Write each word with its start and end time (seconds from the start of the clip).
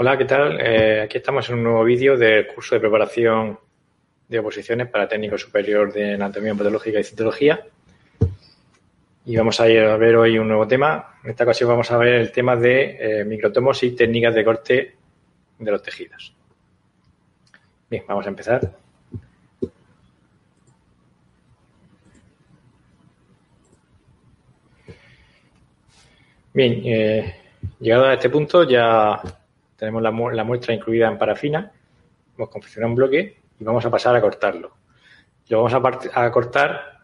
Hola, 0.00 0.16
¿qué 0.16 0.26
tal? 0.26 0.60
Eh, 0.60 1.00
aquí 1.00 1.18
estamos 1.18 1.48
en 1.48 1.56
un 1.56 1.64
nuevo 1.64 1.82
vídeo 1.82 2.16
del 2.16 2.46
curso 2.46 2.76
de 2.76 2.80
preparación 2.80 3.58
de 4.28 4.38
oposiciones 4.38 4.86
para 4.86 5.08
técnico 5.08 5.36
superior 5.36 5.92
de 5.92 6.14
anatomía 6.14 6.54
patológica 6.54 7.00
y 7.00 7.02
citología. 7.02 7.66
Y 9.24 9.36
vamos 9.36 9.58
a, 9.58 9.64
ver 9.64 10.14
hoy 10.14 10.38
un 10.38 10.46
nuevo 10.46 10.68
tema. 10.68 11.18
En 11.24 11.30
esta 11.30 11.42
ocasión 11.42 11.70
vamos 11.70 11.90
a 11.90 11.96
ver 11.98 12.14
el 12.14 12.30
tema 12.30 12.54
de 12.54 13.22
eh, 13.22 13.24
microtomos 13.24 13.82
y 13.82 13.96
técnicas 13.96 14.36
de 14.36 14.44
corte 14.44 14.94
de 15.58 15.70
los 15.72 15.82
tejidos. 15.82 16.32
Bien, 17.90 18.04
vamos 18.06 18.24
a 18.24 18.28
empezar. 18.28 18.72
Bien, 26.54 26.82
eh, 26.84 27.34
llegado 27.80 28.04
a 28.04 28.14
este 28.14 28.30
punto 28.30 28.62
ya 28.62 29.20
tenemos 29.78 30.02
la, 30.02 30.10
muestra 30.10 30.74
incluida 30.74 31.08
en 31.08 31.16
parafina. 31.16 31.70
Hemos 32.36 32.50
confeccionado 32.50 32.90
un 32.90 32.96
bloque 32.96 33.36
y 33.58 33.64
vamos 33.64 33.84
a 33.86 33.90
pasar 33.90 34.14
a 34.16 34.20
cortarlo. 34.20 34.72
Lo 35.48 35.62
vamos 35.62 35.72
a, 36.12 36.30
cortar 36.30 37.00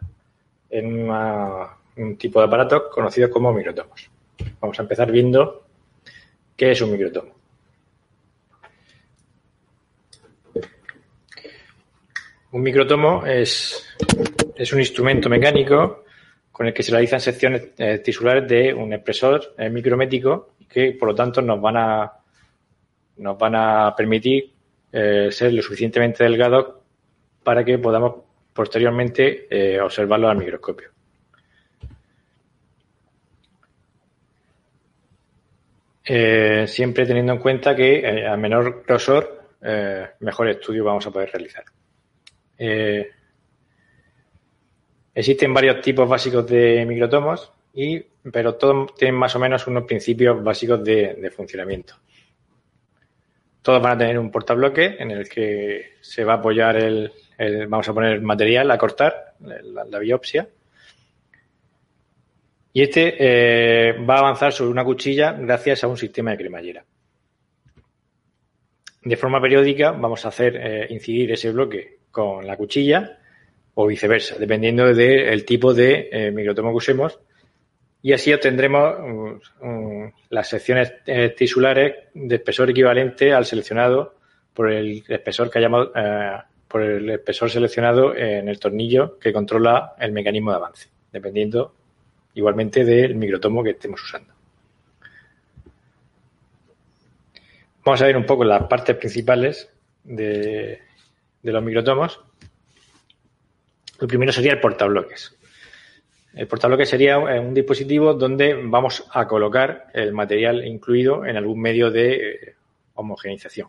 en 0.69 1.09
un 1.09 2.16
tipo 2.18 2.41
de 2.41 2.46
aparato 2.46 2.91
conocido 2.91 3.30
como 3.30 3.52
microtomos. 3.52 4.10
Vamos 4.60 4.79
a 4.79 4.82
empezar 4.82 5.10
viendo 5.10 5.65
qué 6.56 6.73
es 6.73 6.80
un 6.82 6.91
microtomo. 6.91 7.32
Un 12.51 12.62
microtomo 12.62 13.24
es, 13.24 13.96
es 14.57 14.73
un 14.73 14.80
instrumento 14.80 15.29
mecánico 15.29 16.04
con 16.51 16.66
el 16.66 16.74
que 16.74 16.82
se 16.82 16.93
realizan 16.93 17.20
secciones 17.20 17.70
eh, 17.79 17.98
tisulares 17.98 18.48
de 18.48 18.74
un 18.74 18.93
expresor 18.93 19.54
eh, 19.59 19.70
micrométrico 19.70 20.54
que, 20.68 20.93
por 20.93 21.09
lo 21.09 21.15
tanto, 21.15 21.41
nos 21.43 21.60
van 21.60 21.76
a, 21.76 22.13
nos 23.16 23.38
van 23.38 23.54
a 23.54 23.95
permitir 23.96 24.52
eh, 24.93 25.29
ser 25.30 25.52
lo 25.52 25.62
suficientemente 25.62 26.24
delgados 26.24 26.74
para 27.43 27.65
que 27.65 27.79
podamos 27.79 28.15
posteriormente 28.52 29.79
observarlo 29.82 30.29
al 30.29 30.38
microscopio. 30.38 30.90
siempre 36.66 37.07
teniendo 37.07 37.32
en 37.32 37.38
cuenta 37.38 37.74
que 37.74 38.26
a 38.26 38.37
menor 38.37 38.85
grosor, 38.87 39.42
mejor 40.20 40.48
estudio 40.48 40.85
vamos 40.85 41.07
a 41.07 41.10
poder 41.10 41.30
realizar. 41.32 41.65
Existen 45.15 45.54
varios 45.54 45.80
tipos 45.80 46.09
básicos 46.09 46.45
de 46.46 46.85
microtomos, 46.85 47.52
y, 47.73 48.01
pero 48.32 48.57
todos 48.57 48.95
tienen 48.95 49.15
más 49.15 49.35
o 49.37 49.38
menos 49.38 49.66
unos 49.68 49.85
principios 49.85 50.42
básicos 50.42 50.82
de, 50.82 51.32
funcionamiento. 51.35 51.95
Todos 53.65 53.80
van 53.80 53.93
a 53.93 53.98
tener 53.98 54.18
un 54.18 54.30
portabloque 54.30 54.96
en 54.98 55.10
el 55.10 55.26
que 55.26 55.95
se 56.02 56.23
va 56.23 56.34
a 56.34 56.37
apoyar 56.37 56.76
el, 56.76 57.10
vamos 57.66 57.88
a 57.88 57.95
poner 57.95 58.20
material 58.20 58.70
a 58.70 58.76
cortar, 58.76 59.37
la, 59.40 59.98
biopsia. 59.98 60.46
Y 62.74 62.82
este 62.82 63.15
eh, 63.18 63.92
va 64.04 64.16
a 64.16 64.19
avanzar 64.19 64.53
sobre 64.53 64.70
una 64.70 64.84
cuchilla 64.84 65.32
gracias 65.32 65.82
a 65.82 65.88
un 65.88 65.97
sistema 65.97 66.32
de 66.32 66.37
cremallera. 66.37 66.84
De 69.03 69.16
forma 69.16 69.41
periódica 69.41 69.92
vamos 69.92 70.26
a 70.26 70.28
hacer 70.28 70.56
eh, 70.56 70.87
incidir 70.91 71.32
ese 71.32 71.50
bloque 71.50 72.00
con 72.10 72.47
la 72.47 72.59
cuchilla 72.59 73.19
o 73.72 73.87
viceversa, 73.87 74.37
dependiendo 74.37 74.92
del 74.92 75.42
tipo 75.47 75.72
de 75.72 76.10
eh, 76.12 76.31
microtomo 76.31 76.69
que 76.69 76.76
usemos. 76.76 77.19
Y 78.04 78.12
así 78.12 78.34
obtendremos 78.34 78.98
mm, 79.00 79.66
mm, 79.66 80.12
las 80.28 80.47
secciones 80.47 80.92
eh, 81.06 81.31
tisulares 81.31 81.94
de 82.12 82.34
espesor 82.34 82.69
equivalente 82.69 83.32
al 83.32 83.47
seleccionado 83.47 84.16
por 84.53 84.70
el 84.70 85.03
espesor 85.09 85.50
que 85.50 85.59
hayamos, 85.59 85.88
eh, 85.97 86.37
por 86.69 86.82
el 86.82 87.09
espesor 87.09 87.48
seleccionado 87.48 88.14
en 88.14 88.50
el 88.50 88.60
tornillo 88.60 89.19
que 89.19 89.32
controla 89.32 89.94
el 89.98 90.12
mecanismo 90.12 90.50
de 90.50 90.56
avance, 90.59 90.91
dependiendo 91.10 91.75
igualmente 92.34 92.84
del 92.84 93.14
microtomo 93.14 93.64
que 93.64 93.70
estemos 93.70 94.03
usando. 94.03 94.34
Vamos 97.87 98.03
a 98.03 98.06
ver 98.06 98.19
un 98.19 98.26
poco 98.26 98.44
las 98.44 98.64
partes 98.64 98.97
principales 98.97 99.70
de, 100.03 100.78
de 101.43 101.53
los 101.53 101.64
microtomos. 101.64 102.20
El 103.98 104.09
primero 104.09 104.31
sería 104.31 104.53
el 104.53 104.60
portabloques. 104.60 105.34
El 106.34 106.48
portabloques 106.48 106.88
sería 106.88 107.14
eh, 107.14 107.38
un 107.38 107.54
dispositivo 107.54 108.14
donde 108.14 108.54
vamos 108.54 109.06
a 109.12 109.26
colocar 109.26 109.86
el 109.94 110.12
material 110.12 110.66
incluido 110.66 111.24
en 111.24 111.36
algún 111.36 111.60
medio 111.60 111.90
de 111.90 112.14
eh, 112.14 112.54
homogeneización, 112.94 113.68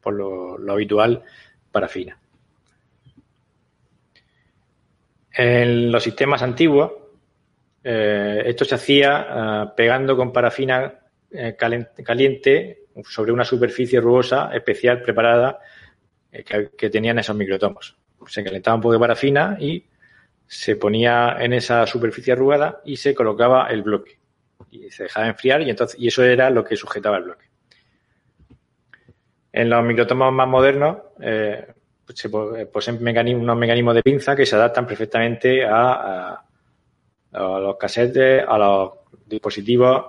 por 0.00 0.14
lo, 0.14 0.72
habitual 0.72 1.22
parafina. 1.72 2.18
En 5.32 5.92
los 5.92 6.02
sistemas 6.02 6.42
antiguos, 6.42 6.92
eh, 7.82 8.42
esto 8.46 8.64
se 8.64 8.74
hacía 8.74 9.72
pegando 9.76 10.16
con 10.16 10.32
parafina 10.32 11.00
caliente 11.58 12.86
sobre 13.04 13.32
una 13.32 13.44
superficie 13.44 14.00
rugosa 14.00 14.50
especial 14.54 15.02
preparada 15.02 15.58
que 16.32 16.90
tenían 16.90 17.18
esos 17.18 17.36
microtomos 17.36 17.96
se 18.26 18.44
calentaba 18.44 18.76
un 18.76 18.80
poco 18.80 18.94
de 18.94 19.00
parafina 19.00 19.56
y 19.60 19.84
se 20.46 20.76
ponía 20.76 21.36
en 21.40 21.52
esa 21.52 21.86
superficie 21.86 22.32
arrugada 22.32 22.80
y 22.84 22.96
se 22.96 23.14
colocaba 23.14 23.66
el 23.68 23.82
bloque. 23.82 24.18
Y 24.70 24.90
se 24.90 25.04
dejaba 25.04 25.28
enfriar 25.28 25.62
y, 25.62 25.70
entonces, 25.70 25.98
y 25.98 26.08
eso 26.08 26.22
era 26.24 26.50
lo 26.50 26.64
que 26.64 26.76
sujetaba 26.76 27.18
el 27.18 27.24
bloque. 27.24 27.46
En 29.52 29.70
los 29.70 29.84
microtomos 29.84 30.32
más 30.32 30.48
modernos 30.48 30.98
eh, 31.20 31.66
se 32.14 32.28
poseen 32.28 32.98
unos 33.36 33.56
mecanismos 33.56 33.94
de 33.94 34.02
pinza 34.02 34.36
que 34.36 34.46
se 34.46 34.54
adaptan 34.54 34.86
perfectamente 34.86 35.64
a, 35.64 36.42
los 37.32 37.76
cassettes, 37.76 38.44
a 38.46 38.58
los 38.58 38.92
dispositivos 39.26 40.06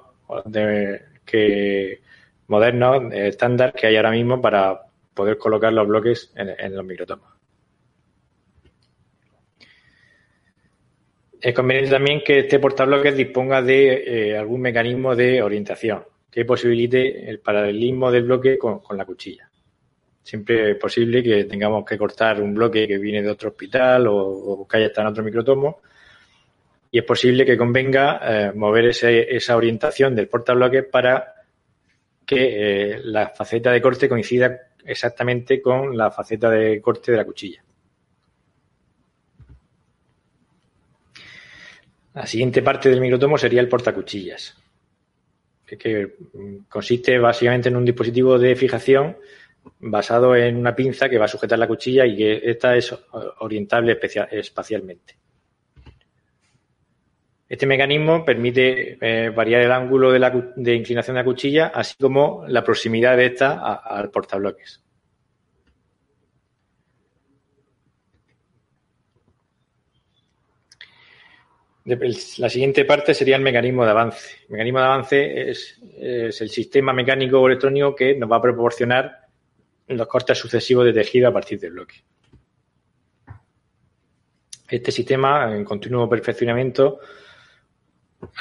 que, 1.25 2.01
modernos, 2.47 3.13
estándar 3.13 3.73
que 3.73 3.87
hay 3.87 3.95
ahora 3.95 4.11
mismo 4.11 4.41
para 4.41 4.81
poder 5.13 5.37
colocar 5.37 5.73
los 5.73 5.87
bloques 5.87 6.31
en 6.35 6.75
los 6.75 6.85
microtomos. 6.85 7.36
Es 11.47 11.53
conveniente 11.53 11.91
también 11.91 12.21
que 12.25 12.39
este 12.39 12.59
portabloques 12.59 13.15
disponga 13.15 13.61
de 13.61 14.03
eh, 14.05 14.37
algún 14.37 14.59
mecanismo 14.59 15.15
de 15.15 15.41
orientación 15.41 16.03
que 16.29 16.43
posibilite 16.43 17.29
el 17.29 17.39
paralelismo 17.39 18.11
del 18.11 18.23
bloque 18.23 18.57
con, 18.57 18.81
la 18.97 19.05
cuchilla. 19.05 19.49
Siempre 20.21 20.71
es 20.71 20.77
posible 20.77 21.23
que 21.23 21.45
tengamos 21.45 21.85
que 21.85 21.97
cortar 21.97 22.41
un 22.41 22.53
bloque 22.53 22.85
que 22.85 22.97
viene 22.97 23.21
de 23.23 23.29
otro 23.29 23.51
hospital 23.51 24.07
o, 24.09 24.67
que 24.69 24.75
haya 24.75 24.87
estado 24.87 25.07
en 25.07 25.11
otro 25.13 25.23
microtomo 25.23 25.79
y 26.91 26.99
es 26.99 27.05
posible 27.05 27.45
que 27.45 27.55
convenga 27.55 28.19
eh, 28.23 28.51
mover 28.53 28.87
esa 28.87 29.55
orientación 29.55 30.17
del 30.17 30.27
portabloques 30.27 30.83
para 30.83 31.33
que 32.25 32.95
eh, 32.95 32.99
la 33.05 33.29
faceta 33.29 33.71
de 33.71 33.81
corte 33.81 34.09
coincida 34.09 34.53
exactamente 34.83 35.61
con 35.61 35.95
la 35.95 36.11
faceta 36.11 36.49
de 36.49 36.81
corte 36.81 37.13
de 37.13 37.17
la 37.17 37.23
cuchilla. 37.23 37.63
La 42.17 42.25
siguiente 42.25 42.63
parte 42.63 42.89
del 42.89 42.99
microtomo 42.99 43.37
sería 43.37 43.61
el 43.61 43.69
portacuchillas, 43.69 44.57
que, 45.67 46.15
consiste 46.67 47.19
básicamente 47.19 47.69
en 47.69 47.75
un 47.75 47.85
dispositivo 47.85 48.39
de 48.39 48.55
fijación 48.55 49.17
basado 49.81 50.35
en 50.35 50.57
una 50.57 50.75
pinza 50.75 51.09
que 51.09 51.19
va 51.19 51.25
a 51.25 51.27
sujetar 51.27 51.59
la 51.59 51.67
cuchilla 51.67 52.07
y 52.07 52.17
que 52.17 52.41
esta 52.43 52.75
es 52.75 52.91
orientable 53.41 53.99
espacialmente. 54.31 55.15
Este 57.47 57.67
mecanismo 57.67 58.25
permite 58.25 58.97
eh, 58.99 59.29
variar 59.29 59.61
el 59.61 59.71
ángulo 59.71 60.11
de, 60.11 60.75
inclinación 60.75 61.17
de 61.17 61.21
la 61.21 61.23
cuchilla, 61.23 61.67
así 61.67 61.93
como 62.01 62.45
la 62.47 62.63
proximidad 62.63 63.15
de 63.15 63.27
esta 63.27 63.75
al 63.75 64.09
portabloques. 64.09 64.83
La 71.87 72.49
siguiente 72.49 72.83
parte 72.83 73.13
sería 73.13 73.37
el 73.37 73.41
mecanismo 73.41 73.85
de 73.85 73.91
avance. 73.91 74.39
El 74.47 74.51
mecanismo 74.51 74.79
de 74.79 74.85
avance 74.85 75.49
es, 75.49 75.79
el 75.97 76.49
sistema 76.49 76.91
mecánico 76.91 77.39
o 77.39 77.47
electrónico 77.47 77.95
que 77.95 78.13
nos 78.13 78.29
va 78.29 78.35
a 78.35 78.41
proporcionar 78.41 79.21
los 79.87 80.07
cortes 80.07 80.37
sucesivos 80.37 80.83
de 80.83 80.91
tejido 80.91 81.29
a 81.29 81.31
partir 81.31 81.57
del 81.61 81.71
bloque. 81.71 81.95
Este 84.67 84.91
sistema, 84.91 85.55
en 85.55 85.63
continuo 85.63 86.09
perfeccionamiento, 86.09 86.99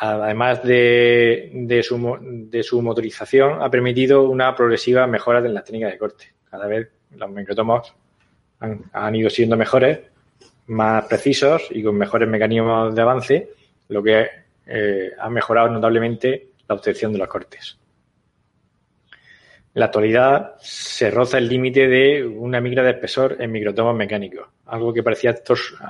además 0.00 0.64
de, 0.64 1.80
su, 1.84 2.82
motorización, 2.82 3.62
ha 3.62 3.70
permitido 3.70 4.28
una 4.28 4.56
progresiva 4.56 5.06
mejora 5.06 5.38
en 5.38 5.54
las 5.54 5.62
técnicas 5.62 5.92
de 5.92 5.98
corte. 5.98 6.34
Cada 6.50 6.66
vez 6.66 6.88
los 7.12 7.30
microtomos 7.30 7.94
han 8.58 9.14
ido 9.14 9.30
siendo 9.30 9.56
mejores 9.56 10.00
más 10.68 11.04
precisos 11.06 11.68
y 11.70 11.82
con 11.82 11.96
mejores 11.96 12.28
mecanismos 12.28 12.94
de 12.94 13.02
avance, 13.02 13.50
lo 13.88 14.02
que 14.02 14.26
eh, 14.66 15.10
ha 15.18 15.30
mejorado 15.30 15.68
notablemente 15.68 16.48
la 16.68 16.74
obtención 16.74 17.12
de 17.12 17.18
los 17.18 17.28
cortes. 17.28 17.78
En 19.76 19.80
la 19.80 19.86
actualidad 19.86 20.54
se 20.58 21.10
roza 21.10 21.38
el 21.38 21.48
límite 21.48 21.86
de 21.86 22.24
una 22.24 22.60
micra 22.60 22.82
de 22.82 22.92
espesor 22.92 23.36
en 23.38 23.52
microtomos 23.52 23.94
mecánicos, 23.94 24.48
algo 24.66 24.92
que 24.92 25.02
parecía 25.02 25.34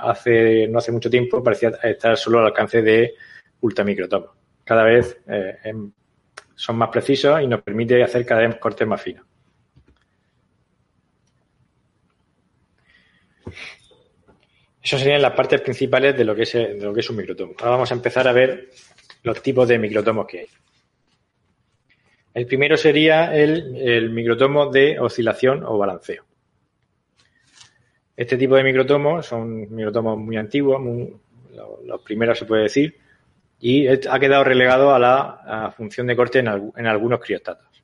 hace 0.01 0.67
no 0.67 0.79
hace 0.79 0.91
mucho 0.91 1.09
tiempo 1.09 1.41
parecía 1.41 1.69
estar 1.81 2.17
solo 2.17 2.39
al 2.39 2.47
alcance 2.47 2.81
de 2.81 3.15
ultramicrotomos. 3.61 4.31
Cada 4.63 4.83
vez 4.83 5.17
eh, 5.27 5.57
em, 5.63 5.91
son 6.53 6.75
más 6.77 6.89
precisos 6.89 7.41
y 7.41 7.47
nos 7.47 7.61
permite 7.61 8.03
hacer 8.03 8.25
cada 8.25 8.41
vez 8.41 8.57
cortes 8.57 8.87
más 8.87 9.01
finos. 9.01 9.26
Esas 14.87 15.01
serían 15.01 15.21
las 15.21 15.33
partes 15.33 15.59
principales 15.59 16.17
de 16.17 16.23
lo 16.23 16.33
que 16.33 16.43
es, 16.43 17.09
un 17.09 17.17
microtomo. 17.17 17.55
Ahora 17.59 17.71
vamos 17.71 17.91
a 17.91 17.93
empezar 17.93 18.25
a 18.25 18.31
ver 18.31 18.69
los 19.21 19.41
tipos 19.41 19.67
de 19.67 19.77
microtomos 19.77 20.25
que 20.25 20.39
hay. 20.39 20.47
El 22.33 22.45
primero 22.45 22.77
sería 22.77 23.35
el, 23.35 24.09
microtomo 24.11 24.71
de 24.71 24.97
oscilación 24.97 25.65
o 25.65 25.77
balanceo. 25.77 26.23
Este 28.15 28.37
tipo 28.37 28.55
de 28.55 28.63
microtomos 28.63 29.25
son 29.25 29.75
microtomos 29.75 30.17
muy 30.17 30.37
antiguos, 30.37 30.81
los 31.83 32.01
primeros 32.03 32.39
se 32.39 32.45
puede 32.45 32.63
decir, 32.63 32.95
y 33.59 33.87
ha 33.87 34.19
quedado 34.19 34.45
relegado 34.45 34.95
a 34.95 34.99
la 34.99 35.73
función 35.75 36.07
de 36.07 36.15
corte 36.15 36.39
en, 36.39 36.47
algunos 36.47 37.19
criostatos. 37.19 37.76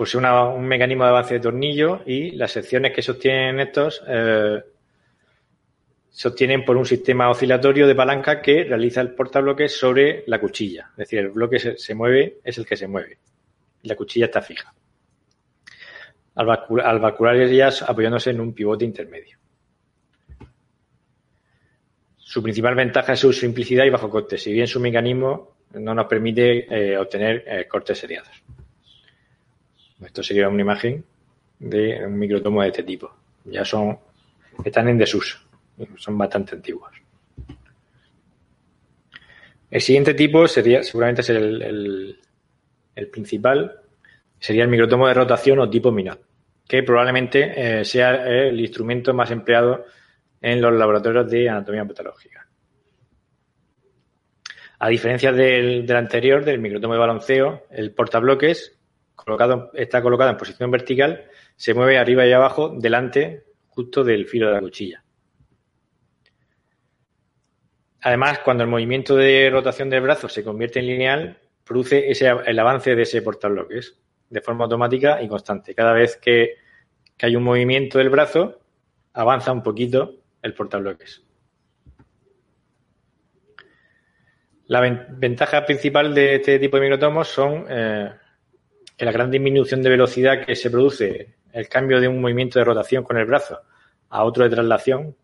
Posee 0.00 0.18
un 0.18 0.66
mecanismo 0.66 1.04
de 1.04 1.10
avance 1.10 1.34
de 1.34 1.40
tornillo 1.40 2.00
y 2.06 2.30
las 2.30 2.52
secciones 2.52 2.94
que 2.94 3.02
sostienen 3.02 3.60
estos 3.60 4.02
eh, 4.08 4.62
se 6.08 6.28
obtienen 6.28 6.64
por 6.64 6.78
un 6.78 6.86
sistema 6.86 7.28
oscilatorio 7.28 7.86
de 7.86 7.94
palanca 7.94 8.40
que 8.40 8.64
realiza 8.64 9.02
el 9.02 9.14
portabloques 9.14 9.78
sobre 9.78 10.24
la 10.26 10.40
cuchilla. 10.40 10.88
Es 10.92 10.96
decir, 10.96 11.18
el 11.18 11.28
bloque 11.28 11.76
se, 11.76 11.94
mueve, 11.94 12.38
es 12.42 12.56
el 12.56 12.64
que 12.64 12.78
se 12.78 12.88
mueve. 12.88 13.18
Y 13.82 13.88
la 13.88 13.94
cuchilla 13.94 14.24
está 14.24 14.40
fija. 14.40 14.72
Al, 16.34 16.46
vacular 16.98 17.36
ellas 17.36 17.82
apoyándose 17.82 18.30
en 18.30 18.40
un 18.40 18.54
pivote 18.54 18.86
intermedio. 18.86 19.36
Su 22.16 22.42
principal 22.42 22.74
ventaja 22.74 23.12
es 23.12 23.18
su 23.18 23.34
simplicidad 23.34 23.84
y 23.84 23.90
bajo 23.90 24.08
coste, 24.08 24.38
si 24.38 24.50
bien 24.50 24.66
su 24.66 24.80
mecanismo 24.80 25.56
no 25.74 25.94
nos 25.94 26.06
permite 26.06 26.74
eh, 26.74 26.96
obtener 26.96 27.44
eh, 27.46 27.68
cortes 27.68 27.98
seriados. 27.98 28.42
Esto 30.04 30.22
sería 30.22 30.48
una 30.48 30.62
imagen 30.62 31.04
de 31.58 32.04
un 32.06 32.18
microtomo 32.18 32.62
de 32.62 32.68
este 32.68 32.82
tipo. 32.82 33.14
Ya 33.44 33.64
son, 33.64 33.98
están 34.64 34.88
en 34.88 34.98
desuso 34.98 35.38
son 35.96 36.18
bastante 36.18 36.54
antiguos. 36.54 36.90
El 39.70 39.80
siguiente 39.80 40.14
tipo 40.14 40.48
sería, 40.48 40.82
seguramente 40.82 41.22
es 41.22 41.30
el, 41.30 42.18
principal, 43.12 43.80
sería 44.38 44.64
el 44.64 44.68
microtomo 44.68 45.06
de 45.06 45.14
rotación 45.14 45.60
o 45.60 45.70
tipo 45.70 45.92
Minot, 45.92 46.20
que 46.66 46.82
probablemente 46.82 47.80
eh, 47.80 47.84
sea 47.84 48.26
el 48.26 48.58
instrumento 48.60 49.14
más 49.14 49.30
empleado 49.30 49.86
en 50.40 50.60
los 50.60 50.72
laboratorios 50.72 51.30
de 51.30 51.48
anatomía 51.48 51.84
patológica. 51.84 52.46
A 54.80 54.88
diferencia 54.88 55.30
del, 55.30 55.90
anterior, 55.94 56.44
del 56.44 56.58
microtomo 56.58 56.94
de 56.94 57.00
balanceo, 57.00 57.66
el 57.70 57.92
portabloques 57.92 58.79
colocado, 59.24 59.70
está 59.74 60.02
colocado 60.02 60.30
en 60.30 60.36
posición 60.36 60.70
vertical, 60.70 61.26
se 61.56 61.74
mueve 61.74 61.98
arriba 61.98 62.26
y 62.26 62.32
abajo 62.32 62.70
delante 62.76 63.44
justo 63.68 64.04
del 64.04 64.26
filo 64.26 64.48
de 64.48 64.52
la 64.54 64.60
cuchilla. 64.60 65.04
Además, 68.02 68.40
cuando 68.40 68.64
el 68.64 68.70
movimiento 68.70 69.14
de 69.16 69.50
rotación 69.50 69.90
del 69.90 70.00
brazo 70.00 70.28
se 70.28 70.42
convierte 70.42 70.78
en 70.78 70.86
lineal, 70.86 71.38
produce 71.64 72.10
ese, 72.10 72.28
el 72.28 72.58
avance 72.58 72.94
de 72.94 73.02
ese 73.02 73.22
portabloques 73.22 74.00
de 74.30 74.40
forma 74.40 74.64
automática 74.64 75.20
y 75.22 75.28
constante. 75.28 75.74
Cada 75.74 75.92
vez 75.92 76.16
que, 76.16 76.54
hay 77.22 77.36
un 77.36 77.42
movimiento 77.42 77.98
del 77.98 78.08
brazo, 78.08 78.60
avanza 79.12 79.52
un 79.52 79.62
poquito 79.62 80.14
el 80.40 80.54
portabloques. 80.54 81.22
La 84.68 84.80
ventaja 84.80 85.66
principal 85.66 86.14
de 86.14 86.36
este 86.36 86.58
tipo 86.58 86.76
de 86.76 86.82
microtomos 86.84 87.28
son 87.28 87.66
eh, 87.68 88.12
la 89.04 89.12
gran 89.12 89.30
disminución 89.30 89.82
de 89.82 89.90
velocidad 89.90 90.44
que 90.44 90.56
se 90.56 90.70
produce 90.70 91.34
el 91.52 91.68
cambio 91.68 92.00
de 92.00 92.08
un 92.08 92.20
movimiento 92.20 92.58
de 92.58 92.64
rotación 92.64 93.02
con 93.04 93.16
el 93.16 93.26
brazo 93.26 93.60
a 94.10 94.24
otro 94.24 94.44
de 94.44 94.50
traslación, 94.50 95.16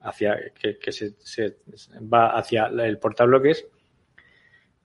hacia, 0.00 0.36
que, 0.54 0.92
se, 0.92 1.56
va 2.00 2.36
hacia 2.36 2.66
el 2.66 2.98
portabloques, 2.98 3.66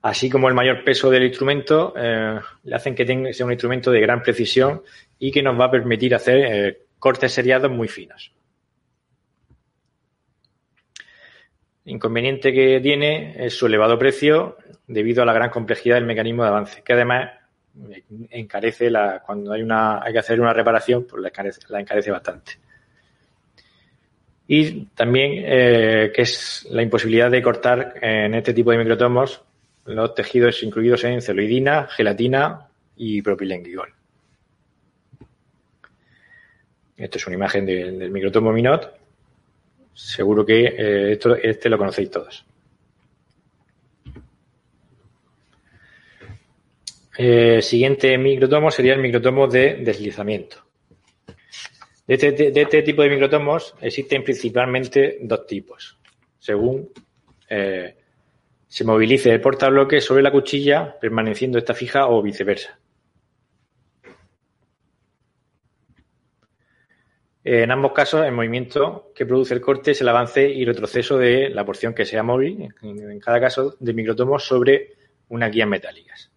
así 0.02 0.28
como 0.28 0.48
el 0.48 0.54
mayor 0.54 0.84
peso 0.84 1.10
del 1.10 1.24
instrumento, 1.24 1.94
eh, 1.96 2.38
le 2.64 2.74
hacen 2.74 2.94
que 2.94 3.04
tenga, 3.04 3.32
sea 3.32 3.46
un 3.46 3.52
instrumento 3.52 3.90
de 3.90 4.00
gran 4.00 4.22
precisión 4.22 4.82
y 5.18 5.30
que 5.30 5.42
nos 5.42 5.58
va 5.58 5.66
a 5.66 5.70
permitir 5.70 6.14
hacer 6.14 6.36
eh, 6.38 6.82
cortes 6.98 7.32
seriados 7.32 7.70
muy 7.70 7.88
finos. 7.88 8.32
Inconveniente 11.84 12.52
que 12.52 12.80
tiene 12.80 13.44
es 13.44 13.54
su 13.54 13.66
elevado 13.66 13.98
precio 13.98 14.56
debido 14.86 15.22
a 15.22 15.26
la 15.26 15.32
gran 15.32 15.50
complejidad 15.50 15.96
del 15.96 16.04
mecanismo 16.04 16.42
de 16.42 16.48
avance, 16.48 16.82
que 16.84 16.92
además 16.92 17.30
encarece 18.30 18.90
la, 18.90 19.22
cuando 19.24 19.52
hay 19.52 19.62
una 19.62 20.02
hay 20.02 20.12
que 20.12 20.18
hacer 20.18 20.40
una 20.40 20.52
reparación, 20.52 21.06
pues 21.08 21.22
la 21.68 21.80
encarece 21.80 22.10
bastante 22.10 22.52
y 24.54 24.84
también 24.94 25.32
eh, 25.46 26.12
que 26.14 26.20
es 26.20 26.66
la 26.70 26.82
imposibilidad 26.82 27.30
de 27.30 27.40
cortar 27.40 27.94
en 28.02 28.34
este 28.34 28.52
tipo 28.52 28.70
de 28.70 28.76
microtomos 28.76 29.42
los 29.86 30.14
tejidos 30.14 30.62
incluidos 30.62 31.04
en 31.04 31.22
celuidina, 31.22 31.86
gelatina 31.88 32.68
y 32.96 33.22
propilenglicol. 33.22 33.94
Esta 36.98 37.18
es 37.18 37.26
una 37.26 37.36
imagen 37.36 37.64
del 37.64 38.10
microtomo 38.10 38.52
Minot. 38.52 38.94
Seguro 39.94 40.44
que 40.44 40.66
eh, 40.66 41.12
esto, 41.12 41.34
este 41.34 41.70
lo 41.70 41.78
conocéis 41.78 42.10
todos. 42.10 42.44
Eh, 47.16 47.60
siguiente 47.60 48.16
microtomo 48.16 48.70
sería 48.70 48.94
el 48.94 49.00
microtomo 49.00 49.46
de 49.46 49.76
deslizamiento. 49.76 50.56
Este, 52.06 52.32
de 52.32 52.60
este, 52.60 52.82
tipo 52.82 53.02
de 53.02 53.10
microtomos 53.10 53.74
existen 53.80 54.24
principalmente 54.24 55.18
dos 55.20 55.46
tipos, 55.46 55.98
según 56.38 56.90
eh, 57.48 57.96
se 58.66 58.84
movilice 58.84 59.30
el 59.30 59.40
portabloque 59.40 60.00
sobre 60.00 60.22
la 60.22 60.32
cuchilla, 60.32 60.98
permaneciendo 60.98 61.58
esta 61.58 61.74
fija 61.74 62.08
o 62.08 62.22
viceversa. 62.22 62.78
En 67.44 67.70
ambos 67.70 67.92
casos, 67.92 68.24
el 68.24 68.32
movimiento 68.32 69.12
que 69.14 69.26
produce 69.26 69.54
el 69.54 69.60
corte 69.60 69.90
es 69.90 70.00
el 70.00 70.08
avance 70.08 70.48
y 70.48 70.64
retroceso 70.64 71.18
de 71.18 71.50
la 71.50 71.64
porción 71.64 71.92
que 71.92 72.04
sea 72.04 72.22
móvil, 72.22 72.68
en 72.82 73.20
cada 73.20 73.40
caso 73.40 73.76
de 73.78 73.92
microtomos, 73.92 74.44
sobre 74.44 74.92
unas 75.28 75.50
guías 75.50 75.68
metálicas. 75.68 76.31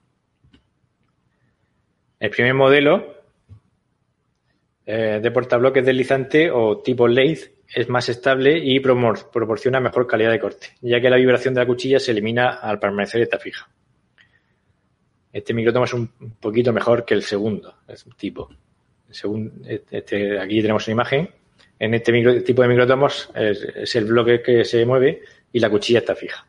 El 2.25 2.31
primer 2.31 2.55
modelo 2.55 3.21
eh, 4.83 5.19
de 5.21 5.29
portabloques 5.29 5.85
deslizante 5.85 6.49
o 6.49 6.81
tipo 6.81 7.07
lathe 7.07 7.53
es 7.71 7.87
más 7.87 8.09
estable 8.09 8.57
y 8.57 8.79
proporciona 8.79 9.79
mejor 9.79 10.07
calidad 10.07 10.31
de 10.31 10.39
corte, 10.39 10.69
ya 10.81 10.99
que 10.99 11.11
la 11.11 11.17
vibración 11.17 11.53
de 11.53 11.59
la 11.59 11.67
cuchilla 11.67 11.99
se 11.99 12.09
elimina 12.09 12.55
al 12.55 12.79
permanecer 12.79 13.21
esta 13.21 13.37
fija. 13.37 13.69
Este 15.31 15.53
microtomo 15.53 15.85
es 15.85 15.93
un 15.93 16.07
poquito 16.39 16.73
mejor 16.73 17.05
que 17.05 17.13
el 17.13 17.21
segundo 17.21 17.75
es 17.87 18.03
un 18.07 18.13
tipo. 18.13 18.49
Este, 19.91 20.39
aquí 20.39 20.61
tenemos 20.63 20.87
una 20.87 20.93
imagen. 20.93 21.29
En 21.77 21.93
este 21.93 22.41
tipo 22.41 22.63
de 22.63 22.67
microtomos 22.67 23.29
es, 23.35 23.95
el 23.95 24.05
bloque 24.05 24.41
que 24.41 24.65
se 24.65 24.83
mueve 24.83 25.21
y 25.53 25.59
la 25.59 25.69
cuchilla 25.69 25.99
está 25.99 26.15
fija. 26.15 26.43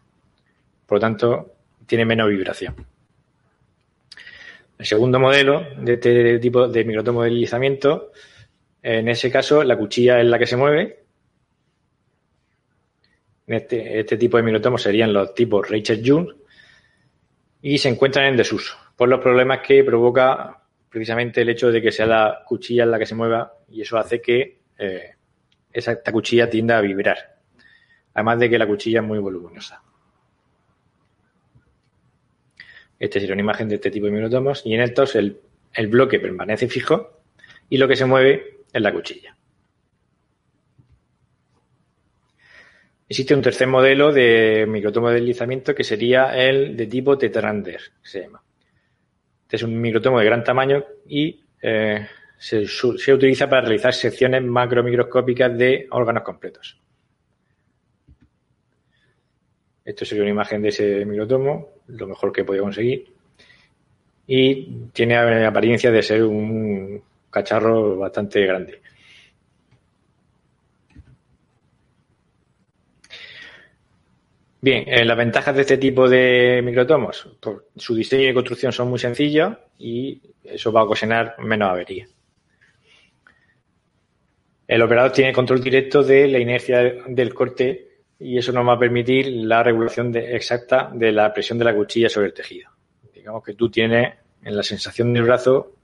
Por 0.87 0.97
lo 0.97 1.00
tanto, 1.00 1.52
tiene 1.85 2.06
menos 2.06 2.30
vibración. 2.30 2.96
El 4.78 4.87
segundo 4.87 5.18
modelo 5.18 5.66
de 5.78 5.95
este 5.95 6.38
tipo 6.38 6.68
de 6.68 6.85
microtomo 6.85 7.23
de 7.23 7.30
deslizamiento, 7.30 8.12
en 8.83 9.09
ese 9.09 9.30
caso 9.30 9.64
la 9.64 9.76
cuchilla 9.76 10.21
es 10.21 10.26
la 10.26 10.38
que 10.38 10.47
se 10.47 10.56
mueve. 10.56 11.04
Este, 13.47 14.00
este, 14.00 14.16
tipo 14.16 14.37
de 14.37 14.42
microtomos 14.42 14.83
serían 14.83 15.12
los 15.12 15.33
tipos 15.35 15.71
Rachel 15.71 16.02
Jones 16.04 16.35
y 17.62 17.78
se 17.78 17.88
encuentran 17.88 18.26
en 18.26 18.37
desuso 18.37 18.76
por 18.97 19.09
los 19.09 19.21
problemas 19.21 19.61
que 19.61 19.85
provoca 19.85 20.62
precisamente 20.90 21.42
el 21.42 21.49
hecho 21.50 21.71
de 21.71 21.80
que 21.80 21.92
sea 21.92 22.06
la 22.06 22.42
cuchilla 22.45 22.85
la 22.85 22.99
que 22.99 23.06
se 23.06 23.14
mueva 23.14 23.52
y 23.68 23.83
eso 23.83 23.99
hace 23.99 24.21
que 24.21 24.59
eh, 24.78 25.11
esta 25.73 26.11
cuchilla 26.11 26.50
tienda 26.50 26.78
a 26.78 26.80
vibrar. 26.80 27.37
Además 28.14 28.40
de 28.40 28.50
que 28.50 28.59
la 28.59 28.66
cuchilla 28.66 29.00
es 29.00 29.06
muy 29.06 29.18
voluminosa. 29.18 29.83
Esta 32.99 33.21
sería 33.21 33.35
una 33.35 33.43
imagen 33.43 33.69
de 33.69 33.76
este 33.76 33.91
tipo 33.91 34.07
de 34.07 34.12
microtomos 34.12 34.62
y 34.65 34.75
en 34.75 34.81
estos 34.81 35.15
el, 35.17 35.38
el 35.75 35.87
bloque 35.88 36.19
permanece 36.19 36.69
fijo 36.69 37.21
y 37.69 37.76
lo 37.76 37.88
que 37.88 37.97
se 37.97 38.07
mueve 38.07 38.61
es 38.73 38.83
la 38.83 38.93
cuchilla. 38.93 39.37
Existe 43.09 43.35
un 43.35 43.43
tercer 43.43 43.69
modelo 43.69 44.12
de 44.12 44.67
microtomo 44.69 45.09
de 45.09 45.17
deslizamiento 45.17 45.75
que 45.75 45.85
sería 45.85 46.37
el 46.37 46.76
de 46.76 46.87
tipo 46.87 47.17
tetrander, 47.17 47.81
se 48.03 48.23
llama. 48.23 48.43
Este 49.43 49.57
es 49.57 49.62
un 49.62 49.81
microtomo 49.81 50.19
de 50.19 50.25
gran 50.25 50.43
tamaño 50.43 50.85
y 51.07 51.41
eh, 51.62 52.05
se, 52.37 52.67
utiliza 53.12 53.49
para 53.49 53.62
realizar 53.62 53.95
secciones 53.95 54.43
macromicroscópicas 54.43 55.57
de 55.57 55.87
órganos 55.91 56.25
completos. 56.25 56.81
Esto 59.87 60.05
sería 60.05 60.25
una 60.25 60.33
imagen 60.33 60.61
de 60.62 60.71
ese 60.71 61.05
microtomo, 61.05 61.69
lo 61.87 62.09
mejor 62.09 62.33
que 62.33 62.40
he 62.40 62.45
podido 62.45 62.64
conseguir. 62.64 63.07
Y 64.26 64.88
tiene 64.93 65.16
apariencia 65.47 65.93
de 65.93 66.02
ser 66.02 66.25
un 66.25 67.00
cacharro 67.31 67.97
bastante 67.97 68.45
grande. 68.45 68.81
Bien, 74.61 74.83
eh, 74.88 75.05
las 75.05 75.16
ventajas 75.16 75.55
de 75.55 75.61
este 75.61 75.78
tipo 75.78 76.09
de 76.09 76.61
microtomos, 76.64 77.28
pues, 77.38 77.59
su 77.76 77.95
diseño 77.95 78.28
y 78.31 78.35
construcción 78.35 78.73
son 78.73 78.88
muy 78.88 78.99
sencillos 78.99 79.57
y 79.78 80.21
eso 80.43 80.73
va 80.73 80.81
a 80.81 80.85
ocasionar 80.85 81.37
menos 81.38 81.71
averías. 81.71 82.11
El 84.66 84.83
operador 84.83 85.12
tiene 85.12 85.33
control 85.33 85.62
directo 85.62 86.02
de 86.02 86.26
la 86.26 86.40
inercia 86.40 86.81
del 87.07 87.33
corte 87.33 87.86
y 88.18 88.38
eso 88.38 88.52
nos 88.52 88.66
va 88.66 88.75
a 88.75 88.78
permitir 88.78 89.26
la 89.28 89.62
regulación 89.62 90.14
exacta 90.16 90.90
de 90.92 91.12
la 91.12 91.32
presión 91.32 91.58
de 91.58 91.64
la 91.64 91.75
cuchilla 91.75 92.08
sobre 92.08 92.28
el 92.28 92.35
tejido. 92.35 92.70
Digamos 93.14 93.44
que 93.44 93.54
tú 93.54 93.70
tienes 93.70 94.14
en 94.42 94.56
la 94.56 94.62
sensación 94.62 95.12
del 95.12 95.25
brazo 95.25 95.75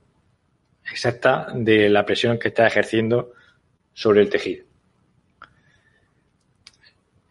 exacta 0.91 1.49
de 1.55 1.89
la 1.89 2.05
presión 2.05 2.39
que 2.39 2.49
está 2.49 2.67
ejerciendo 2.67 3.33
sobre 3.93 4.23
el 4.23 4.31
tejido. 4.31 4.65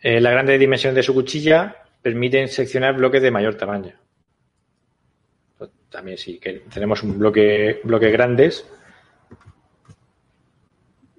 Eh, 0.02 0.20
la 0.20 0.32
grande 0.32 0.58
dimensión 0.58 0.96
de 0.96 1.04
su 1.04 1.14
cuchilla 1.14 1.76
permiten 2.02 2.48
seccionar 2.48 2.96
bloques 2.96 3.22
de 3.22 3.32
mayor 3.32 3.56
tamaño. 3.56 3.94
Pues, 5.58 5.70
también 5.90 6.18
sí 6.18 6.40
tenemos 6.74 7.04
un 7.04 7.20
bloque, 7.20 7.82
bloques 7.84 8.12
grandes, 8.12 8.68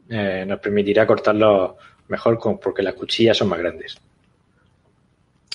eh, 0.08 0.44
nos 0.46 0.60
permitirá 0.60 1.06
cortarlo 1.06 1.78
mejor 2.12 2.38
porque 2.60 2.82
las 2.82 2.94
cuchillas 2.94 3.36
son 3.36 3.48
más 3.48 3.58
grandes. 3.58 3.98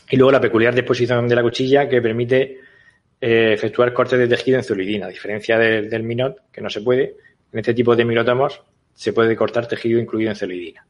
Y 0.09 0.17
luego 0.17 0.31
la 0.31 0.41
peculiar 0.41 0.73
disposición 0.73 1.27
de 1.27 1.35
la 1.35 1.43
cuchilla 1.43 1.87
que 1.87 2.01
permite 2.01 2.59
eh, 3.21 3.53
efectuar 3.53 3.93
cortes 3.93 4.17
de 4.17 4.27
tejido 4.27 4.57
en 4.57 4.63
celulidina, 4.63 5.05
a 5.05 5.09
diferencia 5.09 5.57
del, 5.57 6.03
Minot, 6.03 6.51
que 6.51 6.61
no 6.61 6.69
se 6.69 6.81
puede. 6.81 7.15
En 7.53 7.59
este 7.59 7.73
tipo 7.73 7.95
de 7.95 8.05
microtomos 8.05 8.61
se 8.93 9.13
puede 9.13 9.35
cortar 9.35 9.67
tejido 9.67 9.99
incluido 9.99 10.31
en 10.31 10.35
celulidina. 10.35 10.85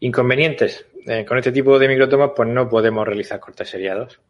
Inconvenientes. 0.00 0.86
Eh, 1.06 1.24
con 1.24 1.38
este 1.38 1.52
tipo 1.52 1.78
de 1.78 1.88
microtomas 1.88 2.30
pues 2.34 2.48
no 2.48 2.68
podemos 2.68 3.06
realizar 3.06 3.38
cortes 3.38 3.68
seriados. 3.68 4.20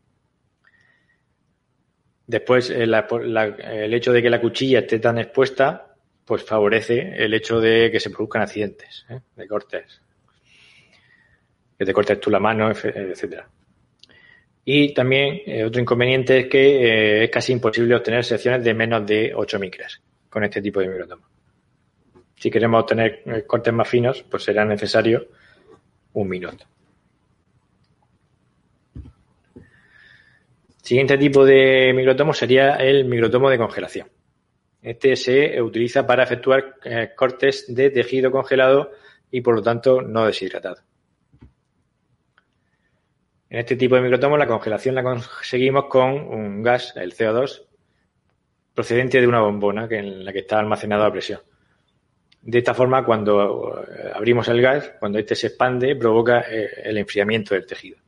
Después, 2.26 2.70
eh, 2.70 2.84
el 2.84 3.94
hecho 3.94 4.12
de 4.12 4.22
que 4.22 4.30
la 4.30 4.40
cuchilla 4.40 4.80
esté 4.80 4.98
tan 4.98 5.18
expuesta, 5.18 5.93
pues 6.24 6.44
favorece 6.44 7.14
el 7.16 7.34
hecho 7.34 7.60
de 7.60 7.90
que 7.90 8.00
se 8.00 8.10
produzcan 8.10 8.42
accidentes 8.42 9.06
¿eh? 9.08 9.20
de 9.36 9.46
cortes. 9.46 10.00
Que 11.78 11.84
te 11.84 11.92
cortes 11.92 12.20
tú 12.20 12.30
la 12.30 12.40
mano, 12.40 12.70
etcétera. 12.70 13.48
Y 14.64 14.94
también 14.94 15.42
otro 15.66 15.80
inconveniente 15.80 16.40
es 16.40 16.46
que 16.46 17.24
es 17.24 17.30
casi 17.30 17.52
imposible 17.52 17.94
obtener 17.94 18.24
secciones 18.24 18.64
de 18.64 18.72
menos 18.72 19.04
de 19.06 19.32
8 19.34 19.58
micras 19.58 20.00
con 20.30 20.44
este 20.44 20.62
tipo 20.62 20.80
de 20.80 20.88
microtomas. 20.88 21.28
Si 22.36 22.50
queremos 22.50 22.82
obtener 22.82 23.46
cortes 23.46 23.74
más 23.74 23.88
finos, 23.88 24.22
pues 24.22 24.44
será 24.44 24.64
necesario 24.64 25.28
un 26.14 26.28
minuto. 26.28 26.64
Siguiente 30.80 31.16
tipo 31.16 31.44
de 31.44 31.92
microtomo 31.94 32.34
sería 32.34 32.76
el 32.76 33.06
microtomo 33.06 33.48
de 33.48 33.58
congelación. 33.58 34.08
Este 34.84 35.16
se 35.16 35.62
utiliza 35.62 36.06
para 36.06 36.24
efectuar 36.24 36.74
eh, 36.84 37.12
cortes 37.16 37.74
de 37.74 37.88
tejido 37.88 38.30
congelado 38.30 38.90
y 39.30 39.40
por 39.40 39.54
lo 39.54 39.62
tanto 39.62 40.02
no 40.02 40.26
deshidratado. 40.26 40.82
En 43.48 43.60
este 43.60 43.76
tipo 43.76 43.94
de 43.94 44.02
microtomo 44.02 44.36
la 44.36 44.46
congelación 44.46 44.94
la 44.94 45.02
conseguimos 45.02 45.86
con 45.86 46.12
un 46.12 46.62
gas, 46.62 46.92
el 46.96 47.14
CO2, 47.14 47.64
procedente 48.74 49.22
de 49.22 49.26
una 49.26 49.40
bombona 49.40 49.88
en 49.90 50.22
la 50.22 50.34
que 50.34 50.40
está 50.40 50.58
almacenado 50.58 51.04
a 51.04 51.12
presión. 51.12 51.40
De 52.42 52.58
esta 52.58 52.74
forma, 52.74 53.06
cuando 53.06 53.86
eh, 53.88 54.12
abrimos 54.14 54.48
el 54.48 54.60
gas, 54.60 54.92
cuando 55.00 55.18
este 55.18 55.34
se 55.34 55.46
expande, 55.46 55.96
provoca 55.96 56.40
eh, 56.42 56.68
el 56.84 56.98
enfriamiento 56.98 57.54
del 57.54 57.64
tejido. 57.64 58.03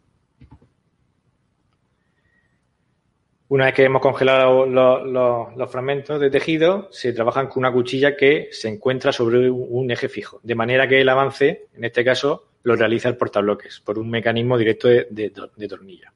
Una 3.48 3.66
vez 3.66 3.74
que 3.74 3.84
hemos 3.84 4.02
congelado 4.02 4.66
los, 4.66 5.70
fragmentos 5.70 6.20
de 6.20 6.30
tejido, 6.30 6.88
se 6.90 7.12
trabajan 7.12 7.46
con 7.46 7.60
una 7.60 7.72
cuchilla 7.72 8.16
que 8.16 8.48
se 8.50 8.68
encuentra 8.68 9.12
sobre 9.12 9.48
un 9.48 9.90
eje 9.90 10.08
fijo, 10.08 10.40
de 10.42 10.54
manera 10.56 10.88
que 10.88 11.00
el 11.00 11.08
avance, 11.08 11.68
en 11.74 11.84
este 11.84 12.04
caso, 12.04 12.48
lo 12.64 12.74
realiza 12.74 13.08
el 13.08 13.16
portabloques 13.16 13.80
por 13.80 13.98
un 13.98 14.10
mecanismo 14.10 14.58
directo 14.58 14.88
de, 14.88 15.06
de 15.10 15.68
tornillo. 15.68 16.10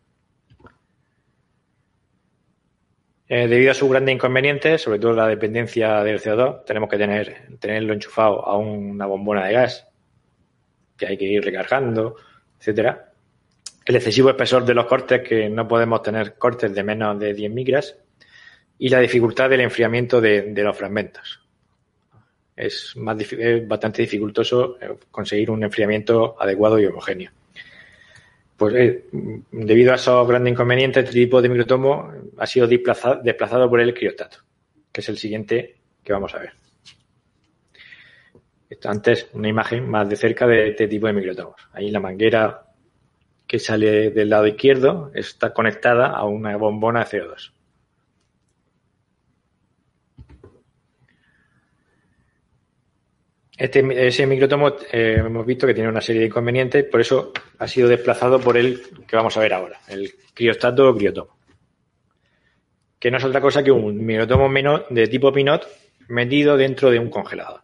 Eh, 3.32 3.46
debido 3.46 3.70
a 3.70 3.74
sus 3.74 3.88
grandes 3.88 4.16
inconvenientes, 4.16 4.82
sobre 4.82 4.98
todo 4.98 5.12
la 5.12 5.28
dependencia 5.28 6.02
del 6.02 6.20
CO2, 6.20 6.64
tenemos 6.64 6.90
que 6.90 6.98
tener, 6.98 7.56
tenerlo 7.60 7.92
enchufado 7.92 8.44
a 8.44 8.58
una 8.58 9.06
bombona 9.06 9.46
de 9.46 9.52
gas 9.52 9.86
que 10.96 11.06
hay 11.06 11.16
que 11.16 11.26
ir 11.26 11.44
recargando, 11.44 12.16
etcétera. 12.58 13.09
El 13.90 13.96
excesivo 13.96 14.30
espesor 14.30 14.64
de 14.64 14.72
los 14.72 14.86
cortes, 14.86 15.20
que 15.28 15.48
no 15.48 15.66
podemos 15.66 16.00
tener 16.00 16.34
cortes 16.34 16.72
de 16.72 16.84
menos 16.84 17.18
de 17.18 17.34
10 17.34 17.50
micras, 17.50 17.98
y 18.78 18.88
la 18.88 19.00
dificultad 19.00 19.50
del 19.50 19.62
enfriamiento 19.62 20.20
de, 20.20 20.54
los 20.54 20.78
fragmentos. 20.78 21.40
Es, 22.54 22.94
bastante 23.66 24.02
dificultoso 24.02 24.80
eh, 24.80 24.94
conseguir 25.10 25.50
un 25.50 25.64
enfriamiento 25.64 26.40
adecuado 26.40 26.78
y 26.78 26.86
homogéneo. 26.86 27.32
Pues 28.56 28.74
eh, 28.76 29.06
debido 29.50 29.90
a 29.90 29.96
esos 29.96 30.28
grandes 30.28 30.52
inconvenientes, 30.52 31.06
este 31.06 31.18
tipo 31.22 31.42
de 31.42 31.48
microtomo 31.48 32.12
ha 32.38 32.46
sido 32.46 32.68
desplazado, 32.68 33.68
por 33.68 33.80
el 33.80 33.92
criostato, 33.92 34.36
que 34.92 35.00
es 35.00 35.08
el 35.08 35.18
siguiente 35.18 35.78
que 36.04 36.12
vamos 36.12 36.32
a 36.32 36.38
ver. 36.38 36.52
Antes 38.84 39.26
una 39.32 39.48
imagen 39.48 39.88
más 39.90 40.08
de 40.08 40.14
cerca 40.14 40.46
de 40.46 40.68
este 40.68 40.86
tipo 40.86 41.08
de 41.08 41.12
microtomos. 41.12 41.56
Ahí 41.72 41.90
la 41.90 41.98
manguera 41.98 42.69
que 43.50 43.58
sale 43.58 44.12
del 44.12 44.30
lado 44.30 44.46
izquierdo 44.46 45.10
está 45.12 45.52
conectada 45.52 46.06
a 46.06 46.24
una 46.24 46.56
bombona 46.56 47.00
de 47.00 47.06
CO2. 47.06 47.52
Este, 53.58 54.06
ese 54.06 54.24
microtomo 54.28 54.68
eh, 54.92 55.16
hemos 55.18 55.44
visto 55.44 55.66
que 55.66 55.74
tiene 55.74 55.88
una 55.88 56.00
serie 56.00 56.20
de 56.20 56.26
inconvenientes, 56.28 56.84
por 56.84 57.00
eso 57.00 57.32
ha 57.58 57.66
sido 57.66 57.88
desplazado 57.88 58.38
por 58.38 58.56
el 58.56 58.82
que 59.08 59.16
vamos 59.16 59.36
a 59.36 59.40
ver 59.40 59.52
ahora, 59.52 59.80
el 59.88 60.12
criostato 60.32 60.88
o 60.88 60.94
criotomo. 60.94 61.36
Que 63.00 63.10
no 63.10 63.16
es 63.16 63.24
otra 63.24 63.40
cosa 63.40 63.64
que 63.64 63.72
un 63.72 64.06
microtomo 64.06 64.48
de 64.90 65.08
tipo 65.08 65.32
Pinot 65.32 65.66
metido 66.06 66.56
dentro 66.56 66.88
de 66.88 67.00
un 67.00 67.10
congelador. 67.10 67.62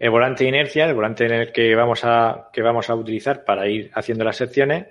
El 0.00 0.10
volante 0.10 0.42
de 0.42 0.48
inercia, 0.48 0.86
el 0.86 0.94
volante 0.94 1.26
en 1.26 1.32
el 1.32 1.52
que 1.52 1.76
vamos 1.76 2.00
a, 2.02 2.48
que 2.52 2.62
vamos 2.62 2.90
a 2.90 2.96
utilizar 2.96 3.44
para 3.44 3.68
ir 3.68 3.92
haciendo 3.94 4.24
las 4.24 4.36
secciones, 4.36 4.86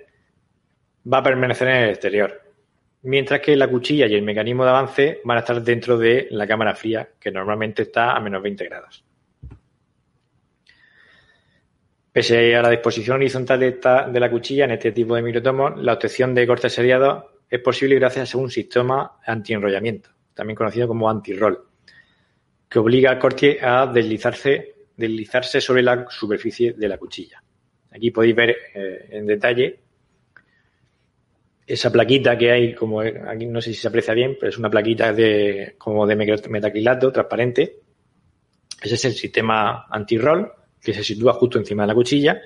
va 1.12 1.18
a 1.18 1.22
permanecer 1.22 1.68
en 1.68 1.76
el 1.76 1.90
exterior 1.90 2.50
mientras 3.02 3.40
que 3.40 3.56
la 3.56 3.68
cuchilla 3.68 4.06
y 4.06 4.14
el 4.14 4.22
mecanismo 4.22 4.64
de 4.64 4.70
avance 4.70 5.20
van 5.24 5.38
a 5.38 5.40
estar 5.40 5.62
dentro 5.62 5.96
de 5.96 6.28
la 6.30 6.46
cámara 6.46 6.74
fría, 6.74 7.08
que 7.18 7.30
normalmente 7.30 7.82
está 7.82 8.12
a 8.12 8.20
menos 8.20 8.42
20 8.42 8.64
grados. 8.66 9.04
Pese 12.12 12.56
a 12.56 12.62
la 12.62 12.70
disposición 12.70 13.16
horizontal 13.16 13.60
de, 13.60 14.20
la 14.20 14.30
cuchilla 14.30 14.64
en 14.64 14.72
este 14.72 14.92
tipo 14.92 15.14
de 15.14 15.22
microtomos, 15.22 15.80
la 15.80 15.94
obtención 15.94 16.34
de 16.34 16.46
cortes 16.46 16.72
seriados 16.72 17.24
es 17.48 17.60
posible 17.60 17.94
gracias 17.96 18.34
a 18.34 18.38
un 18.38 18.50
sistema 18.50 19.18
anti-enrollamiento, 19.24 20.10
también 20.34 20.56
conocido 20.56 20.88
como 20.88 21.08
anti-roll, 21.08 21.58
que 22.68 22.78
obliga 22.78 23.10
al 23.10 23.18
corte 23.18 23.58
a 23.62 23.86
deslizarse, 23.86 24.74
deslizarse 25.00 25.60
sobre 25.60 25.82
la 25.82 26.06
superficie 26.08 26.74
de 26.74 26.88
la 26.88 26.98
cuchilla. 26.98 27.42
Aquí 27.90 28.10
podéis 28.10 28.36
ver 28.36 28.56
eh, 28.74 29.08
en 29.10 29.26
detalle 29.26 29.80
esa 31.66 31.90
plaquita 31.90 32.36
que 32.36 32.50
hay, 32.50 32.74
como 32.74 33.00
aquí 33.00 33.46
no 33.46 33.60
sé 33.60 33.72
si 33.72 33.80
se 33.80 33.88
aprecia 33.88 34.12
bien, 34.12 34.36
pero 34.38 34.50
es 34.50 34.58
una 34.58 34.68
plaquita 34.68 35.12
de 35.12 35.76
como 35.78 36.06
de 36.06 36.16
metacrilato 36.16 37.12
transparente. 37.12 37.78
Ese 38.82 38.94
es 38.94 39.04
el 39.04 39.12
sistema 39.12 39.86
anti-roll 39.88 40.50
que 40.80 40.92
se 40.92 41.04
sitúa 41.04 41.34
justo 41.34 41.58
encima 41.58 41.84
de 41.84 41.88
la 41.88 41.94
cuchilla. 41.94 42.40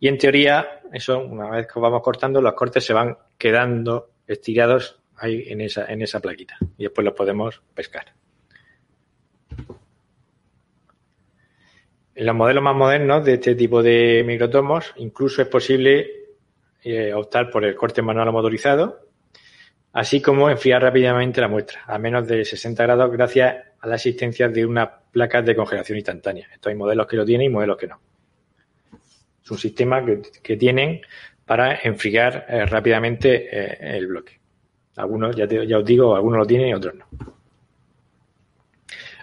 Y 0.00 0.08
en 0.08 0.18
teoría, 0.18 0.80
eso, 0.92 1.20
una 1.20 1.50
vez 1.50 1.68
que 1.72 1.78
vamos 1.78 2.02
cortando, 2.02 2.40
los 2.40 2.54
cortes 2.54 2.84
se 2.84 2.92
van 2.92 3.16
quedando 3.36 4.10
estirados 4.26 5.00
ahí 5.16 5.44
en 5.46 5.60
esa, 5.60 5.86
en 5.86 6.02
esa 6.02 6.18
plaquita. 6.20 6.56
Y 6.76 6.84
después 6.84 7.04
los 7.04 7.14
podemos 7.14 7.62
pescar. 7.74 8.06
En 12.18 12.26
los 12.26 12.34
modelos 12.34 12.64
más 12.64 12.74
modernos 12.74 13.24
de 13.24 13.34
este 13.34 13.54
tipo 13.54 13.80
de 13.80 14.24
microtomos, 14.26 14.92
incluso 14.96 15.40
es 15.40 15.46
posible 15.46 16.10
eh, 16.82 17.14
optar 17.14 17.48
por 17.48 17.64
el 17.64 17.76
corte 17.76 18.02
manual 18.02 18.26
o 18.26 18.32
motorizado, 18.32 19.06
así 19.92 20.20
como 20.20 20.50
enfriar 20.50 20.82
rápidamente 20.82 21.40
la 21.40 21.46
muestra 21.46 21.84
a 21.86 21.96
menos 21.96 22.26
de 22.26 22.44
60 22.44 22.82
grados 22.82 23.12
gracias 23.12 23.58
a 23.78 23.86
la 23.86 23.94
existencia 23.94 24.48
de 24.48 24.66
una 24.66 24.98
placa 24.98 25.42
de 25.42 25.54
congelación 25.54 25.96
instantánea. 25.96 26.48
Estos 26.52 26.70
hay 26.70 26.74
modelos 26.74 27.06
que 27.06 27.16
lo 27.16 27.24
tienen 27.24 27.46
y 27.46 27.50
modelos 27.50 27.76
que 27.76 27.86
no. 27.86 28.00
Es 29.44 29.50
un 29.52 29.58
sistema 29.58 30.04
que, 30.42 30.56
tienen 30.56 31.00
para 31.46 31.78
enfriar 31.84 32.46
eh, 32.48 32.66
rápidamente 32.66 33.48
eh, 33.48 33.96
el 33.96 34.08
bloque. 34.08 34.40
Algunos, 34.96 35.36
ya, 35.36 35.46
ya 35.46 35.78
os 35.78 35.84
digo, 35.84 36.16
algunos 36.16 36.40
lo 36.40 36.46
tienen 36.46 36.70
y 36.70 36.74
otros 36.74 36.96
no. 36.96 37.06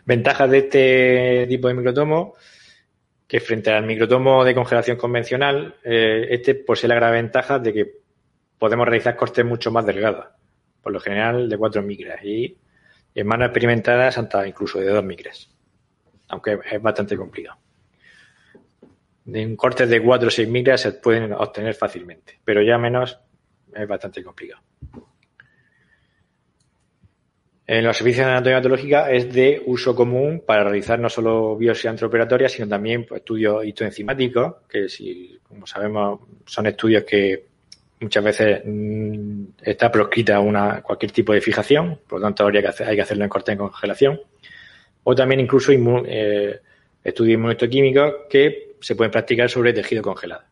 Ventajas 0.05 0.49
de 0.49 0.57
este 0.59 1.45
tipo 1.49 1.67
de 1.67 1.73
microtomo, 1.73 2.35
que 3.27 3.39
frente 3.39 3.71
al 3.71 3.85
microtomo 3.85 4.43
de 4.43 4.53
congelación 4.53 4.97
convencional, 4.97 5.75
eh, 5.83 6.27
este 6.29 6.55
posee 6.55 6.87
la 6.87 6.95
gran 6.95 7.13
ventaja 7.13 7.59
de 7.59 7.73
que 7.73 7.93
podemos 8.59 8.87
realizar 8.87 9.15
cortes 9.15 9.43
mucho 9.43 9.71
más 9.71 9.85
delgados, 9.85 10.27
por 10.81 10.93
lo 10.93 10.99
general 10.99 11.49
de 11.49 11.57
4 11.57 11.81
micras 11.81 12.23
y 12.23 12.57
en 13.15 13.27
manos 13.27 13.47
experimentadas 13.47 14.17
hasta 14.17 14.47
incluso 14.47 14.79
de 14.79 14.87
2 14.87 15.03
micras, 15.03 15.49
aunque 16.27 16.59
es 16.71 16.81
bastante 16.81 17.17
complicado. 17.17 17.57
En 19.25 19.55
cortes 19.55 19.89
de 19.89 20.03
4 20.03 20.27
o 20.27 20.31
6 20.31 20.47
micras 20.47 20.81
se 20.81 20.91
pueden 20.93 21.33
obtener 21.33 21.73
fácilmente, 21.73 22.39
pero 22.43 22.61
ya 22.61 22.77
menos 22.77 23.19
es 23.73 23.87
bastante 23.87 24.23
complicado. 24.23 24.61
En 27.67 27.83
los 27.83 27.97
servicios 27.97 28.27
de 28.27 28.31
anatomía 28.31 28.57
patológica 28.57 29.11
es 29.11 29.33
de 29.33 29.61
uso 29.65 29.95
común 29.95 30.43
para 30.45 30.63
realizar 30.65 30.99
no 30.99 31.09
solo 31.09 31.57
biopsia 31.57 31.89
antroperatoria, 31.89 32.47
sino 32.47 32.67
también 32.67 33.05
pues, 33.05 33.21
estudios 33.21 33.65
histoenzimáticos, 33.65 34.57
que 34.69 34.87
si, 34.87 35.39
como 35.41 35.65
sabemos, 35.65 36.19
son 36.45 36.67
estudios 36.67 37.03
que 37.03 37.45
muchas 37.99 38.23
veces 38.23 38.61
mm, 38.63 39.45
está 39.63 39.91
proscrita 39.91 40.39
una, 40.39 40.83
cualquier 40.83 41.11
tipo 41.11 41.33
de 41.33 41.41
fijación, 41.41 42.01
por 42.07 42.19
lo 42.19 42.27
tanto 42.27 42.43
habría 42.43 42.61
que 42.61 42.83
hay 42.83 42.95
que 42.95 43.01
hacerlo 43.01 43.23
en 43.23 43.29
corte 43.29 43.53
en 43.53 43.57
congelación. 43.57 44.21
O 45.03 45.15
también 45.15 45.39
incluso 45.39 45.71
eh, 45.71 46.59
estudios 47.03 47.33
inmunohistoquímicos 47.33 48.13
que 48.29 48.75
se 48.79 48.95
pueden 48.95 49.11
practicar 49.11 49.49
sobre 49.49 49.73
tejido 49.73 50.03
congelado. 50.03 50.43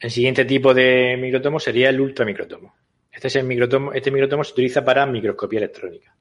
El 0.00 0.10
siguiente 0.10 0.46
tipo 0.46 0.72
de 0.72 1.18
microtomo 1.20 1.60
sería 1.60 1.90
el 1.90 2.00
ultramicrotomo. 2.00 2.85
Este 3.16 3.28
es 3.28 3.36
el 3.36 3.44
microtomo, 3.44 3.94
este 3.94 4.10
microtomo 4.10 4.44
se 4.44 4.52
utiliza 4.52 4.84
para 4.84 5.06
microscopía 5.06 5.60
electrónica. 5.60 6.14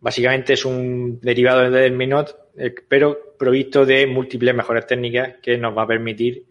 Básicamente 0.00 0.54
es 0.54 0.64
un 0.64 1.20
derivado 1.20 1.70
del 1.70 1.92
Minot, 1.92 2.52
eh, 2.56 2.74
pero 2.88 3.36
provisto 3.38 3.84
de 3.84 4.06
múltiples 4.06 4.54
mejoras 4.54 4.86
técnicas 4.86 5.34
que 5.42 5.58
nos 5.58 5.76
va 5.76 5.82
a 5.82 5.86
permitir 5.86 6.46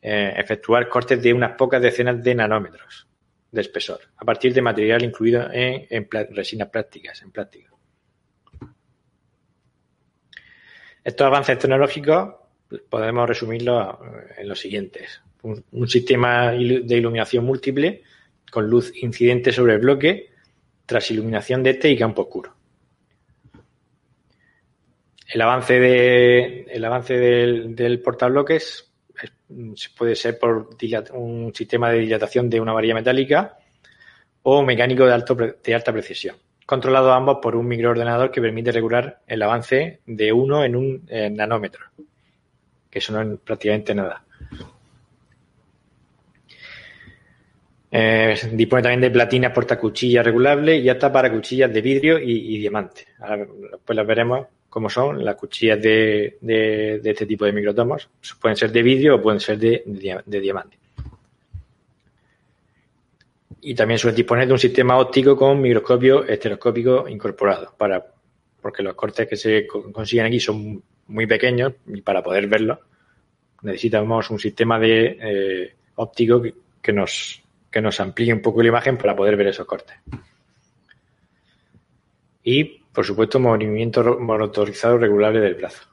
eh, 0.00 0.34
efectuar 0.36 0.88
cortes 0.88 1.22
de 1.22 1.32
unas 1.32 1.52
pocas 1.52 1.80
decenas 1.80 2.20
de 2.20 2.34
nanómetros 2.34 3.06
de 3.52 3.60
espesor, 3.60 4.00
a 4.16 4.24
partir 4.24 4.52
de 4.52 4.60
material 4.60 5.04
incluido 5.04 5.48
en, 5.52 6.08
resinas 6.30 6.68
plásticas, 6.68 7.22
en 7.22 7.30
plástico. 7.30 7.78
Estos 11.04 11.26
avances 11.26 11.56
tecnológicos 11.60 12.34
podemos 12.90 13.28
resumirlos 13.28 13.98
en 14.36 14.48
los 14.48 14.58
siguientes 14.58 15.22
un, 15.42 15.88
sistema 15.88 16.52
de 16.52 16.96
iluminación 16.96 17.44
múltiple 17.44 18.02
con 18.50 18.68
luz 18.68 18.92
incidente 19.02 19.52
sobre 19.52 19.74
el 19.74 19.80
bloque 19.80 20.30
tras 20.86 21.10
iluminación 21.10 21.62
de 21.62 21.70
este 21.70 21.90
y 21.90 21.96
campo 21.96 22.22
oscuro. 22.22 22.54
El 25.28 25.40
avance, 25.40 25.80
de, 25.80 26.66
el 26.70 26.84
avance 26.84 27.14
del, 27.14 27.74
del 27.74 28.00
portabloques 28.00 28.92
puede 29.96 30.14
ser 30.14 30.38
por 30.38 30.70
un 31.14 31.54
sistema 31.54 31.90
de 31.90 32.00
dilatación 32.00 32.50
de 32.50 32.60
una 32.60 32.72
varilla 32.72 32.94
metálica 32.94 33.58
o 34.42 34.62
mecánico 34.62 35.06
de, 35.06 35.12
alto, 35.12 35.34
de 35.34 35.74
alta 35.74 35.92
precisión, 35.92 36.36
controlado 36.66 37.12
ambos 37.12 37.38
por 37.40 37.56
un 37.56 37.66
microordenador 37.66 38.30
que 38.30 38.40
permite 38.40 38.72
regular 38.72 39.20
el 39.26 39.42
avance 39.42 40.00
de 40.04 40.32
uno 40.32 40.64
en 40.64 40.76
un 40.76 41.08
nanómetro, 41.30 41.86
que 42.90 42.98
eso 42.98 43.12
no 43.12 43.22
es 43.22 43.40
prácticamente 43.40 43.94
nada. 43.94 44.24
Eh, 47.94 48.34
dispone 48.52 48.82
también 48.82 49.02
de 49.02 49.10
platinas 49.10 49.52
portacuchillas 49.52 50.24
regulables 50.24 50.82
y 50.82 50.88
hasta 50.88 51.12
para 51.12 51.30
cuchillas 51.30 51.70
de 51.70 51.82
vidrio 51.82 52.18
y, 52.18 52.56
diamante. 52.56 53.06
Ahora, 53.18 53.46
pues 53.84 53.94
las 53.94 54.06
veremos 54.06 54.46
cómo 54.70 54.88
son 54.88 55.22
las 55.22 55.36
cuchillas 55.36 55.82
de, 55.82 56.38
este 57.04 57.26
tipo 57.26 57.44
de 57.44 57.52
microtomos. 57.52 58.08
Pueden 58.40 58.56
ser 58.56 58.72
de 58.72 58.82
vidrio 58.82 59.16
o 59.16 59.20
pueden 59.20 59.40
ser 59.40 59.58
de, 59.58 59.82
diamante. 60.24 60.78
Y 63.60 63.74
también 63.74 63.98
suele 63.98 64.16
disponer 64.16 64.46
de 64.46 64.54
un 64.54 64.58
sistema 64.58 64.96
óptico 64.96 65.36
con 65.36 65.60
microscopio 65.60 66.24
estereoscópico 66.24 67.06
incorporado, 67.06 67.74
para, 67.76 68.02
porque 68.62 68.82
los 68.82 68.94
cortes 68.94 69.28
que 69.28 69.36
se 69.36 69.66
consiguen 69.66 70.24
aquí 70.24 70.40
son 70.40 70.82
muy 71.08 71.26
pequeños 71.26 71.74
y 71.88 72.00
para 72.00 72.22
poder 72.22 72.46
verlos 72.46 72.78
necesitamos 73.60 74.30
un 74.30 74.38
sistema 74.38 74.78
de 74.78 75.18
eh, 75.20 75.74
óptico 75.94 76.42
que 76.80 76.92
nos 76.92 77.41
que 77.72 77.80
nos 77.80 77.98
amplíe 78.00 78.32
un 78.32 78.42
poco 78.42 78.62
la 78.62 78.68
imagen 78.68 78.98
para 78.98 79.16
poder 79.16 79.34
ver 79.36 79.48
esos 79.48 79.66
cortes. 79.66 79.96
Y, 82.44 82.64
por 82.92 83.04
supuesto, 83.06 83.40
movimiento 83.40 84.18
motorizado 84.20 84.98
regulable 84.98 85.40
del 85.40 85.54
brazo. 85.54 85.88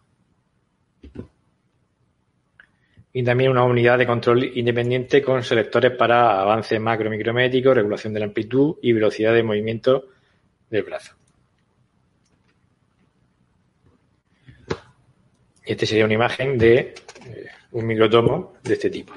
Y 3.13 3.23
también 3.23 3.49
una 3.49 3.63
unidad 3.63 3.97
de 3.97 4.05
control 4.05 4.43
independiente 4.57 5.21
con 5.21 5.41
selectores 5.41 5.91
para 5.91 6.41
avance 6.41 6.77
macro 6.79 7.09
micrométrico, 7.09 7.73
regulación 7.73 8.13
de 8.13 8.19
la 8.19 8.25
amplitud 8.25 8.75
y 8.81 8.91
velocidad 8.91 9.33
de 9.33 9.43
movimiento 9.43 10.09
del 10.69 10.83
brazo. 10.83 11.15
Y 15.65 15.71
Esta 15.71 15.85
sería 15.85 16.05
una 16.05 16.15
imagen 16.15 16.57
de 16.57 16.77
eh, 16.77 16.93
un 17.71 17.85
microtomo 17.85 18.55
de 18.63 18.73
este 18.73 18.89
tipo, 18.89 19.13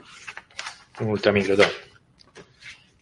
un 1.00 1.08
ultramicrotomo 1.08 1.91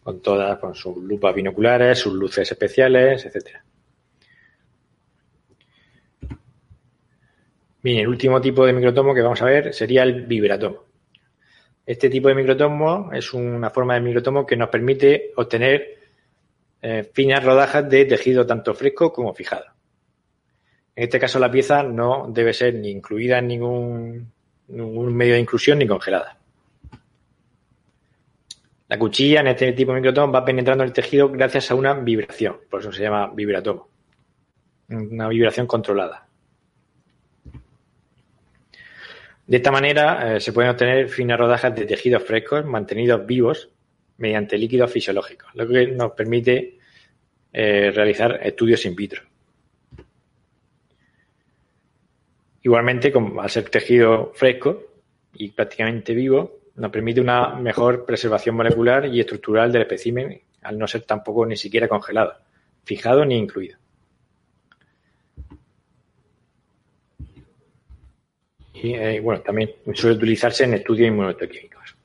con 0.02 0.20
todas, 0.20 0.58
con 0.58 0.74
sus 0.74 0.96
lupas 0.96 1.34
binoculares, 1.34 1.98
sus 1.98 2.14
luces 2.14 2.50
especiales, 2.50 3.24
etcétera. 3.24 3.64
Bien, 7.82 7.98
el 8.00 8.08
último 8.08 8.40
tipo 8.40 8.66
de 8.66 8.72
microtomo 8.72 9.14
que 9.14 9.22
vamos 9.22 9.40
a 9.40 9.46
ver 9.46 9.72
sería 9.72 10.02
el 10.02 10.26
vibratomo. 10.26 10.84
Este 11.86 12.10
tipo 12.10 12.28
de 12.28 12.34
microtomo 12.34 13.10
es 13.12 13.32
una 13.32 13.70
forma 13.70 13.94
de 13.94 14.00
microtomo 14.00 14.46
que 14.46 14.56
nos 14.56 14.68
permite 14.68 15.32
obtener 15.36 15.98
eh, 16.82 17.08
finas 17.12 17.42
rodajas 17.42 17.88
de 17.88 18.04
tejido 18.04 18.46
tanto 18.46 18.74
fresco 18.74 19.12
como 19.12 19.34
fijado. 19.34 19.64
En 20.94 21.04
este 21.04 21.18
caso 21.18 21.38
la 21.38 21.50
pieza 21.50 21.82
no 21.82 22.26
debe 22.28 22.52
ser 22.52 22.74
ni 22.74 22.90
incluida 22.90 23.38
en 23.38 23.48
ningún, 23.48 24.32
ningún 24.68 25.14
medio 25.16 25.34
de 25.34 25.40
inclusión 25.40 25.78
ni 25.78 25.86
congelada. 25.86 26.39
La 28.90 28.98
cuchilla 28.98 29.38
en 29.38 29.46
este 29.46 29.72
tipo 29.72 29.92
de 29.92 30.00
microtomo 30.00 30.32
va 30.32 30.44
penetrando 30.44 30.82
el 30.82 30.92
tejido 30.92 31.28
gracias 31.30 31.70
a 31.70 31.76
una 31.76 31.94
vibración, 31.94 32.56
por 32.68 32.80
eso 32.80 32.90
se 32.90 33.04
llama 33.04 33.30
vibratomo. 33.32 33.88
Una 34.88 35.28
vibración 35.28 35.68
controlada. 35.68 36.26
De 39.46 39.56
esta 39.56 39.70
manera 39.70 40.34
eh, 40.34 40.40
se 40.40 40.52
pueden 40.52 40.72
obtener 40.72 41.08
finas 41.08 41.38
rodajas 41.38 41.72
de 41.72 41.86
tejidos 41.86 42.24
frescos 42.24 42.66
mantenidos 42.66 43.24
vivos 43.24 43.70
mediante 44.16 44.58
líquidos 44.58 44.90
fisiológicos, 44.90 45.54
lo 45.54 45.68
que 45.68 45.86
nos 45.86 46.10
permite 46.10 46.76
eh, 47.52 47.92
realizar 47.94 48.40
estudios 48.42 48.84
in 48.86 48.96
vitro. 48.96 49.22
Igualmente, 52.62 53.12
al 53.38 53.50
ser 53.50 53.70
tejido 53.70 54.32
fresco 54.34 54.82
y 55.34 55.50
prácticamente 55.50 56.12
vivo, 56.12 56.59
nos 56.76 56.90
permite 56.90 57.20
una 57.20 57.54
mejor 57.54 58.04
preservación 58.04 58.56
molecular 58.56 59.06
y 59.06 59.20
estructural 59.20 59.72
del 59.72 59.82
espécimen, 59.82 60.40
al 60.62 60.78
no 60.78 60.86
ser 60.86 61.02
tampoco 61.02 61.46
ni 61.46 61.56
siquiera 61.56 61.88
congelado, 61.88 62.34
fijado 62.84 63.24
ni 63.24 63.36
incluido. 63.36 63.78
Y 68.74 68.94
eh, 68.94 69.20
bueno, 69.20 69.42
también 69.42 69.70
suele 69.94 70.16
utilizarse 70.16 70.64
en 70.64 70.74
estudios 70.74 71.08
inmunohistoquímicos. 71.08 71.96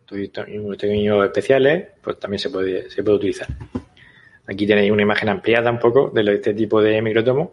Estudios 0.00 0.48
inmunohistoquímicos 0.48 1.26
especiales, 1.26 1.88
pues 2.02 2.18
también 2.18 2.38
se 2.38 2.50
puede, 2.50 2.88
se 2.88 3.02
puede 3.02 3.16
utilizar. 3.16 3.48
Aquí 4.46 4.66
tenéis 4.66 4.90
una 4.90 5.02
imagen 5.02 5.28
ampliada 5.28 5.70
un 5.70 5.78
poco 5.78 6.10
de 6.10 6.34
este 6.34 6.54
tipo 6.54 6.80
de 6.80 7.00
microtomos. 7.02 7.50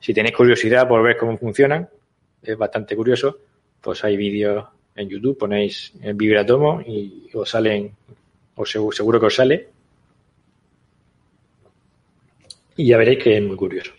Si 0.00 0.14
tenéis 0.14 0.34
curiosidad 0.34 0.88
por 0.88 1.02
ver 1.02 1.16
cómo 1.16 1.36
funcionan, 1.36 1.88
es 2.42 2.56
bastante 2.56 2.94
curioso, 2.96 3.38
pues 3.80 4.04
hay 4.04 4.16
vídeos 4.16 4.66
en 4.96 5.08
YouTube, 5.08 5.38
ponéis 5.38 5.92
el 6.02 6.14
vibratomo 6.14 6.80
y 6.80 7.28
os 7.34 7.50
salen, 7.50 7.94
os 8.54 8.70
seguro, 8.70 9.20
que 9.20 9.26
os 9.26 9.34
sale. 9.34 9.68
Y 12.76 12.88
ya 12.88 12.96
veréis 12.96 13.22
que 13.22 13.36
es 13.36 13.42
muy 13.42 13.56
curioso. 13.56 13.92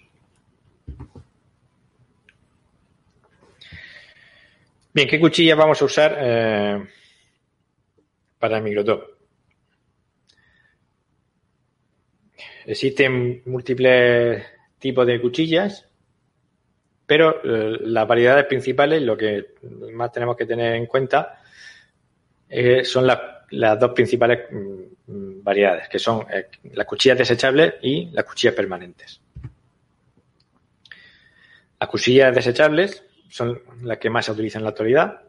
Bien, 4.94 5.08
¿qué 5.08 5.20
cuchillas 5.20 5.58
vamos 5.58 5.80
a 5.82 5.86
usar 5.86 6.18
eh, 6.20 6.88
para 8.40 8.58
el 8.58 8.64
microtop? 8.64 9.04
Existen 12.66 13.44
múltiples 13.46 14.44
tipos 14.80 15.08
de 15.08 15.22
cuchillas, 15.22 15.87
pero 17.08 17.42
eh, 17.42 17.78
las 17.84 18.06
variedades 18.06 18.46
principales, 18.46 19.02
lo 19.02 19.18
que 19.18 19.56
más 19.94 20.12
tenemos 20.12 20.36
que 20.36 20.46
tener 20.46 20.76
en 20.76 20.86
cuenta, 20.86 21.42
eh, 22.50 22.84
son 22.84 23.08
las, 23.08 23.80
dos 23.80 23.92
principales 23.92 24.42
mm, 24.52 25.42
variedades, 25.42 25.88
que 25.88 26.00
son 26.00 26.26
eh, 26.30 26.48
las 26.74 26.86
cuchillas 26.86 27.18
desechables 27.18 27.76
y 27.82 28.10
las 28.12 28.26
cuchillas 28.26 28.54
permanentes. 28.54 29.22
Las 31.80 31.90
cuchillas 31.90 32.36
desechables 32.36 33.02
son 33.30 33.62
las 33.84 33.98
que 34.00 34.10
más 34.10 34.26
se 34.26 34.34
utilizan 34.34 34.60
en 34.60 34.64
la 34.66 34.70
actualidad. 34.72 35.22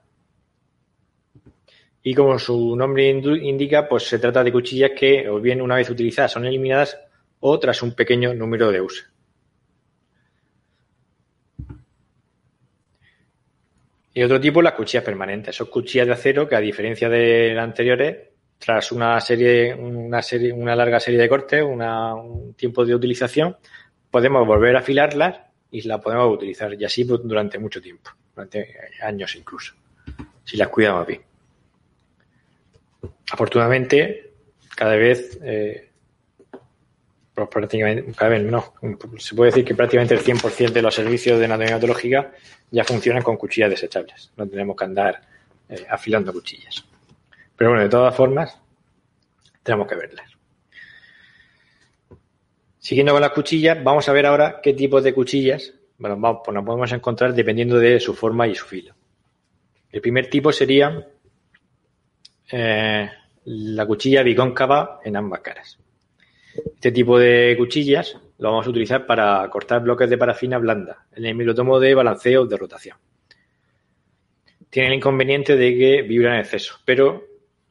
Y 2.02 2.12
como 2.12 2.40
su 2.40 2.74
nombre 2.74 3.08
indica, 3.08 3.88
pues 3.88 4.04
se 4.04 4.18
trata 4.18 4.42
de 4.42 4.50
cuchillas 4.50 4.92
que, 4.98 5.28
o 5.28 5.40
bien 5.40 5.62
una 5.62 5.76
vez 5.76 5.90
utilizadas, 5.90 6.32
son 6.32 6.44
eliminadas 6.44 6.98
o 7.38 7.56
tras 7.60 7.82
un 7.82 7.92
pequeño 7.92 8.34
número 8.34 8.72
de 8.72 8.80
usos. 8.80 9.17
Y 14.18 14.22
otro 14.24 14.40
tipo, 14.40 14.60
las 14.60 14.72
cuchillas 14.72 15.04
permanentes. 15.04 15.54
Son 15.54 15.68
cuchillas 15.68 16.08
de 16.08 16.12
acero 16.12 16.48
que, 16.48 16.56
a 16.56 16.60
diferencia 16.60 17.08
de 17.08 17.54
las 17.54 17.62
anteriores, 17.62 18.16
tras 18.58 18.90
una 18.90 19.20
serie, 19.20 19.72
una 19.72 20.20
serie, 20.22 20.52
una 20.52 20.74
larga 20.74 20.98
serie 20.98 21.20
de 21.20 21.28
cortes, 21.28 21.62
un 21.62 22.52
tiempo 22.56 22.84
de 22.84 22.96
utilización, 22.96 23.56
podemos 24.10 24.44
volver 24.44 24.74
a 24.74 24.80
afilarlas 24.80 25.38
y 25.70 25.82
las 25.82 26.00
podemos 26.00 26.34
utilizar. 26.34 26.74
Y 26.74 26.84
así 26.84 27.04
durante 27.04 27.60
mucho 27.60 27.80
tiempo, 27.80 28.10
durante 28.34 28.74
años 29.02 29.36
incluso, 29.36 29.74
si 30.42 30.56
las 30.56 30.66
cuidamos 30.66 31.06
bien. 31.06 31.22
Afortunadamente, 33.30 34.32
cada 34.74 34.96
vez 34.96 35.38
eh, 35.44 35.87
pues 37.46 37.48
prácticamente, 37.50 38.12
se 39.18 39.34
puede 39.34 39.50
decir 39.50 39.64
que 39.64 39.74
prácticamente 39.74 40.14
el 40.14 40.20
100% 40.22 40.72
de 40.72 40.82
los 40.82 40.94
servicios 40.94 41.38
de 41.38 41.44
anatomía 41.44 42.32
ya 42.70 42.84
funcionan 42.84 43.22
con 43.22 43.36
cuchillas 43.36 43.70
desechables. 43.70 44.32
No 44.36 44.46
tenemos 44.46 44.76
que 44.76 44.84
andar 44.84 45.20
eh, 45.68 45.86
afilando 45.88 46.32
cuchillas. 46.32 46.84
Pero 47.56 47.70
bueno, 47.70 47.82
de 47.82 47.88
todas 47.88 48.14
formas, 48.14 48.60
tenemos 49.62 49.86
que 49.86 49.94
verlas. 49.94 50.30
Siguiendo 52.78 53.12
con 53.12 53.20
las 53.20 53.32
cuchillas, 53.32 53.82
vamos 53.82 54.08
a 54.08 54.12
ver 54.12 54.26
ahora 54.26 54.60
qué 54.62 54.72
tipos 54.72 55.02
de 55.04 55.12
cuchillas 55.12 55.74
bueno, 55.98 56.42
pues 56.44 56.54
nos 56.54 56.64
podemos 56.64 56.92
encontrar 56.92 57.34
dependiendo 57.34 57.78
de 57.78 57.98
su 57.98 58.14
forma 58.14 58.46
y 58.46 58.54
su 58.54 58.66
filo. 58.66 58.94
El 59.90 60.00
primer 60.00 60.30
tipo 60.30 60.52
sería 60.52 61.08
eh, 62.52 63.10
la 63.44 63.86
cuchilla 63.86 64.22
bicóncava 64.22 65.00
en 65.04 65.16
ambas 65.16 65.40
caras. 65.40 65.78
Este 66.74 66.92
tipo 66.92 67.18
de 67.18 67.54
cuchillas 67.56 68.16
lo 68.38 68.50
vamos 68.50 68.66
a 68.66 68.70
utilizar 68.70 69.06
para 69.06 69.48
cortar 69.50 69.82
bloques 69.82 70.08
de 70.08 70.18
parafina 70.18 70.58
blanda 70.58 71.06
en 71.14 71.24
el 71.24 71.34
microtomo 71.34 71.80
de 71.80 71.94
balanceo 71.94 72.46
de 72.46 72.56
rotación. 72.56 72.96
Tiene 74.70 74.88
el 74.88 74.94
inconveniente 74.94 75.56
de 75.56 75.76
que 75.76 76.02
vibran 76.02 76.34
en 76.34 76.40
exceso, 76.40 76.78
pero 76.84 77.24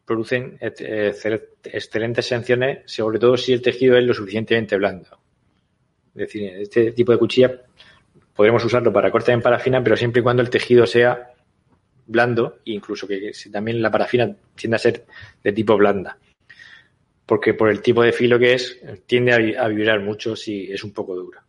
producen 0.06 0.58
excelentes 0.62 2.26
sanciones, 2.26 2.80
sobre 2.86 3.20
todo 3.20 3.38
si 3.38 3.54
el 3.54 3.62
tejido 3.62 3.98
es 3.98 4.04
lo 4.04 4.14
suficientemente 4.14 4.78
blando. 4.78 5.20
Es 6.16 6.22
decir, 6.22 6.54
este 6.58 6.92
tipo 6.92 7.12
de 7.12 7.18
cuchillas 7.18 7.52
podremos 8.36 8.64
usarlo 8.66 8.92
para 8.92 9.12
cortar 9.12 9.36
en 9.36 9.42
parafina, 9.42 9.84
pero 9.84 9.96
siempre 9.96 10.22
y 10.22 10.24
cuando 10.24 10.42
el 10.42 10.50
tejido 10.50 10.86
sea 10.86 11.34
blando, 12.08 12.60
incluso 12.66 13.08
que 13.08 13.32
también 13.52 13.82
la 13.82 13.92
parafina 13.92 14.36
tiende 14.56 14.76
a 14.76 14.80
ser 14.80 15.06
de 15.44 15.52
tipo 15.52 15.78
blanda 15.78 16.18
porque 17.28 17.54
por 17.54 17.70
el 17.70 17.82
tipo 17.82 18.02
de 18.02 18.14
filo 18.14 18.40
que 18.40 18.54
es, 18.54 18.82
tiende 19.06 19.58
a, 19.58 19.68
vibrar 19.68 20.00
mucho 20.00 20.36
si 20.36 20.72
es 20.72 20.84
un 20.84 20.94
poco 20.94 21.14
dura. 21.14 21.44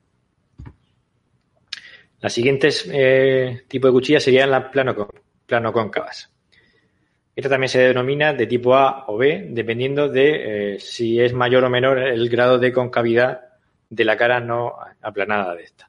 Las 2.20 2.32
siguientes 2.32 2.90
eh, 2.92 3.62
tipos 3.68 3.88
de 3.88 3.92
cuchillas 3.92 4.24
serían 4.24 4.50
las 4.50 4.64
plano, 4.64 5.08
plano 5.46 5.72
cóncavas. 5.72 6.32
Esta 7.34 7.48
también 7.48 7.68
se 7.68 7.78
denomina 7.78 8.32
de 8.32 8.48
tipo 8.48 8.74
A 8.74 9.04
o 9.06 9.16
B, 9.16 9.46
dependiendo 9.50 10.08
de 10.08 10.74
eh, 10.74 10.80
si 10.80 11.20
es 11.20 11.32
mayor 11.32 11.62
o 11.62 11.70
menor 11.70 12.00
el 12.00 12.28
grado 12.28 12.58
de 12.58 12.72
concavidad 12.72 13.42
de 13.88 14.04
la 14.04 14.16
cara 14.16 14.40
no 14.40 14.74
aplanada 15.00 15.54
de 15.54 15.62
esta. 15.62 15.88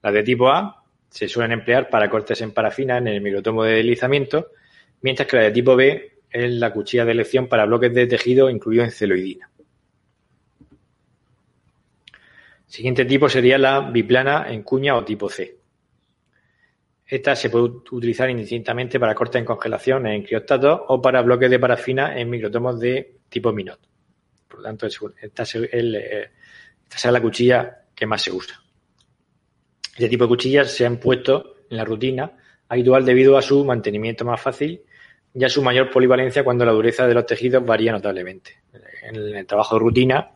Las 0.00 0.12
de 0.12 0.22
tipo 0.22 0.48
A 0.48 0.84
se 1.10 1.26
suelen 1.26 1.58
emplear 1.58 1.90
para 1.90 2.08
cortes 2.08 2.40
en 2.40 2.52
parafina 2.52 2.98
en 2.98 3.08
el 3.08 3.20
microtomo 3.20 3.64
de 3.64 3.78
deslizamiento, 3.78 4.52
mientras 5.00 5.26
que 5.26 5.36
las 5.38 5.46
de 5.46 5.50
tipo 5.50 5.74
B 5.74 6.15
es 6.44 6.52
la 6.52 6.72
cuchilla 6.72 7.04
de 7.04 7.12
elección 7.12 7.48
para 7.48 7.64
bloques 7.64 7.94
de 7.94 8.06
tejido 8.06 8.50
incluido 8.50 8.84
en 8.84 8.90
celoidina. 8.90 9.50
Siguiente 12.66 13.04
tipo 13.04 13.28
sería 13.28 13.56
la 13.56 13.80
biplana 13.80 14.52
en 14.52 14.62
cuña 14.62 14.96
o 14.96 15.04
tipo 15.04 15.30
C. 15.30 15.56
Esta 17.06 17.36
se 17.36 17.48
puede 17.48 17.64
utilizar 17.64 18.28
indistintamente 18.28 18.98
para 18.98 19.14
cortes 19.14 19.38
en 19.38 19.46
congelación 19.46 20.06
en 20.08 20.24
criostatos 20.24 20.80
o 20.88 21.00
para 21.00 21.22
bloques 21.22 21.48
de 21.48 21.58
parafina 21.58 22.18
en 22.18 22.28
microtomos 22.28 22.78
de 22.80 23.18
tipo 23.28 23.52
Minot. 23.52 23.80
Por 24.48 24.58
lo 24.58 24.64
tanto, 24.64 24.86
esta 24.86 25.42
es, 25.44 25.54
eh, 25.54 26.30
esta 26.82 27.08
es 27.08 27.12
la 27.12 27.22
cuchilla 27.22 27.84
que 27.94 28.06
más 28.06 28.22
se 28.22 28.32
usa. 28.32 28.60
Este 29.92 30.08
tipo 30.08 30.24
de 30.24 30.28
cuchillas 30.28 30.70
se 30.70 30.84
han 30.84 30.98
puesto 30.98 31.56
en 31.70 31.76
la 31.76 31.84
rutina 31.84 32.32
habitual 32.68 33.04
debido 33.04 33.38
a 33.38 33.42
su 33.42 33.64
mantenimiento 33.64 34.24
más 34.24 34.40
fácil 34.40 34.82
ya 35.36 35.50
su 35.50 35.62
mayor 35.62 35.90
polivalencia 35.90 36.42
cuando 36.42 36.64
la 36.64 36.72
dureza 36.72 37.06
de 37.06 37.12
los 37.12 37.26
tejidos 37.26 37.64
varía 37.64 37.92
notablemente. 37.92 38.62
En 39.02 39.16
el 39.16 39.46
trabajo 39.46 39.76
de 39.76 39.80
rutina 39.80 40.30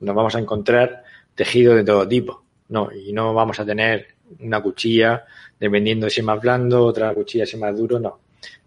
nos 0.00 0.14
vamos 0.14 0.34
a 0.34 0.40
encontrar 0.40 1.04
tejidos 1.34 1.76
de 1.76 1.84
todo 1.84 2.06
tipo, 2.06 2.44
no, 2.68 2.90
y 2.92 3.12
no 3.12 3.32
vamos 3.32 3.60
a 3.60 3.64
tener 3.64 4.08
una 4.40 4.60
cuchilla 4.60 5.24
dependiendo 5.58 6.06
de 6.06 6.10
si 6.10 6.20
es 6.20 6.26
más 6.26 6.40
blando, 6.40 6.84
otra 6.84 7.14
cuchilla 7.14 7.46
si 7.46 7.54
es 7.54 7.60
más 7.60 7.76
duro, 7.76 8.00
no. 8.00 8.20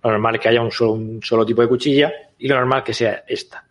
Lo 0.03 0.11
normal 0.11 0.35
es 0.35 0.41
que 0.41 0.49
haya 0.49 0.61
un 0.61 0.71
solo, 0.71 0.93
un 0.93 1.21
solo 1.21 1.45
tipo 1.45 1.61
de 1.61 1.67
cuchilla 1.67 2.13
y 2.37 2.47
lo 2.47 2.55
normal 2.55 2.83
que 2.83 2.93
sea 2.93 3.25
esta. 3.27 3.65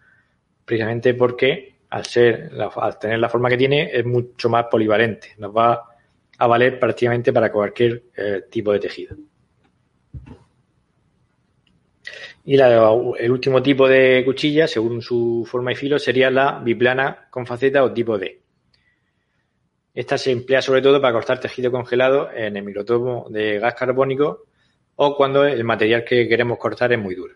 Precisamente 0.65 1.15
porque 1.15 1.77
al 1.89 2.05
ser, 2.05 2.53
al 2.77 2.99
tener 2.99 3.19
la 3.19 3.31
forma 3.31 3.49
que 3.49 3.57
tiene, 3.57 3.91
es 3.93 4.05
mucho 4.05 4.51
más 4.51 4.67
polivalente. 4.71 5.35
Nos 5.39 5.57
va 5.57 5.83
a 6.37 6.47
valer 6.47 6.79
prácticamente 6.79 7.33
para 7.33 7.51
cualquier 7.51 8.03
eh, 8.17 8.43
tipo 8.51 8.73
de 8.73 8.81
tejido. 8.81 9.17
Y 12.49 12.55
el 12.61 13.33
último 13.33 13.61
tipo 13.61 13.89
de 13.89 14.23
cuchilla, 14.25 14.69
según 14.69 15.03
su 15.03 15.45
forma 15.51 15.73
y 15.73 15.75
filo, 15.75 15.99
sería 15.99 16.31
la 16.31 16.61
biplana 16.61 17.27
con 17.29 17.45
faceta 17.45 17.83
o 17.83 17.93
tipo 17.93 18.17
D. 18.19 18.41
Esta 19.93 20.17
se 20.17 20.31
emplea 20.31 20.63
sobre 20.63 20.81
todo 20.81 21.01
para 21.01 21.13
cortar 21.13 21.41
tejido 21.41 21.73
congelado 21.73 22.31
en 22.33 22.57
el 22.57 22.63
microtomo 22.63 23.27
de 23.31 23.59
gas 23.59 23.75
carbónico 23.75 24.45
o 24.95 25.17
cuando 25.17 25.45
el 25.45 25.65
material 25.65 26.05
que 26.05 26.29
queremos 26.29 26.57
cortar 26.57 26.93
es 26.93 27.01
muy 27.01 27.17
duro. 27.17 27.35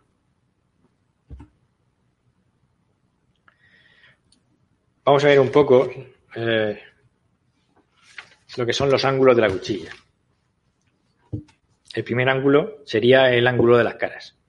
Vamos 5.04 5.24
a 5.24 5.28
ver 5.28 5.40
un 5.40 5.50
poco 5.50 5.90
eh, 6.36 6.80
lo 8.56 8.64
que 8.64 8.72
son 8.72 8.88
los 8.92 9.04
ángulos 9.04 9.34
de 9.34 9.42
la 9.42 9.50
cuchilla. 9.50 9.90
El 11.94 12.04
primer 12.04 12.28
ángulo 12.28 12.78
sería 12.84 13.34
el 13.34 13.48
ángulo 13.48 13.76
de 13.76 13.82
las 13.82 13.96
caras. 13.96 14.39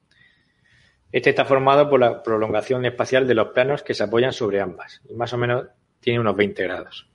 Este 1.12 1.32
está 1.32 1.44
formado 1.44 1.90
por 1.90 2.00
la 2.00 2.24
prolongación 2.24 2.86
espacial 2.86 3.28
de 3.28 3.34
los 3.34 3.50
planos 3.50 3.84
que 3.84 3.94
se 3.94 4.04
apoyan 4.04 4.32
sobre 4.32 4.62
ambas, 4.62 5.02
y 5.10 5.14
más 5.14 5.34
o 5.34 5.38
menos 5.38 5.68
tiene 6.00 6.20
unos 6.20 6.36
20 6.36 6.64
grados. 6.64 7.10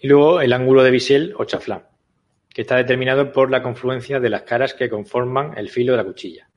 Y 0.00 0.08
luego 0.08 0.40
el 0.40 0.52
ángulo 0.52 0.82
de 0.82 0.90
bisel 0.90 1.34
o 1.36 1.44
chaflán, 1.44 1.84
que 2.48 2.62
está 2.62 2.76
determinado 2.76 3.32
por 3.32 3.50
la 3.50 3.62
confluencia 3.62 4.20
de 4.20 4.30
las 4.30 4.42
caras 4.42 4.74
que 4.74 4.90
conforman 4.90 5.56
el 5.56 5.70
filo 5.70 5.92
de 5.92 5.98
la 5.98 6.04
cuchilla. 6.04 6.48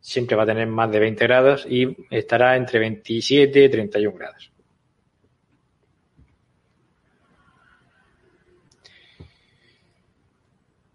Siempre 0.00 0.34
va 0.34 0.44
a 0.44 0.46
tener 0.46 0.66
más 0.66 0.90
de 0.90 0.98
20 0.98 1.24
grados 1.26 1.66
y 1.68 1.96
estará 2.10 2.56
entre 2.56 2.78
27 2.78 3.64
y 3.64 3.68
31 3.68 4.16
grados. 4.16 4.52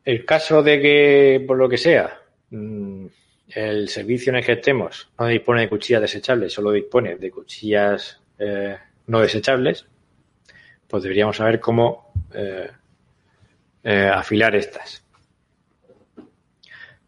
El 0.04 0.26
caso 0.26 0.64
de 0.64 0.82
que, 0.82 1.44
por 1.46 1.58
lo 1.58 1.68
que 1.68 1.78
sea, 1.78 2.22
mm, 2.50 3.08
el 3.50 3.88
servicio 3.88 4.32
en 4.32 4.38
el 4.38 4.46
que 4.46 4.54
estemos 4.54 5.10
no 5.18 5.28
dispone 5.28 5.62
de 5.62 5.70
cuchillas 5.70 6.02
desechables, 6.02 6.54
solo 6.54 6.72
dispone 6.72 7.16
de 7.16 7.32
cuchillas 7.32 8.20
eh, 8.38 8.78
no 9.08 9.22
desechables, 9.22 9.86
pues 10.88 11.04
deberíamos 11.04 11.38
saber 11.38 11.60
cómo 11.60 12.12
eh, 12.34 12.70
eh, 13.84 14.12
afilar 14.14 14.56
estas. 14.56 15.04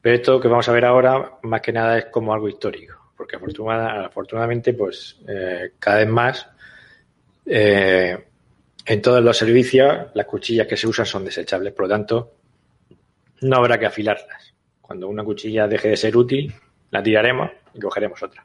Pero 0.01 0.15
esto 0.15 0.39
que 0.39 0.47
vamos 0.47 0.69
a 0.69 0.71
ver 0.71 0.85
ahora, 0.85 1.39
más 1.43 1.61
que 1.61 1.73
nada, 1.73 1.97
es 1.97 2.05
como 2.05 2.33
algo 2.33 2.47
histórico, 2.47 3.11
porque 3.17 3.35
afortunadamente, 3.35 4.73
pues 4.73 5.19
cada 5.77 5.97
vez 5.97 6.07
más 6.07 6.47
en 7.45 9.01
todos 9.01 9.21
los 9.21 9.37
servicios 9.37 10.07
las 10.13 10.25
cuchillas 10.25 10.67
que 10.67 10.77
se 10.77 10.87
usan 10.87 11.05
son 11.05 11.25
desechables, 11.25 11.73
por 11.73 11.85
lo 11.85 11.89
tanto, 11.89 12.33
no 13.41 13.57
habrá 13.57 13.77
que 13.77 13.87
afilarlas. 13.87 14.48
Cuando 14.89 15.07
una 15.07 15.23
cuchilla 15.23 15.67
deje 15.67 15.89
de 15.89 15.97
ser 15.97 16.17
útil, 16.17 16.51
la 16.89 17.03
tiraremos 17.03 17.51
y 17.75 17.79
cogeremos 17.79 18.23
otra. 18.23 18.43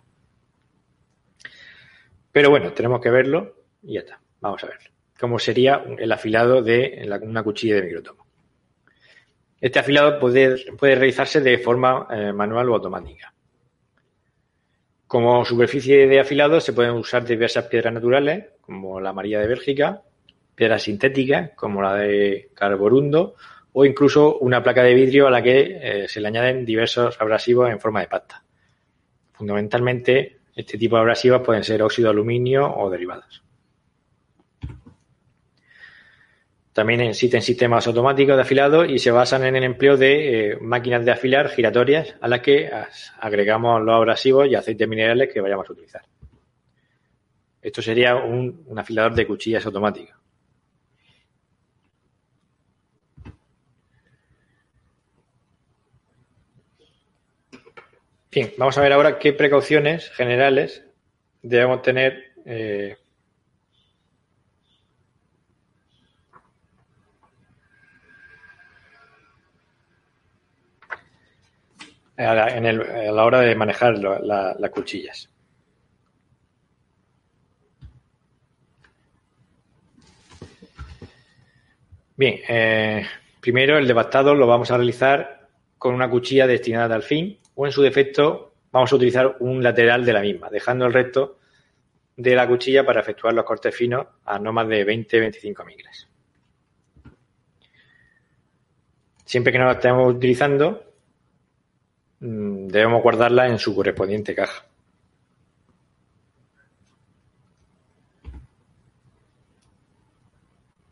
Pero 2.31 2.51
bueno, 2.51 2.71
tenemos 2.75 3.01
que 3.01 3.09
verlo 3.09 3.55
y 3.83 3.95
ya 3.95 4.01
está. 4.01 4.21
Vamos 4.43 4.63
a 4.63 4.67
verlo. 4.67 4.91
Cómo 5.19 5.39
sería 5.39 5.83
el 5.97 6.13
afilado 6.13 6.61
de 6.61 7.09
una 7.23 7.43
cuchilla 7.43 7.77
de 7.77 7.85
microtomo. 7.85 8.27
Este 9.59 9.79
afilado 9.79 10.19
puede, 10.21 10.71
puede 10.77 10.97
realizarse 10.97 11.41
de 11.41 11.57
forma 11.57 12.09
eh, 12.11 12.31
manual 12.35 12.69
o 12.69 12.75
automática. 12.75 13.33
Como 15.07 15.47
superficie 15.47 16.07
de 16.07 16.21
afilado 16.21 16.61
se 16.61 16.75
pueden 16.75 16.93
usar 16.93 17.25
diversas 17.25 17.69
piedras 17.69 17.95
naturales, 17.95 18.49
como 18.61 19.01
la 19.01 19.15
María 19.15 19.41
de 19.41 19.47
Bélgica, 19.47 20.03
piedras 20.55 20.83
sintéticas, 20.83 21.53
como 21.55 21.81
la 21.81 21.95
de 21.95 22.51
carborundo, 22.53 23.35
o 23.77 23.85
incluso 23.85 24.39
una 24.39 24.63
placa 24.63 24.85
de 24.85 24.95
vidrio 24.95 25.27
a 25.27 25.31
la 25.33 25.43
que 25.43 25.79
eh, 25.83 26.09
se 26.09 26.21
le 26.21 26.29
añaden 26.29 26.65
diversos 26.65 27.21
abrasivos 27.21 27.69
en 27.69 27.81
forma 27.81 28.01
de 28.01 28.07
pasta. 28.07 28.45
Fundamentalmente, 29.33 30.39
este 30.55 30.79
tipo 30.79 30.95
de 30.95 31.01
abrasivos 31.03 31.43
pueden 31.43 31.65
ser 31.65 31.83
óxido 31.83 32.07
de 32.07 32.13
aluminio 32.13 32.73
o 32.73 32.89
derivados. 32.89 33.43
También 36.73 37.01
existen 37.01 37.43
sistemas 37.43 37.87
automáticos 37.89 38.37
de 38.37 38.43
afilado 38.43 38.85
y 38.85 39.01
se 39.01 39.11
basan 39.11 39.45
en 39.45 39.57
el 39.57 39.65
empleo 39.65 39.97
de 39.97 40.53
eh, 40.53 40.57
máquinas 40.61 41.05
de 41.05 41.11
afilar 41.11 41.49
giratorias 41.49 42.15
a 42.21 42.29
las 42.29 42.41
que 42.41 42.71
agregamos 43.19 43.83
los 43.83 43.95
abrasivos 43.95 44.47
y 44.49 44.55
aceites 44.55 44.89
minerales 44.89 45.33
que 45.33 45.41
vayamos 45.41 45.69
a 45.69 45.73
utilizar. 45.73 46.03
Esto 47.61 47.83
sería 47.83 48.15
un, 48.15 48.63
un 48.67 48.79
afilador 48.79 49.15
de 49.15 49.27
cuchillas 49.27 49.67
automático. 49.67 50.24
Vamos 58.59 58.77
a 58.77 58.81
ver 58.81 58.93
ahora 58.93 59.19
qué 59.21 59.33
precauciones 59.33 60.11
generales 60.11 60.85
debemos 61.43 61.83
tener 61.83 62.33
eh, 62.45 62.97
a, 72.17 72.35
la, 72.35 73.25
hora 73.25 73.41
de 73.41 73.55
manejar 73.55 73.99
las 73.99 74.71
cuchillas. 74.71 75.31
Bien, 82.17 82.41
eh, 82.49 83.07
primero 83.41 83.79
el 83.79 83.87
devastado 83.87 84.35
lo 84.35 84.49
vamos 84.49 84.73
a 84.73 84.77
realizar 84.77 85.49
con 85.79 85.95
una 85.95 86.11
cuchilla 86.11 86.49
destinada 86.49 86.97
al 86.97 87.03
fin 87.03 87.39
o 87.55 87.67
en 87.67 87.73
su 87.73 87.83
defecto 87.83 88.55
vamos 88.71 88.93
a 88.93 88.97
utilizar 88.97 89.37
un 89.41 89.63
lateral 89.63 90.05
de 90.05 90.13
la 90.13 90.21
misma, 90.21 90.51
dejando 90.51 90.87
el 90.87 90.93
resto 90.93 91.39
de 92.17 92.35
la 92.35 92.47
cuchilla 92.47 92.85
para 92.85 93.01
efectuar 93.01 93.35
los 93.35 93.45
cortes 93.45 93.75
finos 93.75 94.07
a 94.25 94.39
no 94.39 94.53
más 94.53 94.69
de 94.69 94.87
20-25 94.87 95.65
micras. 95.65 96.09
Siempre 99.25 99.53
que 99.53 99.59
no 99.59 99.67
la 99.67 99.73
estemos 99.73 100.15
utilizando, 100.15 100.93
mm, 102.21 102.69
debemos 102.69 103.03
guardarla 103.03 103.49
en 103.49 103.59
su 103.59 103.75
correspondiente 103.75 104.35
caja. 104.35 104.67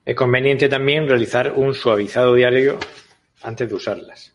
Es 0.05 0.17
conveniente 0.17 0.69
también 0.69 1.09
realizar 1.09 1.53
un 1.53 1.75
suavizado 1.75 2.35
diario 2.35 2.79
antes 3.43 3.69
de 3.69 3.75
usarlas. 3.75 4.32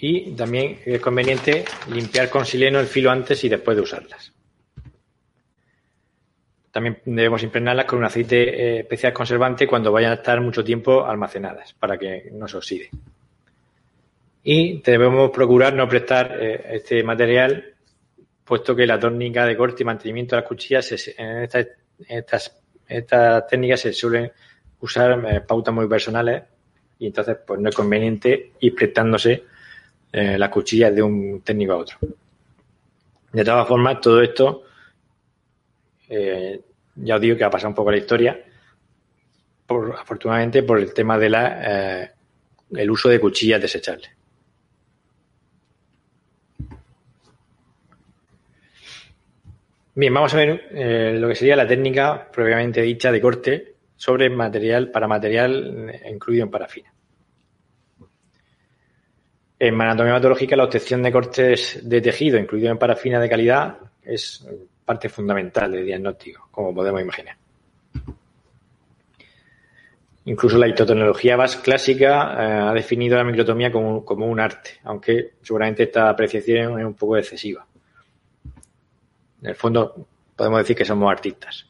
Y 0.00 0.30
también 0.32 0.78
es 0.84 1.00
conveniente 1.00 1.64
limpiar 1.92 2.30
con 2.30 2.46
sileno 2.46 2.78
el 2.78 2.86
filo 2.86 3.10
antes 3.10 3.42
y 3.42 3.48
después 3.48 3.76
de 3.76 3.82
usarlas. 3.82 4.32
También 6.70 7.00
debemos 7.04 7.42
impregnarlas 7.42 7.86
con 7.86 7.98
un 7.98 8.04
aceite 8.04 8.76
eh, 8.76 8.78
especial 8.80 9.12
conservante 9.12 9.66
cuando 9.66 9.90
vayan 9.90 10.12
a 10.12 10.16
estar 10.16 10.40
mucho 10.40 10.62
tiempo 10.62 11.04
almacenadas 11.04 11.72
para 11.72 11.98
que 11.98 12.28
no 12.32 12.46
se 12.46 12.56
oxide. 12.56 12.90
Y 14.44 14.80
debemos 14.82 15.30
procurar 15.30 15.74
no 15.74 15.88
prestar 15.88 16.38
eh, 16.40 16.76
este 16.76 17.02
material, 17.02 17.74
puesto 18.44 18.76
que 18.76 18.86
la 18.86 19.00
técnica 19.00 19.46
de 19.46 19.56
corte 19.56 19.82
y 19.82 19.86
mantenimiento 19.86 20.36
de 20.36 20.42
las 20.42 20.48
cuchillas, 20.48 20.92
en 21.18 21.42
estas, 21.42 22.56
estas, 22.86 23.46
técnicas 23.48 23.80
se 23.80 23.92
suelen 23.92 24.30
usar 24.80 25.24
eh, 25.26 25.40
pautas 25.40 25.74
muy 25.74 25.88
personales 25.88 26.44
y 27.00 27.06
entonces 27.06 27.38
pues 27.44 27.58
no 27.58 27.68
es 27.68 27.74
conveniente 27.74 28.52
ir 28.60 28.74
prestándose 28.76 29.42
eh, 30.12 30.38
las 30.38 30.48
cuchillas 30.48 30.94
de 30.94 31.02
un 31.02 31.42
técnico 31.42 31.72
a 31.72 31.76
otro. 31.76 31.98
De 33.32 33.44
todas 33.44 33.68
formas, 33.68 34.00
todo 34.00 34.22
esto, 34.22 34.62
eh, 36.08 36.60
ya 36.96 37.16
os 37.16 37.20
digo 37.20 37.36
que 37.36 37.44
ha 37.44 37.50
pasado 37.50 37.68
un 37.68 37.74
poco 37.74 37.90
la 37.90 37.98
historia, 37.98 38.42
por, 39.66 39.94
afortunadamente 39.94 40.62
por 40.62 40.78
el 40.78 40.94
tema 40.94 41.18
de 41.18 41.28
la, 41.28 42.02
eh, 42.02 42.10
el 42.72 42.90
uso 42.90 43.10
de 43.10 43.20
cuchillas 43.20 43.60
desechables. 43.60 44.10
Bien, 49.94 50.14
vamos 50.14 50.32
a 50.32 50.36
ver 50.36 51.18
lo 51.18 51.28
que 51.28 51.34
sería 51.34 51.56
la 51.56 51.66
técnica 51.66 52.30
previamente 52.32 52.80
dicha 52.82 53.10
de 53.10 53.20
corte 53.20 53.74
sobre 53.96 54.30
material 54.30 54.92
para 54.92 55.08
material 55.08 55.92
incluido 56.08 56.44
en 56.44 56.50
parafina. 56.52 56.92
En 59.60 59.80
anatomía 59.80 60.14
patológica, 60.14 60.54
la 60.54 60.64
obtención 60.64 61.02
de 61.02 61.10
cortes 61.10 61.80
de 61.82 62.00
tejido, 62.00 62.38
incluido 62.38 62.70
en 62.70 62.78
parafina 62.78 63.18
de 63.18 63.28
calidad, 63.28 63.78
es 64.02 64.46
parte 64.84 65.08
fundamental 65.08 65.72
del 65.72 65.84
diagnóstico, 65.84 66.48
como 66.50 66.72
podemos 66.72 67.00
imaginar. 67.00 67.36
Incluso 70.26 70.58
la 70.58 70.68
histotecnología 70.68 71.36
VAS 71.36 71.56
clásica 71.56 72.34
eh, 72.34 72.68
ha 72.68 72.72
definido 72.72 73.16
la 73.16 73.24
microtomía 73.24 73.72
como, 73.72 74.26
un 74.26 74.38
arte, 74.38 74.78
aunque 74.84 75.32
seguramente 75.42 75.84
esta 75.84 76.08
apreciación 76.10 76.78
es 76.78 76.84
un 76.84 76.94
poco 76.94 77.16
excesiva. 77.16 77.66
En 79.42 79.48
el 79.48 79.54
fondo, 79.56 80.06
podemos 80.36 80.58
decir 80.58 80.76
que 80.76 80.84
somos 80.84 81.10
artistas. 81.10 81.66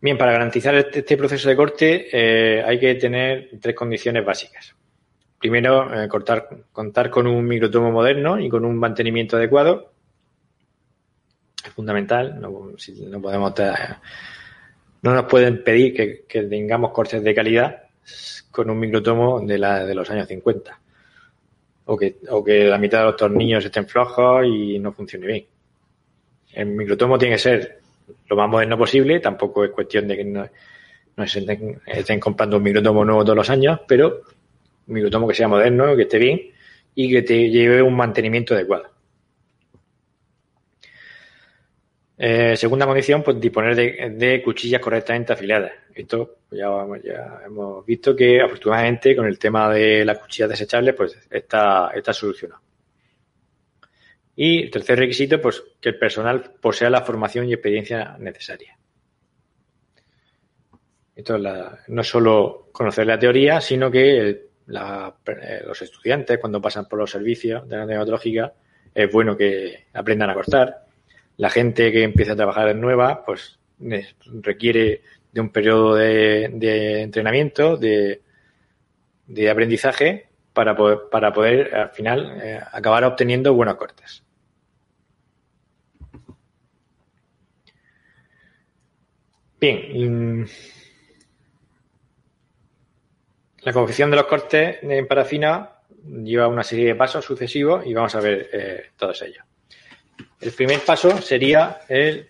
Bien, 0.00 0.16
para 0.16 0.32
garantizar 0.32 0.74
este, 0.74 1.00
este 1.00 1.16
proceso 1.16 1.48
de 1.48 1.56
corte 1.56 2.08
eh, 2.12 2.62
hay 2.62 2.78
que 2.78 2.94
tener 2.94 3.50
tres 3.60 3.74
condiciones 3.74 4.24
básicas. 4.24 4.74
Primero, 5.40 6.04
eh, 6.04 6.06
contar 6.06 7.08
con 7.08 7.26
un 7.26 7.46
microtomo 7.46 7.90
moderno 7.90 8.38
y 8.38 8.50
con 8.50 8.62
un 8.66 8.76
mantenimiento 8.76 9.38
adecuado. 9.38 9.90
Es 11.64 11.72
fundamental. 11.72 12.38
No, 12.38 12.52
podemos 13.22 13.54
no 15.00 15.14
nos 15.14 15.24
pueden 15.24 15.64
pedir 15.64 16.26
que, 16.28 16.42
tengamos 16.42 16.90
cortes 16.92 17.22
de 17.24 17.34
calidad 17.34 17.84
con 18.50 18.68
un 18.68 18.78
microtomo 18.78 19.40
de, 19.40 19.56
la, 19.56 19.86
de 19.86 19.94
los 19.94 20.10
años 20.10 20.28
50. 20.28 20.78
O 21.86 21.96
que, 21.96 22.18
o 22.28 22.44
que 22.44 22.64
la 22.64 22.76
mitad 22.76 22.98
de 22.98 23.04
los 23.06 23.16
tornillos 23.16 23.64
estén 23.64 23.86
flojos 23.86 24.44
y 24.44 24.78
no 24.78 24.92
funcione 24.92 25.26
bien. 25.26 25.46
El 26.52 26.66
microtomo 26.66 27.16
tiene 27.16 27.36
que 27.36 27.40
ser 27.40 27.80
lo 28.28 28.36
más 28.36 28.48
moderno 28.50 28.76
posible. 28.76 29.20
Tampoco 29.20 29.64
es 29.64 29.70
cuestión 29.70 30.06
de 30.06 30.18
que 30.18 30.24
no, 30.24 30.46
no 31.16 31.24
estén 31.24 32.20
comprando 32.20 32.58
un 32.58 32.62
microtomo 32.62 33.06
nuevo 33.06 33.24
todos 33.24 33.36
los 33.36 33.48
años, 33.48 33.80
pero 33.88 34.20
un 34.90 34.94
microtomo 34.94 35.28
que 35.28 35.34
sea 35.34 35.48
moderno, 35.48 35.94
que 35.96 36.02
esté 36.02 36.18
bien 36.18 36.50
y 36.94 37.10
que 37.10 37.22
te 37.22 37.48
lleve 37.48 37.80
un 37.80 37.96
mantenimiento 37.96 38.54
adecuado. 38.54 38.90
Eh, 42.18 42.54
segunda 42.56 42.84
condición, 42.86 43.22
pues 43.22 43.40
disponer 43.40 43.76
de, 43.76 44.42
cuchillas 44.42 44.80
correctamente 44.80 45.32
afiladas. 45.32 45.72
Esto 45.94 46.38
ya, 46.50 46.68
ya, 47.02 47.40
hemos 47.46 47.86
visto 47.86 48.14
que 48.14 48.42
afortunadamente 48.42 49.16
con 49.16 49.26
el 49.26 49.38
tema 49.38 49.72
de 49.72 50.04
las 50.04 50.18
cuchillas 50.18 50.50
desechables, 50.50 50.94
pues 50.94 51.16
está, 51.30 51.92
está 51.94 52.12
solucionado. 52.12 52.60
Y 54.36 54.64
el 54.64 54.70
tercer 54.70 54.98
requisito, 54.98 55.40
pues 55.40 55.62
que 55.80 55.90
el 55.90 55.98
personal 55.98 56.52
posea 56.60 56.90
la 56.90 57.02
formación 57.02 57.48
y 57.48 57.52
experiencia 57.52 58.16
necesaria. 58.18 58.76
Esto 61.14 61.36
es 61.36 61.42
no 61.88 62.02
solo 62.02 62.68
conocer 62.72 63.06
la 63.06 63.18
teoría, 63.18 63.60
sino 63.60 63.90
que 63.90 64.18
el 64.18 64.49
eh, 64.68 65.62
los 65.66 65.82
estudiantes 65.82 66.38
cuando 66.38 66.60
pasan 66.60 66.86
por 66.86 66.98
los 66.98 67.10
servicios 67.10 67.68
de 67.68 67.76
la 67.76 67.86
neonatológica, 67.86 68.52
es 68.94 69.10
bueno 69.10 69.36
que 69.36 69.86
aprendan 69.92 70.30
a 70.30 70.34
cortar. 70.34 70.86
La 71.36 71.50
gente 71.50 71.90
que 71.92 72.02
empieza 72.02 72.32
a 72.32 72.36
trabajar 72.36 72.74
nueva, 72.76 73.24
pues 73.24 73.58
requiere 74.42 75.02
de 75.32 75.40
un 75.40 75.50
periodo 75.50 75.94
de, 75.94 77.02
entrenamiento, 77.02 77.76
de, 77.76 78.20
de, 79.26 79.50
aprendizaje, 79.50 80.28
para 80.52 80.76
poder, 80.76 80.98
para 81.10 81.32
poder 81.32 81.74
al 81.74 81.90
final 81.90 82.40
eh, 82.42 82.60
acabar 82.72 83.04
obteniendo 83.04 83.54
buenos 83.54 83.76
cortes. 83.76 84.22
Bien, 89.60 90.40
mm, 90.42 90.46
la 93.62 93.72
confección 93.72 94.10
de 94.10 94.16
los 94.16 94.26
cortes 94.26 94.78
en 94.82 95.06
parafina 95.06 95.70
lleva 96.04 96.48
una 96.48 96.62
serie 96.62 96.86
de 96.86 96.94
pasos 96.94 97.24
sucesivos 97.24 97.84
y 97.86 97.92
vamos 97.92 98.14
a 98.14 98.20
ver 98.20 98.48
eh, 98.52 98.82
todos 98.96 99.20
ellos. 99.22 99.44
El 100.40 100.52
primer 100.52 100.80
paso 100.80 101.20
sería 101.20 101.80
el, 101.88 102.28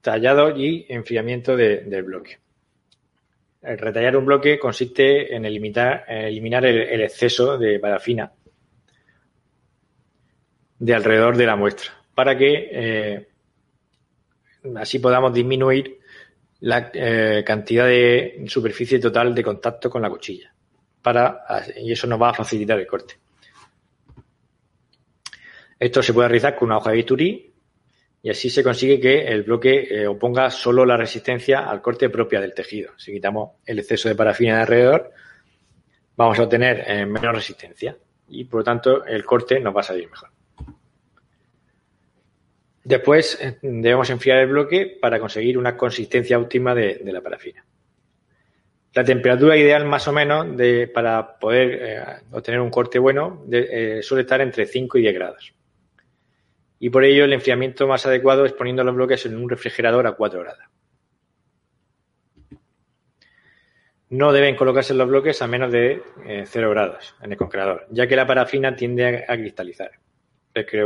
tallado 0.00 0.54
y 0.56 0.84
enfriamiento 0.88 1.56
del 1.56 2.02
bloque. 2.02 2.38
El 3.62 3.78
retallar 3.78 4.16
un 4.16 4.26
bloque 4.26 4.58
consiste 4.58 5.34
en 5.34 5.46
eliminar, 5.46 6.04
eliminar 6.08 6.66
el, 6.66 7.00
exceso 7.00 7.56
de 7.56 7.78
parafina 7.78 8.32
de 10.78 10.94
alrededor 10.94 11.36
de 11.36 11.46
la 11.46 11.56
muestra 11.56 11.92
para 12.12 12.36
que 12.36 12.68
eh, 12.72 13.28
así 14.76 14.98
podamos 14.98 15.32
disminuir 15.32 16.01
la 16.62 16.90
eh, 16.94 17.42
cantidad 17.44 17.86
de 17.86 18.44
superficie 18.46 19.00
total 19.00 19.34
de 19.34 19.42
contacto 19.42 19.90
con 19.90 20.00
la 20.00 20.08
cuchilla 20.08 20.54
para, 21.02 21.44
y 21.76 21.90
eso 21.90 22.06
nos 22.06 22.22
va 22.22 22.30
a 22.30 22.34
facilitar 22.34 22.78
el 22.78 22.86
corte. 22.86 23.18
Esto 25.78 26.02
se 26.02 26.14
puede 26.14 26.28
realizar 26.28 26.54
con 26.54 26.66
una 26.66 26.78
hoja 26.78 26.90
de 26.90 26.96
bisturí 26.96 27.52
y 28.22 28.30
así 28.30 28.48
se 28.48 28.62
consigue 28.62 29.00
que 29.00 29.26
el 29.26 29.42
bloque 29.42 29.88
eh, 29.90 30.06
oponga 30.06 30.48
solo 30.50 30.86
la 30.86 30.96
resistencia 30.96 31.68
al 31.68 31.82
corte 31.82 32.08
propia 32.08 32.40
del 32.40 32.54
tejido. 32.54 32.92
Si 32.96 33.12
quitamos 33.12 33.56
el 33.66 33.80
exceso 33.80 34.08
de 34.08 34.14
parafina 34.14 34.54
de 34.54 34.60
alrededor, 34.60 35.10
vamos 36.16 36.38
a 36.38 36.44
obtener 36.44 36.84
eh, 36.86 37.04
menos 37.04 37.34
resistencia 37.34 37.96
y 38.28 38.44
por 38.44 38.60
lo 38.60 38.64
tanto 38.64 39.04
el 39.04 39.24
corte 39.24 39.58
nos 39.58 39.74
va 39.74 39.80
a 39.80 39.84
salir 39.84 40.08
mejor. 40.08 40.30
Después 42.84 43.38
eh, 43.40 43.58
debemos 43.62 44.10
enfriar 44.10 44.38
el 44.38 44.48
bloque 44.48 44.98
para 45.00 45.20
conseguir 45.20 45.58
una 45.58 45.76
consistencia 45.76 46.38
óptima 46.38 46.74
de, 46.74 47.00
la 47.04 47.20
parafina. 47.20 47.64
La 48.94 49.04
temperatura 49.04 49.56
ideal 49.56 49.84
más 49.86 50.06
o 50.08 50.12
menos 50.12 50.46
para 50.92 51.38
poder 51.38 52.22
obtener 52.30 52.60
un 52.60 52.68
corte 52.68 52.98
bueno 52.98 53.42
suele 54.02 54.20
estar 54.20 54.42
entre 54.42 54.66
5 54.66 54.98
y 54.98 55.00
10 55.00 55.14
grados 55.14 55.54
y 56.84 56.90
por 56.90 57.04
ello 57.04 57.24
el 57.24 57.32
enfriamiento 57.32 57.86
más 57.86 58.06
adecuado 58.06 58.44
es 58.44 58.52
poniendo 58.54 58.82
los 58.82 58.96
bloques 58.96 59.24
en 59.24 59.36
un 59.36 59.48
refrigerador 59.48 60.04
a 60.08 60.14
4 60.14 60.40
grados. 60.40 60.64
No 64.08 64.32
deben 64.32 64.56
colocarse 64.56 64.92
los 64.92 65.06
bloques 65.06 65.40
a 65.42 65.46
menos 65.46 65.70
de 65.70 66.02
0 66.44 66.66
eh, 66.66 66.70
grados 66.70 67.14
en 67.22 67.30
el 67.30 67.38
congelador, 67.38 67.86
ya 67.90 68.08
que 68.08 68.16
la 68.16 68.26
parafina 68.26 68.74
tiende 68.74 69.24
a, 69.28 69.36
cristalizar, 69.36 69.92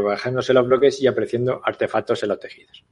bajándose 0.02 0.52
los 0.52 0.66
bloques 0.66 1.00
y 1.00 1.06
apareciendo 1.06 1.60
artefactos 1.64 2.22
en 2.22 2.28
los 2.28 2.40
tejidos. 2.40 2.84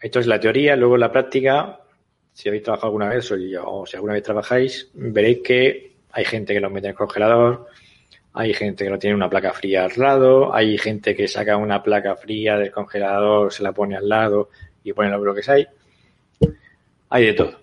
Esto 0.00 0.20
es 0.20 0.26
la 0.26 0.38
teoría, 0.38 0.76
luego 0.76 0.96
la 0.96 1.10
práctica, 1.10 1.80
si 2.32 2.48
habéis 2.48 2.62
trabajado 2.62 2.88
alguna 2.88 3.08
vez 3.08 3.30
o, 3.32 3.86
si 3.86 3.96
alguna 3.96 4.14
vez 4.14 4.22
trabajáis, 4.22 4.90
veréis 4.94 5.40
que 5.42 5.96
hay 6.12 6.24
gente 6.24 6.54
que 6.54 6.60
los 6.60 6.70
mete 6.70 6.86
en 6.86 6.92
el 6.92 6.96
congelador, 6.96 7.66
hay 8.32 8.54
gente 8.54 8.84
que 8.84 8.90
no 8.90 8.98
tiene 8.98 9.16
una 9.16 9.28
placa 9.28 9.52
fría 9.52 9.84
al 9.84 9.92
lado, 9.96 10.54
hay 10.54 10.78
gente 10.78 11.16
que 11.16 11.26
saca 11.26 11.56
una 11.56 11.82
placa 11.82 12.14
fría 12.14 12.56
del 12.56 12.70
congelador, 12.70 13.52
se 13.52 13.64
la 13.64 13.72
pone 13.72 13.96
al 13.96 14.08
lado 14.08 14.50
y 14.84 14.92
pone 14.92 15.10
los 15.10 15.20
bloques 15.20 15.48
ahí. 15.48 15.66
Hay 17.10 17.26
de 17.26 17.32
todo. 17.32 17.60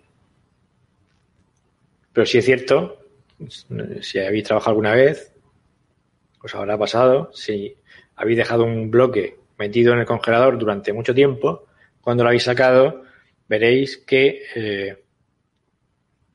Pero 2.12 2.26
si 2.26 2.40
es 2.40 2.46
cierto, 2.46 3.00
si 4.02 4.20
habéis 4.20 4.44
trabajado 4.44 4.72
alguna 4.72 4.96
vez, 4.96 5.35
os 6.46 6.56
habrá 6.56 6.78
pasado, 6.78 7.32
si 7.34 7.76
habéis 8.16 8.38
dejado 8.38 8.64
un 8.64 8.90
bloque 8.90 9.38
metido 9.58 9.94
en 9.94 10.00
el 10.00 10.06
congelador 10.06 10.58
durante 10.58 10.94
mucho 10.94 11.14
tiempo, 11.14 11.66
cuando 12.02 12.24
lo 12.24 12.30
habéis 12.30 12.44
sacado, 12.44 13.04
veréis 13.48 13.98
que 13.98 14.44
eh, 14.56 15.04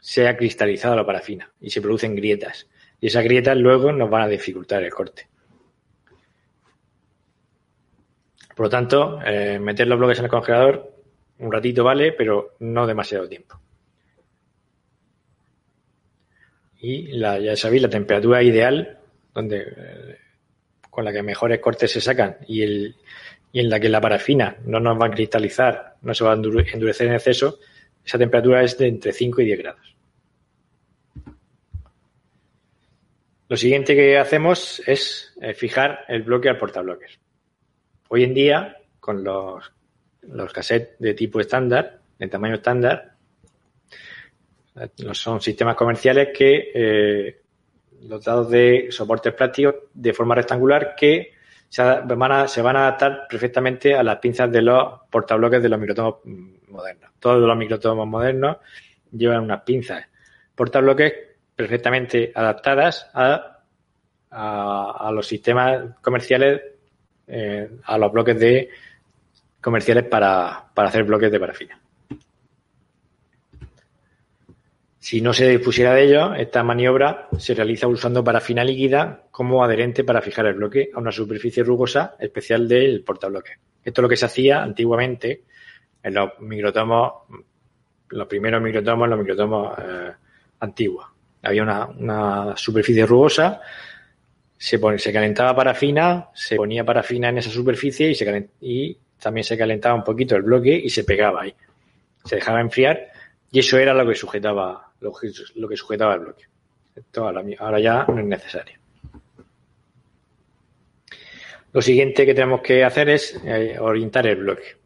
se 0.00 0.28
ha 0.28 0.36
cristalizado 0.36 0.96
la 0.96 1.06
parafina 1.06 1.52
y 1.60 1.70
se 1.70 1.80
producen 1.80 2.14
grietas 2.16 2.66
y 3.00 3.06
esas 3.06 3.24
grietas 3.24 3.56
luego 3.56 3.92
nos 3.92 4.10
van 4.10 4.22
a 4.22 4.28
dificultar 4.28 4.82
el 4.82 4.92
corte. 4.92 5.28
Por 8.54 8.66
lo 8.66 8.70
tanto, 8.70 9.20
eh, 9.24 9.58
meter 9.58 9.86
los 9.86 9.98
bloques 9.98 10.18
en 10.18 10.24
el 10.24 10.30
congelador 10.30 10.92
un 11.38 11.50
ratito 11.50 11.82
vale, 11.82 12.12
pero 12.12 12.56
no 12.58 12.86
demasiado 12.86 13.26
tiempo. 13.26 13.58
Y 16.82 17.18
ya 17.18 17.56
sabéis, 17.56 17.82
la 17.82 17.88
temperatura 17.88 18.42
ideal, 18.42 18.99
donde 19.34 19.60
eh, 19.60 20.16
con 20.88 21.04
la 21.04 21.12
que 21.12 21.22
mejores 21.22 21.60
cortes 21.60 21.92
se 21.92 22.00
sacan 22.00 22.38
y, 22.46 22.62
el, 22.62 22.96
y 23.52 23.60
en 23.60 23.70
la 23.70 23.78
que 23.78 23.88
la 23.88 24.00
parafina 24.00 24.56
no 24.64 24.80
nos 24.80 25.00
va 25.00 25.06
a 25.06 25.10
cristalizar, 25.10 25.96
no 26.02 26.14
se 26.14 26.24
va 26.24 26.32
a 26.32 26.34
endurecer 26.34 27.06
en 27.06 27.14
exceso, 27.14 27.58
esa 28.04 28.18
temperatura 28.18 28.62
es 28.62 28.76
de 28.78 28.88
entre 28.88 29.12
5 29.12 29.42
y 29.42 29.44
10 29.44 29.58
grados. 29.58 29.96
Lo 33.48 33.56
siguiente 33.56 33.96
que 33.96 34.16
hacemos 34.16 34.80
es 34.86 35.34
eh, 35.40 35.54
fijar 35.54 36.04
el 36.08 36.22
bloque 36.22 36.48
al 36.48 36.56
portabloques. 36.56 37.18
Hoy 38.08 38.22
en 38.22 38.32
día, 38.32 38.76
con 39.00 39.24
los, 39.24 39.72
los 40.22 40.52
cassettes 40.52 40.98
de 41.00 41.14
tipo 41.14 41.40
estándar, 41.40 42.00
de 42.18 42.28
tamaño 42.28 42.54
estándar, 42.54 43.14
eh, 44.76 44.88
son 45.12 45.40
sistemas 45.40 45.74
comerciales 45.74 46.28
que 46.32 47.40
dotados 48.00 48.50
de 48.50 48.88
soportes 48.90 49.34
plásticos 49.34 49.74
de 49.92 50.12
forma 50.12 50.34
rectangular 50.34 50.94
que 50.96 51.32
se 51.68 51.82
van, 51.82 52.32
a, 52.32 52.42
adaptar 52.44 53.26
perfectamente 53.28 53.94
a 53.94 54.02
las 54.02 54.18
pinzas 54.18 54.50
de 54.50 54.62
los 54.62 55.00
portabloques 55.08 55.62
de 55.62 55.68
los 55.68 55.78
microtomos 55.78 56.16
modernos. 56.68 57.12
Todos 57.20 57.40
los 57.40 57.56
microtomos 57.56 58.08
modernos 58.08 58.56
llevan 59.12 59.44
unas 59.44 59.62
pinzas 59.62 60.04
portabloques 60.54 61.12
perfectamente 61.54 62.32
adaptadas 62.34 63.08
a, 63.14 63.60
a, 64.30 65.10
los 65.12 65.26
sistemas 65.26 65.96
comerciales, 66.02 66.60
eh, 67.26 67.70
a 67.84 67.98
los 67.98 68.12
bloques 68.12 68.38
de 68.38 68.68
comerciales 69.60 70.04
para, 70.04 70.66
para 70.74 70.88
hacer 70.88 71.04
bloques 71.04 71.30
de 71.30 71.40
parafina. 71.40 71.79
Si 75.10 75.20
no 75.20 75.32
se 75.32 75.48
dispusiera 75.48 75.92
de 75.92 76.04
ello, 76.04 76.34
esta 76.34 76.62
maniobra 76.62 77.26
se 77.36 77.52
realiza 77.52 77.88
usando 77.88 78.22
parafina 78.22 78.62
líquida 78.62 79.24
como 79.32 79.64
adherente 79.64 80.04
para 80.04 80.22
fijar 80.22 80.46
el 80.46 80.54
bloque 80.54 80.92
a 80.94 81.00
una 81.00 81.10
superficie 81.10 81.64
rugosa 81.64 82.14
especial 82.20 82.68
del 82.68 83.02
portabloque. 83.02 83.54
Esto 83.84 84.00
es 84.00 84.02
lo 84.04 84.08
que 84.08 84.16
se 84.16 84.26
hacía 84.26 84.62
antiguamente 84.62 85.42
en 86.00 86.14
los 86.14 86.38
microtomos, 86.38 87.12
los 88.10 88.28
primeros 88.28 88.62
microtomos, 88.62 89.08
los 89.08 89.18
microtomos 89.18 89.76
eh, 89.80 90.12
antiguos. 90.60 91.06
Había 91.42 91.64
una, 91.64 92.56
superficie 92.56 93.04
rugosa, 93.04 93.60
se, 94.56 94.78
se 94.96 95.12
calentaba 95.12 95.56
parafina, 95.56 96.28
se 96.32 96.54
ponía 96.54 96.84
parafina 96.84 97.30
en 97.30 97.38
esa 97.38 97.50
superficie 97.50 98.08
y, 98.10 98.14
se 98.14 98.48
y 98.60 98.96
también 99.20 99.42
se 99.42 99.58
calentaba 99.58 99.96
un 99.96 100.04
poquito 100.04 100.36
el 100.36 100.42
bloque 100.42 100.72
y 100.72 100.88
se 100.88 101.02
pegaba 101.02 101.42
ahí. 101.42 101.54
Se 102.24 102.36
dejaba 102.36 102.60
enfriar 102.60 103.08
y 103.50 103.58
eso 103.58 103.76
era 103.76 103.92
lo 103.92 104.06
que 104.06 104.14
sujetaba, 104.14 104.89
lo 105.00 105.12
que, 105.68 105.76
sujetaba 105.76 106.14
el 106.14 106.20
bloque. 106.20 106.44
Esto 106.94 107.26
ahora, 107.26 107.80
ya 107.80 108.04
no 108.06 108.18
es 108.18 108.26
necesario. 108.26 108.78
Lo 111.72 111.80
siguiente 111.80 112.26
que 112.26 112.34
tenemos 112.34 112.60
que 112.62 112.84
hacer 112.84 113.08
es 113.08 113.40
eh, 113.44 113.78
orientar 113.78 114.26
el 114.26 114.36
bloque. 114.36 114.76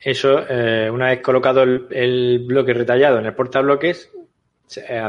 Eso, 0.00 0.46
eh, 0.48 0.88
una 0.90 1.06
vez 1.06 1.20
colocado 1.20 1.62
el, 1.62 2.44
bloque 2.46 2.72
retallado 2.72 3.18
en 3.18 3.26
el 3.26 3.34
portabloques, 3.34 4.12
eh, 4.76 5.08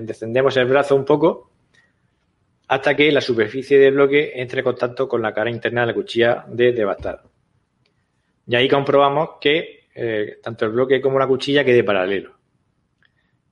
descendemos 0.00 0.56
el 0.56 0.66
brazo 0.66 0.94
un 0.94 1.04
poco 1.04 1.50
hasta 2.68 2.94
que 2.94 3.10
la 3.10 3.20
superficie 3.20 3.78
del 3.78 3.94
bloque 3.94 4.32
entre 4.36 4.60
en 4.60 4.64
contacto 4.64 5.08
con 5.08 5.22
la 5.22 5.32
cara 5.32 5.50
interna 5.50 5.82
de 5.82 5.86
la 5.88 5.94
cuchilla 5.94 6.44
de 6.48 6.72
devastado. 6.72 7.30
Y 8.46 8.54
ahí 8.54 8.68
comprobamos 8.68 9.30
que 9.40 9.75
eh, 9.96 10.38
tanto 10.42 10.66
el 10.66 10.72
bloque 10.72 11.00
como 11.00 11.18
la 11.18 11.26
cuchilla 11.26 11.64
quede 11.64 11.82
paralelo. 11.82 12.36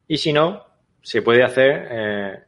Y 0.06 0.18
si 0.18 0.32
no, 0.32 0.66
se 1.02 1.22
puede 1.22 1.42
hacer 1.42 2.46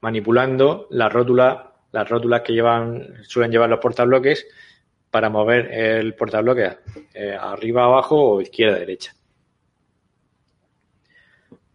manipulando 0.00 0.86
las 0.90 1.12
rótulas, 1.12 1.58
las 1.92 2.08
rótulas 2.08 2.42
que 2.42 2.52
llevan, 2.52 3.22
suelen 3.22 3.52
llevar 3.52 3.68
los 3.68 3.80
portabloques 3.80 4.46
para 5.10 5.28
mover 5.28 5.72
el 5.72 6.14
portabloque 6.14 6.70
eh, 7.14 7.36
arriba, 7.38 7.84
abajo 7.84 8.16
o 8.16 8.40
izquierda, 8.40 8.78
derecha. 8.78 9.14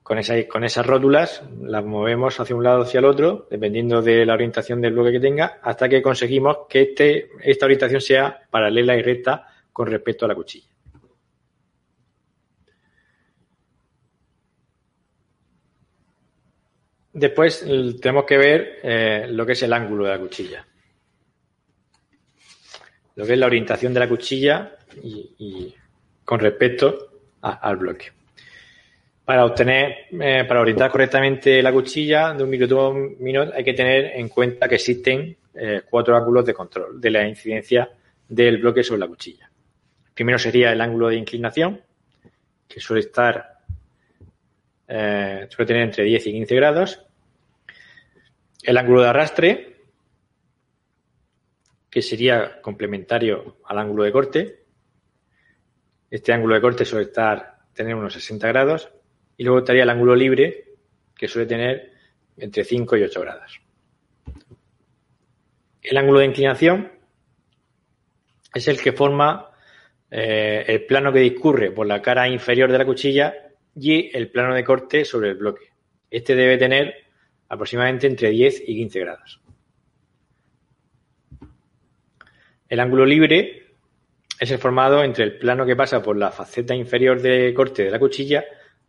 Con, 0.02 0.20
con 0.50 0.64
esas 0.64 0.86
rótulas 0.86 1.44
las 1.62 1.84
movemos 1.84 2.40
hacia 2.40 2.56
un 2.56 2.64
lado 2.64 2.84
hacia 2.84 3.00
el 3.00 3.06
otro, 3.06 3.48
dependiendo 3.50 4.02
de 4.02 4.26
la 4.26 4.34
orientación 4.34 4.80
del 4.80 4.94
bloque 4.94 5.14
que 5.14 5.20
tenga, 5.20 5.60
hasta 5.64 5.90
que 5.90 6.02
conseguimos 6.02 6.60
que 6.70 6.82
este, 6.84 7.30
esta 7.42 7.66
orientación 7.66 8.02
sea 8.02 8.44
paralela 8.50 8.96
y 8.96 9.02
recta 9.02 9.48
con 9.74 9.88
respecto 9.88 10.26
a 10.26 10.28
la 10.28 10.36
cuchilla. 10.36 10.75
Después 17.18 17.66
tenemos 18.02 18.26
que 18.26 18.38
ver 18.38 18.80
eh, 18.84 19.28
lo 19.30 19.46
que 19.46 19.54
es 19.54 19.64
el 19.64 19.72
ángulo 19.72 20.04
de 20.04 20.10
la 20.10 20.20
cuchilla. 20.20 20.68
lo 23.16 23.26
que 23.26 23.32
es 23.32 23.40
la 23.40 23.46
orientación 23.46 23.94
de 23.94 24.00
la 24.02 24.10
cuchilla 24.10 24.76
y, 25.02 25.74
con 26.26 26.42
respecto 26.42 27.22
al 27.40 27.78
bloque. 27.78 28.12
Para 29.24 29.46
obtener, 29.46 30.08
eh, 30.12 30.44
para 30.46 30.60
orientar 30.60 30.92
correctamente 30.92 31.64
la 31.64 31.72
cuchilla 31.72 32.34
de 32.34 32.44
un 32.44 32.50
microtomo 32.50 33.12
minor 33.20 33.54
hay 33.56 33.64
que 33.64 33.74
tener 33.74 34.18
en 34.18 34.28
cuenta 34.28 34.68
que 34.68 34.76
existen 34.76 35.38
eh, 35.54 35.84
cuatro 35.90 36.18
ángulos 36.18 36.46
de 36.46 36.54
control 36.54 37.00
de 37.00 37.12
la 37.12 37.26
incidencia 37.26 37.90
del 38.28 38.58
bloque 38.58 38.84
sobre 38.84 39.00
la 39.00 39.08
cuchilla. 39.08 39.50
Primero 40.14 40.38
sería 40.38 40.74
el 40.74 40.82
ángulo 40.82 41.08
de 41.08 41.16
inclinación, 41.16 41.80
que 42.68 42.82
suele 42.82 43.00
estar, 43.00 43.55
eh, 44.88 45.48
suele 45.50 45.68
tener 45.68 45.84
entre 45.84 46.04
10 46.04 46.28
y 46.28 46.32
15 46.32 46.56
grados. 46.56 47.02
El 48.62 48.78
ángulo 48.78 49.02
de 49.02 49.10
arrastre, 49.10 49.76
que 51.90 52.02
sería 52.02 52.62
complementario 52.62 53.58
al 53.66 53.80
ángulo 53.80 54.04
de 54.04 54.12
corte. 54.12 54.64
Este 56.10 56.34
ángulo 56.34 56.56
de 56.56 56.62
corte 56.62 56.86
suele 56.86 57.06
estar, 57.06 57.58
tener 57.74 57.96
unos 57.96 58.14
60 58.14 58.48
grados. 58.48 58.90
Y 59.38 59.44
luego 59.44 59.60
estaría 59.60 59.84
el 59.84 59.90
ángulo 59.90 60.16
libre, 60.16 60.66
que 61.16 61.28
suele 61.28 61.48
tener 61.48 61.92
entre 62.38 62.64
5 62.64 62.98
y 62.98 63.04
8 63.04 63.22
grados. 63.22 63.62
El 65.82 65.98
ángulo 65.98 66.20
de 66.20 66.26
inclinación 66.26 66.92
es 68.54 68.68
el 68.68 68.82
que 68.82 68.94
forma 68.94 69.52
eh, 70.10 70.64
el 70.68 70.86
plano 70.86 71.12
que 71.12 71.20
discurre 71.20 71.72
por 71.72 71.86
la 71.86 72.02
cara 72.02 72.28
inferior 72.28 72.72
de 72.72 72.78
la 72.78 72.86
cuchilla 72.86 73.45
y 73.76 74.16
el 74.16 74.30
plano 74.32 74.56
de 74.56 74.64
corte 74.64 75.06
sobre 75.06 75.30
el 75.30 75.36
bloque. 75.36 75.70
Este 76.10 76.36
debe 76.36 76.58
tener 76.58 76.96
aproximadamente 77.50 78.08
entre 78.08 78.30
10 78.30 78.64
y 78.68 78.76
15 78.76 79.00
grados. 79.00 79.42
El 82.68 82.80
ángulo 82.80 83.06
libre 83.06 83.68
es 84.40 84.52
el 84.52 84.58
formado 84.58 85.04
entre 85.04 85.24
el 85.24 85.38
plano 85.38 85.66
que 85.66 85.76
pasa 85.76 86.02
por 86.02 86.18
la 86.18 86.32
faceta 86.32 86.74
inferior 86.74 87.22
de 87.22 87.54
corte 87.54 87.84
de 87.84 87.92
la 87.92 88.00
cuchilla 88.00 88.44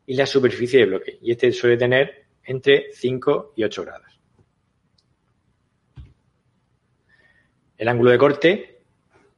y 0.06 0.14
la 0.14 0.26
superficie 0.26 0.80
de 0.80 0.86
bloque, 0.86 1.18
y 1.20 1.32
este 1.32 1.52
suele 1.52 1.76
tener 1.76 2.26
entre 2.44 2.92
5 2.92 3.54
y 3.56 3.64
8 3.64 3.84
grados. 3.84 4.20
El 7.76 7.88
ángulo 7.88 8.10
de 8.10 8.18
corte 8.18 8.75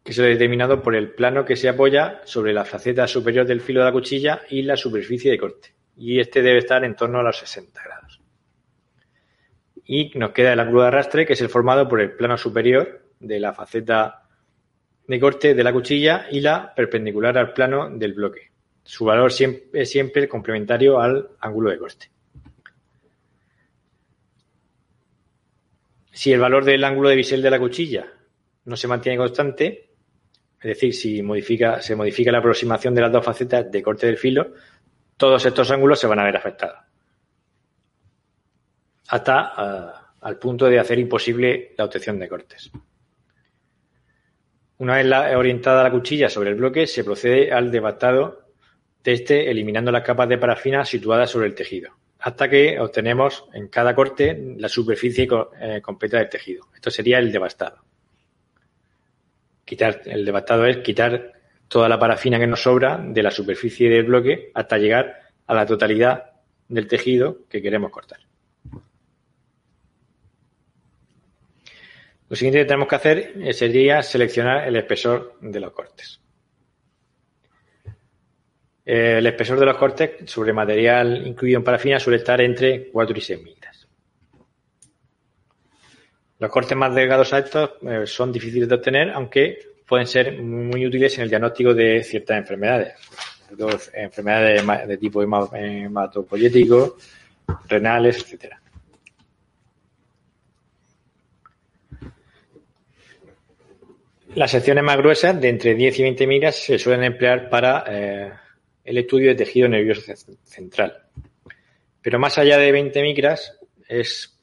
que 0.08 0.12
es 0.12 0.16
determinado 0.16 0.82
por 0.82 0.96
el 0.96 1.10
plano 1.10 1.44
que 1.44 1.54
se 1.54 1.68
apoya 1.68 2.22
sobre 2.24 2.54
la 2.54 2.64
faceta 2.64 3.06
superior 3.06 3.46
del 3.46 3.60
filo 3.60 3.80
de 3.80 3.84
la 3.84 3.92
cuchilla 3.92 4.40
y 4.48 4.62
la 4.62 4.74
superficie 4.74 5.30
de 5.30 5.36
corte. 5.36 5.74
Y 5.98 6.18
este 6.18 6.40
debe 6.40 6.60
estar 6.60 6.82
en 6.82 6.96
torno 6.96 7.18
a 7.18 7.22
los 7.22 7.36
60 7.36 7.78
grados. 7.84 8.18
Y 9.84 10.10
nos 10.14 10.30
queda 10.30 10.54
el 10.54 10.60
ángulo 10.60 10.80
de 10.80 10.88
arrastre, 10.88 11.26
que 11.26 11.34
es 11.34 11.40
el 11.42 11.50
formado 11.50 11.86
por 11.86 12.00
el 12.00 12.12
plano 12.12 12.38
superior 12.38 13.02
de 13.20 13.38
la 13.38 13.52
faceta 13.52 14.22
de 15.06 15.20
corte 15.20 15.52
de 15.52 15.62
la 15.62 15.74
cuchilla 15.74 16.26
y 16.30 16.40
la 16.40 16.72
perpendicular 16.74 17.36
al 17.36 17.52
plano 17.52 17.90
del 17.90 18.14
bloque. 18.14 18.50
Su 18.84 19.04
valor 19.04 19.30
es 19.30 19.90
siempre 19.90 20.26
complementario 20.26 20.98
al 21.02 21.32
ángulo 21.38 21.68
de 21.68 21.78
corte. 21.78 22.10
Si 26.10 26.32
el 26.32 26.40
valor 26.40 26.64
del 26.64 26.82
ángulo 26.82 27.10
de 27.10 27.16
bisel 27.16 27.42
de 27.42 27.50
la 27.50 27.58
cuchilla 27.58 28.10
no 28.64 28.74
se 28.74 28.88
mantiene 28.88 29.18
constante, 29.18 29.87
es 30.60 30.68
decir, 30.68 30.94
si 30.94 31.22
modifica, 31.22 31.80
se 31.80 31.94
modifica 31.94 32.32
la 32.32 32.38
aproximación 32.38 32.94
de 32.94 33.00
las 33.00 33.12
dos 33.12 33.24
facetas 33.24 33.70
de 33.70 33.82
corte 33.82 34.06
del 34.06 34.16
filo, 34.16 34.52
todos 35.16 35.44
estos 35.44 35.70
ángulos 35.70 36.00
se 36.00 36.06
van 36.06 36.18
a 36.18 36.24
ver 36.24 36.36
afectados. 36.36 36.78
Hasta 39.08 39.52
eh, 39.58 39.98
al 40.22 40.38
punto 40.38 40.66
de 40.66 40.78
hacer 40.78 40.98
imposible 40.98 41.74
la 41.76 41.84
obtención 41.84 42.18
de 42.18 42.28
cortes. 42.28 42.70
Una 44.78 44.96
vez 44.96 45.36
orientada 45.36 45.82
la 45.82 45.90
cuchilla 45.90 46.28
sobre 46.28 46.50
el 46.50 46.56
bloque, 46.56 46.86
se 46.86 47.02
procede 47.04 47.52
al 47.52 47.70
devastado 47.70 48.48
de 49.02 49.12
este, 49.12 49.50
eliminando 49.50 49.90
las 49.90 50.02
capas 50.02 50.28
de 50.28 50.38
parafina 50.38 50.84
situadas 50.84 51.30
sobre 51.30 51.46
el 51.46 51.54
tejido, 51.54 51.92
hasta 52.18 52.48
que 52.48 52.78
obtenemos 52.78 53.44
en 53.54 53.68
cada 53.68 53.94
corte 53.94 54.54
la 54.56 54.68
superficie 54.68 55.28
eh, 55.60 55.80
completa 55.82 56.18
del 56.18 56.28
tejido. 56.28 56.66
Esto 56.74 56.90
sería 56.90 57.18
el 57.18 57.32
devastado. 57.32 57.87
Quitar, 59.68 60.00
el 60.06 60.24
devastado 60.24 60.64
es 60.64 60.78
quitar 60.78 61.34
toda 61.68 61.90
la 61.90 61.98
parafina 61.98 62.38
que 62.38 62.46
nos 62.46 62.62
sobra 62.62 62.96
de 62.96 63.22
la 63.22 63.30
superficie 63.30 63.90
del 63.90 64.04
bloque 64.04 64.50
hasta 64.54 64.78
llegar 64.78 65.20
a 65.46 65.54
la 65.54 65.66
totalidad 65.66 66.30
del 66.68 66.88
tejido 66.88 67.40
que 67.50 67.60
queremos 67.60 67.90
cortar. 67.90 68.20
Lo 72.30 72.34
siguiente 72.34 72.60
que 72.60 72.64
tenemos 72.64 72.88
que 72.88 72.96
hacer 72.96 73.54
sería 73.54 74.02
seleccionar 74.02 74.66
el 74.66 74.76
espesor 74.76 75.36
de 75.42 75.60
los 75.60 75.72
cortes. 75.72 76.18
El 78.86 79.26
espesor 79.26 79.60
de 79.60 79.66
los 79.66 79.76
cortes 79.76 80.30
sobre 80.30 80.54
material 80.54 81.26
incluido 81.26 81.58
en 81.58 81.64
parafina 81.64 82.00
suele 82.00 82.20
estar 82.20 82.40
entre 82.40 82.88
4 82.88 83.18
y 83.18 83.20
6 83.20 83.38
milímetros. 83.38 83.57
Los 86.38 86.50
cortes 86.50 86.76
más 86.76 86.94
delgados 86.94 87.32
a 87.32 87.38
estos 87.38 87.70
eh, 87.82 88.06
son 88.06 88.30
difíciles 88.30 88.68
de 88.68 88.74
obtener, 88.74 89.10
aunque 89.10 89.58
pueden 89.86 90.06
ser 90.06 90.40
muy 90.40 90.86
útiles 90.86 91.16
en 91.16 91.24
el 91.24 91.30
diagnóstico 91.30 91.74
de 91.74 92.02
ciertas 92.04 92.38
enfermedades. 92.38 92.94
enfermedades 93.92 94.88
de 94.88 94.96
tipo 94.98 95.22
hematopoyético, 95.22 96.96
renales, 97.66 98.18
etcétera. 98.22 98.60
Las 104.34 104.50
secciones 104.50 104.84
más 104.84 104.98
gruesas, 104.98 105.40
de 105.40 105.48
entre 105.48 105.74
10 105.74 105.98
y 105.98 106.02
20 106.02 106.26
millas, 106.26 106.54
se 106.54 106.78
suelen 106.78 107.02
emplear 107.04 107.48
para 107.48 107.84
eh, 107.88 108.32
el 108.84 108.98
estudio 108.98 109.30
de 109.30 109.34
tejido 109.34 109.68
nervioso 109.68 110.12
central. 110.44 111.02
Pero 112.00 112.18
más 112.18 112.38
allá 112.38 112.58
de 112.58 112.70
20 112.70 113.02
micras, 113.02 113.58
es 113.88 114.38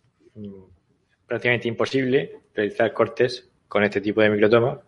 prácticamente 1.28 1.68
imposible 1.68 2.40
realizar 2.54 2.94
cortes 2.94 3.50
con 3.68 3.84
este 3.84 4.02
tipo 4.02 4.22
de 4.22 4.30
microtomos 4.30 4.80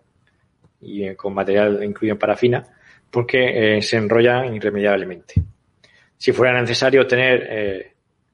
y 0.82 1.04
eh, 1.04 1.16
con 1.16 1.34
material 1.34 1.84
incluido 1.84 2.14
en 2.14 2.20
parafina 2.20 2.68
porque 3.10 3.78
eh, 3.78 3.82
se 3.82 3.98
enrollan 3.98 4.54
irremediablemente. 4.56 5.36
Si 6.18 6.32
fuera 6.32 6.60
necesario 6.60 7.08
tener 7.08 7.48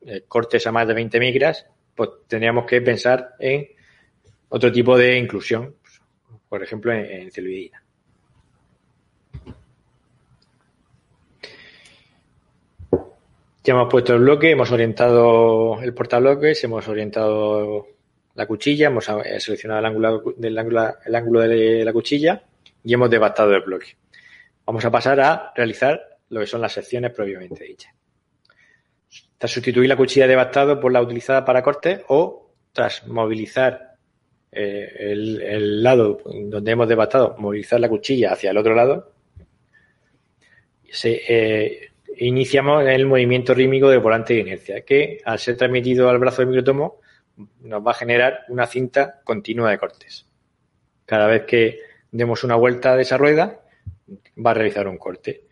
eh, 0.02 0.24
cortes 0.28 0.66
a 0.68 0.72
más 0.72 0.88
de 0.88 0.94
20 0.94 1.20
micras, 1.20 1.66
pues 1.96 2.10
tendríamos 2.28 2.66
que 2.66 2.82
pensar 2.82 3.36
en 3.40 3.68
otro 4.50 4.72
tipo 4.72 4.98
de 4.98 5.18
inclusión, 5.18 5.76
por 6.50 6.64
ejemplo 6.64 6.92
en, 6.92 7.06
en 7.06 7.32
celuloidina. 7.32 7.84
Ya 13.66 13.74
hemos 13.74 13.90
puesto 13.90 14.14
el 14.14 14.20
bloque, 14.20 14.52
hemos 14.52 14.72
orientado 14.72 15.82
el 15.82 15.94
portabloques, 15.94 16.62
hemos 16.66 16.86
orientado 16.90 17.88
la 18.36 18.46
cuchilla, 18.46 18.88
hemos 18.88 19.06
seleccionado 19.06 19.80
el 19.80 19.86
ángulo, 19.86 20.24
del 20.38 20.58
ángulo, 20.58 20.96
el 21.06 21.16
ángulo 21.16 21.40
de 21.42 21.86
la 21.86 21.94
cuchilla 21.94 22.44
y 22.84 22.94
hemos 22.94 23.10
devastado 23.10 23.54
el 23.54 23.62
bloque. 23.62 23.96
Vamos 24.66 24.84
a 24.86 24.92
pasar 24.92 25.20
a 25.20 25.52
realizar 25.56 26.18
lo 26.30 26.40
que 26.40 26.48
son 26.48 26.62
las 26.62 26.74
secciones 26.74 27.12
previamente 27.12 27.64
dichas. 27.64 27.94
Tras 29.38 29.52
sustituir 29.52 29.90
la 29.90 29.98
cuchilla 29.98 30.28
devastado 30.28 30.80
por 30.80 30.92
la 30.92 31.02
utilizada 31.02 31.46
para 31.46 31.62
corte 31.62 32.04
o 32.08 32.52
tras 32.72 33.06
movilizar 33.08 33.96
eh, 34.52 35.12
el, 35.12 35.84
lado 35.84 36.20
donde 36.26 36.72
hemos 36.72 36.88
devastado, 36.88 37.36
movilizar 37.38 37.80
la 37.80 37.90
cuchilla 37.90 38.32
hacia 38.32 38.52
el 38.52 38.58
otro 38.58 38.74
lado, 38.74 39.12
eh, 41.04 41.90
iniciamos 42.18 42.86
el 42.88 43.06
movimiento 43.06 43.54
rítmico 43.54 43.90
de 43.90 43.98
volante 43.98 44.34
de 44.34 44.40
inercia, 44.42 44.82
que 44.82 45.20
al 45.26 45.40
ser 45.40 45.58
transmitido 45.58 46.10
al 46.10 46.20
brazo 46.20 46.42
del 46.42 46.50
microtomo 46.50 47.02
nos 47.62 47.86
va 47.86 47.92
a 47.92 47.96
generar 47.96 48.46
una 48.50 48.68
cinta 48.68 49.22
continua 49.24 49.72
de 49.72 49.78
cortes. 49.78 50.26
Cada 51.06 51.28
vez 51.28 51.46
que 51.46 51.80
demos 52.12 52.44
una 52.44 52.56
vuelta 52.56 52.96
de 52.96 53.02
esa 53.02 53.18
rueda, 53.18 53.62
va 54.38 54.52
a 54.52 54.54
realizar 54.54 54.88
un 54.88 54.98
corte. 54.98 55.48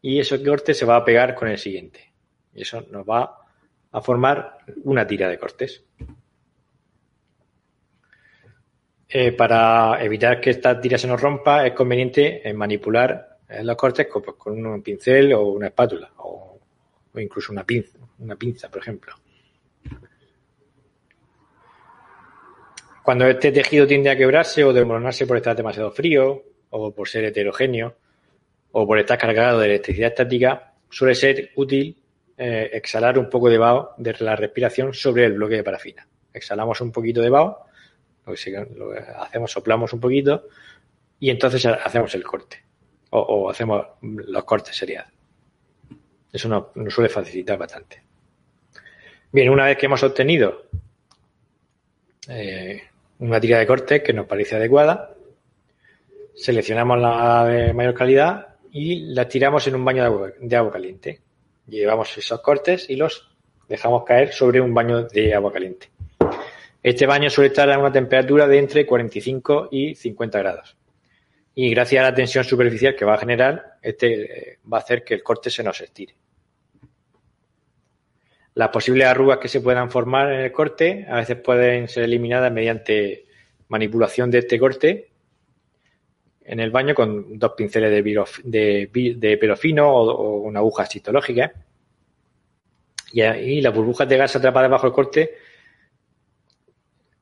Y 0.00 0.20
ese 0.20 0.42
corte 0.42 0.74
se 0.74 0.84
va 0.84 0.96
a 0.96 1.04
pegar 1.04 1.34
con 1.34 1.48
el 1.48 1.58
siguiente. 1.58 2.12
Y 2.54 2.62
eso 2.62 2.86
nos 2.90 3.08
va 3.08 3.38
a 3.90 4.00
formar 4.00 4.58
una 4.84 5.06
tira 5.06 5.28
de 5.28 5.38
cortes. 5.38 5.84
Eh, 9.10 9.32
para 9.32 10.02
evitar 10.02 10.40
que 10.40 10.50
esta 10.50 10.78
tira 10.80 10.98
se 10.98 11.06
nos 11.06 11.20
rompa, 11.20 11.66
es 11.66 11.72
conveniente 11.72 12.42
manipular 12.54 13.38
los 13.62 13.76
cortes 13.76 14.06
con, 14.06 14.66
un 14.66 14.82
pincel 14.82 15.32
o 15.32 15.46
una 15.46 15.68
espátula 15.68 16.10
o, 16.18 16.60
incluso 17.16 17.52
una 17.52 17.64
una 18.18 18.36
pinza, 18.36 18.68
por 18.68 18.82
ejemplo. 18.82 19.14
Cuando 23.08 23.26
este 23.26 23.52
tejido 23.52 23.86
tiende 23.86 24.10
a 24.10 24.16
quebrarse 24.18 24.62
o 24.64 24.70
desmoronarse 24.70 25.26
por 25.26 25.38
estar 25.38 25.56
demasiado 25.56 25.90
frío 25.90 26.44
o 26.68 26.94
por 26.94 27.08
ser 27.08 27.24
heterogéneo 27.24 27.96
o 28.72 28.86
por 28.86 28.98
estar 28.98 29.16
cargado 29.16 29.60
de 29.60 29.64
electricidad 29.64 30.10
estática, 30.10 30.74
suele 30.90 31.14
ser 31.14 31.52
útil 31.56 31.96
eh, 32.36 32.68
exhalar 32.70 33.18
un 33.18 33.30
poco 33.30 33.48
de 33.48 33.56
vaho 33.56 33.94
de 33.96 34.14
la 34.20 34.36
respiración 34.36 34.92
sobre 34.92 35.24
el 35.24 35.32
bloque 35.32 35.54
de 35.54 35.64
parafina. 35.64 36.06
Exhalamos 36.34 36.82
un 36.82 36.92
poquito 36.92 37.22
de 37.22 37.30
vaho, 37.30 37.64
lo 38.26 38.92
hacemos, 39.16 39.52
soplamos 39.52 39.90
un 39.94 40.00
poquito 40.00 40.46
y 41.18 41.30
entonces 41.30 41.64
hacemos 41.64 42.14
el 42.14 42.24
corte 42.24 42.62
o, 43.08 43.48
hacemos 43.48 43.86
los 44.02 44.44
cortes 44.44 44.76
seriados. 44.76 45.10
Eso 46.30 46.46
nos, 46.50 46.92
suele 46.92 47.08
facilitar 47.08 47.56
bastante. 47.56 48.02
Bien, 49.32 49.48
una 49.48 49.64
vez 49.64 49.78
que 49.78 49.86
hemos 49.86 50.02
obtenido 50.02 50.66
eh, 52.28 52.82
una 53.18 53.40
tira 53.40 53.58
de 53.58 53.66
corte 53.66 54.02
que 54.02 54.12
nos 54.12 54.26
parece 54.26 54.56
adecuada, 54.56 55.14
seleccionamos 56.34 56.98
la 57.00 57.44
de 57.44 57.72
mayor 57.72 57.94
calidad 57.94 58.56
y 58.70 59.12
la 59.14 59.28
tiramos 59.28 59.66
en 59.66 59.74
un 59.74 59.84
baño 59.84 60.02
de 60.02 60.06
agua, 60.06 60.32
de 60.40 60.56
agua 60.56 60.72
caliente. 60.72 61.20
Llevamos 61.66 62.16
esos 62.16 62.40
cortes 62.40 62.88
y 62.88 62.96
los 62.96 63.28
dejamos 63.68 64.04
caer 64.04 64.32
sobre 64.32 64.60
un 64.60 64.72
baño 64.72 65.02
de 65.02 65.34
agua 65.34 65.52
caliente. 65.52 65.90
Este 66.82 67.06
baño 67.06 67.28
suele 67.28 67.48
estar 67.48 67.70
a 67.70 67.78
una 67.78 67.92
temperatura 67.92 68.46
de 68.46 68.58
entre 68.58 68.86
45 68.86 69.68
y 69.72 69.94
50 69.94 70.38
grados. 70.38 70.76
Y 71.54 71.70
gracias 71.70 72.00
a 72.00 72.10
la 72.10 72.14
tensión 72.14 72.44
superficial 72.44 72.94
que 72.94 73.04
va 73.04 73.14
a 73.14 73.18
generar, 73.18 73.78
este 73.82 74.52
eh, 74.52 74.58
va 74.72 74.78
a 74.78 74.80
hacer 74.80 75.02
que 75.02 75.14
el 75.14 75.24
corte 75.24 75.50
se 75.50 75.64
nos 75.64 75.80
estire. 75.80 76.14
Las 78.58 78.70
posibles 78.70 79.06
arrugas 79.06 79.38
que 79.38 79.46
se 79.46 79.60
puedan 79.60 79.88
formar 79.88 80.32
en 80.32 80.40
el 80.40 80.50
corte 80.50 81.06
a 81.08 81.18
veces 81.18 81.36
pueden 81.36 81.86
ser 81.86 82.02
eliminadas 82.02 82.50
mediante 82.50 83.24
manipulación 83.68 84.32
de 84.32 84.38
este 84.38 84.58
corte 84.58 85.10
en 86.44 86.58
el 86.58 86.72
baño 86.72 86.92
con 86.92 87.38
dos 87.38 87.52
pinceles 87.56 87.88
de, 87.92 88.90
de, 89.16 89.38
pelo 89.38 89.54
fino 89.54 89.88
o, 89.88 90.40
una 90.40 90.58
aguja 90.58 90.86
citológica. 90.86 91.52
Y, 93.12 93.22
y, 93.22 93.60
las 93.60 93.72
burbujas 93.72 94.08
de 94.08 94.16
gas 94.16 94.34
atrapadas 94.34 94.70
bajo 94.72 94.88
el 94.88 94.92
corte 94.92 95.36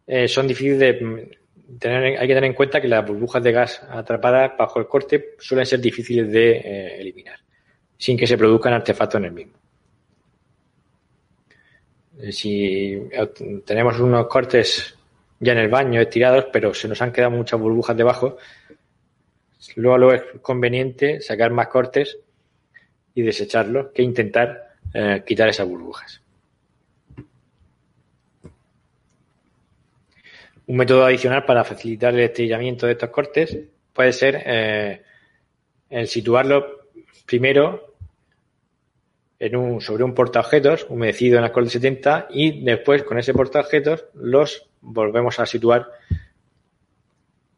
eh, 0.07 0.29
son 0.29 0.49
difíciles 0.49 0.79
de 0.79 1.39
tener, 1.79 2.19
hay 2.19 2.27
que 2.27 2.35
tener 2.35 2.45
en 2.45 2.55
cuenta 2.55 2.81
que 2.81 2.89
las 2.89 3.07
burbujas 3.07 3.43
de 3.43 3.53
gas 3.53 3.83
atrapadas 3.91 4.53
bajo 4.57 4.81
el 4.81 4.87
corte 4.87 5.35
suelen 5.39 5.67
ser 5.67 5.81
difíciles 5.81 6.33
de 6.33 6.53
eh, 6.53 7.01
eliminar, 7.03 7.41
sin 7.99 8.17
que 8.17 8.27
se 8.27 8.39
produzcan 8.39 8.73
artefactos 8.73 9.19
en 9.19 9.27
el 9.27 9.33
mismo. 9.33 9.66
Eh, 12.21 12.33
si 12.33 13.09
tenemos 13.65 13.99
unos 14.01 14.27
cortes 14.27 14.97
ya 15.41 15.53
en 15.53 15.59
el 15.59 15.69
baño 15.69 16.01
estirados, 16.01 16.47
pero 16.53 16.73
se 16.73 16.89
nos 16.89 17.01
han 17.03 17.13
quedado 17.13 17.31
muchas 17.31 17.61
burbujas 17.61 17.97
debajo, 17.97 18.37
luego, 19.77 19.99
luego 19.99 20.15
es 20.15 20.41
conveniente 20.41 21.21
sacar 21.21 21.51
más 21.51 21.69
cortes 21.69 22.19
y 23.15 23.23
desecharlos 23.23 23.89
que 23.95 24.03
intentar 24.03 24.65
quitar 25.27 25.49
esas 25.49 25.69
burbujas. 25.69 26.23
Un 30.69 30.77
método 30.77 31.05
adicional 31.05 31.45
para 31.45 31.63
facilitar 31.63 32.13
el 32.15 32.21
estrellamiento 32.21 32.87
de 32.87 32.93
estos 32.93 33.11
cortes 33.11 33.57
puede 33.93 34.13
ser 34.13 34.43
eh, 34.45 35.03
el 35.89 36.09
situarlo 36.09 36.89
primero 37.25 37.96
en 39.39 39.57
un, 39.57 39.81
sobre 39.81 40.05
un 40.05 40.15
portaobjetos 40.15 40.87
humedecido 40.89 41.39
en 41.39 41.45
alcohol 41.45 41.65
de 41.65 41.71
70 41.71 42.29
y 42.31 42.65
después 42.65 43.03
con 43.03 43.19
ese 43.19 43.35
portaobjetos 43.35 44.07
los 44.15 44.69
volvemos 44.81 45.39
a 45.41 45.47
situar, 45.47 45.91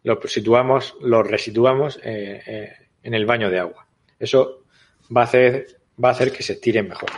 los 0.03 0.19
situamos, 0.33 0.97
los 1.01 1.27
resituamos 1.27 1.99
eh, 2.03 2.43
eh, 2.47 2.73
en 3.03 3.15
el 3.15 3.27
baño 3.27 3.51
de 3.51 3.59
agua. 3.59 3.87
Eso 4.19 4.65
va 5.15 5.23
a 5.23 5.25
hacer, 5.25 5.79
va 6.03 6.09
a 6.09 6.13
hacer 6.13 6.33
que 6.33 6.43
se 6.43 6.55
estiren 6.55 6.89
mejor. 6.89 7.11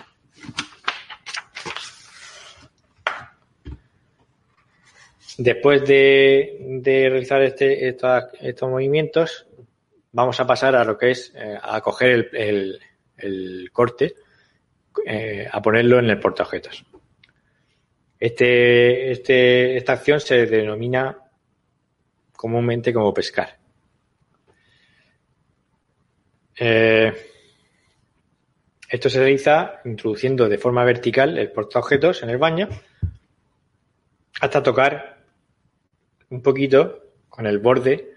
Después 5.43 5.87
de, 5.87 6.83
realizar 6.85 7.41
este, 7.41 7.89
estos 7.89 8.71
movimientos, 8.71 9.47
vamos 10.13 10.39
a 10.39 10.47
pasar 10.47 10.77
a 10.77 10.85
lo 10.85 10.99
que 10.99 11.13
es 11.13 11.33
eh, 11.35 11.59
a 11.63 11.81
coger 11.81 12.29
el, 12.35 13.71
corte, 13.73 14.17
eh, 15.05 15.49
a 15.51 15.63
ponerlo 15.63 15.99
en 15.99 16.11
el 16.11 16.19
portaobjetos. 16.19 16.85
Este, 18.19 19.11
este, 19.13 19.77
esta 19.77 19.95
acción 19.95 20.21
se 20.21 20.47
denomina 20.47 21.17
comúnmente 22.33 22.93
como 22.93 23.15
pescar. 23.15 23.59
Eh, 26.59 27.13
esto 28.89 29.09
se 29.09 29.19
realiza 29.21 29.81
introduciendo 29.85 30.49
de 30.49 30.59
forma 30.59 30.85
vertical 30.85 31.39
el 31.39 31.51
portaobjetos 31.51 32.23
en 32.23 32.31
el 32.31 32.39
baño 32.39 32.69
hasta 34.41 34.63
tocar 34.63 35.25
un 36.29 36.43
poquito 36.43 37.15
con 37.29 37.47
el 37.47 37.59
borde 37.59 38.15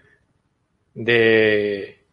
de, 0.94 2.04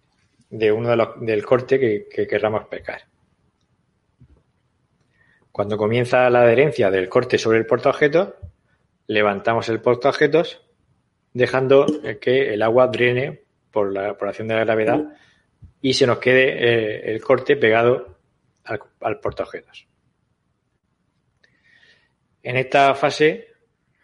de 0.50 0.72
uno 0.72 0.90
de 0.90 0.96
los, 0.96 1.20
del 1.22 1.46
corte 1.46 1.80
que, 1.80 2.08
que 2.10 2.28
querramos 2.28 2.68
pescar. 2.68 3.11
Cuando 5.52 5.78
comienza 5.78 6.30
la 6.30 6.44
adherencia 6.44 6.90
del 6.90 7.10
corte 7.10 7.38
sobre 7.38 7.58
el 7.58 7.66
portaobjetos, 7.66 8.34
levantamos 9.08 9.68
el 9.70 9.82
portaobjetos 9.82 10.62
dejando 11.34 11.86
que 12.20 12.54
el 12.54 12.62
agua 12.62 12.88
drene 12.88 13.44
por 13.72 13.92
la, 13.92 14.18
por 14.18 14.28
acción 14.28 14.48
de 14.48 14.56
la 14.56 14.66
gravedad 14.66 15.14
y 15.82 15.94
se 15.94 16.08
nos 16.08 16.20
quede 16.20 16.44
eh, 16.44 17.12
el 17.12 17.22
corte 17.22 17.56
pegado 17.56 18.18
al, 18.64 18.80
al 19.02 19.20
portaobjetos. 19.20 19.88
En 22.44 22.58
esta 22.58 22.94
fase 22.96 23.52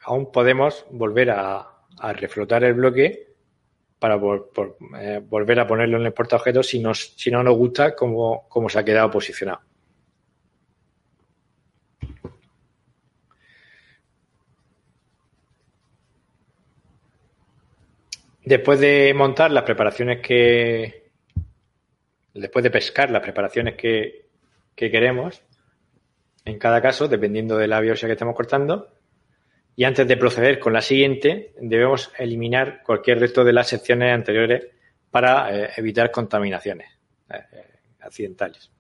aún 0.04 0.32
podemos 0.32 0.86
volver 0.90 1.32
a, 1.32 1.74
reflotar 2.14 2.64
el 2.64 2.76
bloque 2.76 3.34
para 3.98 4.20
eh, 5.00 5.20
volver 5.28 5.60
a 5.60 5.66
ponerlo 5.66 5.98
en 5.98 6.06
el 6.06 6.14
portaobjetos 6.14 6.68
si, 6.68 6.84
si 6.94 7.32
no 7.32 7.42
nos 7.42 7.58
gusta 7.58 7.96
cómo, 7.96 8.48
cómo 8.48 8.70
se 8.70 8.78
ha 8.78 8.86
quedado 8.86 9.10
posicionado. 9.10 9.62
Después 18.48 18.80
de 18.80 19.14
montar 19.14 19.52
las 19.52 19.64
preparaciones 19.64 20.22
que. 20.22 21.12
Después 22.34 22.64
de 22.64 22.72
pescar 22.72 23.12
las 23.12 23.22
preparaciones 23.22 23.76
que, 23.76 24.30
que 24.74 24.90
queremos, 24.90 25.42
en 26.46 26.58
cada 26.58 26.82
caso, 26.82 27.10
dependiendo 27.10 27.58
de 27.58 27.68
la 27.68 27.82
biopsia 27.82 28.08
que 28.08 28.14
estemos 28.14 28.36
cortando, 28.36 28.94
y 29.76 29.84
antes 29.84 30.08
de 30.08 30.16
proceder 30.16 30.60
con 30.60 30.72
la 30.72 30.82
siguiente, 30.82 31.56
debemos 31.60 32.10
eliminar 32.18 32.84
cualquier 32.86 33.20
resto 33.20 33.44
de 33.44 33.52
las 33.52 33.68
secciones 33.68 34.14
anteriores 34.14 34.68
para 35.12 35.54
eh, 35.54 35.70
evitar 35.76 36.10
contaminaciones 36.10 36.88
eh, 37.30 37.42
accidentales. 38.00 38.72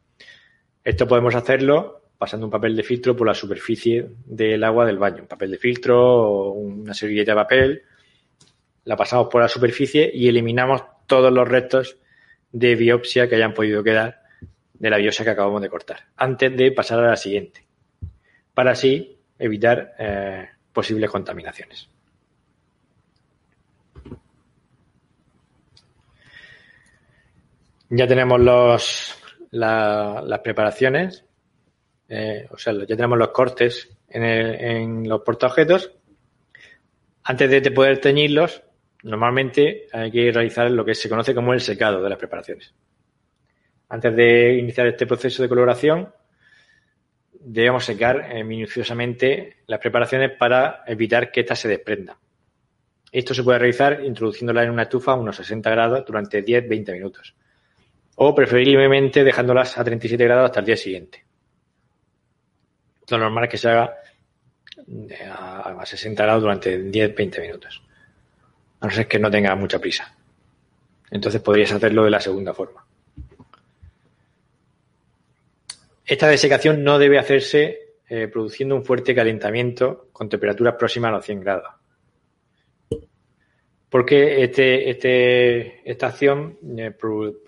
Esto 0.82 1.10
podemos 1.10 1.36
hacerlo 1.36 2.04
pasando 2.18 2.46
un 2.46 2.52
papel 2.52 2.74
de 2.74 2.84
filtro 2.84 3.18
por 3.18 3.28
la 3.28 3.34
superficie 3.34 4.08
del 4.26 4.64
agua 4.64 4.86
del 4.86 4.98
baño, 4.98 5.24
un 5.24 5.28
papel 5.28 5.52
de 5.52 5.58
filtro 5.58 6.52
una 6.52 6.94
servilleta 6.94 7.34
de 7.34 7.36
papel. 7.36 7.84
La 8.88 8.96
pasamos 8.96 9.28
por 9.28 9.42
la 9.42 9.50
superficie 9.50 10.10
y 10.14 10.30
eliminamos 10.30 10.82
todos 11.08 11.30
los 11.30 11.46
restos 11.46 11.98
de 12.54 12.74
biopsia 12.76 13.28
que 13.28 13.36
hayan 13.36 13.54
podido 13.54 13.84
quedar 13.84 14.22
de 14.74 14.90
la 14.90 14.96
biopsia 14.96 15.26
que 15.26 15.32
acabamos 15.32 15.62
de 15.62 15.70
cortar, 15.70 16.06
antes 16.16 16.56
de 16.56 16.72
pasar 16.72 17.00
a 17.00 17.10
la 17.10 17.18
siguiente, 17.18 17.68
para 18.54 18.72
así 18.72 19.20
evitar 19.38 19.94
eh, 20.00 20.48
posibles 20.72 21.10
contaminaciones. 21.10 21.90
Ya 27.90 28.08
tenemos 28.08 28.40
los, 28.40 29.22
las 29.52 30.40
preparaciones, 30.40 31.26
eh, 32.08 32.48
o 32.52 32.58
sea, 32.58 32.72
ya 32.72 32.96
tenemos 32.96 33.18
los 33.18 33.32
cortes 33.32 33.98
en, 34.08 34.24
en 34.24 35.10
los 35.10 35.24
portaobjetos. 35.24 35.92
Antes 37.26 37.50
de 37.50 37.72
poder 37.72 38.00
teñirlos, 38.00 38.64
normalmente 39.04 39.88
hay 39.92 40.12
que 40.12 40.32
realizar 40.32 40.70
lo 40.72 40.84
que 40.84 40.96
se 40.96 41.10
conoce 41.10 41.34
como 41.34 41.54
el 41.54 41.62
secado 41.62 42.02
de 42.02 42.10
las 42.10 42.18
preparaciones. 42.18 42.74
Antes 43.90 44.16
de 44.16 44.56
iniciar 44.56 44.88
este 44.88 45.08
proceso 45.08 45.42
de 45.42 45.50
coloración, 45.50 46.14
debemos 47.40 47.86
secar 47.86 48.30
eh, 48.32 48.44
minuciosamente 48.44 49.58
las 49.68 49.80
preparaciones 49.80 50.32
para 50.38 50.84
evitar 50.86 51.32
que 51.32 51.42
éstas 51.42 51.60
se 51.60 51.70
desprendan. 51.70 52.18
Esto 53.12 53.34
se 53.34 53.44
puede 53.44 53.60
realizar 53.60 54.04
introduciéndola 54.04 54.64
en 54.64 54.72
una 54.72 54.84
estufa 54.84 55.14
a 55.14 55.16
unos 55.16 55.38
60 55.38 55.70
grados 55.70 56.06
durante 56.06 56.44
10-20 56.44 56.92
minutos. 56.94 57.36
O 58.16 58.36
preferiblemente 58.36 59.24
dejándolas 59.24 59.78
a 59.78 59.84
37 59.84 60.22
grados 60.24 60.46
hasta 60.46 60.60
el 60.60 60.66
día 60.66 60.76
siguiente. 60.78 61.24
Lo 63.10 63.18
normal 63.18 63.46
es 63.46 63.50
que 63.50 63.58
se 63.58 63.70
haga 63.70 63.96
eh, 65.10 65.32
a 65.32 65.86
60 65.86 66.24
grados 66.24 66.42
durante 66.42 66.78
10-20 66.78 67.42
minutos. 67.42 67.87
A 68.80 68.88
no 68.88 68.92
ser 68.94 69.08
que 69.08 69.20
no 69.20 69.32
tenga 69.32 69.56
mucha 69.56 69.80
prisa. 69.80 70.16
Entonces 71.10 71.42
podrías 71.42 71.72
hacerlo 71.72 72.04
de 72.04 72.12
la 72.12 72.20
segunda 72.20 72.54
forma. 72.54 72.86
Esta 76.06 76.28
desecación 76.28 76.84
no 76.84 77.00
debe 77.00 77.20
hacerse 77.20 77.88
eh, 78.08 78.30
produciendo 78.30 78.76
un 78.76 78.86
fuerte 78.86 79.14
calentamiento 79.14 80.08
con 80.14 80.30
temperaturas 80.30 80.76
próximas 80.76 81.10
a 81.10 81.18
los 81.18 81.26
100 81.26 81.42
grados. 81.42 81.74
porque 83.90 84.44
este, 84.44 84.90
este, 84.90 85.90
esta 85.90 86.08
acción 86.08 86.58
eh, 86.78 86.94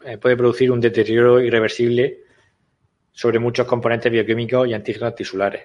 eh, 0.06 0.18
puede 0.18 0.38
producir 0.38 0.72
un 0.72 0.80
deterioro 0.80 1.42
irreversible 1.42 2.22
sobre 3.12 3.40
muchos 3.40 3.68
componentes 3.68 4.12
bioquímicos 4.12 4.68
y 4.68 4.74
antígenos 4.74 5.16
tisulares. 5.16 5.64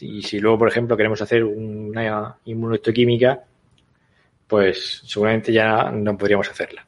Y 0.00 0.22
si 0.22 0.40
luego, 0.40 0.58
por 0.58 0.68
ejemplo, 0.68 0.96
queremos 0.96 1.22
hacer 1.22 1.42
una 1.44 2.38
inmunohistoquímica, 2.44 3.44
pues 4.46 5.02
seguramente 5.04 5.52
ya 5.52 5.90
no 5.90 6.16
podríamos 6.16 6.48
hacerla. 6.48 6.86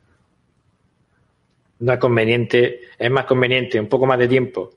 No 1.81 1.93
es 1.93 1.99
conveniente, 1.99 2.81
es 2.99 3.11
más 3.11 3.25
conveniente 3.25 3.79
un 3.79 3.89
poco 3.89 4.07
más 4.07 4.19
de 4.19 4.29
tiempo 4.29 4.71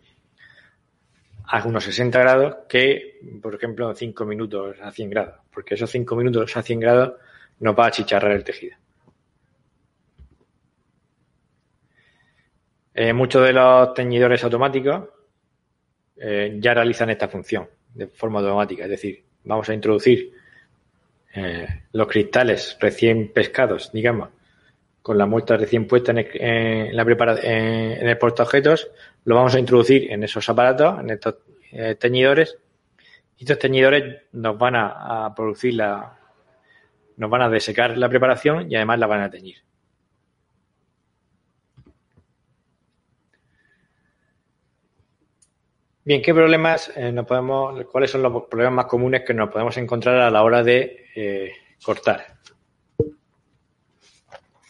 a 1.46 1.66
unos 1.66 1.84
60 1.84 2.20
grados 2.20 2.56
que, 2.70 3.20
por 3.42 3.56
ejemplo, 3.56 3.94
5 3.94 4.26
minutos 4.26 4.78
a 4.82 4.92
100 4.92 5.10
grados, 5.10 5.36
porque 5.54 5.76
esos 5.76 5.90
5 5.90 6.16
minutos 6.16 6.56
a 6.56 6.62
100 6.62 6.80
grados 6.80 7.14
nos 7.60 7.78
va 7.78 7.86
a 7.86 7.88
achicharrar 7.88 8.32
el 8.32 8.44
tejido. 8.44 8.78
Eh, 12.94 13.14
muchos 13.14 13.46
de 13.46 13.54
los 13.54 13.94
teñidores 13.94 14.44
automáticos 14.44 15.10
eh, 16.18 16.58
ya 16.60 16.74
realizan 16.74 17.10
esta 17.10 17.28
función 17.28 17.68
de 17.94 18.08
forma 18.08 18.40
automática, 18.40 18.84
es 18.84 18.90
decir, 18.90 19.24
vamos 19.44 19.68
a 19.70 19.74
introducir 19.74 20.32
eh, 21.34 21.84
los 21.94 22.08
cristales 22.08 22.78
recién 22.80 23.32
pescados, 23.32 23.92
digamos, 23.92 24.30
con 25.02 25.18
la 25.18 25.26
muestra 25.26 25.58
recién 25.58 25.88
puesta 25.88 26.12
en, 26.12 26.20
el, 26.20 26.96
la 26.96 27.04
en 27.44 28.08
el 28.08 28.18
portaobjetos, 28.18 28.92
lo 29.26 29.36
vamos 29.36 29.56
a 29.56 29.60
introducir 29.60 30.12
en 30.12 30.24
esos 30.24 30.48
aparatos, 30.50 31.00
en 31.00 31.10
estos 31.10 31.36
eh, 31.72 31.96
teñidores, 31.96 32.58
y 33.38 33.44
estos 33.44 33.60
teñidores 33.60 34.24
nos 34.34 34.58
van 34.58 34.76
a, 34.76 35.34
producir 35.36 35.74
la, 35.74 36.20
nos 37.18 37.30
van 37.30 37.42
a 37.42 37.50
desecar 37.50 37.98
la 37.98 38.10
preparación 38.10 38.72
y 38.72 38.76
además 38.76 39.00
la 39.00 39.08
van 39.08 39.22
a 39.22 39.30
teñir. 39.32 39.58
Bien, 46.04 46.20
¿qué 46.24 46.34
problemas 46.34 46.92
eh, 46.96 47.14
podemos, 47.28 47.86
cuáles 47.86 48.10
son 48.10 48.24
los 48.24 48.46
problemas 48.46 48.74
más 48.74 48.86
comunes 48.88 49.22
que 49.22 49.36
nos 49.36 49.52
podemos 49.52 49.78
encontrar 49.78 50.20
a 50.20 50.32
la 50.32 50.42
hora 50.42 50.64
de 50.64 51.06
eh, 51.16 51.52
cortar? 51.84 52.40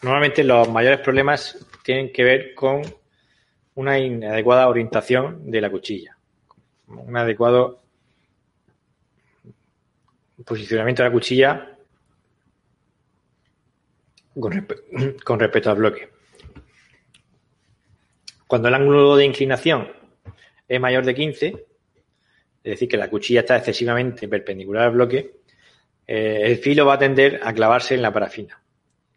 Normalmente 0.02 0.44
los 0.44 0.68
mayores 0.68 1.00
problemas 1.00 1.66
tienen 1.82 2.12
que 2.12 2.22
ver 2.22 2.54
con 2.54 2.82
una 3.76 3.98
inadecuada 3.98 4.68
orientación 4.68 5.50
de 5.50 5.60
la 5.62 5.70
cuchilla, 5.70 6.18
un 6.88 7.16
adecuado 7.16 7.80
posicionamiento 10.44 11.02
de 11.02 11.08
la 11.08 11.12
cuchilla 11.14 11.78
con 14.34 15.40
respecto 15.40 15.70
al 15.70 15.76
bloque. 15.76 16.10
Cuando 18.46 18.68
el 18.68 18.74
ángulo 18.74 19.16
de 19.16 19.24
inclinación 19.24 20.01
es 20.74 20.80
mayor 20.80 21.04
de 21.04 21.14
15, 21.14 21.46
es 21.46 21.56
decir, 22.62 22.88
que 22.88 22.96
la 22.96 23.10
cuchilla 23.10 23.40
está 23.40 23.56
excesivamente 23.56 24.26
perpendicular 24.26 24.84
al 24.84 24.92
bloque, 24.92 25.40
eh, 26.06 26.40
el 26.44 26.56
filo 26.56 26.86
va 26.86 26.94
a 26.94 26.98
tender 26.98 27.40
a 27.42 27.52
clavarse 27.52 27.94
en 27.94 28.02
la 28.02 28.12
parafina. 28.12 28.62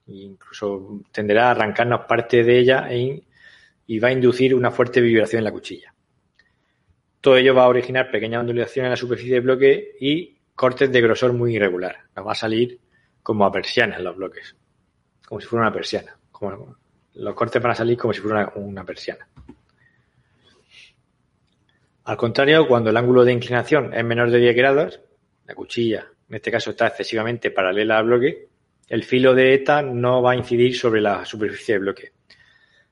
E 0.08 0.14
incluso 0.14 1.02
tenderá 1.12 1.48
a 1.48 1.52
arrancarnos 1.52 2.02
parte 2.06 2.44
de 2.44 2.60
ella 2.60 2.88
e 2.90 3.24
y 3.88 4.00
va 4.00 4.10
a 4.10 4.12
inducir 4.12 4.54
una 4.54 4.72
fuerte 4.72 5.00
vibración 5.00 5.40
en 5.40 5.46
la 5.46 5.52
cuchilla. 5.52 5.94
Todo 7.22 7.38
ello 7.38 7.56
va 7.56 7.64
a 7.64 7.70
originar 7.70 8.12
pequeñas 8.12 8.42
ondulaciones 8.42 8.88
en 8.88 8.92
la 8.92 8.98
superficie 8.98 9.36
del 9.36 9.44
bloque 9.44 9.96
y 10.00 10.38
cortes 10.56 10.92
de 10.92 11.02
grosor 11.02 11.34
muy 11.34 11.56
irregular. 11.56 12.00
Nos 12.16 12.28
va 12.28 12.34
a 12.34 12.36
salir 12.36 12.80
como 13.24 13.46
a 13.46 13.52
persianas 13.52 14.02
los 14.02 14.18
bloques, 14.18 14.56
como 15.28 15.40
si 15.40 15.48
fuera 15.48 15.68
una 15.68 15.74
persiana. 15.74 16.18
Como, 16.32 16.76
los 17.14 17.34
cortes 17.34 17.62
van 17.62 17.72
a 17.72 17.76
salir 17.76 17.98
como 17.98 18.14
si 18.14 18.20
fuera 18.20 18.52
una 18.56 18.84
persiana. 18.84 19.28
Al 22.06 22.18
contrario, 22.18 22.68
cuando 22.68 22.92
el 22.92 22.98
ángulo 22.98 23.26
de 23.26 23.34
inclinación 23.34 23.92
es 23.92 24.06
menor 24.06 24.30
de 24.30 24.38
10 24.38 24.56
grados, 24.56 25.02
la 25.48 25.56
cuchilla, 25.56 26.06
en 26.30 26.36
este 26.36 26.52
caso, 26.52 26.70
está 26.70 26.88
excesivamente 26.88 27.50
paralela 27.50 27.98
al 27.98 28.06
bloque, 28.06 28.48
el 28.88 29.04
filo 29.04 29.34
de 29.34 29.56
ETA 29.56 29.82
no 29.82 30.22
va 30.22 30.34
a 30.34 30.36
incidir 30.36 30.78
sobre 30.78 31.02
la 31.02 31.26
superficie 31.26 31.74
del 31.74 31.82
bloque, 31.82 32.12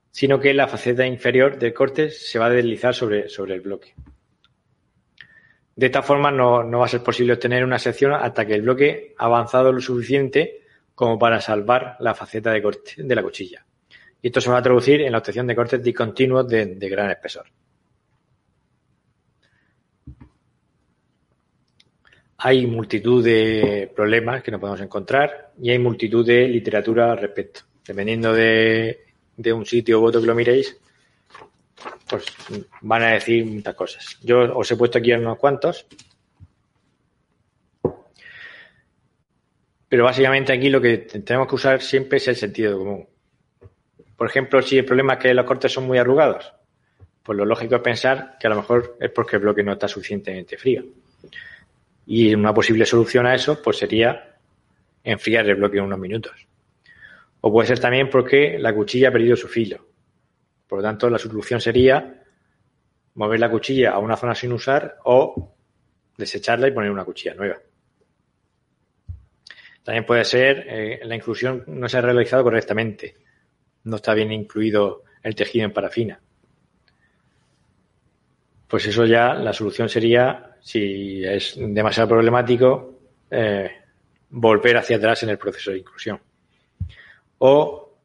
sino 0.09 0.39
que 0.39 0.55
la 0.55 0.67
faceta 0.67 1.05
inferior 1.05 1.59
del 1.59 1.75
corte 1.75 2.09
se 2.09 2.39
va 2.39 2.47
a 2.47 2.49
deslizar 2.49 2.95
sobre, 2.95 3.29
sobre 3.29 3.53
el 3.53 3.61
bloque. 3.61 3.93
De 5.75 5.85
esta 5.85 6.01
forma 6.01 6.31
no, 6.31 6.63
no 6.63 6.79
va 6.79 6.85
a 6.85 6.89
ser 6.89 7.03
posible 7.03 7.33
obtener 7.33 7.63
una 7.63 7.77
sección 7.77 8.13
hasta 8.13 8.47
que 8.47 8.55
el 8.55 8.63
bloque 8.63 9.13
ha 9.19 9.25
avanzado 9.25 9.71
lo 9.71 9.79
suficiente 9.79 10.61
como 10.95 11.19
para 11.19 11.39
salvar 11.39 11.97
la 11.99 12.15
faceta 12.15 12.51
de 12.51 12.63
corte 12.63 12.93
de 12.97 13.15
la 13.15 13.21
cuchilla. 13.21 13.63
Y 14.23 14.27
esto 14.27 14.41
se 14.41 14.49
va 14.49 14.57
a 14.57 14.63
traducir 14.63 15.01
en 15.01 15.11
la 15.11 15.19
obtención 15.19 15.45
de 15.45 15.55
cortes 15.55 15.83
discontinuos 15.83 16.47
de 16.47 16.89
gran 16.89 17.11
espesor. 17.11 17.45
Hay 22.37 22.65
multitud 22.67 23.23
de 23.23 23.91
problemas 23.95 24.43
que 24.43 24.51
nos 24.51 24.59
podemos 24.59 24.81
encontrar 24.81 25.51
y 25.61 25.71
hay 25.71 25.79
multitud 25.79 26.25
de 26.25 26.47
literatura 26.47 27.11
al 27.11 27.19
respecto. 27.19 27.61
Dependiendo 27.85 28.33
de, 28.33 28.99
un 29.53 29.65
sitio 29.65 29.99
u 29.99 30.05
otro 30.05 30.21
que 30.21 30.27
lo 30.27 30.35
miréis, 30.35 30.77
pues 32.07 32.25
van 32.81 33.03
a 33.03 33.11
decir 33.13 33.45
muchas 33.45 33.75
cosas. 33.75 34.17
Yo 34.23 34.57
os 34.57 34.71
he 34.71 34.75
puesto 34.75 34.97
aquí 34.97 35.11
unos 35.13 35.37
cuantos. 35.37 35.85
Pero 39.89 40.05
básicamente 40.05 40.53
aquí 40.53 40.69
lo 40.69 40.81
que 40.81 40.97
tenemos 40.97 41.47
que 41.47 41.55
usar 41.55 41.81
siempre 41.81 42.17
es 42.17 42.27
el 42.27 42.35
sentido 42.35 42.77
común. 42.77 43.07
Por 44.17 44.27
ejemplo, 44.27 44.61
si 44.61 44.77
el 44.77 44.85
problema 44.85 45.13
es 45.13 45.19
que 45.19 45.33
los 45.33 45.45
cortes 45.45 45.71
son 45.71 45.85
muy 45.85 45.97
arrugados, 45.97 46.53
pues 47.21 47.37
lo 47.37 47.45
lógico 47.45 47.75
es 47.75 47.81
pensar 47.81 48.37
que 48.39 48.47
a 48.47 48.49
lo 48.49 48.57
mejor 48.57 48.97
es 48.99 49.11
porque 49.11 49.35
el 49.35 49.43
bloque 49.43 49.63
no 49.63 49.73
está 49.73 49.87
suficientemente 49.87 50.57
frío. 50.57 50.83
Y 52.05 52.33
una 52.33 52.53
posible 52.53 52.85
solución 52.85 53.25
a 53.25 53.35
eso 53.35 53.61
pues 53.61 53.77
sería 53.77 54.37
enfriar 55.03 55.47
el 55.49 55.55
bloque 55.55 55.77
en 55.77 55.85
unos 55.85 55.99
minutos. 55.99 56.47
O 57.41 57.51
puede 57.51 57.67
ser 57.67 57.79
también 57.79 58.09
porque 58.09 58.57
la 58.59 58.73
cuchilla 58.73 59.09
ha 59.09 59.11
perdido 59.11 59.35
su 59.35 59.47
filo. 59.47 59.85
Por 60.67 60.79
lo 60.79 60.83
tanto, 60.83 61.09
la 61.09 61.19
solución 61.19 61.59
sería 61.59 62.23
mover 63.15 63.39
la 63.39 63.51
cuchilla 63.51 63.91
a 63.91 63.99
una 63.99 64.17
zona 64.17 64.33
sin 64.33 64.53
usar 64.53 64.97
o 65.03 65.53
desecharla 66.17 66.67
y 66.67 66.71
poner 66.71 66.91
una 66.91 67.05
cuchilla 67.05 67.35
nueva. 67.35 67.57
También 69.83 70.05
puede 70.05 70.23
ser 70.23 70.65
eh, 70.67 70.99
la 71.03 71.15
inclusión 71.15 71.63
no 71.67 71.89
se 71.89 71.97
ha 71.97 72.01
realizado 72.01 72.43
correctamente. 72.43 73.17
No 73.83 73.97
está 73.97 74.13
bien 74.13 74.31
incluido 74.31 75.03
el 75.21 75.35
tejido 75.35 75.65
en 75.65 75.73
parafina. 75.73 76.21
Pues 78.67 78.85
eso 78.85 79.05
ya 79.05 79.33
la 79.33 79.53
solución 79.53 79.89
sería 79.89 80.52
si 80.63 81.25
es 81.25 81.55
demasiado 81.57 82.07
problemático, 82.07 82.99
eh, 83.29 83.69
volver 84.29 84.77
hacia 84.77 84.95
atrás 84.95 85.21
en 85.23 85.29
el 85.29 85.37
proceso 85.37 85.71
de 85.71 85.79
inclusión. 85.79 86.19
O 87.39 87.97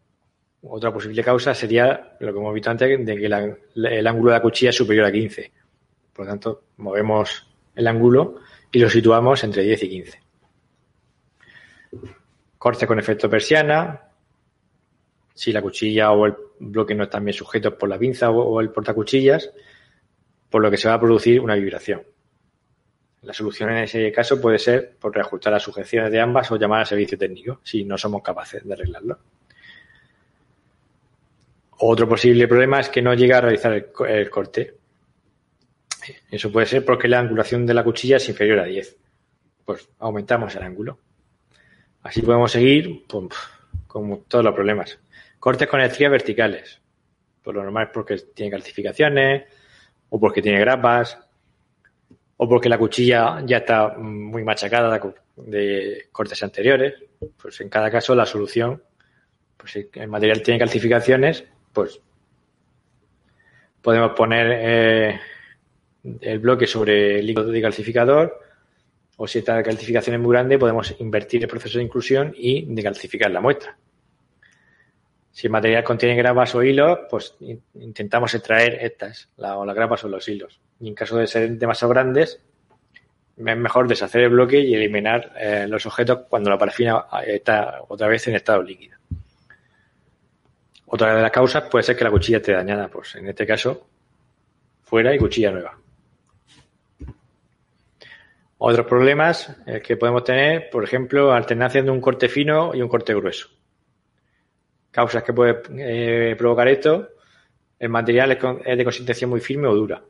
otra 0.63 0.93
posible 0.93 1.23
causa 1.23 1.55
sería 1.55 2.17
lo 2.19 2.33
que 2.33 2.39
hemos 2.39 2.53
visto 2.53 2.69
antes, 2.71 3.07
de 3.07 3.17
que 3.17 3.27
el 3.27 4.07
ángulo 4.07 4.31
de 4.31 4.37
la 4.37 4.43
cuchilla 4.43 4.71
es 4.71 4.77
superior 4.77 5.07
a 5.07 5.13
15. 5.13 5.53
Por 6.13 6.25
lo 6.25 6.33
tanto, 6.33 6.65
movemos 6.79 7.47
el 7.77 7.87
ángulo 7.87 8.41
y 8.73 8.81
lo 8.81 8.91
situamos 8.91 9.45
entre 9.45 9.63
10 9.63 9.83
y 9.85 9.89
15. 9.89 10.23
Corte 12.59 12.87
con 12.89 12.99
efecto 12.99 13.31
persiana. 13.31 14.03
Si 15.33 15.53
la 15.53 15.63
cuchilla 15.63 16.11
o 16.11 16.27
el 16.27 16.35
bloque 16.59 16.97
no 16.97 17.05
están 17.05 17.25
bien 17.25 17.35
sujetos 17.35 17.75
por 17.75 17.89
la 17.89 17.97
pinza 17.97 18.31
o 18.31 18.61
el 18.61 18.71
portacuchillas, 18.71 19.53
por 20.51 20.61
lo 20.61 20.73
que 20.73 20.77
se 20.77 20.89
va 20.89 20.95
a 20.95 21.01
producir 21.01 21.41
una 21.41 21.55
vibración. 21.55 22.03
La 23.23 23.33
solución 23.33 23.71
en 23.71 23.79
ese 23.79 24.13
caso 24.13 24.41
puede 24.41 24.59
ser 24.59 24.97
por 24.99 25.15
reajustar 25.15 25.53
las 25.53 25.63
sujeciones 25.63 26.13
de 26.13 26.21
ambas 26.21 26.51
o 26.53 26.57
llamar 26.57 26.81
al 26.81 26.87
servicio 26.87 27.19
técnico 27.19 27.61
si 27.65 27.85
no 27.85 27.99
somos 27.99 28.23
capaces 28.23 28.65
de 28.65 28.73
arreglarlo. 28.73 29.19
Otro 31.81 32.09
posible 32.09 32.49
problema 32.49 32.81
es 32.81 32.89
que 32.89 33.03
no 33.03 33.15
llega 33.15 33.39
a 33.39 33.41
realizar 33.41 33.73
el, 33.73 34.31
corte. 34.31 34.75
Eso 36.31 36.51
puede 36.51 36.67
ser 36.67 36.85
porque 36.85 37.09
la 37.09 37.21
angulación 37.21 37.67
de 37.67 37.75
la 37.75 37.85
cuchilla 37.85 38.17
es 38.17 38.29
inferior 38.29 38.61
a 38.61 38.65
10. 38.65 38.97
Pues 39.65 39.89
aumentamos 39.99 40.55
el 40.57 40.63
ángulo. 40.63 40.99
Así 42.03 42.23
podemos 42.23 42.51
seguir 42.51 43.05
con 43.07 43.29
todos 44.27 44.45
los 44.45 44.55
problemas. 44.55 44.99
Cortes 45.39 45.69
con 45.69 45.81
estrías 45.81 46.11
verticales. 46.11 46.81
Por 47.43 47.55
lo 47.55 47.63
normal 47.63 47.87
es 47.87 47.91
porque 47.93 48.17
tiene 48.35 48.51
calcificaciones 48.51 49.45
o 50.09 50.19
porque 50.19 50.43
tiene 50.43 50.59
grapas 50.61 51.28
o 52.39 52.49
porque 52.49 52.69
la 52.69 52.79
cuchilla 52.79 53.43
ya 53.45 53.59
está 53.59 53.97
muy 53.99 54.45
machacada 54.45 55.01
de 55.37 56.07
cortes 56.13 56.43
anteriores, 56.43 56.95
pues 57.37 57.61
en 57.61 57.69
cada 57.69 57.91
caso 57.91 58.15
la 58.15 58.27
solución, 58.27 58.83
pues 59.57 59.73
si 59.73 59.91
el 59.95 60.09
material 60.09 60.41
tiene 60.41 60.59
calcificaciones, 60.59 61.45
pues 61.73 62.01
podemos 63.83 64.13
poner 64.13 64.47
eh, 64.53 65.21
el 66.21 66.39
bloque 66.39 66.69
sobre 66.69 67.19
el 67.19 67.27
líquido 67.27 67.51
de 67.51 67.61
calcificador 67.61 68.41
o 69.17 69.27
si 69.27 69.41
esta 69.41 69.61
calcificación 69.65 70.15
es 70.15 70.23
muy 70.23 70.33
grande, 70.33 70.61
podemos 70.61 70.95
invertir 71.01 71.43
el 71.43 71.49
proceso 71.49 71.79
de 71.79 71.85
inclusión 71.85 72.33
y 72.37 72.73
decalcificar 72.73 73.33
la 73.33 73.41
muestra. 73.41 73.77
Si 75.33 75.49
el 75.49 75.53
material 75.53 75.83
contiene 75.83 76.15
grapas 76.15 76.55
o 76.55 76.63
hilos, 76.63 77.01
pues 77.11 77.37
intentamos 77.75 78.33
extraer 78.35 78.79
estas, 78.81 79.29
o 79.37 79.65
las 79.65 79.75
grapas 79.75 80.05
o 80.05 80.09
los 80.09 80.29
hilos. 80.29 80.61
Y 80.81 80.89
en 80.89 80.95
caso 80.95 81.17
de 81.17 81.27
ser 81.27 81.51
demasiado 81.59 81.93
grandes, 81.93 82.41
es 83.37 83.57
mejor 83.57 83.87
deshacer 83.87 84.23
el 84.23 84.31
bloque 84.31 84.61
y 84.61 84.75
eliminar 84.75 85.33
eh, 85.39 85.67
los 85.69 85.87
objetos 85.87 86.21
cuando 86.29 86.51
la 86.51 86.59
parafina 86.59 87.05
está 87.27 87.83
otra 87.89 88.09
vez 88.09 88.27
en 88.29 88.35
estado 88.35 88.63
líquido. 88.63 88.97
Otra 90.87 91.15
de 91.15 91.23
las 91.23 91.31
causas 91.31 91.65
puede 91.71 91.83
ser 91.83 91.97
que 91.97 92.05
la 92.05 92.11
cuchilla 92.11 92.39
esté 92.39 92.53
dañada, 92.53 92.89
pues 92.89 93.15
en 93.15 93.29
este 93.29 93.47
caso, 93.47 93.87
fuera 94.83 95.15
y 95.15 95.19
cuchilla 95.19 95.51
nueva. 95.51 95.79
Otros 98.61 98.87
problemas 98.87 99.57
eh, 99.67 99.81
que 99.81 99.97
podemos 99.97 100.25
tener, 100.25 100.69
por 100.71 100.83
ejemplo, 100.83 101.33
alternancia 101.33 101.83
de 101.83 101.91
un 101.91 102.01
corte 102.01 102.29
fino 102.29 102.75
y 102.75 102.83
un 102.83 102.89
corte 102.89 103.15
grueso. 103.15 103.49
Causas 104.91 105.23
que 105.23 105.33
puede 105.33 105.63
eh, 105.77 106.35
provocar 106.37 106.67
esto, 106.67 107.11
el 107.79 107.89
material 107.91 108.33
es 108.65 108.79
de 108.79 108.85
consistencia 108.85 109.29
muy 109.29 109.41
firme 109.41 109.69
o 109.69 109.75
dura. 109.75 110.03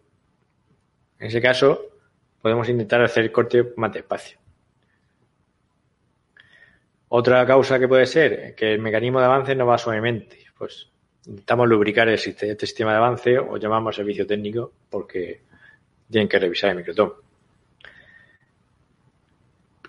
En 1.18 1.26
ese 1.26 1.40
caso, 1.40 1.86
podemos 2.40 2.68
intentar 2.68 3.02
hacer 3.02 3.24
el 3.24 3.32
corte 3.32 3.72
más 3.76 3.92
despacio. 3.92 4.38
Otra 7.08 7.44
causa 7.46 7.78
que 7.78 7.88
puede 7.88 8.06
ser 8.06 8.54
que 8.54 8.74
el 8.74 8.80
mecanismo 8.80 9.18
de 9.18 9.26
avance 9.26 9.54
no 9.54 9.66
va 9.66 9.78
suavemente. 9.78 10.38
Pues 10.56 10.88
intentamos 11.26 11.68
lubricar 11.68 12.08
este 12.08 12.56
sistema 12.58 12.92
de 12.92 12.98
avance 12.98 13.38
o 13.38 13.56
llamamos 13.56 13.96
servicio 13.96 14.26
técnico 14.26 14.72
porque 14.90 15.42
tienen 16.10 16.28
que 16.28 16.38
revisar 16.38 16.70
el 16.70 16.76
microtomo. 16.76 17.14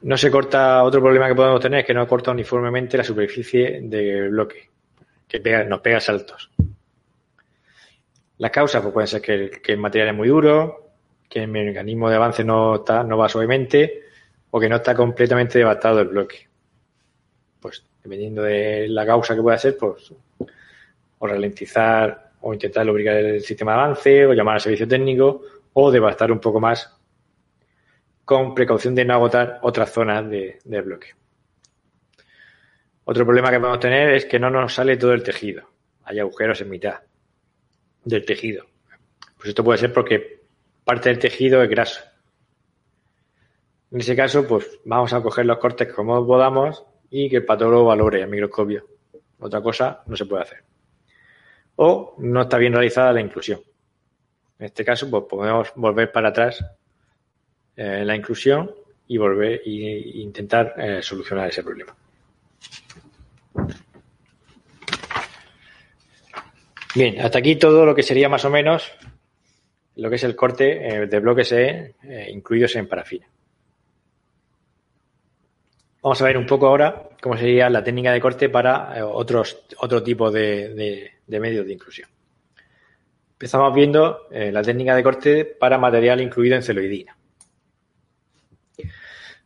No 0.02 0.16
se 0.16 0.32
corta, 0.32 0.84
otro 0.84 1.02
problema 1.02 1.28
que 1.28 1.36
podemos 1.36 1.60
tener 1.60 1.82
es 1.82 1.86
que 1.86 1.94
no 1.94 2.08
corta 2.08 2.32
uniformemente 2.32 2.98
la 2.98 3.04
superficie 3.04 3.82
del 3.82 4.30
bloque, 4.30 4.70
que 5.28 5.40
nos 5.66 5.82
pega 5.82 6.00
saltos. 6.00 6.50
Las 8.38 8.52
causas 8.52 8.82
pues, 8.82 8.94
pueden 8.94 9.08
ser 9.08 9.22
que 9.22 9.74
el 9.74 9.78
material 9.78 10.10
es 10.10 10.16
muy 10.16 10.30
duro, 10.30 10.89
que 11.30 11.44
el 11.44 11.48
mecanismo 11.48 12.10
de 12.10 12.16
avance 12.16 12.44
no, 12.44 12.78
está, 12.78 13.04
no 13.04 13.18
va 13.18 13.30
suavemente 13.30 14.04
o 14.50 14.60
que 14.60 14.68
no 14.68 14.78
está 14.78 14.96
completamente 14.96 15.60
devastado 15.60 16.02
el 16.02 16.08
bloque. 16.08 16.50
Pues 17.60 17.86
dependiendo 18.04 18.42
de 18.42 18.88
la 18.90 19.06
causa 19.06 19.36
que 19.36 19.42
pueda 19.42 19.58
ser, 19.58 19.78
pues 19.78 20.12
o 21.20 21.28
ralentizar 21.28 22.32
o 22.42 22.54
intentar 22.54 22.86
lubricar 22.86 23.16
el 23.18 23.42
sistema 23.42 23.74
de 23.74 23.80
avance 23.80 24.26
o 24.26 24.34
llamar 24.34 24.56
al 24.56 24.62
servicio 24.62 24.88
técnico 24.88 25.42
o 25.74 25.92
devastar 25.92 26.32
un 26.32 26.40
poco 26.40 26.60
más 26.60 26.98
con 28.26 28.56
precaución 28.56 28.96
de 28.96 29.06
no 29.06 29.14
agotar 29.14 29.60
otras 29.62 29.92
zonas 29.92 30.30
de, 30.30 30.60
del 30.64 30.82
bloque. 30.84 31.08
Otro 33.06 33.26
problema 33.26 33.50
que 33.50 33.60
podemos 33.60 33.80
tener 33.80 34.14
es 34.14 34.26
que 34.26 34.40
no 34.40 34.50
nos 34.50 34.74
sale 34.74 34.98
todo 34.98 35.14
el 35.14 35.24
tejido. 35.24 35.68
Hay 36.04 36.20
agujeros 36.20 36.62
en 36.62 36.70
mitad 36.70 37.00
del 38.04 38.26
tejido. 38.26 38.66
Pues 39.36 39.50
esto 39.50 39.64
puede 39.64 39.80
ser 39.80 39.92
porque 39.92 40.39
parte 40.90 41.10
del 41.10 41.20
tejido 41.20 41.62
es 41.62 41.70
graso. 41.70 42.02
En 43.92 44.00
ese 44.00 44.16
caso, 44.16 44.48
pues 44.48 44.80
vamos 44.86 45.14
a 45.14 45.22
coger 45.22 45.46
los 45.46 45.60
cortes 45.60 45.94
como 45.94 46.26
podamos 46.26 46.84
y 47.12 47.30
que 47.30 47.36
el 47.36 47.46
patólogo 47.46 47.86
valore 47.86 48.24
el 48.24 48.28
microscopio. 48.28 48.88
Otra 49.38 49.62
cosa 49.62 50.02
no 50.08 50.16
se 50.16 50.26
puede 50.26 50.42
hacer. 50.42 50.64
O 51.76 52.16
no 52.18 52.42
está 52.42 52.58
bien 52.58 52.74
realizada 52.74 53.14
la 53.14 53.22
inclusión. 53.22 53.62
En 54.58 54.66
este 54.66 54.84
caso, 54.84 55.08
pues 55.12 55.26
podemos 55.30 55.72
volver 55.76 56.12
para 56.12 56.30
atrás 56.30 56.66
en 57.76 58.08
la 58.08 58.16
inclusión 58.16 58.72
y 59.08 59.16
volver 59.20 59.62
e 59.64 59.70
intentar 60.16 60.74
eh, 60.76 61.04
solucionar 61.04 61.50
ese 61.50 61.62
problema. 61.62 61.96
Bien, 66.96 67.22
hasta 67.22 67.38
aquí 67.38 67.58
todo 67.58 67.86
lo 67.86 67.94
que 67.94 68.02
sería 68.02 68.28
más 68.28 68.44
o 68.44 68.50
menos 68.50 68.92
lo 70.00 70.10
que 70.10 70.16
es 70.16 70.24
el 70.24 70.36
corte 70.36 70.88
eh, 70.88 71.08
de 71.08 71.20
bloques 71.20 71.52
E 71.52 71.96
eh, 72.04 72.30
incluidos 72.32 72.76
en 72.76 72.88
parafina. 72.88 73.28
Vamos 76.02 76.22
a 76.22 76.26
ver 76.26 76.38
un 76.38 76.46
poco 76.46 76.68
ahora 76.68 77.10
cómo 77.22 77.36
sería 77.38 77.70
la 77.70 77.84
técnica 77.84 78.14
de 78.14 78.22
corte 78.22 78.48
para 78.48 78.98
eh, 78.98 79.02
otros, 79.02 79.66
otro 79.80 80.02
tipo 80.02 80.32
de, 80.32 81.12
medios 81.28 81.66
de 81.66 81.74
inclusión. 81.74 82.10
Empezamos 83.34 83.74
viendo 83.74 84.28
la 84.32 84.62
técnica 84.62 84.94
de 84.96 85.04
corte 85.04 85.46
para 85.46 85.78
material 85.78 86.20
incluido 86.20 86.58
en 86.58 86.64
celoidina. 86.64 87.16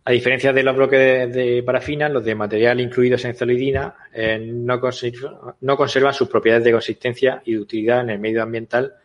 A 0.05 0.11
diferencia 0.11 0.51
de 0.51 0.63
los 0.63 0.75
bloques 0.75 1.31
de, 1.31 1.61
parafina, 1.63 2.09
los 2.09 2.25
de 2.25 2.33
material 2.33 2.81
incluidos 2.81 3.23
en 3.25 3.35
celoidina 3.35 3.95
no, 4.39 4.81
no, 5.61 5.77
conservan 5.77 6.13
sus 6.15 6.27
propiedades 6.27 6.63
de 6.63 6.71
consistencia 6.71 7.43
y 7.45 7.53
de 7.53 7.59
utilidad 7.59 8.01
en 8.01 8.09
el 8.09 8.19
medio 8.19 8.41
ambiental 8.41 8.95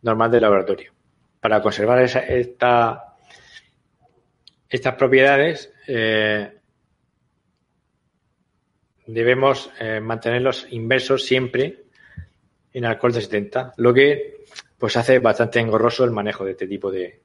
normal 0.00 0.30
del 0.30 0.40
laboratorio 0.40 0.92
para 1.40 1.62
conservar 1.62 2.02
esta, 2.02 3.16
estas 4.68 4.94
propiedades 4.94 5.72
eh, 5.86 6.52
debemos 9.06 9.70
eh, 9.80 10.00
mantenerlos 10.00 10.66
inversos 10.70 11.24
siempre 11.24 11.84
en 12.72 12.84
alcohol 12.84 13.12
de 13.12 13.22
70, 13.22 13.74
lo 13.78 13.94
que 13.94 14.44
pues 14.76 14.96
hace 14.96 15.18
bastante 15.18 15.58
engorroso 15.58 16.04
el 16.04 16.10
manejo 16.10 16.44
de 16.44 16.52
este 16.52 16.68
tipo 16.68 16.90
de, 16.90 17.22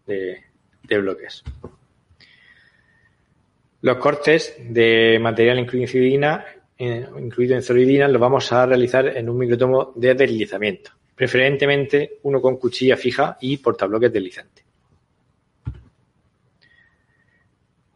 bloques. 0.89 1.43
Los 3.81 3.97
cortes 3.97 4.55
de 4.59 5.19
material 5.21 5.59
incluido 5.59 5.83
en 5.83 5.91
celuidina, 5.91 6.45
eh, 6.77 7.05
incluido 7.19 7.55
en 7.55 8.13
los 8.13 8.21
vamos 8.21 8.51
a 8.53 8.65
realizar 8.65 9.05
en 9.07 9.29
un 9.29 9.37
microtomo 9.37 9.91
de 9.95 10.15
deslizamiento 10.15 10.91
preferentemente 11.15 12.19
uno 12.23 12.41
con 12.41 12.57
cuchilla 12.57 12.97
fija 12.97 13.37
y 13.41 13.57
portabloques 13.57 14.11
deslizante. 14.11 14.63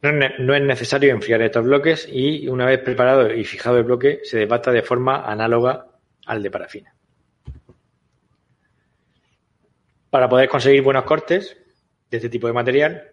No 0.02 0.56
es 0.56 0.62
necesario 0.62 1.12
enfriar 1.12 1.42
estos 1.42 1.66
bloques 1.66 2.08
y 2.10 2.48
una 2.48 2.66
vez 2.66 2.80
preparado 2.80 3.34
y 3.34 3.44
fijado 3.44 3.78
el 3.78 3.84
bloque 3.84 4.22
se 4.24 4.38
desbata 4.38 4.72
de 4.72 4.84
forma 4.84 5.26
análoga 5.26 5.88
al 6.28 6.44
de 6.44 6.52
parafina. 6.52 6.94
Para 10.10 10.30
poder 10.30 10.48
conseguir 10.48 10.84
buenos 10.84 11.04
cortes 11.04 11.58
de 12.10 12.18
este 12.18 12.30
tipo 12.30 12.48
de 12.48 12.54
material 12.54 13.12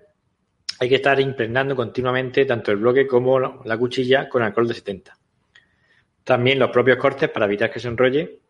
hay 0.79 0.89
que 0.89 0.97
estar 0.97 1.19
impregnando 1.21 1.75
continuamente 1.75 2.45
tanto 2.45 2.71
el 2.71 2.79
bloque 2.79 3.07
como 3.07 3.39
la 3.65 3.79
cuchilla 3.79 4.29
con 4.29 4.43
alcohol 4.43 4.69
de 4.69 4.75
70. 4.75 5.17
También 6.23 6.59
los 6.59 6.71
propios 6.71 6.99
cortes 6.99 7.31
para 7.31 7.47
evitar 7.47 7.71
que 7.71 7.81
se 7.81 7.89
enrolle 7.89 8.41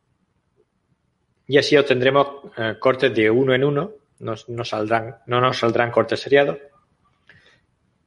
y 1.47 1.59
así 1.59 1.77
obtendremos 1.77 2.29
eh, 2.57 2.77
cortes 2.79 3.15
de 3.15 3.31
uno 3.31 3.55
en 3.55 3.65
uno, 3.65 3.93
no, 4.21 4.35
nos 4.49 4.69
saldrán 4.69 5.91
cortes 5.91 6.21
seriados, 6.21 6.59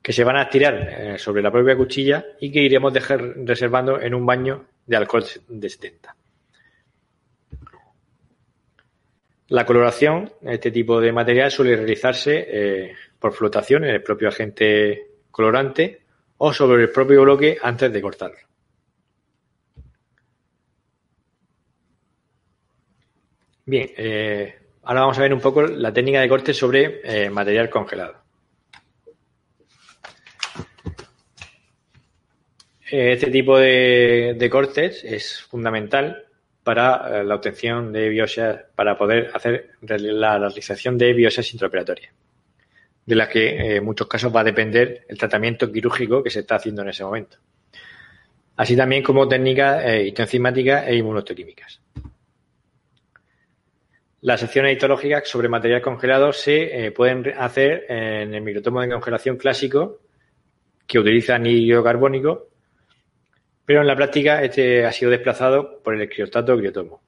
que 0.02 0.14
se 0.14 0.24
van 0.24 0.38
a 0.38 0.50
tirar 0.50 0.76
eh, 0.76 1.18
sobre 1.18 1.42
la 1.42 1.52
propia 1.52 1.76
cuchilla 1.76 2.26
y 2.40 2.52
que 2.52 2.62
iremos 2.62 2.94
dejar 2.94 3.22
reservando 3.44 4.00
en 4.00 4.14
un 4.14 4.26
baño 4.26 4.66
de 4.86 4.96
alcohol 4.96 5.26
de 5.50 5.70
70. 5.70 6.16
La 9.50 9.66
coloración, 9.66 10.32
este 10.42 10.72
tipo 10.72 11.00
de 11.00 11.12
material 11.12 11.52
suele 11.52 11.76
realizarse 11.76 12.48
eh, 12.50 12.96
por 13.20 13.34
flotación 13.34 13.86
en 13.86 13.92
el 13.92 14.04
propio 14.04 14.30
agente 14.30 15.08
colorante 15.32 16.02
o 16.38 16.52
sobre 16.52 16.84
el 16.84 16.90
propio 16.90 17.22
bloque 17.22 17.58
antes 17.62 17.92
de 17.92 18.02
cortarlo. 18.02 18.38
Bien, 23.68 23.90
eh, 23.98 24.56
ahora 24.84 25.02
vamos 25.02 25.18
a 25.18 25.24
ver 25.24 25.34
un 25.34 25.42
poco 25.42 25.62
la 25.62 25.92
técnica 25.92 26.22
de 26.22 26.30
corte 26.30 26.54
sobre 26.54 27.02
eh, 27.04 27.30
material 27.30 27.70
congelado. 27.70 28.16
Eh, 32.90 33.12
este 33.12 33.30
tipo 33.30 33.58
de, 33.58 34.48
cortes 34.50 35.04
es 35.04 35.42
fundamental 35.42 36.28
para 36.64 37.26
la 37.26 37.36
obtención 37.36 37.92
de 37.92 38.08
biopsias, 38.08 38.58
para 38.74 38.98
poder 38.98 39.32
hacer 39.34 39.72
la 39.82 40.40
realización 40.40 40.98
de 40.98 41.12
biopsias 41.12 41.52
intraoperatorias, 41.52 42.14
de 43.06 43.16
las 43.16 43.28
que 43.28 43.76
en 43.76 43.84
muchos 43.84 44.08
casos 44.08 44.34
va 44.34 44.40
a 44.42 44.46
depender 44.46 45.06
el 45.10 45.18
tratamiento 45.18 45.70
quirúrgico 45.70 46.24
que 46.24 46.30
se 46.30 46.40
está 46.40 46.56
haciendo 46.56 46.84
en 46.84 46.90
ese 46.90 47.04
momento. 47.04 47.36
Así 48.56 48.78
también 48.78 49.04
como 49.04 49.28
técnicas 49.28 49.84
histoenzimáticas 50.06 50.88
e 50.88 50.96
inmunostoquímicas. 50.96 51.82
Las 54.22 54.40
secciones 54.40 54.74
histológicas 54.74 55.28
sobre 55.30 55.48
material 55.48 55.82
congelado 55.82 56.34
se 56.34 56.88
eh, 56.88 56.92
pueden 56.92 57.34
hacer 57.38 57.86
en 57.88 58.34
el 58.34 58.42
microtomo 58.42 58.82
de 58.82 58.90
congelación 58.90 59.38
clásico 59.38 60.00
que 60.88 60.98
utiliza 60.98 61.36
anillo 61.36 61.84
carbónico, 61.84 62.48
pero 63.64 63.82
en 63.82 63.88
la 63.88 63.96
práctica 63.96 64.42
este 64.42 64.86
ha 64.86 64.92
sido 64.92 65.12
desplazado 65.12 65.84
por 65.84 65.94
el 65.94 66.10
criostato 66.10 66.58
criotomo, 66.58 67.02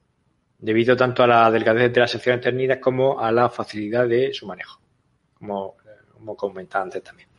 debido 0.58 0.96
tanto 0.96 1.24
a 1.24 1.26
la 1.26 1.50
delgadez 1.50 1.92
de 1.92 2.00
las 2.00 2.12
secciones 2.12 2.42
ternidas 2.42 2.78
como 2.78 3.18
a 3.18 3.32
la 3.32 3.48
facilidad 3.48 4.06
de 4.06 4.32
su 4.32 4.46
manejo, 4.46 4.80
como, 5.34 5.76
como 6.12 6.36
comentaba 6.36 6.84
antes 6.84 7.02
también. 7.02 7.29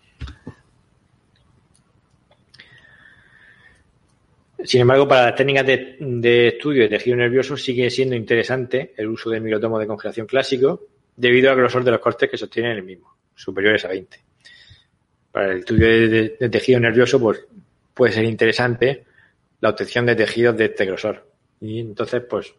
Sin 4.63 4.81
embargo, 4.81 5.07
para 5.07 5.27
las 5.27 5.35
técnicas 5.35 5.65
de, 5.65 6.47
estudio 6.47 6.83
de 6.83 6.89
tejido 6.89 7.17
nervioso 7.17 7.57
sigue 7.57 7.89
siendo 7.89 8.15
interesante 8.15 8.93
el 8.97 9.07
uso 9.07 9.29
del 9.29 9.41
microtomo 9.41 9.79
de 9.79 9.87
congelación 9.87 10.27
clásico 10.27 10.87
debido 11.15 11.49
al 11.49 11.57
grosor 11.57 11.83
de 11.83 11.91
los 11.91 11.99
cortes 11.99 12.29
que 12.29 12.37
sostienen 12.37 12.73
el 12.73 12.83
mismo, 12.83 13.15
superiores 13.35 13.83
a 13.85 13.89
20. 13.89 14.19
Para 15.31 15.53
el 15.53 15.59
estudio 15.59 15.87
de, 15.87 16.49
tejido 16.49 16.79
nervioso, 16.79 17.19
pues 17.19 17.43
puede 17.93 18.13
ser 18.13 18.25
interesante 18.25 19.05
la 19.59 19.69
obtención 19.69 20.05
de 20.05 20.15
tejidos 20.15 20.57
de 20.57 20.65
este 20.65 20.85
grosor. 20.85 21.27
Y 21.59 21.79
entonces, 21.79 22.23
pues, 22.29 22.53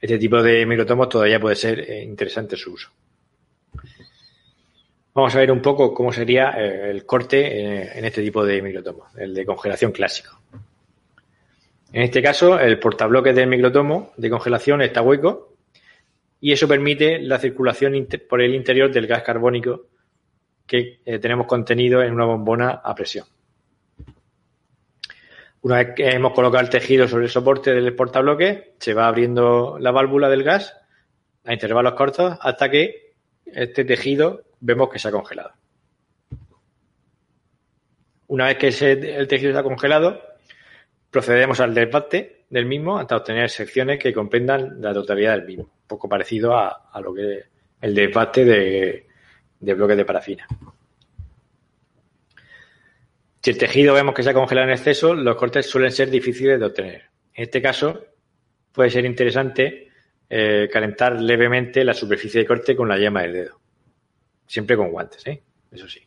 este 0.00 0.18
tipo 0.18 0.42
de 0.42 0.66
microtomos 0.66 1.08
todavía 1.08 1.40
puede 1.40 1.56
ser 1.56 1.80
eh, 1.80 2.02
interesante 2.02 2.56
su 2.56 2.72
uso. 2.72 2.90
Vamos 5.14 5.34
a 5.34 5.38
ver 5.38 5.52
un 5.52 5.60
poco 5.60 5.92
cómo 5.92 6.10
sería 6.12 6.50
eh, 6.58 6.90
el 6.90 7.04
corte 7.04 7.40
eh, 7.40 7.90
en 7.94 8.04
este 8.04 8.22
tipo 8.22 8.44
de 8.44 8.62
microtomo, 8.62 9.08
el 9.16 9.34
de 9.34 9.44
congelación 9.44 9.92
clásico. 9.92 10.40
En 11.92 12.02
este 12.02 12.22
caso, 12.22 12.58
el 12.58 12.78
portabloques 12.78 13.34
del 13.34 13.48
microtomo 13.48 14.12
de 14.16 14.30
congelación 14.30 14.80
está 14.80 15.02
hueco 15.02 15.56
y 16.40 16.52
eso 16.52 16.66
permite 16.66 17.20
la 17.20 17.38
circulación 17.38 18.08
por 18.28 18.40
el 18.40 18.54
interior 18.54 18.90
del 18.90 19.06
gas 19.06 19.22
carbónico 19.22 19.86
que 20.66 21.00
eh, 21.04 21.18
tenemos 21.18 21.46
contenido 21.46 22.02
en 22.02 22.14
una 22.14 22.24
bombona 22.24 22.80
a 22.82 22.94
presión. 22.94 23.26
Una 25.60 25.76
vez 25.76 25.94
que 25.94 26.08
hemos 26.08 26.32
colocado 26.32 26.64
el 26.64 26.70
tejido 26.70 27.06
sobre 27.06 27.26
el 27.26 27.30
soporte 27.30 27.72
del 27.72 27.94
portabloques, 27.94 28.70
se 28.78 28.94
va 28.94 29.06
abriendo 29.06 29.76
la 29.78 29.92
válvula 29.92 30.30
del 30.30 30.42
gas 30.42 30.74
a 31.44 31.52
intervalos 31.52 31.92
cortos 31.92 32.38
hasta 32.40 32.70
que 32.70 33.12
este 33.44 33.84
tejido 33.84 34.44
vemos 34.60 34.88
que 34.88 34.98
se 34.98 35.08
ha 35.08 35.12
congelado. 35.12 35.52
Una 38.28 38.46
vez 38.46 38.56
que 38.56 38.68
el 39.18 39.28
tejido 39.28 39.50
está 39.50 39.62
congelado, 39.62 40.31
procedemos 41.12 41.60
al 41.60 41.74
desbate 41.74 42.46
del 42.48 42.66
mismo 42.66 42.98
hasta 42.98 43.16
obtener 43.16 43.48
secciones 43.50 43.98
que 43.98 44.12
comprendan 44.12 44.80
la 44.80 44.94
totalidad 44.94 45.36
del 45.36 45.46
mismo, 45.46 45.70
poco 45.86 46.08
parecido 46.08 46.56
a, 46.56 47.00
lo 47.00 47.14
que 47.14 47.44
el 47.80 47.94
desbate 47.94 48.44
de, 48.44 49.06
de 49.60 49.74
bloques 49.74 49.96
de 49.96 50.04
parafina. 50.04 50.46
Si 53.42 53.50
el 53.50 53.58
tejido 53.58 53.94
vemos 53.94 54.14
que 54.14 54.22
se 54.22 54.30
ha 54.30 54.34
congelado 54.34 54.68
en 54.68 54.72
exceso, 54.72 55.14
los 55.14 55.36
cortes 55.36 55.66
suelen 55.66 55.92
ser 55.92 56.08
difíciles 56.10 56.58
de 56.58 56.66
obtener. 56.66 57.02
En 57.34 57.44
este 57.44 57.60
caso, 57.60 58.06
puede 58.72 58.88
ser 58.88 59.04
interesante 59.04 59.90
eh, 60.30 60.68
calentar 60.72 61.20
levemente 61.20 61.84
la 61.84 61.92
superficie 61.92 62.40
de 62.40 62.46
corte 62.46 62.74
con 62.74 62.88
la 62.88 62.96
yema 62.96 63.22
del 63.22 63.32
dedo. 63.32 63.60
Siempre 64.46 64.76
con 64.76 64.90
guantes, 64.90 65.26
¿eh? 65.26 65.42
Eso 65.70 65.88
sí. 65.88 66.00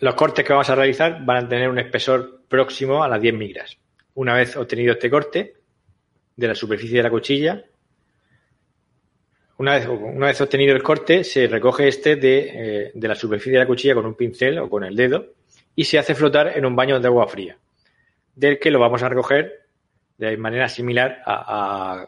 Los 0.00 0.14
cortes 0.14 0.44
que 0.44 0.52
vamos 0.52 0.70
a 0.70 0.74
realizar 0.74 1.24
van 1.24 1.44
a 1.44 1.48
tener 1.48 1.68
un 1.68 1.78
espesor 1.78 2.42
próximo 2.48 3.04
a 3.04 3.08
las 3.08 3.20
10 3.20 3.34
micras. 3.34 3.78
Una 4.14 4.34
vez 4.34 4.56
obtenido 4.56 4.94
este 4.94 5.10
corte 5.10 5.54
de 6.36 6.48
la 6.48 6.54
superficie 6.54 6.96
de 6.96 7.02
la 7.02 7.10
cuchilla, 7.10 7.64
una 9.58 9.74
vez, 9.74 10.40
obtenido 10.40 10.74
el 10.74 10.82
corte, 10.82 11.22
se 11.22 11.46
recoge 11.46 11.86
este 11.86 12.16
de, 12.16 12.38
eh, 12.54 12.92
de, 12.94 13.08
la 13.08 13.14
superficie 13.14 13.52
de 13.52 13.58
la 13.58 13.66
cuchilla 13.66 13.94
con 13.94 14.06
un 14.06 14.14
pincel 14.14 14.58
o 14.58 14.70
con 14.70 14.84
el 14.84 14.96
dedo 14.96 15.34
y 15.76 15.84
se 15.84 15.98
hace 15.98 16.14
flotar 16.14 16.56
en 16.56 16.64
un 16.64 16.74
baño 16.74 16.98
de 16.98 17.06
agua 17.06 17.28
fría, 17.28 17.58
del 18.34 18.58
que 18.58 18.70
lo 18.70 18.80
vamos 18.80 19.02
a 19.02 19.10
recoger 19.10 19.66
de 20.16 20.34
manera 20.38 20.66
similar 20.66 21.20
a, 21.26 22.06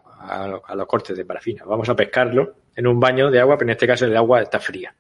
a, 0.67 0.75
los 0.75 0.87
cortes 0.87 1.15
de 1.15 1.27
parafina. 1.27 1.63
Vamos 1.67 1.91
a 1.91 1.95
pescarlo 1.95 2.55
en 2.75 2.87
un 2.87 2.99
baño 2.99 3.31
de 3.31 3.41
agua, 3.41 3.59
pero 3.59 3.69
en 3.69 3.73
este 3.73 3.87
caso 3.87 4.07
el 4.07 4.17
agua 4.17 4.41
está 4.41 4.59
fría. 4.59 4.95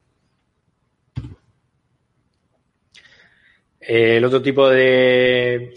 El 3.84 4.24
otro 4.24 4.40
tipo 4.40 4.68
de, 4.68 5.74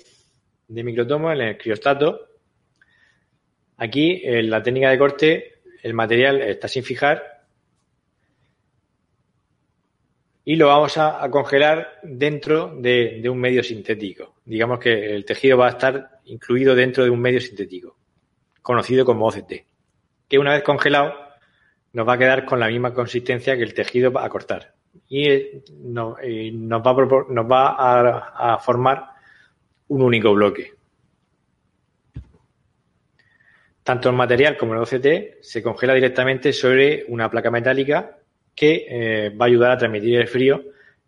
de 0.68 0.84
microtomo, 0.84 1.32
el 1.32 1.58
criostato, 1.58 2.28
aquí 3.78 4.22
en 4.24 4.50
la 4.50 4.62
técnica 4.62 4.92
de 4.92 4.98
corte, 4.98 5.54
el 5.82 5.96
material 5.96 6.42
está 6.42 6.68
sin 6.68 6.84
fijar 6.84 7.36
y 10.44 10.56
lo 10.56 10.68
vamos 10.68 10.98
a, 11.00 11.28
congelar 11.32 12.00
dentro 12.04 12.76
de, 12.78 13.20
de, 13.22 13.30
un 13.30 13.40
medio 13.40 13.64
sintético. 13.64 14.36
Digamos 14.46 14.80
que 14.80 15.16
el 15.16 15.26
tejido 15.26 15.58
va 15.58 15.66
a 15.66 15.72
estar 15.72 16.20
incluido 16.26 16.76
dentro 16.76 17.04
de 17.04 17.10
un 17.10 17.20
medio 17.20 17.42
sintético, 17.42 17.98
conocido 18.62 19.04
como 19.04 19.26
OCT, 19.26 19.66
que 20.30 20.38
una 20.38 20.54
vez 20.54 20.62
congelado 20.62 21.16
nos 21.94 22.08
va 22.08 22.14
a 22.14 22.18
quedar 22.20 22.46
con 22.46 22.60
la 22.60 22.68
misma 22.68 22.94
consistencia 22.94 23.58
que 23.58 23.64
el 23.64 23.74
tejido 23.74 24.20
a 24.20 24.30
cortar. 24.30 24.75
Y 25.08 25.30
eh, 25.30 25.64
nos, 25.82 26.16
va, 26.18 26.92
a, 26.92 27.26
nos 27.30 27.52
va 27.52 28.54
a, 28.54 28.60
formar 28.60 29.10
un 29.88 30.02
único 30.02 30.34
bloque. 30.34 30.74
Tanto 33.84 34.10
el 34.10 34.16
material 34.16 34.58
como 34.58 34.74
el 34.74 34.80
OCT 34.80 35.42
se 35.42 35.62
congela 35.62 35.94
directamente 35.94 36.52
sobre 36.52 37.06
una 37.08 37.30
placa 37.30 37.52
metálica 37.52 38.18
que 38.56 38.86
eh, 38.90 39.30
va 39.30 39.46
a 39.46 39.48
ayudar 39.48 39.72
a 39.72 39.78
transmitir 39.78 40.20
el 40.20 40.28
frío 40.28 40.64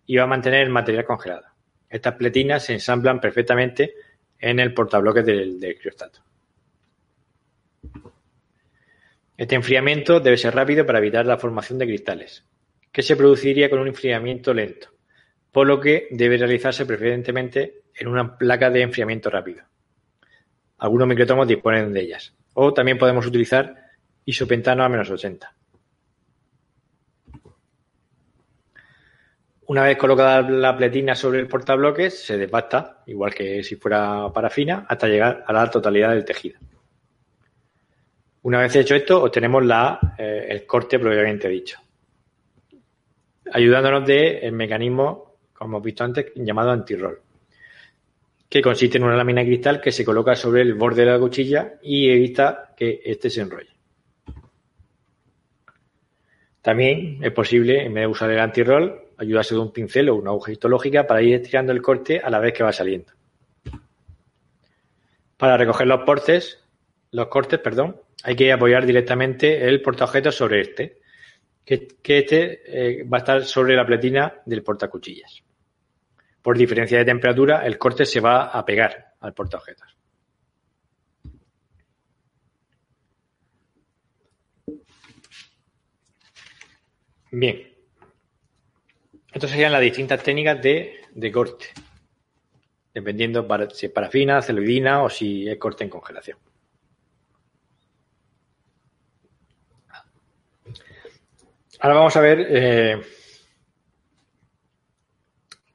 y 0.05 0.17
va 0.17 0.23
a 0.23 0.27
mantener 0.27 0.61
el 0.61 0.69
material 0.69 1.05
congelado. 1.05 1.47
Estas 1.89 2.15
pletinas 2.15 2.65
se 2.65 2.73
ensamblan 2.73 3.19
perfectamente 3.19 3.95
en 4.39 4.59
el 4.59 4.73
portabloques 4.73 5.25
del, 5.25 5.59
del 5.59 5.77
criostato. 5.79 6.19
Este 9.37 9.55
enfriamiento 9.55 10.19
debe 10.19 10.37
ser 10.37 10.55
rápido 10.55 10.85
para 10.85 10.97
evitar 10.97 11.25
la 11.25 11.37
formación 11.37 11.77
de 11.77 11.85
cristales, 11.85 12.43
que 12.97 13.03
se 13.03 13.15
produciría 13.15 13.69
con 13.69 13.77
un 13.77 13.89
enfriamiento 13.89 14.55
lento, 14.55 14.87
por 15.51 15.67
lo 15.67 15.79
que 15.79 16.07
debe 16.09 16.35
realizarse 16.35 16.83
preferentemente 16.83 17.83
en 17.93 18.07
una 18.07 18.35
placa 18.35 18.71
de 18.71 18.81
enfriamiento 18.81 19.29
rápido. 19.29 19.61
Algunos 20.79 21.07
microtomos 21.07 21.47
disponen 21.47 21.93
de 21.93 22.01
ellas, 22.01 22.35
o 22.55 22.73
también 22.73 22.97
podemos 22.97 23.27
utilizar 23.27 23.75
isopentano 24.25 24.83
a 24.83 24.89
menos 24.89 25.11
80. 25.11 25.55
Una 29.67 29.83
vez 29.83 29.95
colocada 29.95 30.41
la 30.41 30.75
pletina 30.75 31.13
sobre 31.13 31.39
el 31.39 31.47
portabloques, 31.47 32.25
se 32.25 32.35
desbasta, 32.35 33.03
igual 33.05 33.31
que 33.31 33.63
si 33.63 33.75
fuera 33.75 34.33
parafina, 34.33 34.87
hasta 34.89 35.07
llegar 35.07 35.43
a 35.45 35.53
la 35.53 35.69
totalidad 35.69 36.15
del 36.15 36.25
tejido. 36.25 36.59
Una 38.41 38.61
vez 38.61 38.75
hecho 38.75 38.95
esto, 38.95 39.21
obtenemos 39.21 39.63
la, 39.63 40.15
eh, 40.17 40.47
el 40.49 40.65
corte 40.65 40.97
propiamente 40.97 41.47
dicho, 41.47 41.77
ayudándonos 43.51 44.05
del 44.05 44.51
mecanismo, 44.51 45.35
como 45.53 45.77
hemos 45.77 45.83
visto 45.83 46.03
antes, 46.03 46.31
llamado 46.35 46.71
anti-roll, 46.71 47.19
que 48.49 48.61
consiste 48.61 48.97
en 48.97 49.03
una 49.03 49.15
lámina 49.15 49.41
de 49.41 49.47
cristal 49.47 49.81
que 49.81 49.91
se 49.91 50.05
coloca 50.05 50.35
sobre 50.35 50.61
el 50.61 50.73
borde 50.73 51.03
de 51.03 51.11
la 51.11 51.19
cuchilla 51.19 51.73
y 51.81 52.09
evita 52.09 52.73
que 52.75 53.01
éste 53.03 53.29
se 53.29 53.41
enrolle. 53.41 53.75
También 56.61 57.19
es 57.23 57.31
posible, 57.31 57.85
en 57.85 57.93
vez 57.93 58.03
de 58.03 58.07
usar 58.07 58.29
el 58.29 58.39
anti-roll, 58.39 58.99
ayudarse 59.17 59.55
de 59.55 59.61
un 59.61 59.71
pincel 59.71 60.09
o 60.09 60.15
una 60.15 60.31
aguja 60.31 60.51
histológica 60.51 61.07
para 61.07 61.21
ir 61.21 61.35
estirando 61.35 61.71
el 61.71 61.81
corte 61.81 62.19
a 62.19 62.29
la 62.29 62.39
vez 62.39 62.53
que 62.53 62.63
va 62.63 62.73
saliendo. 62.73 63.13
Para 65.37 65.55
recoger 65.55 65.87
los 65.87 66.01
portes, 66.03 66.63
los 67.11 67.27
cortes, 67.27 67.59
perdón, 67.59 68.01
hay 68.23 68.35
que 68.35 68.51
apoyar 68.51 68.85
directamente 68.85 69.67
el 69.67 69.81
portaobjetos 69.81 70.35
sobre 70.35 70.61
este, 70.61 70.99
que, 71.67 72.17
este 72.19 72.61
eh, 72.65 73.03
va 73.03 73.17
a 73.17 73.19
estar 73.19 73.43
sobre 73.43 73.75
la 73.75 73.85
pletina 73.85 74.41
del 74.45 74.63
portacuchillas. 74.63 75.43
Por 76.41 76.57
diferencia 76.57 76.97
de 76.97 77.03
temperatura, 77.03 77.65
el 77.65 77.77
corte 77.77 78.05
se 78.05 78.21
va 78.21 78.45
a 78.45 78.63
pegar 78.63 79.15
al 79.19 79.33
portaobjetos. 79.33 79.97
Bien. 87.31 87.75
Estas 89.33 89.51
serían 89.51 89.73
las 89.73 89.81
distintas 89.81 90.23
técnicas 90.23 90.61
de, 90.61 91.01
de 91.13 91.31
corte, 91.33 91.67
dependiendo 92.93 93.45
si 93.73 93.87
es 93.87 93.91
parafina, 93.91 94.41
celuloidina 94.41 95.03
o 95.03 95.09
si 95.09 95.49
es 95.49 95.57
corte 95.57 95.83
en 95.83 95.89
congelación. 95.89 96.37
Ahora 101.79 101.95
vamos 101.95 102.15
a 102.17 102.21
ver 102.21 102.47
eh, 102.49 103.01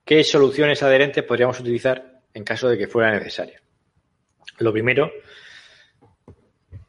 qué 0.04 0.24
soluciones 0.24 0.82
adherentes 0.82 1.22
podríamos 1.22 1.60
utilizar 1.60 2.20
en 2.34 2.42
caso 2.42 2.68
de 2.68 2.76
que 2.76 2.88
fuera 2.88 3.12
necesario. 3.12 3.60
Lo 4.58 4.72
primero, 4.72 5.12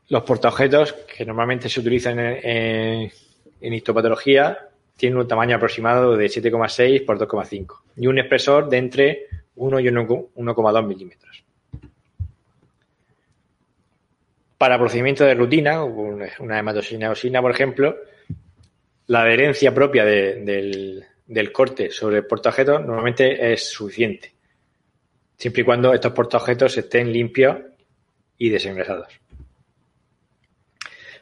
los 0.09 0.23
portaobjetos 0.23 0.93
que 0.93 1.25
normalmente 1.25 1.69
se 1.69 1.79
utilizan 1.79 2.19
en, 2.19 3.11
histopatología 3.61 4.69
tienen 4.97 5.19
un 5.19 5.27
tamaño 5.27 5.55
aproximado 5.57 6.17
de 6.17 6.25
7,6 6.25 7.05
por 7.05 7.19
2,5 7.19 7.81
y 7.97 8.07
un 8.07 8.17
espesor 8.19 8.67
de 8.67 8.77
entre 8.77 9.27
1 9.55 9.79
y 9.79 9.83
1,2 9.85 10.87
milímetros. 10.87 11.43
Para 14.57 14.79
procedimientos 14.79 15.27
de 15.27 15.35
rutina, 15.35 15.83
una 15.83 16.59
hematosina 16.59 17.41
por 17.41 17.51
ejemplo, 17.51 17.95
la 19.07 19.21
adherencia 19.21 19.73
propia 19.73 20.05
del, 20.05 21.05
corte 21.51 21.91
sobre 21.91 22.17
el 22.17 22.25
portaobjetos 22.25 22.81
normalmente 22.81 23.53
es 23.53 23.69
suficiente. 23.69 24.33
siempre 25.37 25.63
y 25.63 25.65
cuando 25.65 25.93
estos 25.93 26.13
portaobjetos 26.13 26.77
estén 26.77 27.11
limpios 27.11 27.57
y 28.37 28.49
desengrasados. 28.49 29.07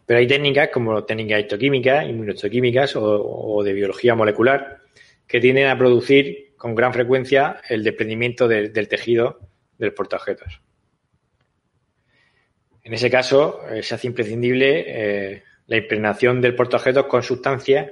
Pero 0.06 0.20
hay 0.20 0.28
técnicas 0.28 0.70
como 0.70 1.04
técnicas 1.06 1.42
histoquímicas, 1.42 2.08
inmunohistoquímicas 2.08 2.96
o, 2.96 3.64
de 3.64 3.74
biología 3.74 4.14
molecular 4.14 4.82
que 5.26 5.40
tienden 5.40 5.68
a 5.68 5.78
producir 5.78 6.54
con 6.58 6.76
gran 6.76 6.94
frecuencia 6.94 7.62
el 7.70 7.84
desprendimiento 7.84 8.48
del 8.48 8.88
tejido 8.88 9.40
del 9.78 9.94
portaobjetos. 9.94 10.62
En 12.84 12.94
ese 12.94 13.10
caso, 13.10 13.62
eh, 13.70 13.84
se 13.84 13.96
hace 13.96 14.08
imprescindible 14.08 14.86
eh, 14.88 15.44
la 15.72 15.78
impregnación 15.78 16.42
del 16.42 16.54
portaobjetos 16.54 17.06
con 17.06 17.24
sustancias 17.24 17.92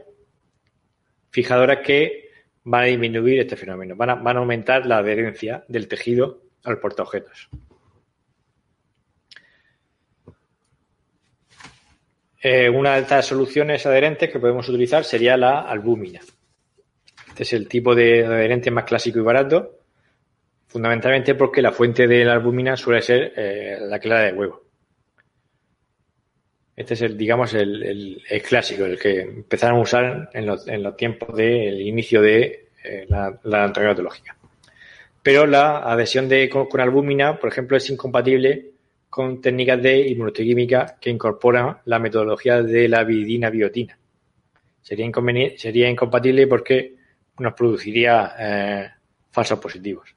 fijadoras 1.31 1.79
que 1.81 2.29
van 2.65 2.81
a 2.81 2.87
disminuir 2.87 3.39
este 3.39 3.55
fenómeno, 3.55 3.95
van 3.95 4.09
a, 4.09 4.39
aumentar 4.41 4.85
la 4.85 4.97
adherencia 4.97 5.63
del 5.69 5.87
tejido 5.87 6.41
al 6.65 6.77
portaobjetos. 6.77 7.47
Eh, 12.41 12.69
una 12.69 12.95
de 12.95 13.01
estas 13.03 13.25
soluciones 13.25 13.85
adherentes 13.85 14.29
que 14.29 14.39
podemos 14.39 14.67
utilizar 14.67 15.05
sería 15.05 15.37
la 15.37 15.61
albúmina. 15.61 16.19
Este 17.29 17.43
es 17.43 17.53
el 17.53 17.69
tipo 17.69 17.95
de 17.95 18.25
adherente 18.25 18.71
más 18.71 18.83
clásico 18.83 19.19
y 19.19 19.23
barato, 19.23 19.79
fundamentalmente 20.67 21.33
porque 21.33 21.61
la 21.61 21.71
fuente 21.71 22.09
de 22.09 22.25
la 22.25 22.33
albúmina 22.33 22.75
suele 22.75 23.01
ser 23.01 23.31
eh, 23.37 23.77
la 23.79 23.99
clara 23.99 24.23
de 24.23 24.33
huevo. 24.33 24.68
Este 26.79 26.93
es 26.93 27.01
el, 27.01 27.17
digamos, 27.17 27.53
el, 27.55 28.23
clásico, 28.47 28.85
el 28.85 28.97
que 28.97 29.19
empezaron 29.19 29.79
a 29.79 29.81
usar 29.81 30.29
en 30.31 30.45
los, 30.45 30.65
tiempos 30.95 31.35
del 31.35 31.81
inicio 31.81 32.21
de 32.21 32.69
eh, 32.81 33.05
la, 33.09 33.37
la 33.43 33.73
Pero 35.21 35.45
la 35.45 35.79
adhesión 35.79 36.29
de, 36.29 36.47
con 36.47 36.79
albúmina, 36.79 37.37
por 37.37 37.49
ejemplo, 37.49 37.75
es 37.75 37.89
incompatible 37.89 38.71
con 39.09 39.41
técnicas 39.41 39.83
de 39.83 40.07
inmunohistoquímica 40.07 40.95
que 41.01 41.09
incorporan 41.09 41.79
la 41.83 41.99
metodología 41.99 42.63
de 42.63 42.87
la 42.87 43.03
vidina 43.03 43.49
biotina. 43.49 43.99
Sería, 44.81 45.11
sería 45.57 45.89
incompatible 45.89 46.47
porque 46.47 46.95
nos 47.39 47.55
produciría 47.55 48.35
eh, 48.39 48.89
falsos 49.31 49.59
positivos. 49.59 50.15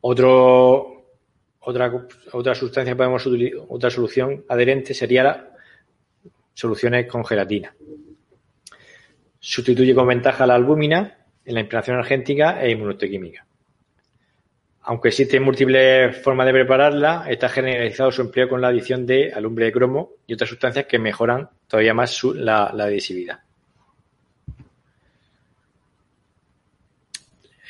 Otro, 0.00 1.01
otra, 1.62 1.92
otra 2.32 2.54
sustancia 2.54 2.96
podemos 2.96 3.24
utilizar, 3.26 3.60
otra 3.68 3.90
solución 3.90 4.44
adherente 4.48 4.94
sería 4.94 5.22
la 5.22 5.52
soluciones 6.54 7.06
con 7.06 7.24
gelatina. 7.24 7.74
Sustituye 9.38 9.94
con 9.94 10.06
ventaja 10.06 10.46
la 10.46 10.54
albúmina 10.54 11.18
en 11.44 11.54
la 11.54 11.60
impregnación 11.60 11.96
energética 11.96 12.62
e 12.62 12.70
inmunohistoquímica. 12.70 13.46
Aunque 14.82 15.08
existen 15.08 15.42
múltiples 15.42 16.16
formas 16.22 16.46
de 16.46 16.52
prepararla, 16.52 17.26
está 17.28 17.48
generalizado 17.48 18.10
su 18.10 18.22
empleo 18.22 18.48
con 18.48 18.60
la 18.60 18.68
adición 18.68 19.06
de 19.06 19.32
alumbre 19.32 19.66
de 19.66 19.72
cromo 19.72 20.10
y 20.26 20.34
otras 20.34 20.50
sustancias 20.50 20.86
que 20.86 20.98
mejoran 20.98 21.48
todavía 21.68 21.94
más 21.94 22.22
la, 22.34 22.66
adhesividad. 22.66 23.40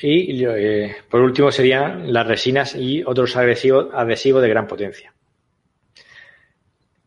Y 0.04 0.44
eh, 0.44 0.96
por 1.08 1.20
último 1.20 1.52
serían 1.52 2.12
las 2.12 2.26
resinas 2.26 2.74
y 2.74 3.04
otros 3.04 3.36
adhesivos, 3.36 3.88
adhesivos 3.94 4.42
de 4.42 4.48
gran 4.48 4.66
potencia, 4.66 5.14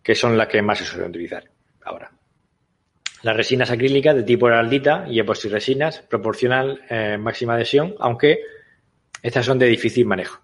que 0.02 0.16
son 0.16 0.38
las 0.38 0.48
que 0.48 0.62
más 0.62 0.78
se 0.78 0.86
suelen 0.86 1.10
utilizar 1.10 1.44
ahora. 1.84 2.10
Las 3.22 3.36
resinas 3.36 3.70
acrílicas 3.70 4.16
de 4.16 4.24
tipo 4.24 4.48
heraldita 4.48 5.06
y 5.10 5.20
epoxiresinas 5.20 6.04
proporcionan 6.04 6.80
eh, 6.90 7.18
máxima 7.18 7.56
adhesión, 7.56 7.96
aunque 8.00 8.40
estas 9.22 9.46
son 9.46 9.60
de 9.60 9.66
difícil 9.66 10.06
manejo. 10.06 10.40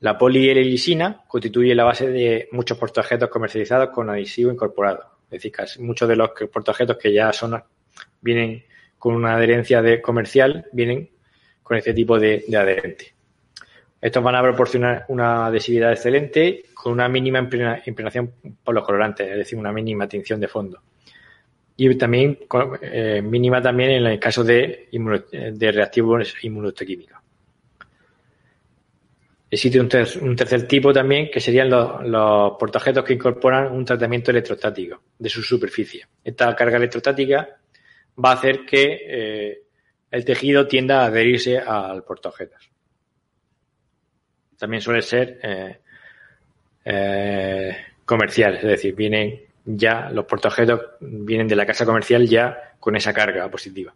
La 0.00 0.16
polielilisina 0.16 1.24
constituye 1.26 1.74
la 1.74 1.84
base 1.84 2.08
de 2.08 2.48
muchos 2.52 2.78
portaobjetos 2.78 3.28
comercializados 3.28 3.90
con 3.90 4.08
adhesivo 4.08 4.50
incorporado. 4.50 5.18
Es 5.30 5.42
decir, 5.42 5.52
muchos 5.80 6.08
de 6.08 6.16
los 6.16 6.30
portaobjetos 6.50 6.96
que 6.96 7.12
ya 7.12 7.30
son 7.32 7.62
vienen 8.22 8.64
con 8.98 9.14
una 9.14 9.36
adherencia 9.36 9.82
de 9.82 10.00
comercial 10.00 10.66
vienen 10.72 11.10
con 11.66 11.76
este 11.76 11.92
tipo 11.92 12.16
de, 12.16 12.44
adherente. 12.56 13.12
Estos 14.00 14.22
van 14.22 14.36
a 14.36 14.42
proporcionar 14.42 15.04
una 15.08 15.46
adhesividad 15.46 15.90
excelente 15.90 16.66
con 16.72 16.92
una 16.92 17.08
mínima 17.08 17.40
impregnación 17.40 18.34
por 18.62 18.72
los 18.72 18.84
colorantes, 18.84 19.28
es 19.28 19.36
decir, 19.36 19.58
una 19.58 19.72
mínima 19.72 20.06
tinción 20.06 20.38
de 20.38 20.46
fondo. 20.46 20.80
Y 21.76 21.92
también 21.96 22.38
eh, 22.82 23.20
mínima 23.20 23.60
también 23.60 23.90
en 23.90 24.06
el 24.06 24.20
caso 24.20 24.44
de, 24.44 24.88
reactivos 25.60 26.36
inmunohistoquímicos. 26.42 27.18
Existe 29.50 29.80
un, 29.80 29.88
tercer 30.36 30.68
tipo 30.68 30.92
también 30.92 31.28
que 31.32 31.40
serían 31.40 31.68
los, 31.68 32.04
los 32.04 33.04
que 33.04 33.14
incorporan 33.14 33.72
un 33.72 33.84
tratamiento 33.84 34.30
electrostático 34.30 35.02
de 35.18 35.28
su 35.28 35.42
superficie. 35.42 36.06
Esta 36.22 36.54
carga 36.54 36.76
electrostática 36.76 37.48
va 38.24 38.30
a 38.30 38.34
hacer 38.34 38.64
que 38.64 39.00
eh, 39.08 39.65
el 40.10 40.24
tejido 40.24 40.66
tienda 40.66 41.02
a 41.02 41.06
adherirse 41.06 41.58
al 41.58 42.04
portaobjetos. 42.04 42.70
También 44.58 44.80
suele 44.80 45.02
ser 45.02 45.38
eh, 45.42 45.80
eh, 46.84 47.76
comercial, 48.04 48.56
es 48.56 48.62
decir, 48.62 48.94
vienen 48.94 49.42
ya 49.66 50.10
los 50.10 50.24
portaobjetos 50.24 50.80
vienen 51.00 51.48
de 51.48 51.56
la 51.56 51.66
casa 51.66 51.84
comercial 51.84 52.26
ya 52.26 52.74
con 52.78 52.94
esa 52.94 53.12
carga 53.12 53.50
positiva. 53.50 53.94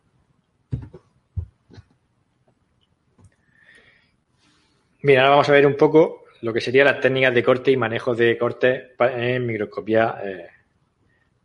Mira, 5.02 5.22
ahora 5.22 5.30
vamos 5.30 5.48
a 5.48 5.52
ver 5.52 5.66
un 5.66 5.76
poco 5.76 6.24
lo 6.42 6.52
que 6.52 6.60
serían 6.60 6.86
las 6.86 7.00
técnicas 7.00 7.32
de 7.32 7.42
corte 7.42 7.70
y 7.70 7.76
manejo 7.76 8.14
de 8.14 8.36
corte 8.36 8.94
en 8.98 9.46
microscopía 9.46 10.16
eh, 10.22 10.48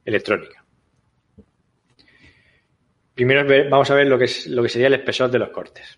electrónica. 0.03 0.64
Primero 3.15 3.69
vamos 3.69 3.89
a 3.89 3.95
ver 3.95 4.07
lo 4.07 4.17
que, 4.17 4.25
es, 4.25 4.45
lo 4.47 4.61
que 4.61 4.69
sería 4.69 4.87
el 4.87 4.93
espesor 4.93 5.31
de 5.31 5.39
los 5.39 5.49
cortes. 5.49 5.97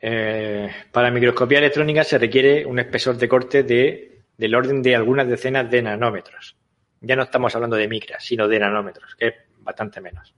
Eh, 0.00 0.70
para 0.92 1.10
microscopía 1.10 1.58
electrónica 1.58 2.04
se 2.04 2.18
requiere 2.18 2.64
un 2.64 2.78
espesor 2.78 3.16
de 3.16 3.28
corte 3.28 3.62
de, 3.64 4.20
del 4.36 4.54
orden 4.54 4.82
de 4.82 4.94
algunas 4.94 5.26
decenas 5.26 5.68
de 5.68 5.82
nanómetros. 5.82 6.54
Ya 7.00 7.16
no 7.16 7.24
estamos 7.24 7.54
hablando 7.54 7.76
de 7.76 7.88
micras, 7.88 8.24
sino 8.24 8.46
de 8.46 8.60
nanómetros, 8.60 9.16
que 9.16 9.26
es 9.26 9.34
bastante 9.58 10.00
menos 10.00 10.34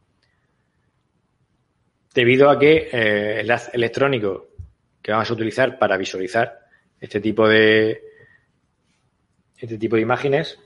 debido 2.18 2.50
a 2.50 2.58
que 2.58 2.88
eh, 2.90 3.40
el 3.40 3.50
haz 3.52 3.72
electrónico 3.72 4.48
que 5.00 5.12
vamos 5.12 5.30
a 5.30 5.34
utilizar 5.34 5.78
para 5.78 5.96
visualizar 5.96 6.66
este 7.00 7.20
tipo 7.20 7.46
de 7.46 8.02
este 9.56 9.78
tipo 9.78 9.94
de 9.94 10.02
imágenes, 10.02 10.58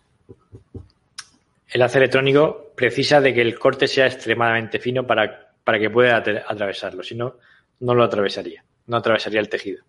el 1.73 1.83
haz 1.83 1.97
electrónico 1.97 2.73
precisa 2.77 3.21
de 3.21 3.33
que 3.33 3.41
el 3.41 3.59
corte 3.59 3.89
sea 3.89 4.07
extremadamente 4.07 4.79
fino 4.79 5.07
para, 5.07 5.55
para 5.65 5.79
que 5.79 5.89
pueda 5.89 6.17
atravesarlo, 6.17 7.03
si 7.03 7.15
no, 7.15 7.39
no 7.81 7.95
lo 7.95 8.05
atravesaría, 8.05 8.65
no 8.87 8.99
atravesaría 8.99 9.41
el 9.41 9.49
tejido. 9.49 9.83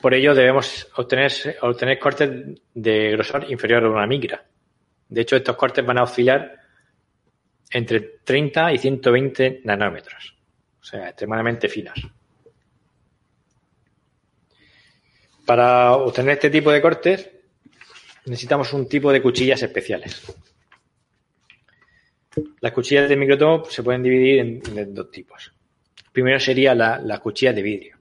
Por 0.00 0.14
ello 0.14 0.34
debemos 0.34 0.86
obtener, 0.96 1.32
obtener 1.62 1.98
cortes 1.98 2.30
de 2.74 3.10
grosor 3.12 3.50
inferior 3.50 3.84
a 3.84 3.90
una 3.90 4.06
micra. 4.06 4.44
De 5.08 5.22
hecho, 5.22 5.36
estos 5.36 5.56
cortes 5.56 5.84
van 5.84 5.98
a 5.98 6.04
oscilar 6.04 6.60
entre 7.70 8.00
30 8.22 8.72
y 8.74 8.78
120 8.78 9.62
nanómetros, 9.64 10.36
o 10.80 10.84
sea, 10.84 11.08
extremadamente 11.08 11.68
finas. 11.68 11.98
Para 15.46 15.92
obtener 15.92 16.34
este 16.34 16.50
tipo 16.50 16.70
de 16.70 16.82
cortes 16.82 17.30
necesitamos 18.26 18.72
un 18.72 18.88
tipo 18.88 19.12
de 19.12 19.22
cuchillas 19.22 19.62
especiales. 19.62 20.22
Las 22.60 22.72
cuchillas 22.72 23.08
de 23.08 23.16
microtomo 23.16 23.64
se 23.64 23.82
pueden 23.82 24.02
dividir 24.02 24.38
en, 24.40 24.94
dos 24.94 25.10
tipos. 25.10 25.52
Primero 26.12 26.38
sería 26.38 26.74
las 26.74 27.02
la 27.02 27.18
cuchillas 27.18 27.54
de 27.54 27.62
vidrio, 27.62 27.96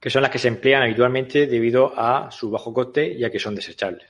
que 0.00 0.10
son 0.10 0.22
las 0.22 0.30
que 0.30 0.38
se 0.38 0.48
emplean 0.48 0.82
habitualmente 0.82 1.46
debido 1.46 1.92
a 1.96 2.30
su 2.30 2.50
bajo 2.50 2.72
coste 2.72 3.06
y 3.12 3.24
a 3.24 3.30
que 3.30 3.38
son 3.38 3.54
desechables. 3.54 4.08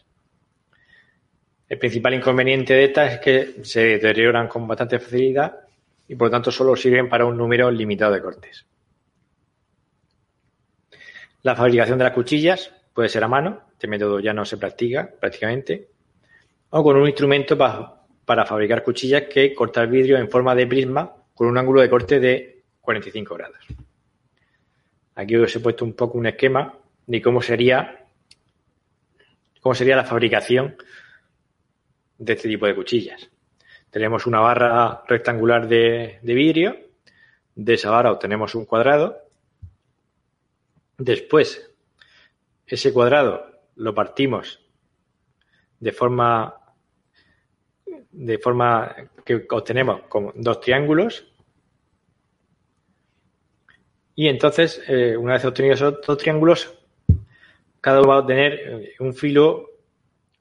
El 1.68 1.78
principal 1.78 2.14
inconveniente 2.14 2.74
de 2.74 2.84
estas 2.84 3.14
es 3.14 3.18
que 3.20 3.64
se 3.64 3.98
deterioran 3.98 4.48
con 4.48 4.66
bastante 4.66 4.98
facilidad 4.98 5.54
y 6.08 6.14
por 6.14 6.28
lo 6.28 6.30
tanto 6.30 6.50
solo 6.50 6.74
sirven 6.74 7.08
para 7.08 7.26
un 7.26 7.36
número 7.36 7.70
limitado 7.70 8.14
de 8.14 8.22
cortes. 8.22 8.66
La 11.42 11.54
fabricación 11.54 11.98
de 11.98 12.04
las 12.04 12.14
cuchillas 12.14 12.72
puede 12.94 13.10
ser 13.10 13.22
a 13.22 13.28
mano, 13.28 13.67
este 13.78 13.86
método 13.86 14.18
ya 14.18 14.34
no 14.34 14.44
se 14.44 14.56
practica 14.56 15.08
prácticamente, 15.08 15.86
o 16.70 16.82
con 16.82 16.96
un 16.96 17.06
instrumento 17.06 17.56
para, 17.56 18.44
fabricar 18.44 18.82
cuchillas 18.82 19.22
que 19.32 19.54
corta 19.54 19.82
el 19.82 19.86
vidrio 19.86 20.18
en 20.18 20.28
forma 20.28 20.52
de 20.56 20.66
prisma 20.66 21.14
con 21.32 21.46
un 21.46 21.56
ángulo 21.56 21.80
de 21.80 21.88
corte 21.88 22.18
de 22.18 22.64
45 22.80 23.34
grados. 23.36 23.64
Aquí 25.14 25.36
os 25.36 25.54
he 25.54 25.60
puesto 25.60 25.84
un 25.84 25.92
poco 25.92 26.18
un 26.18 26.26
esquema 26.26 26.74
de 27.06 27.22
cómo 27.22 27.40
sería, 27.40 28.04
cómo 29.60 29.76
sería 29.76 29.94
la 29.94 30.04
fabricación 30.04 30.74
de 32.18 32.32
este 32.32 32.48
tipo 32.48 32.66
de 32.66 32.74
cuchillas. 32.74 33.30
tenemos 33.90 34.26
una 34.26 34.40
barra 34.40 35.04
rectangular 35.06 35.68
de, 35.68 36.18
vidrio, 36.24 36.76
de 37.54 37.74
esa 37.74 37.90
barra 37.90 38.10
obtenemos 38.10 38.56
un 38.56 38.64
cuadrado, 38.64 39.18
después 40.96 41.70
ese 42.66 42.92
cuadrado 42.92 43.47
lo 43.78 43.94
partimos 43.94 44.60
de 45.80 45.92
forma 45.92 46.54
de 48.10 48.38
forma 48.38 48.94
que 49.24 49.46
obtenemos 49.50 50.02
como 50.08 50.32
dos 50.34 50.60
triángulos 50.60 51.26
y 54.14 54.28
entonces 54.28 54.82
eh, 54.88 55.16
una 55.16 55.34
vez 55.34 55.44
obtenidos 55.44 55.80
esos 55.80 56.00
dos 56.06 56.18
triángulos 56.18 56.74
cada 57.80 58.00
uno 58.00 58.08
va 58.08 58.14
a 58.16 58.20
obtener 58.20 58.52
eh, 58.52 58.94
un 59.00 59.14
filo 59.14 59.66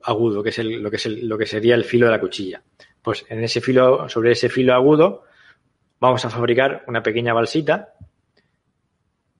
agudo 0.01 0.43
que 0.43 0.49
es 0.49 0.59
lo 0.59 0.89
que 0.89 0.97
es 0.97 1.05
lo 1.05 1.37
que 1.37 1.45
sería 1.45 1.75
el 1.75 1.83
filo 1.83 2.07
de 2.07 2.11
la 2.11 2.19
cuchilla 2.19 2.61
pues 3.07 3.25
en 3.29 3.41
ese 3.41 3.61
filo, 3.61 4.09
sobre 4.09 4.33
ese 4.33 4.49
filo 4.49 4.73
agudo, 4.73 5.23
vamos 5.97 6.25
a 6.25 6.29
fabricar 6.29 6.83
una 6.87 7.01
pequeña 7.01 7.33
balsita. 7.33 7.93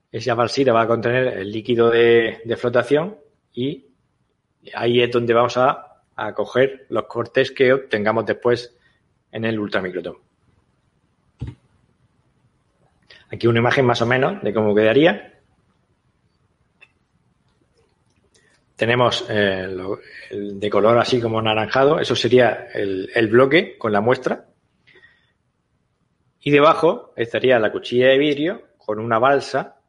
Esa 0.09 0.35
balsita 0.35 0.71
va 0.71 0.83
a 0.83 0.87
contener 0.87 1.39
el 1.39 1.51
líquido 1.51 1.89
de, 1.89 2.55
flotación 2.57 3.17
y 3.57 3.83
ahí 4.75 5.01
es 5.01 5.09
donde 5.11 5.33
vamos 5.33 5.57
a, 5.57 6.03
a, 6.15 6.33
coger 6.35 6.85
los 6.89 7.05
cortes 7.05 7.51
que 7.51 7.73
obtengamos 7.73 8.23
después 8.23 8.77
en 9.31 9.45
el 9.45 9.59
ultramicrotomo. 9.59 10.19
Aquí 13.31 13.47
una 13.47 13.57
imagen 13.57 13.83
más 13.83 13.99
o 14.03 14.05
menos 14.05 14.43
de 14.43 14.53
cómo 14.53 14.75
quedaría. 14.75 15.39
Tenemos 18.75 19.25
eh, 19.27 19.75
el 20.29 20.59
de 20.59 20.69
color 20.69 20.99
así 20.99 21.19
como 21.19 21.39
anaranjado, 21.39 21.99
eso 21.99 22.15
sería 22.15 22.67
el, 22.75 23.27
bloque 23.27 23.75
con 23.75 23.91
la 23.91 24.01
muestra. 24.01 24.45
Y 26.41 26.51
debajo 26.51 27.11
estaría 27.15 27.57
la 27.57 27.71
cuchilla 27.71 28.09
de 28.09 28.19
vidrio 28.19 28.67
con 28.77 28.99
una 28.99 29.17
balsa 29.17 29.79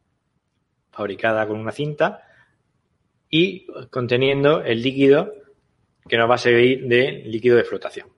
fabricada 0.90 1.46
con 1.46 1.60
una 1.60 1.70
cinta 1.70 2.27
y 3.30 3.66
conteniendo 3.90 4.62
el 4.62 4.82
líquido 4.82 5.34
que 6.08 6.16
nos 6.16 6.30
va 6.30 6.36
a 6.36 6.38
servir 6.38 6.86
de 6.86 7.22
líquido 7.26 7.56
de 7.56 7.64
flotación. 7.64 8.08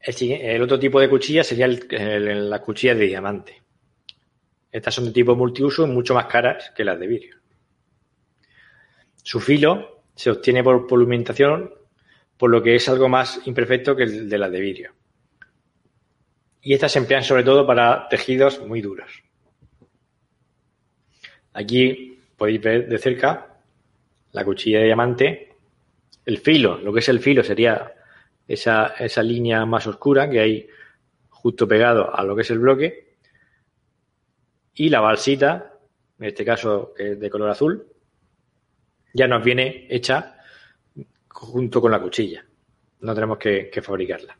El, 0.00 0.60
otro 0.60 0.78
tipo 0.78 1.00
de 1.00 1.08
cuchilla 1.08 1.42
sería 1.42 1.66
la 1.66 2.60
cuchilla 2.60 2.94
de 2.94 3.06
diamante. 3.06 3.62
Estas 4.70 4.94
son 4.94 5.06
de 5.06 5.12
tipo 5.12 5.34
multiuso 5.34 5.86
y 5.86 5.90
mucho 5.90 6.14
más 6.14 6.26
caras 6.26 6.72
que 6.76 6.84
las 6.84 6.98
de 6.98 7.06
vidrio. 7.06 7.36
Su 9.22 9.40
filo 9.40 10.02
se 10.14 10.30
obtiene 10.30 10.62
por 10.62 10.86
polumentación, 10.86 11.72
por 12.36 12.50
lo 12.50 12.62
que 12.62 12.74
es 12.74 12.88
algo 12.88 13.08
más 13.08 13.40
imperfecto 13.46 13.96
que 13.96 14.02
el 14.02 14.28
de 14.28 14.38
las 14.38 14.52
de 14.52 14.60
vidrio. 14.60 14.92
Y 16.60 16.74
estas 16.74 16.92
se 16.92 16.98
emplean 16.98 17.24
sobre 17.24 17.44
todo 17.44 17.66
para 17.66 18.08
tejidos 18.08 18.60
muy 18.60 18.82
duros. 18.82 19.23
Aquí 21.54 22.18
podéis 22.36 22.60
ver 22.60 22.88
de 22.88 22.98
cerca 22.98 23.56
la 24.32 24.44
cuchilla 24.44 24.80
de 24.80 24.84
diamante. 24.84 25.48
El 26.26 26.38
filo, 26.38 26.78
lo 26.78 26.92
que 26.92 27.00
es 27.00 27.08
el 27.08 27.20
filo 27.20 27.42
sería 27.42 27.92
esa, 28.46 28.94
esa 28.98 29.22
línea 29.22 29.64
más 29.66 29.86
oscura 29.86 30.28
que 30.28 30.40
hay 30.40 30.68
justo 31.30 31.66
pegado 31.66 32.14
a 32.14 32.22
lo 32.22 32.34
que 32.34 32.42
es 32.42 32.50
el 32.50 32.58
bloque 32.58 33.04
y 34.74 34.88
la 34.88 35.00
balsita, 35.00 35.72
en 36.18 36.26
este 36.26 36.44
caso 36.44 36.92
que 36.96 37.12
es 37.12 37.20
de 37.20 37.30
color 37.30 37.50
azul, 37.50 37.86
ya 39.12 39.28
nos 39.28 39.44
viene 39.44 39.86
hecha 39.88 40.36
junto 41.28 41.80
con 41.80 41.92
la 41.92 42.00
cuchilla. 42.00 42.44
No 43.00 43.14
tenemos 43.14 43.38
que, 43.38 43.70
fabricarla. 43.82 44.36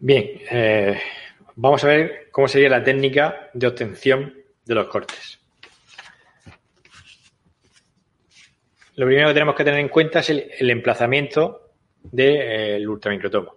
Bien, 0.00 0.40
eh, 0.50 0.98
vamos 1.60 1.82
a 1.82 1.88
ver 1.88 2.28
cómo 2.30 2.46
sería 2.46 2.68
la 2.68 2.84
técnica 2.84 3.50
de 3.52 3.66
obtención 3.66 4.32
de 4.64 4.74
los 4.74 4.86
cortes. 4.86 5.40
Lo 8.94 9.06
primero 9.06 9.28
que 9.28 9.34
tenemos 9.34 9.54
que 9.56 9.64
tener 9.64 9.80
en 9.80 9.88
cuenta 9.88 10.20
es 10.20 10.30
el, 10.30 10.70
emplazamiento 10.70 11.72
del 12.02 12.82
eh, 12.82 12.88
ultramicrotomo, 12.88 13.56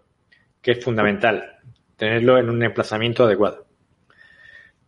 que 0.62 0.72
es 0.72 0.84
fundamental 0.84 1.60
tenerlo 1.96 2.40
en 2.40 2.50
un 2.50 2.64
emplazamiento 2.64 3.26
adecuado. 3.26 3.68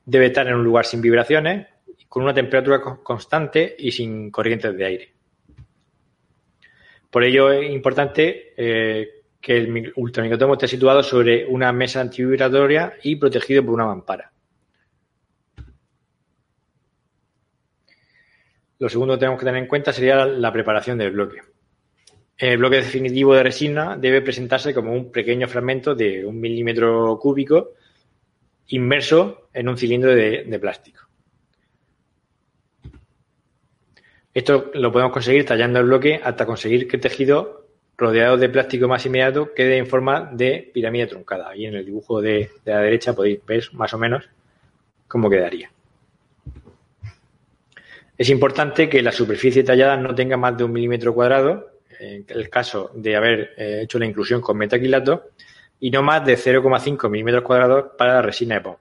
Debe 0.06 0.28
estar 0.28 0.48
en 0.48 0.56
un 0.56 0.64
lugar 0.64 0.86
sin 0.86 1.02
vibraciones, 1.02 1.68
con 2.10 2.24
una 2.24 2.34
temperatura 2.34 2.82
constante 2.82 3.76
y 3.78 3.92
sin 3.92 4.32
corrientes 4.32 4.76
de 4.76 4.86
aire. 4.86 5.14
Por 7.12 7.24
ello 7.24 7.52
es 7.52 7.70
importante 7.70 8.54
eh, 8.58 9.23
que 9.44 9.58
el 9.58 9.92
ultramicrotomo 9.98 10.54
esté 10.54 10.70
situado 10.70 11.04
sobre 11.04 11.46
una 11.46 11.74
mesa 11.74 12.00
antivibratoria 12.00 12.94
y 13.04 13.18
protegido 13.18 13.62
por 13.62 13.74
una 13.74 13.86
mampara. 13.86 14.32
Lo 18.80 18.88
segundo 18.88 19.16
que 19.16 19.20
tenemos 19.20 19.38
que 19.38 19.46
tener 19.46 19.62
en 19.62 19.68
cuenta 19.68 19.92
sería 19.92 20.26
la 20.26 20.54
preparación 20.54 20.98
del 20.98 21.12
bloque. 21.12 21.42
El 22.38 22.58
bloque 22.58 22.78
definitivo 22.78 23.36
de 23.36 23.44
resina 23.44 23.98
debe 23.98 24.22
presentarse 24.22 24.74
como 24.74 24.94
un 24.94 25.12
pequeño 25.12 25.50
fragmento 25.50 25.94
de 25.94 26.26
un 26.26 26.40
milímetro 26.40 27.20
cúbico 27.20 27.72
inmerso 28.68 29.50
en 29.54 29.68
un 29.68 29.78
cilindro 29.78 30.16
de, 30.16 30.58
plástico. 30.60 31.02
Esto 34.34 34.72
lo 34.74 34.90
podemos 34.90 35.12
conseguir 35.12 35.46
tallando 35.46 35.80
el 35.80 35.86
bloque 35.86 36.22
hasta 36.24 36.46
conseguir 36.46 36.88
que 36.88 36.96
el 36.96 37.02
tejido 37.02 37.63
rodeado 38.04 38.36
de 38.36 38.50
plástico 38.50 38.88
más 38.90 39.06
inmediato 39.06 39.54
quede 39.54 39.78
en 39.78 39.88
forma 39.88 40.30
de 40.34 40.70
pirámide 40.74 41.08
truncada. 41.08 41.50
Ahí 41.50 41.66
en 41.66 41.76
el 41.76 41.86
dibujo 41.86 42.22
de, 42.22 42.50
la 42.66 42.80
derecha 42.80 43.14
podéis 43.14 43.40
ver 43.46 43.64
más 43.72 43.94
o 43.94 43.98
menos 43.98 44.30
cómo 45.08 45.30
quedaría. 45.30 45.72
Es 48.18 48.30
importante 48.30 48.90
que 48.90 49.02
la 49.02 49.14
superficie 49.14 49.64
tallada 49.64 49.96
no 49.96 50.14
tenga 50.14 50.36
más 50.36 50.58
de 50.58 50.66
un 50.66 50.74
milímetro 50.74 51.14
cuadrado 51.14 51.72
en 51.98 52.26
el 52.28 52.50
caso 52.50 52.92
de 52.94 53.16
haber 53.16 53.54
eh, 53.58 53.80
hecho 53.84 53.98
la 54.00 54.06
inclusión 54.06 54.42
con 54.42 54.58
metaquilato 54.58 55.30
y 55.80 55.90
no 55.90 56.04
más 56.04 56.26
de 56.26 56.38
0,5 56.38 57.10
milímetros 57.10 57.44
cuadrados 57.44 57.92
para 57.98 58.16
la 58.16 58.22
resina 58.22 58.58
EPO. 58.58 58.80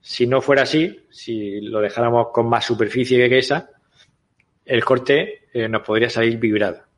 Si 0.00 0.26
no 0.26 0.40
fuera 0.40 0.62
así, 0.62 1.06
si 1.10 1.60
lo 1.60 1.80
dejáramos 1.80 2.28
con 2.32 2.48
más 2.48 2.64
superficie 2.64 3.28
que 3.28 3.38
esa, 3.38 3.70
el 4.64 4.84
corte 4.84 5.42
eh, 5.52 5.68
nos 5.68 5.82
podría 5.82 6.10
salir 6.10 6.38
vibrado. 6.38 6.89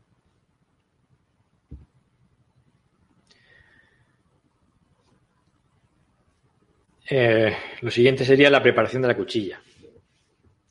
Eh, 7.14 7.54
lo 7.82 7.90
siguiente 7.90 8.24
sería 8.24 8.48
la 8.48 8.62
preparación 8.62 9.02
de 9.02 9.08
la 9.08 9.14
cuchilla. 9.14 9.60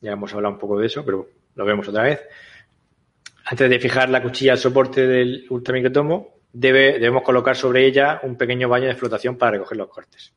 Ya 0.00 0.10
hemos 0.10 0.34
hablado 0.34 0.54
un 0.54 0.58
poco 0.58 0.76
de 0.76 0.86
eso, 0.86 1.04
pero 1.04 1.28
lo 1.54 1.64
vemos 1.64 1.86
otra 1.86 2.02
vez. 2.02 2.20
Antes 3.44 3.70
de 3.70 3.78
fijar 3.78 4.10
la 4.10 4.20
cuchilla 4.20 4.50
al 4.50 4.58
soporte 4.58 5.06
del 5.06 5.46
ultramicrotomo, 5.50 6.38
debe, 6.52 6.94
debemos 6.94 7.22
colocar 7.22 7.54
sobre 7.54 7.86
ella 7.86 8.18
un 8.24 8.36
pequeño 8.36 8.68
baño 8.68 8.88
de 8.88 8.96
flotación 8.96 9.38
para 9.38 9.52
recoger 9.52 9.78
los 9.78 9.86
cortes. 9.86 10.34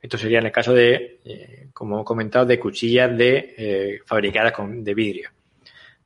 Esto 0.00 0.16
sería 0.16 0.38
en 0.38 0.46
el 0.46 0.52
caso 0.52 0.72
de, 0.72 1.20
eh, 1.26 1.68
como 1.74 2.00
he 2.00 2.04
comentado, 2.04 2.46
de 2.46 2.58
cuchillas 2.58 3.14
de, 3.14 3.54
eh, 3.58 4.00
fabricadas 4.06 4.52
con, 4.52 4.82
de 4.82 4.94
vidrio. 4.94 5.28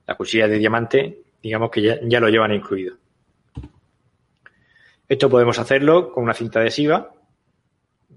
Las 0.08 0.16
cuchillas 0.16 0.50
de 0.50 0.58
diamante, 0.58 1.18
digamos 1.40 1.70
que 1.70 1.82
ya, 1.82 2.18
lo 2.18 2.28
llevan 2.28 2.52
incluido. 2.52 2.96
Esto 5.08 5.30
podemos 5.30 5.56
hacerlo 5.60 6.10
con 6.10 6.24
una 6.24 6.34
cinta 6.34 6.58
adhesiva, 6.58 7.14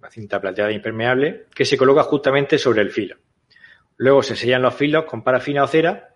una 0.04 0.12
cinta 0.12 0.42
plateada 0.42 0.72
impermeable, 0.72 1.46
que 1.56 1.64
se 1.64 1.78
coloca 1.78 2.04
justamente 2.04 2.58
sobre 2.58 2.82
el 2.82 2.92
filo. 2.92 3.16
Luego 3.98 4.22
se 4.22 4.36
sellan 4.36 4.62
los 4.62 4.76
filos 4.76 5.06
con 5.06 5.24
parafina 5.24 5.64
o 5.64 5.68
cera 5.68 6.10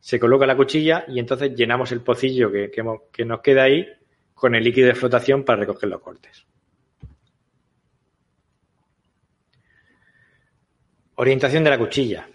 se 0.00 0.20
coloca 0.20 0.44
la 0.44 0.56
cuchilla 0.56 1.04
y 1.08 1.18
entonces 1.18 1.54
llenamos 1.54 1.92
el 1.92 2.02
pocillo 2.02 2.50
que, 2.52 3.24
nos 3.24 3.40
queda 3.40 3.62
ahí 3.62 3.86
con 4.34 4.54
el 4.54 4.62
líquido 4.62 4.88
de 4.88 4.94
flotación 4.94 5.44
para 5.44 5.60
recoger 5.60 5.88
los 5.88 6.00
cortes. 6.00 6.44
Orientación 11.14 11.64
de 11.64 11.70
la 11.70 11.78
cuchilla. 11.78 12.28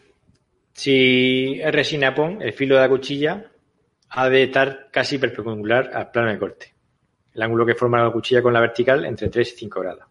Si 0.73 1.59
es 1.61 1.71
resina 1.71 2.15
PON, 2.15 2.41
el 2.41 2.53
filo 2.53 2.75
de 2.75 2.81
la 2.81 2.89
cuchilla 2.89 3.51
ha 4.09 4.29
de 4.29 4.43
estar 4.43 4.89
casi 4.91 5.19
perpendicular 5.19 5.91
al 5.93 6.09
plano 6.09 6.31
de 6.31 6.39
corte. 6.39 6.73
El 7.33 7.41
ángulo 7.43 7.65
que 7.65 7.75
forma 7.75 8.01
la 8.01 8.11
cuchilla 8.11 8.41
con 8.41 8.53
la 8.53 8.61
vertical 8.61 9.05
entre 9.05 9.29
3 9.29 9.53
y 9.53 9.57
5 9.57 9.79
grados. 9.81 10.05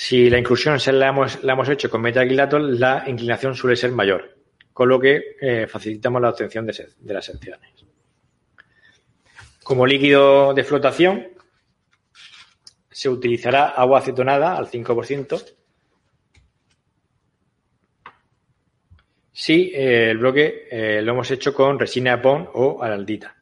Si 0.00 0.30
la 0.30 0.38
inclusión 0.38 0.78
se 0.78 0.92
la 0.92 1.08
hemos, 1.08 1.42
la 1.42 1.54
hemos 1.54 1.68
hecho 1.68 1.90
con 1.90 2.00
metaquilato, 2.00 2.56
la 2.60 3.02
inclinación 3.08 3.56
suele 3.56 3.74
ser 3.74 3.90
mayor, 3.90 4.38
con 4.72 4.88
lo 4.88 5.00
que 5.00 5.34
eh, 5.40 5.66
facilitamos 5.66 6.22
la 6.22 6.30
obtención 6.30 6.64
de, 6.64 7.12
las 7.12 7.24
secciones. 7.24 7.84
Como 9.64 9.84
líquido 9.84 10.54
de 10.54 10.62
flotación, 10.62 11.26
se 12.88 13.08
utilizará 13.08 13.70
agua 13.70 13.98
acetonada 13.98 14.56
al 14.56 14.68
5%. 14.68 15.56
si 19.32 19.72
eh, 19.74 20.10
el 20.10 20.18
bloque 20.18 20.68
eh, 20.70 21.02
lo 21.02 21.10
hemos 21.10 21.28
hecho 21.32 21.52
con 21.52 21.76
resina 21.76 22.22
PON 22.22 22.48
o 22.54 22.84
araldita. 22.84 23.37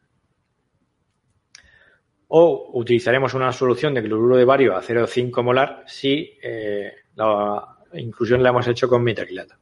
O 2.28 2.70
utilizaremos 2.74 3.34
una 3.34 3.52
solución 3.52 3.94
de 3.94 4.02
cloruro 4.02 4.36
de 4.36 4.44
bario 4.44 4.76
a 4.76 4.82
0,5 4.82 5.42
molar 5.42 5.84
si 5.86 6.36
eh, 6.42 6.92
la 7.14 7.76
inclusión 7.94 8.42
la 8.42 8.50
hemos 8.50 8.66
hecho 8.66 8.88
con 8.88 9.02
metacrilato, 9.02 9.54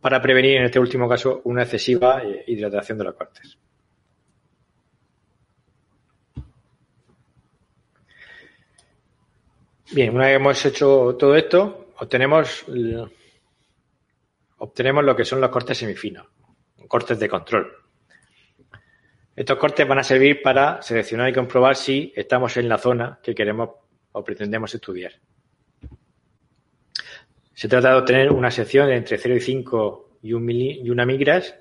para 0.00 0.20
prevenir 0.20 0.56
en 0.56 0.64
este 0.64 0.80
último 0.80 1.08
caso 1.08 1.40
una 1.44 1.62
excesiva 1.62 2.22
hidratación 2.46 2.98
de 2.98 3.04
los 3.04 3.14
cortes. 3.14 3.58
Bien, 9.92 10.12
una 10.12 10.26
vez 10.26 10.36
hemos 10.36 10.66
hecho 10.66 11.14
todo 11.16 11.36
esto, 11.36 11.92
obtenemos, 11.98 12.64
obtenemos 14.58 15.04
lo 15.04 15.14
que 15.14 15.24
son 15.24 15.40
los 15.40 15.50
cortes 15.50 15.78
semifinos, 15.78 16.26
cortes 16.88 17.18
de 17.20 17.28
control. 17.28 17.83
Estos 19.36 19.58
cortes 19.58 19.86
van 19.86 19.98
a 19.98 20.04
servir 20.04 20.40
para 20.42 20.80
seleccionar 20.80 21.28
y 21.28 21.32
comprobar 21.32 21.74
si 21.74 22.12
estamos 22.14 22.56
en 22.56 22.68
la 22.68 22.78
zona 22.78 23.18
que 23.22 23.34
queremos 23.34 23.70
o 24.12 24.22
pretendemos 24.22 24.72
estudiar. 24.74 25.12
Se 27.52 27.68
trata 27.68 27.90
de 27.90 27.96
obtener 27.96 28.30
una 28.30 28.50
sección 28.50 28.90
entre 28.90 29.18
0,5 29.18 30.04
y, 30.22 30.86
y 30.86 30.90
una 30.90 31.04
micras 31.04 31.56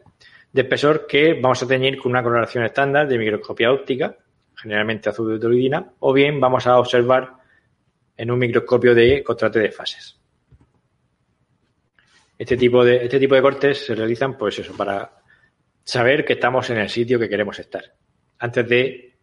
de 0.52 0.62
espesor 0.62 1.08
que 1.08 1.34
vamos 1.34 1.64
a 1.64 1.68
teñir 1.68 1.98
con 1.98 2.12
una 2.12 2.22
coloración 2.22 2.64
estándar 2.64 3.08
de 3.08 3.18
microscopía 3.18 3.72
óptica, 3.72 4.18
generalmente 4.56 5.10
azul 5.10 5.32
de 5.32 5.40
toluidina, 5.40 5.94
o 6.00 6.14
bien 6.14 6.40
vamos 6.40 6.68
a 6.68 6.78
observar 6.78 7.34
en 8.16 8.30
un 8.30 8.38
microscopio 8.38 8.94
de 8.94 9.24
contraste 9.24 9.60
de 9.60 9.72
fases. 9.72 10.20
Este 12.38 12.56
tipo 12.56 12.86
de, 12.86 13.06
este 13.06 13.20
tipo 13.20 13.34
de 13.34 13.41
cortes 13.41 13.86
se 13.86 13.95
realizan, 13.95 14.38
pues 14.38 14.60
eso, 14.60 14.74
para 14.78 15.23
saber 15.84 16.26
que 16.26 16.34
estamos 16.34 16.70
en 16.70 16.78
el 16.78 16.90
sitio 16.90 17.20
que 17.20 17.30
queremos 17.30 17.60
estar, 17.60 17.84
antes 18.40 18.68
de 18.68 19.14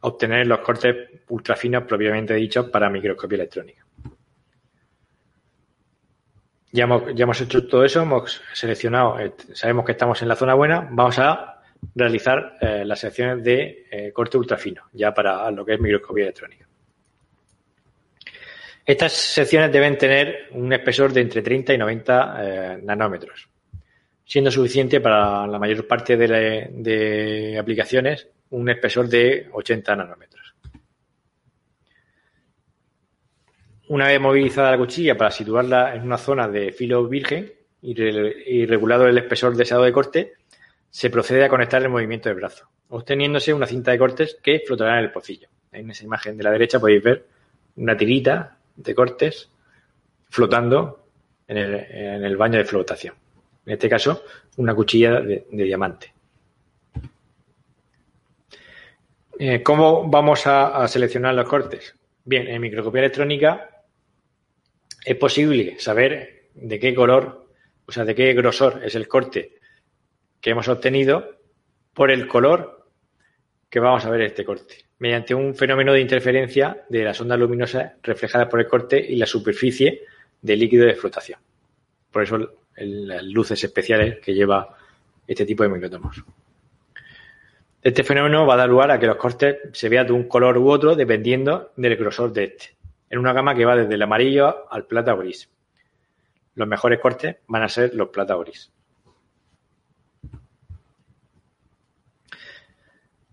obtener 0.00 0.46
los 0.46 0.60
cortes 0.60 0.96
ultrafinos 1.28 1.84
propiamente 1.84 2.34
dichos 2.34 2.68
para 2.70 2.90
microscopía 2.90 3.36
electrónica. 3.36 3.84
Ya 6.70 6.84
hemos, 6.84 7.40
hecho 7.40 7.66
todo 7.66 7.84
eso, 7.84 8.02
hemos 8.02 8.42
seleccionado, 8.52 9.18
eh, 9.18 9.32
sabemos 9.54 9.86
que 9.86 9.92
estamos 9.92 10.20
en 10.20 10.28
la 10.28 10.36
zona 10.36 10.54
buena, 10.54 10.86
vamos 10.90 11.18
a 11.18 11.62
realizar 11.94 12.58
eh, 12.60 12.84
las 12.84 13.00
secciones 13.00 13.42
de 13.42 13.86
eh, 13.90 14.12
corte 14.12 14.36
ultrafino, 14.36 14.84
ya 14.92 15.14
para 15.14 15.50
lo 15.50 15.64
que 15.64 15.74
es 15.74 15.80
microscopía 15.80 16.24
electrónica. 16.24 16.68
Estas 18.84 19.12
secciones 19.12 19.70
deben 19.70 19.98
tener 19.98 20.48
un 20.52 20.72
espesor 20.72 21.12
de 21.12 21.20
entre 21.20 21.42
30 21.42 21.74
y 21.74 21.78
90 21.78 22.36
eh, 22.38 22.80
nanómetros, 22.82 23.46
siendo 24.28 24.50
suficiente 24.50 25.00
para 25.00 25.46
la 25.46 25.58
mayor 25.58 25.86
parte 25.86 26.18
de, 26.18 27.56
aplicaciones 27.58 28.28
un 28.50 28.68
espesor 28.68 29.08
de 29.08 29.48
80 29.50 29.96
nanómetros. 29.96 30.54
Una 33.88 34.08
vez 34.08 34.20
movilizada 34.20 34.72
la 34.72 34.76
cuchilla 34.76 35.16
para 35.16 35.30
situarla 35.30 35.94
en 35.94 36.02
una 36.02 36.18
zona 36.18 36.46
de 36.46 36.72
filo 36.72 37.08
virgen 37.08 37.50
y, 37.80 38.66
regulado 38.66 39.08
el 39.08 39.16
espesor 39.16 39.56
deseado 39.56 39.84
de 39.84 39.92
corte, 39.92 40.34
se 40.90 41.08
procede 41.08 41.44
a 41.44 41.48
conectar 41.48 41.82
el 41.82 41.88
movimiento 41.88 42.28
del 42.28 42.36
brazo, 42.36 42.68
obteniéndose 42.90 43.54
una 43.54 43.66
cinta 43.66 43.92
de 43.92 43.98
cortes 43.98 44.38
que 44.42 44.62
flotará 44.66 44.98
en 44.98 45.04
el 45.04 45.10
pocillo. 45.10 45.48
En 45.72 45.90
esa 45.90 46.04
imagen 46.04 46.36
de 46.36 46.44
la 46.44 46.50
derecha 46.50 46.78
podéis 46.78 47.02
ver 47.02 47.26
una 47.76 47.96
tirita 47.96 48.58
de 48.76 48.94
cortes 48.94 49.50
flotando 50.28 51.06
en 51.46 51.56
el, 51.56 52.36
baño 52.36 52.58
de 52.58 52.66
flotación. 52.66 53.14
En 53.68 53.74
este 53.74 53.90
caso, 53.90 54.24
una 54.56 54.74
cuchilla 54.74 55.20
de, 55.20 55.44
diamante. 55.50 56.14
Eh, 59.38 59.62
¿Cómo 59.62 60.08
vamos 60.08 60.46
a, 60.46 60.88
seleccionar 60.88 61.34
los 61.34 61.46
cortes? 61.46 61.94
Bien, 62.24 62.48
en 62.48 62.62
microscopía 62.62 63.02
electrónica 63.02 63.84
es 65.04 65.16
posible 65.16 65.78
saber 65.78 66.48
de 66.54 66.78
qué 66.78 66.94
color, 66.94 67.46
o 67.86 67.92
sea, 67.92 68.06
de 68.06 68.14
qué 68.14 68.32
grosor 68.32 68.80
es 68.82 68.94
el 68.94 69.06
corte 69.06 69.56
que 70.40 70.48
hemos 70.48 70.66
obtenido 70.68 71.36
por 71.92 72.10
el 72.10 72.26
color 72.26 72.88
que 73.68 73.80
vamos 73.80 74.02
a 74.06 74.10
ver 74.10 74.22
este 74.22 74.46
corte 74.46 74.76
mediante 74.98 75.34
un 75.34 75.54
fenómeno 75.54 75.92
de 75.92 76.00
interferencia 76.00 76.86
de 76.88 77.04
las 77.04 77.20
ondas 77.20 77.38
luminosas 77.38 77.92
reflejadas 78.02 78.48
por 78.48 78.60
el 78.60 78.66
corte 78.66 78.98
y 78.98 79.16
la 79.16 79.26
superficie 79.26 80.04
del 80.40 80.58
líquido 80.58 80.86
de 80.86 80.94
flotación. 80.94 81.38
Por 82.10 82.22
eso 82.22 82.38
las 82.76 83.22
luces 83.24 83.62
especiales 83.62 84.18
que 84.20 84.34
lleva 84.34 84.76
este 85.26 85.44
tipo 85.44 85.62
de 85.62 85.68
microtomos. 85.68 86.22
Este 87.82 88.02
fenómeno 88.02 88.46
va 88.46 88.54
a 88.54 88.58
dar 88.58 88.68
lugar 88.68 88.90
a 88.90 88.98
que 88.98 89.06
los 89.06 89.16
cortes 89.16 89.58
se 89.72 89.88
vean 89.88 90.06
de 90.06 90.12
un 90.12 90.24
color 90.24 90.58
u 90.58 90.70
otro 90.70 90.96
dependiendo 90.96 91.72
del 91.76 91.96
grosor 91.96 92.32
de 92.32 92.44
este, 92.44 92.76
en 93.08 93.18
una 93.18 93.32
gama 93.32 93.54
que 93.54 93.64
va 93.64 93.76
desde 93.76 93.94
el 93.94 94.02
amarillo 94.02 94.70
al 94.70 94.86
plata 94.86 95.14
gris. 95.14 95.48
Los 96.54 96.66
mejores 96.66 96.98
cortes 96.98 97.36
van 97.46 97.62
a 97.62 97.68
ser 97.68 97.94
los 97.94 98.08
plata 98.08 98.34
gris. 98.36 98.72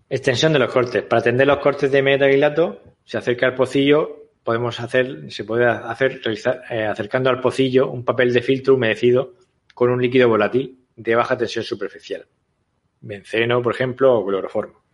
Extensión 0.08 0.52
de 0.52 0.60
los 0.60 0.72
cortes. 0.72 1.02
Para 1.02 1.20
atender 1.20 1.48
los 1.48 1.58
cortes 1.58 1.90
de 1.90 2.00
metacrilato, 2.00 2.80
se 3.04 3.18
acerca 3.18 3.46
al 3.46 3.54
pocillo, 3.54 4.25
podemos 4.46 4.78
hacer, 4.78 5.30
se 5.30 5.42
puede 5.42 5.66
hacer 5.66 6.22
realizar, 6.22 6.62
eh, 6.70 6.84
acercando 6.84 7.28
al 7.28 7.40
pocillo 7.40 7.90
un 7.90 8.04
papel 8.04 8.32
de 8.32 8.40
filtro 8.40 8.76
humedecido 8.76 9.34
con 9.74 9.90
un 9.90 10.00
líquido 10.00 10.28
volátil 10.28 10.86
de 10.94 11.16
baja 11.16 11.36
tensión 11.36 11.64
superficial. 11.64 12.26
Benceno, 13.00 13.60
por 13.60 13.74
ejemplo, 13.74 14.14
o 14.14 14.24
cloroformo. 14.24 14.84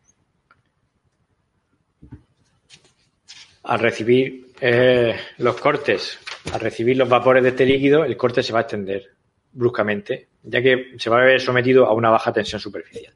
Al 3.65 3.79
recibir 3.79 4.49
eh, 4.59 5.17
los 5.37 5.61
cortes, 5.61 6.19
al 6.53 6.61
recibir 6.61 6.97
los 6.97 7.09
vapores 7.09 7.43
de 7.43 7.51
este 7.51 7.67
líquido, 7.67 8.07
el 8.07 8.17
corte 8.17 8.43
se 8.43 8.55
va 8.55 8.61
a 8.61 8.63
extender 8.63 9.11
bruscamente, 9.53 10.31
ya 10.45 10.63
que 10.63 10.95
se 10.97 11.11
va 11.11 11.21
a 11.21 11.27
ver 11.27 11.41
sometido 11.43 11.85
a 11.85 11.93
una 11.93 12.09
baja 12.09 12.33
tensión 12.33 12.59
superficial. 12.59 13.15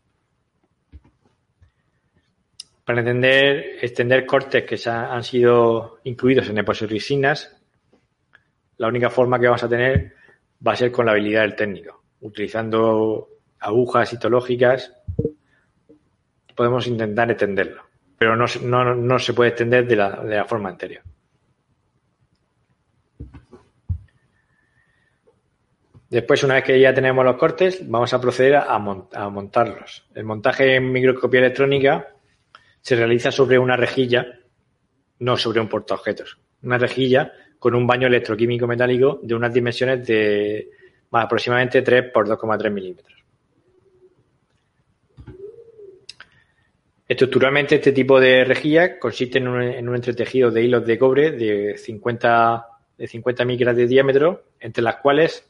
Para 2.87 3.01
entender, 3.01 3.79
extender 3.83 4.25
cortes 4.25 4.63
que 4.63 4.77
se 4.77 4.91
han 4.91 5.25
sido 5.25 5.99
incluidos 6.05 6.49
en 6.49 6.59
epoxirrisinas, 6.59 7.61
la 8.77 8.87
única 8.87 9.11
forma 9.11 9.41
que 9.41 9.47
vamos 9.47 9.65
a 9.65 9.69
tener 9.69 10.15
va 10.65 10.71
a 10.71 10.77
ser 10.77 10.93
con 10.93 11.05
la 11.05 11.11
habilidad 11.11 11.41
del 11.41 11.57
técnico. 11.57 12.05
Utilizando 12.21 13.29
agujas 13.59 14.11
citológicas 14.11 14.95
podemos 16.55 16.87
intentar 16.87 17.29
extenderlo, 17.29 17.83
pero 18.17 18.37
no, 18.37 19.19
se 19.19 19.35
puede 19.35 19.51
extender 19.51 19.89
de 19.89 19.97
la, 19.97 20.45
forma 20.45 20.69
anterior. 20.69 21.03
Después, 26.09 26.45
una 26.45 26.55
vez 26.55 26.63
que 26.63 26.79
ya 26.79 26.95
tenemos 26.95 27.25
los 27.25 27.37
cortes, 27.37 27.81
vamos 27.91 28.15
a 28.15 28.21
proceder 28.21 28.55
a, 28.55 28.77
a 28.77 29.29
montarlos. 29.29 30.07
El 30.15 30.23
montaje 30.23 30.77
en 30.77 30.93
microscopía 30.93 31.41
electrónica 31.41 32.13
se 32.87 32.95
realiza 32.95 33.33
sobre 33.33 33.59
una 33.59 33.77
rejilla, 33.77 34.39
no 35.19 35.37
sobre 35.37 35.59
un 35.59 35.69
portaobjetos, 35.69 36.39
una 36.63 36.79
rejilla 36.79 37.33
con 37.59 37.75
un 37.75 37.85
baño 37.85 38.07
electroquímico 38.07 38.69
metálico 38.69 39.19
de 39.25 39.35
unas 39.35 39.53
dimensiones 39.53 40.07
de 40.07 40.71
aproximadamente 41.11 41.83
3 41.83 42.13
por 42.13 42.29
2,3 42.29 42.71
milímetros. 42.71 43.25
Estructuralmente, 47.09 47.75
este 47.75 47.91
tipo 47.91 48.21
de 48.21 48.45
rejilla 48.45 49.01
consiste 49.01 49.39
en 49.39 49.49
un, 49.49 49.97
entretejido 49.97 50.53
de 50.53 50.63
hilos 50.63 50.87
de 50.87 50.97
cobre 50.97 51.33
de 51.33 51.77
50, 51.77 52.67
de 52.99 53.07
50 53.09 53.45
micras 53.45 53.75
de 53.75 53.89
diámetro, 53.89 54.45
entre 54.61 54.85
las 54.85 54.99
cuales 54.99 55.45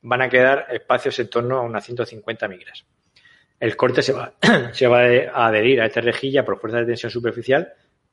van 0.00 0.22
a 0.22 0.30
quedar 0.30 0.66
espacios 0.70 1.18
en 1.18 1.28
torno 1.28 1.58
a 1.58 1.60
unas 1.60 1.84
150 1.84 2.48
micras 2.48 2.86
el 3.60 3.76
corte 3.76 4.02
se 4.02 4.12
va, 4.12 4.32
se 4.72 4.86
va 4.86 5.00
a 5.00 5.46
adherir 5.46 5.80
a 5.80 5.86
esta 5.86 6.00
rejilla 6.00 6.44
por 6.44 6.58
fuerza 6.58 6.78
de 6.78 6.86
tensión 6.86 7.12
superficial 7.12 7.72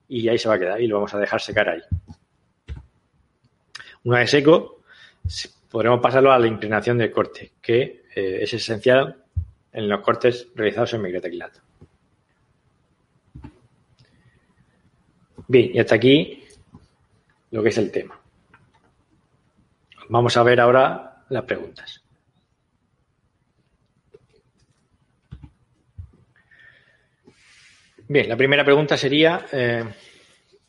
y 0.10 0.28
ahí 0.28 0.38
se 0.38 0.50
va 0.50 0.56
a 0.56 0.60
quedar 0.60 0.82
y 0.82 0.88
lo 0.88 0.98
vamos 0.98 1.14
a 1.14 1.20
dejar 1.20 1.42
secar 1.42 1.70
ahí. 1.70 1.82
Una 4.04 4.20
vez 4.20 4.30
seco, 4.30 4.84
podremos 5.70 6.00
pasarlo 6.02 6.32
a 6.32 6.40
la 6.40 6.48
inclinación 6.48 6.98
del 6.98 7.12
corte, 7.12 7.54
que 7.62 8.04
eh, 8.16 8.40
es 8.42 8.54
esencial 8.54 9.24
en 9.72 9.90
los 9.90 10.02
cortes 10.02 10.50
realizados 10.56 10.94
en 10.94 11.02
microtequilato. 11.02 11.62
Bien, 15.48 15.72
y 15.74 15.80
hasta 15.80 15.96
aquí 15.96 16.44
lo 17.52 17.64
que 17.64 17.70
es 17.70 17.78
el 17.78 17.92
tema. 17.92 18.20
Vamos 20.10 20.36
a 20.36 20.44
ver 20.44 20.60
ahora 20.60 21.24
las 21.30 21.44
preguntas. 21.44 22.07
Bien, 28.10 28.30
la 28.30 28.38
primera 28.38 28.64
pregunta 28.64 28.96
sería, 28.96 29.46
eh, 29.52 29.84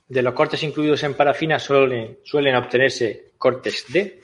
de 0.09 0.23
los 0.23 0.35
cortes 0.35 0.61
incluidos 0.65 1.05
en 1.05 1.15
parafina 1.15 1.61
suelen, 1.61 2.19
obtenerse 2.57 3.33
cortes 3.39 3.85
D. 3.89 4.21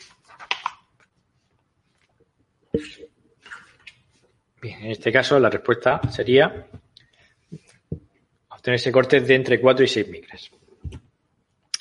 Bien, 4.61 4.81
en 4.81 4.91
este 4.91 5.13
caso 5.13 5.39
la 5.39 5.49
respuesta 5.49 6.01
sería 6.11 6.67
obtenerse 8.49 8.91
cortes 8.91 9.29
de 9.29 9.35
entre 9.37 9.61
4 9.61 9.85
y 9.85 9.89
6 9.89 10.09
micras. 10.09 10.51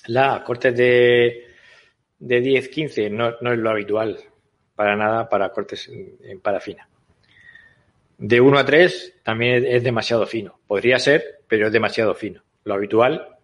La 0.08 0.44
cortes 0.44 0.76
de, 0.76 1.48
de 2.20 2.42
10, 2.42 2.70
15 2.70 3.10
no, 3.10 3.36
no 3.42 3.54
es 3.54 3.58
lo 3.58 3.72
habitual 3.72 4.20
para 4.76 4.96
nada 4.96 5.28
para 5.28 5.50
cortes 5.50 5.90
en 5.90 6.40
parafina. 6.42 6.88
De 8.24 8.40
1 8.40 8.58
a 8.58 8.64
3 8.64 9.16
también 9.22 9.66
es 9.68 9.84
demasiado 9.84 10.26
fino. 10.26 10.58
Podría 10.66 10.98
ser, 10.98 11.42
pero 11.46 11.68
es 11.68 11.74
demasiado 11.74 12.16
fino. 12.16 12.42
Lo 12.64 12.74
habitual 12.74 13.36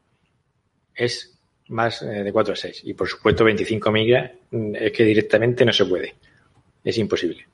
es 0.95 1.37
más 1.67 2.01
eh, 2.01 2.23
de 2.23 2.31
4 2.31 2.53
a 2.53 2.55
6. 2.55 2.83
Y 2.85 2.93
por 2.93 3.09
supuesto 3.09 3.43
25 3.43 3.91
micras 3.91 4.31
mm, 4.51 4.75
es 4.75 4.93
que 4.93 5.03
directamente 5.03 5.65
no 5.65 5.73
se 5.73 5.83
puede. 5.83 6.15
Es 6.81 6.97
imposible. 6.97 7.45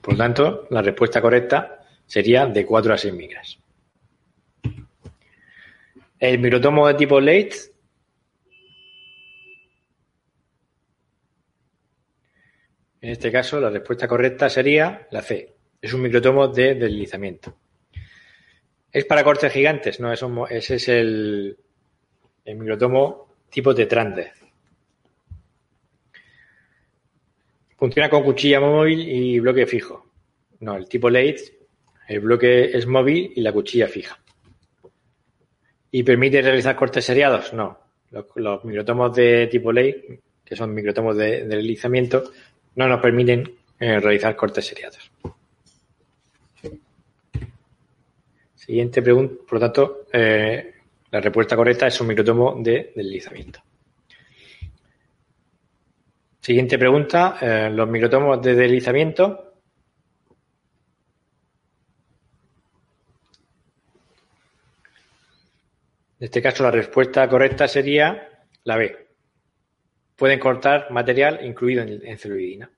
Por 0.00 0.14
lo 0.14 0.18
tanto, 0.18 0.66
la 0.70 0.80
respuesta 0.80 1.20
correcta 1.20 1.84
sería 2.06 2.46
de 2.46 2.64
4 2.64 2.94
a 2.94 2.96
6 2.96 3.12
micras. 3.12 3.58
El 6.18 6.38
microtomo 6.38 6.88
de 6.88 6.94
tipo 6.94 7.20
late 7.20 7.54
En 13.02 13.10
este 13.10 13.30
caso, 13.30 13.60
la 13.60 13.68
respuesta 13.68 14.08
correcta 14.08 14.48
sería 14.48 15.06
la 15.10 15.20
C. 15.20 15.54
Es 15.84 15.92
un 15.92 16.00
microtomo 16.00 16.48
de 16.48 16.76
deslizamiento. 16.76 17.54
¿Es 18.90 19.04
para 19.04 19.22
cortes 19.22 19.52
gigantes? 19.52 20.00
No, 20.00 20.10
ese 20.14 20.76
es 20.76 20.88
el, 20.88 21.58
microtomo 22.46 23.34
tipo 23.50 23.74
Tetrande. 23.74 24.32
Funciona 27.76 28.08
con 28.08 28.22
cuchilla 28.22 28.60
móvil 28.60 29.06
y 29.06 29.38
bloque 29.40 29.66
fijo. 29.66 30.10
No, 30.60 30.74
el 30.76 30.88
tipo 30.88 31.10
late, 31.10 31.58
el 32.08 32.20
bloque 32.20 32.74
es 32.74 32.86
móvil 32.86 33.34
y 33.36 33.42
la 33.42 33.52
cuchilla 33.52 33.86
fija. 33.86 34.18
¿Y 35.90 36.02
permite 36.02 36.40
realizar 36.40 36.76
cortes 36.76 37.04
seriados? 37.04 37.52
No. 37.52 37.78
Los, 38.36 38.64
microtomos 38.64 39.14
de 39.14 39.48
tipo 39.48 39.70
late, 39.70 40.22
que 40.42 40.56
son 40.56 40.72
microtomos 40.72 41.14
de, 41.14 41.44
deslizamiento, 41.44 42.32
no 42.76 42.88
nos 42.88 43.02
permiten 43.02 43.54
eh, 43.78 44.00
realizar 44.00 44.34
cortes 44.34 44.64
seriados. 44.64 45.10
Siguiente 48.64 49.02
pregunta, 49.02 49.34
por 49.46 49.52
lo 49.54 49.60
tanto, 49.60 50.06
eh, 50.10 50.72
la 51.10 51.20
respuesta 51.20 51.54
correcta 51.54 51.86
es 51.86 52.00
un 52.00 52.06
microtomo 52.06 52.56
de 52.62 52.92
deslizamiento. 52.96 53.60
Siguiente 56.40 56.78
pregunta, 56.78 57.36
eh, 57.42 57.68
los 57.70 57.86
microtomos 57.86 58.40
de 58.40 58.54
deslizamiento. 58.54 59.52
En 66.18 66.24
este 66.24 66.40
caso 66.40 66.62
la 66.62 66.70
respuesta 66.70 67.28
correcta 67.28 67.68
sería 67.68 68.30
la 68.64 68.78
B. 68.78 69.08
Pueden 70.16 70.40
cortar 70.40 70.90
material 70.90 71.44
incluido 71.44 71.82
en, 71.82 72.16
celuloidina. 72.16 72.70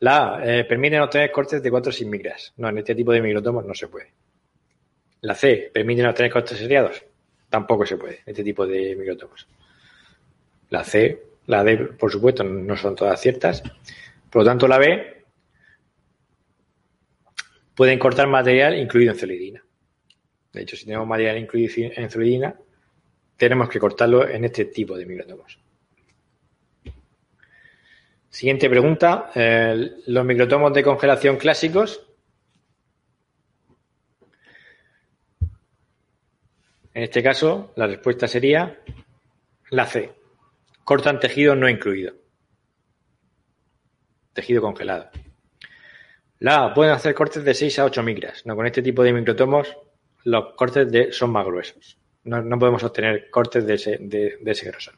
La 0.00 0.38
A, 0.38 0.44
eh, 0.44 0.64
permiten 0.64 1.02
obtener 1.02 1.30
cortes 1.30 1.62
de 1.62 1.70
4 1.70 1.92
sin 1.92 2.10
micras. 2.10 2.52
No, 2.56 2.68
en 2.68 2.78
este 2.78 2.96
tipo 2.96 3.12
de 3.12 3.22
microtomos 3.22 3.64
no 3.64 3.74
se 3.74 3.86
puede. 3.86 4.23
La 5.24 5.34
C, 5.34 5.70
¿permiten 5.72 6.04
obtener 6.04 6.30
cortes 6.30 6.58
seriados? 6.58 7.02
Tampoco 7.48 7.86
se 7.86 7.96
puede, 7.96 8.20
este 8.26 8.44
tipo 8.44 8.66
de 8.66 8.94
microtomos. 8.94 9.48
La 10.68 10.84
C, 10.84 11.18
la 11.46 11.64
D, 11.64 11.78
por 11.78 12.12
supuesto, 12.12 12.44
no 12.44 12.76
son 12.76 12.94
todas 12.94 13.18
ciertas. 13.18 13.62
Por 14.28 14.42
lo 14.42 14.44
tanto, 14.44 14.68
la 14.68 14.76
B 14.76 15.24
pueden 17.74 17.98
cortar 17.98 18.28
material 18.28 18.78
incluido 18.78 19.12
en 19.12 19.18
celidina. 19.18 19.64
De 20.52 20.60
hecho, 20.60 20.76
si 20.76 20.84
tenemos 20.84 21.08
material 21.08 21.38
incluido 21.38 21.90
en 21.96 22.10
celidina, 22.10 22.54
tenemos 23.38 23.70
que 23.70 23.80
cortarlo 23.80 24.28
en 24.28 24.44
este 24.44 24.66
tipo 24.66 24.94
de 24.94 25.06
microtomos. 25.06 25.58
Siguiente 28.28 28.68
pregunta. 28.68 29.30
Eh, 29.34 29.90
los 30.06 30.24
microtomos 30.26 30.74
de 30.74 30.82
congelación 30.82 31.38
clásicos 31.38 32.03
En 36.94 37.02
este 37.02 37.22
caso, 37.22 37.72
la 37.74 37.88
respuesta 37.88 38.28
sería 38.28 38.80
la 39.70 39.86
C. 39.86 40.14
Cortan 40.84 41.18
tejido 41.18 41.56
no 41.56 41.68
incluido. 41.68 42.14
Tejido 44.32 44.62
congelado. 44.62 45.10
La 46.38 46.66
A. 46.66 46.74
Pueden 46.74 46.92
hacer 46.92 47.14
cortes 47.14 47.44
de 47.44 47.52
6 47.52 47.80
a 47.80 47.84
8 47.86 48.02
micras. 48.04 48.46
No, 48.46 48.54
con 48.54 48.66
este 48.66 48.80
tipo 48.82 49.02
de 49.02 49.12
microtomos 49.12 49.76
los 50.24 50.54
cortes 50.54 50.90
de, 50.90 51.12
son 51.12 51.30
más 51.32 51.44
gruesos. 51.44 51.98
No, 52.24 52.58
podemos 52.58 52.82
obtener 52.84 53.28
cortes 53.28 53.66
de 53.66 53.74
ese, 53.74 54.66
grosor. 54.70 54.94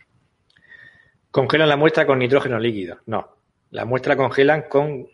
¿Congelan 1.31 1.69
la 1.69 1.77
muestra 1.77 2.07
con 2.07 2.19
nitrógeno 2.19 2.59
líquido? 2.59 2.99
No. 3.07 3.37
La 3.71 3.85
muestra 3.85 4.17
congelan 4.17 4.63
con, 4.69 5.09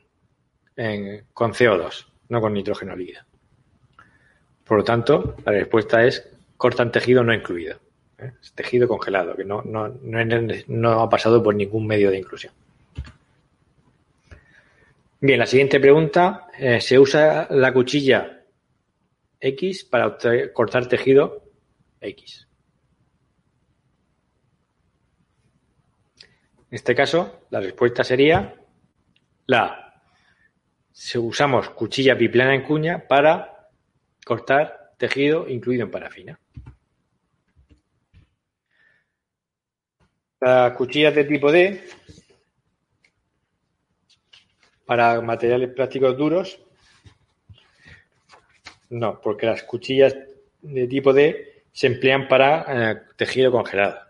con 1.33 1.53
CO2, 1.53 2.07
no 2.29 2.41
con 2.41 2.53
nitrógeno 2.53 2.95
líquido. 2.95 3.23
Por 4.65 4.79
lo 4.79 4.85
tanto, 4.85 5.37
la 5.45 5.53
respuesta 5.53 6.05
es 6.05 6.32
cortan 6.63 6.93
tejido 6.93 7.25
no 7.25 7.35
incluido. 7.35 7.81
¿eh? 8.19 8.35
Es 8.41 8.53
tejido 8.53 8.87
congelado, 8.87 9.35
que 9.35 9.45
no, 9.45 9.65
ha 10.93 11.11
pasado 11.11 11.43
por 11.43 11.57
ningún 11.57 11.89
medio 11.89 12.09
de 12.09 12.19
inclusión. 12.19 12.53
Bien, 15.21 15.41
la 15.41 15.47
siguiente 15.47 15.81
pregunta. 15.81 16.47
Eh, 16.57 16.81
¿Se 16.81 17.01
usa 17.01 17.49
la 17.51 17.73
cuchilla 17.73 18.45
X 19.41 19.83
para 19.83 20.17
cortar 20.53 20.87
tejido 20.87 21.43
X? 22.01 22.47
En 26.21 26.77
este 26.77 26.95
caso, 26.95 27.41
la 27.51 27.59
respuesta 27.59 28.05
sería 28.05 28.55
la 29.47 30.01
Si 30.93 31.19
usamos 31.19 31.71
cuchilla 31.71 32.15
biplana 32.15 32.55
en 32.55 32.63
cuña 32.63 33.09
para 33.09 33.69
cortar 34.25 34.93
tejido 34.97 35.49
incluido 35.49 35.87
en 35.87 35.91
parafina. 35.91 36.39
Las 40.43 40.73
cuchillas 40.73 41.15
de 41.15 41.23
tipo 41.23 41.53
D 41.53 41.85
para 44.85 45.21
materiales 45.21 45.73
plásticos 45.73 46.17
duros. 46.17 46.59
No, 48.91 49.21
porque 49.21 49.47
las 49.47 49.63
cuchillas 49.63 50.17
de 50.61 50.89
tipo 50.89 51.13
D 51.13 51.67
se 51.71 51.87
emplean 51.87 52.27
para 52.27 52.65
eh, 52.67 53.03
tejido 53.15 53.53
congelado. 53.53 54.01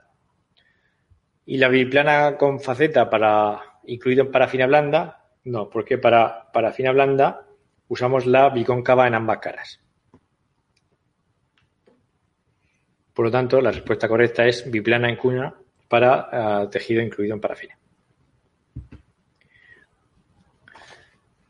Y 1.45 1.59
la 1.59 1.69
biplana 1.69 2.39
con 2.39 2.61
faceta 2.61 3.11
para 3.11 3.61
incluido 3.85 4.25
en 4.25 4.31
parafina 4.31 4.67
blanda, 4.67 5.27
no, 5.45 5.69
porque 5.69 5.99
para 5.99 6.51
parafina 6.51 6.93
blanda 6.93 7.47
usamos 7.89 8.25
la 8.25 8.49
bicóncava 8.49 9.07
en 9.07 9.17
ambas 9.17 9.39
caras. 9.41 9.81
Por 13.13 13.27
lo 13.27 13.31
tanto, 13.31 13.61
la 13.61 13.71
respuesta 13.71 14.09
correcta 14.09 14.47
es 14.47 14.71
biplana 14.71 15.11
en 15.11 15.17
cuña 15.17 15.55
para 15.93 16.31
eh, 16.33 16.69
tejido 16.71 17.03
incluido 17.03 17.35
en 17.35 17.41
parafina. 17.43 17.79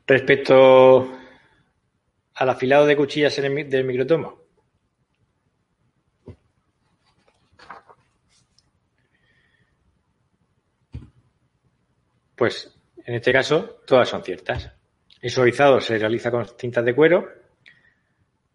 Respecto 0.05 1.16
al 2.35 2.51
afilado 2.51 2.85
de 2.85 2.97
cuchillas 2.97 3.36
del 3.36 3.85
microtomo. 3.85 4.43
Pues 12.35 12.77
en 13.05 13.14
este 13.14 13.32
caso 13.32 13.81
todas 13.86 14.09
son 14.09 14.24
ciertas. 14.24 14.73
El 15.20 15.31
suavizado 15.31 15.81
se 15.81 15.98
realiza 15.98 16.32
con 16.32 16.48
cintas 16.59 16.85
de 16.85 16.97
cuero. 16.97 17.28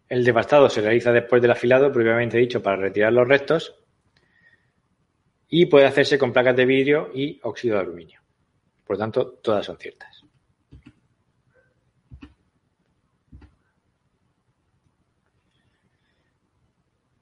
El 0.06 0.22
devastado 0.22 0.68
se 0.68 0.82
realiza 0.82 1.12
después 1.12 1.40
del 1.40 1.52
afilado, 1.52 1.90
previamente 1.90 2.36
dicho, 2.36 2.62
para 2.62 2.76
retirar 2.76 3.10
los 3.14 3.26
restos 3.26 3.87
y 5.48 5.66
puede 5.66 5.86
hacerse 5.86 6.18
con 6.18 6.32
placas 6.32 6.56
de 6.56 6.66
vidrio 6.66 7.10
y 7.14 7.40
óxido 7.42 7.76
de 7.76 7.82
aluminio. 7.82 8.20
Por 8.84 8.96
lo 8.96 9.00
tanto, 9.00 9.26
todas 9.42 9.64
son 9.64 9.78
ciertas. 9.78 10.24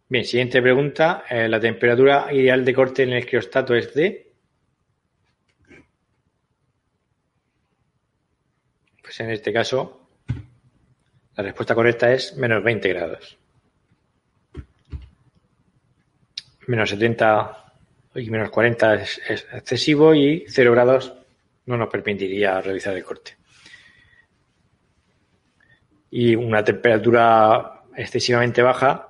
Bien, 0.08 0.24
siguiente 0.24 0.62
pregunta. 0.62 1.24
Eh, 1.28 1.48
¿La 1.48 1.58
temperatura 1.58 2.32
ideal 2.32 2.64
de 2.64 2.74
corte 2.74 3.02
en 3.02 3.12
el 3.12 3.26
criostato 3.26 3.74
es 3.74 3.92
de? 3.92 4.32
Pues 9.02 9.18
en 9.20 9.30
este 9.30 9.52
caso, 9.52 10.08
la 11.36 11.42
respuesta 11.42 11.74
correcta 11.74 12.12
es 12.12 12.36
menos 12.36 12.62
20 12.62 12.88
grados. 12.88 13.38
Menos 16.68 16.90
70 16.90 17.65
y 18.16 18.30
menos 18.30 18.50
40 18.50 18.94
es, 18.94 19.20
excesivo 19.52 20.14
y 20.14 20.44
0 20.48 20.72
grados 20.72 21.14
no 21.66 21.76
nos 21.76 21.88
permitiría 21.88 22.60
realizar 22.60 22.96
el 22.96 23.04
corte. 23.04 23.36
y 26.10 26.34
una 26.34 26.64
temperatura 26.64 27.82
excesivamente 27.94 28.62
baja 28.62 29.08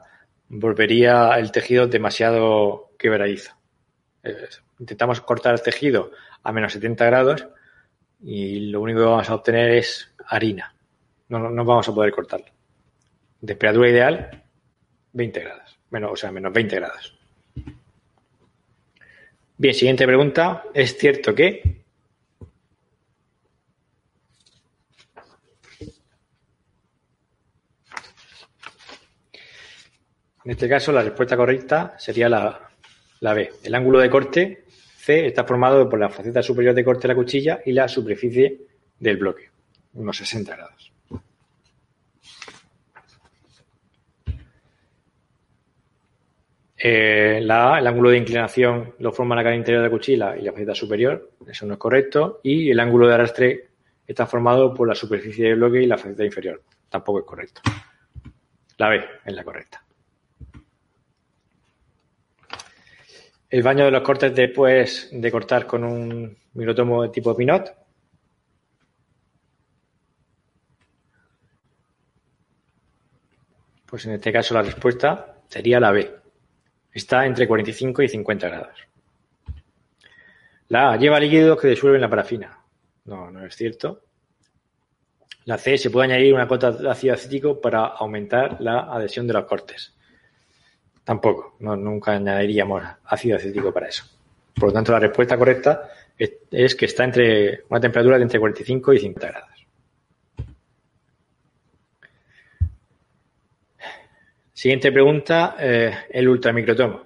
volvería 0.49 1.35
el 1.39 1.53
tejido 1.53 1.87
demasiado 1.87 2.91
quebradizo. 2.99 3.53
Intentamos 4.79 5.21
cortar 5.21 5.55
el 5.55 5.63
tejido 5.63 6.11
a 6.43 6.53
menos 6.53 6.73
70 6.73 7.05
grados 7.07 7.47
y 8.21 8.71
lo 8.71 8.81
único 8.81 9.01
que 9.01 9.07
vamos 9.07 9.31
a 9.31 9.35
obtener 9.35 9.71
es 9.73 10.13
harina. 10.27 10.75
No, 11.29 11.51
no 11.51 11.65
vamos 11.65 11.89
a 11.89 11.95
poder 11.95 12.13
cortarlo. 12.13 12.47
Temperatura 13.45 13.89
ideal, 13.89 14.45
20 15.13 15.41
grados. 15.41 15.79
Menos, 15.91 16.13
o 16.13 16.17
sea, 16.17 16.33
menos 16.33 16.53
20 16.53 16.77
grados. 16.77 17.16
Bien, 19.59 19.75
siguiente 19.75 20.07
pregunta. 20.07 20.65
¿Es 20.75 20.97
cierto 20.99 21.35
que 21.35 21.77
En 30.47 30.53
este 30.53 30.69
caso, 30.69 30.93
la 30.93 31.03
respuesta 31.03 31.37
correcta 31.37 31.97
sería 31.99 32.29
la, 32.29 32.71
B. 33.35 33.51
El 33.65 33.75
ángulo 33.75 33.99
de 33.99 34.09
corte 34.09 34.65
C 34.97 35.27
está 35.27 35.43
formado 35.43 35.89
por 35.89 35.99
la 35.99 36.09
faceta 36.09 36.41
superior 36.41 36.73
de 36.73 36.85
corte 36.85 37.03
de 37.03 37.09
la 37.09 37.15
cuchilla 37.17 37.61
y 37.67 37.73
la 37.73 37.89
superficie 37.89 38.61
del 38.97 39.17
bloque, 39.17 39.51
unos 39.95 40.17
60 40.19 40.55
grados. 40.55 40.86
Eh, 46.79 47.41
la 47.43 47.79
el 47.79 47.87
ángulo 47.87 48.11
de 48.11 48.19
inclinación 48.19 48.95
lo 48.99 49.11
forma 49.11 49.35
la 49.35 49.43
cara 49.43 49.57
interior 49.57 49.83
de 49.83 49.89
la 49.89 49.91
cuchilla 49.91 50.37
y 50.37 50.43
la 50.43 50.53
faceta 50.53 50.75
superior, 50.75 51.31
eso 51.47 51.67
no 51.67 51.75
es 51.75 51.79
correcto. 51.79 52.41
Y 52.43 52.71
el 52.71 52.81
ángulo 52.81 53.09
de 53.09 53.15
arrastre 53.15 53.69
está 54.07 54.27
formado 54.27 54.75
por 54.75 54.87
la 54.87 54.95
superficie 54.95 55.47
del 55.49 55.57
bloque 55.57 55.83
y 55.83 55.87
la 55.87 55.97
faceta 55.97 56.25
inferior, 56.25 56.63
tampoco 56.89 57.21
es 57.21 57.25
correcto. 57.25 57.63
La 58.79 58.91
B 58.91 59.05
es 59.25 59.35
la 59.35 59.45
correcta. 59.45 59.83
El 63.49 63.63
baño 63.63 63.85
de 63.85 63.91
los 63.91 64.03
cortes 64.03 64.35
después 64.35 65.09
de 65.13 65.31
cortar 65.31 65.67
con 65.67 65.85
un 65.85 66.37
microtomo 66.55 67.03
de 67.05 67.09
tipo 67.09 67.35
Pinot. 67.35 67.75
Pues 73.87 74.05
en 74.05 74.13
este 74.15 74.33
caso 74.33 74.53
la 74.53 74.63
respuesta 74.63 75.37
sería 75.49 75.79
la 75.81 75.93
B. 75.93 76.26
Está 76.97 77.27
entre 77.27 77.47
45 77.47 78.03
y 78.05 78.09
50 78.09 78.49
grados. 78.49 78.79
La 80.69 80.93
A 80.93 80.97
lleva 80.97 81.21
líquidos 81.21 81.61
que 81.61 81.69
disuelven 81.69 82.01
la 82.01 82.09
parafina. 82.09 82.59
No, 83.05 83.31
no 83.31 83.45
es 83.45 83.55
cierto. 83.55 84.01
La 85.45 85.59
C 85.59 85.77
se 85.77 85.91
puede 85.91 86.07
añadir 86.07 86.33
una 86.33 86.49
cota 86.49 86.73
de 86.73 86.89
ácido 86.89 87.13
acético 87.13 87.61
para 87.61 87.85
aumentar 87.85 88.57
la 88.63 88.91
adhesión 88.91 89.27
de 89.27 89.35
los 89.35 89.45
cortes. 89.45 89.95
Tampoco, 91.05 91.57
nunca 91.61 92.13
añadiríamos 92.13 92.83
ácido 93.05 93.37
acético 93.37 93.75
para 93.75 93.89
eso. 93.89 94.07
Por 94.55 94.71
lo 94.71 94.73
tanto, 94.73 94.93
la 94.93 95.01
respuesta 95.01 95.37
correcta 95.37 95.91
es, 96.17 96.75
que 96.75 96.87
está 96.87 97.05
entre 97.05 97.65
una 97.69 97.79
temperatura 97.79 98.17
de 98.17 98.23
entre 98.23 98.41
45 98.41 98.95
y 98.95 98.99
50 99.01 99.29
grados. 99.29 99.56
Siguiente 104.57 104.91
pregunta, 104.91 105.55
eh, 105.61 105.95
el 106.09 106.27
ultramicrotomo. 106.31 107.03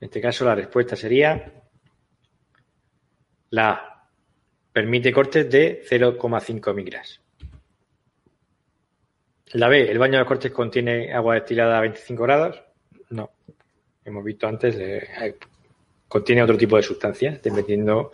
En 0.00 0.06
este 0.06 0.22
caso 0.22 0.46
la 0.46 0.54
respuesta 0.54 0.96
sería 0.96 1.52
la 3.50 3.70
A. 3.72 4.08
Permite 4.72 5.12
cortes 5.12 5.50
de 5.50 5.82
0,5 5.86 6.72
micras. 6.72 7.20
La 9.52 9.68
B, 9.68 9.90
¿el 9.90 9.98
baño 9.98 10.18
de 10.18 10.24
cortes 10.24 10.52
contiene 10.52 11.12
agua 11.12 11.34
destilada 11.34 11.76
a 11.76 11.82
25 11.82 12.22
grados? 12.22 12.62
No. 13.10 13.32
Hemos 14.02 14.24
visto 14.24 14.48
antes, 14.48 14.76
eh, 14.78 15.36
contiene 16.08 16.42
otro 16.42 16.56
tipo 16.56 16.76
de 16.76 16.82
sustancias, 16.82 17.42
dependiendo 17.42 18.12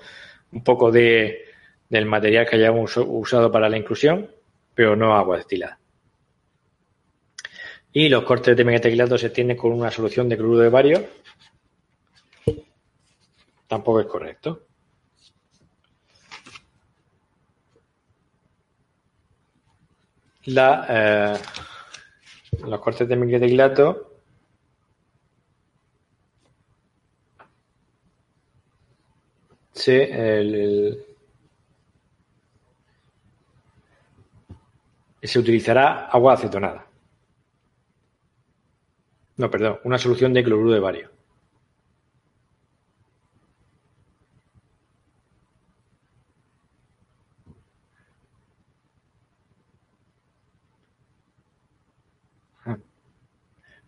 un 0.51 0.65
poco 0.65 0.91
de, 0.91 1.56
del 1.89 2.07
material 2.07 2.47
que 2.49 2.57
hayamos 2.57 2.97
usado 2.97 3.51
para 3.51 3.69
la 3.69 3.77
inclusión, 3.77 4.31
pero 4.75 4.97
no 4.97 5.15
agua 5.15 5.37
destilada. 5.37 5.79
Y 7.93 8.09
los 8.09 8.25
cortes 8.25 8.57
de 8.57 8.65
metacrilato 8.65 9.17
se 9.17 9.31
tienen 9.31 9.57
con 9.57 9.73
una 9.73 9.91
solución 9.91 10.29
de 10.29 10.37
cloruro 10.37 10.59
de 10.61 10.69
bario. 10.69 11.05
Tampoco 13.67 14.01
es 14.01 14.07
correcto. 14.07 14.67
la, 20.47 20.87
eh, 20.89 21.39
los 22.67 22.81
cortes 22.81 23.09
de 23.09 23.17
microteclato 23.17 24.13
se, 29.73 30.97
se 35.27 35.39
utilizará 35.39 36.07
agua 36.07 36.35
acetonada. 36.35 36.87
No, 39.37 39.51
perdón, 39.51 39.81
una 39.85 39.99
solución 39.99 40.33
de 40.33 40.45
cloruro 40.45 40.73
de 40.73 40.81
bario. 40.81 41.11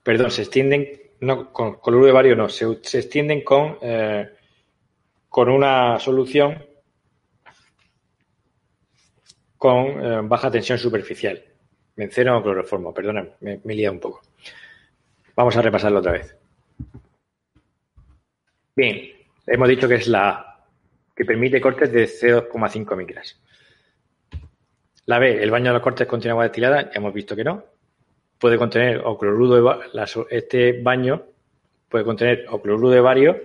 Perdón, 0.03 0.31
se 0.31 0.43
extienden, 0.43 0.89
no, 1.21 1.53
con 1.53 1.81
cloruro 1.81 2.07
de 2.07 2.13
bario 2.13 2.37
no, 2.37 2.49
se, 2.49 2.65
extienden 2.65 3.43
con, 3.45 3.77
eh, 3.83 4.27
con 5.29 5.51
una 5.51 5.99
solución 5.99 6.68
con 9.59 9.87
eh, 9.87 10.21
baja 10.23 10.51
tensión 10.51 10.79
superficial. 10.79 11.43
Benceno 11.95 12.39
o 12.39 12.43
cloroformo, 12.43 12.95
perdona, 12.95 13.27
me, 13.41 13.61
me 13.65 13.73
he 13.73 13.77
liado 13.77 13.95
un 13.95 14.01
poco. 14.01 14.23
Vamos 15.37 15.57
a 15.57 15.63
repasarlo 15.63 15.99
otra 15.99 16.13
vez. 16.13 16.37
Bien, 18.75 19.11
hemos 19.47 19.69
dicho 19.69 19.89
que 19.89 19.97
es 19.97 20.07
la 20.07 20.29
A, 20.31 20.65
que 21.15 21.25
permite 21.25 21.61
cortes 21.61 21.93
de 21.93 22.05
0,5 22.07 22.97
micras. 22.97 23.41
La 25.07 25.19
B, 25.19 25.43
el 25.43 25.51
baño 25.51 25.67
de 25.67 25.73
los 25.73 25.83
cortes 25.83 26.07
contiene 26.07 26.33
agua 26.33 26.45
destilada, 26.45 26.83
ya 26.83 26.91
hemos 26.95 27.13
visto 27.13 27.35
que 27.35 27.45
no 27.45 27.65
puede 28.39 28.57
contener 28.57 29.03
o 29.05 29.19
cloruro 29.19 29.83
de 29.83 30.27
este 30.31 30.81
baño 30.81 31.23
puede 31.89 32.05
contener 32.05 32.47
o 32.51 32.61
cloruro 32.63 32.91
de 32.91 33.01
bario 33.01 33.41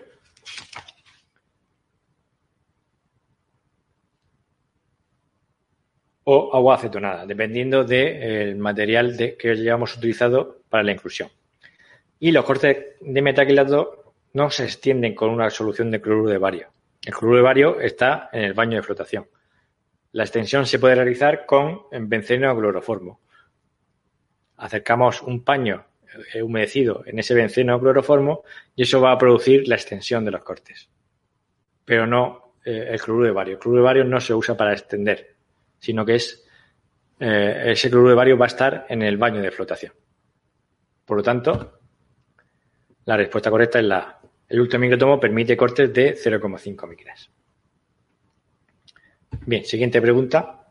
o 6.25 6.55
agua 6.55 6.75
acetonada, 6.75 7.25
dependiendo 7.25 7.83
del 7.83 8.55
material 8.55 9.35
que 9.37 9.51
hayamos 9.51 9.97
utilizado 9.97 10.61
para 10.69 10.83
la 10.83 10.91
inclusión. 10.91 11.29
Y 12.19 12.31
los 12.31 12.45
cortes 12.45 12.95
de 13.01 13.21
metaquilato 13.21 14.13
no 14.33 14.49
se 14.49 14.63
extienden 14.63 15.13
con 15.13 15.29
una 15.29 15.49
solución 15.49 15.91
de 15.91 16.01
cloruro 16.01 16.29
de 16.29 16.37
bario. 16.37 16.67
El 17.05 17.13
cloruro 17.13 17.37
de 17.37 17.43
bario 17.43 17.79
está 17.79 18.29
en 18.31 18.43
el 18.43 18.53
baño 18.53 18.77
de 18.77 18.83
flotación. 18.83 19.27
La 20.13 20.23
extensión 20.23 20.65
se 20.65 20.79
puede 20.79 20.95
realizar 20.95 21.45
con 21.45 21.81
benceno 21.91 22.51
o 22.51 22.57
cloroformo 22.57 23.19
acercamos 24.63 25.21
un 25.21 25.43
paño 25.43 25.85
eh, 26.33 26.41
humedecido 26.41 27.03
en 27.05 27.19
ese 27.19 27.33
benceno 27.33 27.79
cloroformo 27.79 28.43
y 28.75 28.83
eso 28.83 29.01
va 29.01 29.11
a 29.11 29.17
producir 29.17 29.67
la 29.67 29.75
extensión 29.75 30.23
de 30.23 30.31
los 30.31 30.43
cortes. 30.43 30.89
Pero 31.85 32.07
no 32.07 32.55
eh, 32.65 32.87
el 32.91 33.01
cloruro 33.01 33.25
de 33.25 33.31
bario. 33.33 33.53
El 33.53 33.59
cloruro 33.59 33.81
de 33.81 33.85
bario 33.85 34.03
no 34.05 34.21
se 34.21 34.33
usa 34.33 34.55
para 34.55 34.73
extender, 34.73 35.32
sino 35.83 36.05
que 36.05 36.15
es 36.15 36.41
eh, 37.19 37.71
ese 37.71 37.89
cloruro 37.89 38.11
de 38.11 38.15
bario 38.15 38.37
va 38.37 38.45
a 38.45 38.47
estar 38.47 38.85
en 38.87 39.01
el 39.01 39.17
baño 39.17 39.41
de 39.41 39.51
flotación. 39.51 39.91
Por 41.05 41.17
lo 41.17 41.23
tanto, 41.23 41.79
la 43.03 43.17
respuesta 43.17 43.51
correcta 43.51 43.79
es 43.79 43.85
la 43.85 44.17
El 44.47 44.61
ultramicrotomo 44.61 45.19
permite 45.19 45.57
cortes 45.57 45.93
de 45.93 46.15
0,5 46.15 46.87
micras. 46.87 47.29
Bien, 49.45 49.65
siguiente 49.65 50.01
pregunta. 50.01 50.67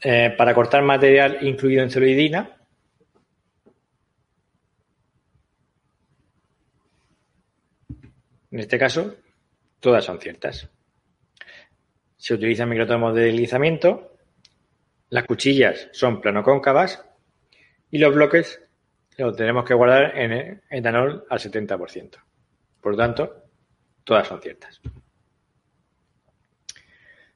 Eh, 0.00 0.34
para 0.36 0.52
cortar 0.52 0.82
material 0.82 1.38
incluido 1.42 1.84
en 1.84 1.90
celuloidina. 1.90 2.56
En 8.50 8.58
este 8.58 8.76
caso, 8.76 9.14
todas 9.78 10.04
son 10.04 10.18
ciertas. 10.18 10.68
Se 12.24 12.32
utilizan 12.32 12.70
microtomos 12.70 13.14
de 13.14 13.24
deslizamiento, 13.24 14.16
las 15.10 15.24
cuchillas 15.24 15.90
son 15.92 16.22
planocóncavas 16.22 17.04
y 17.90 17.98
los 17.98 18.14
bloques 18.14 18.62
los 19.18 19.36
tenemos 19.36 19.66
que 19.66 19.74
guardar 19.74 20.16
en 20.16 20.62
etanol 20.70 21.26
al 21.28 21.38
70%. 21.38 22.16
Por 22.80 22.92
lo 22.92 22.96
tanto, 22.96 23.44
todas 24.04 24.26
son 24.26 24.40
ciertas. 24.40 24.80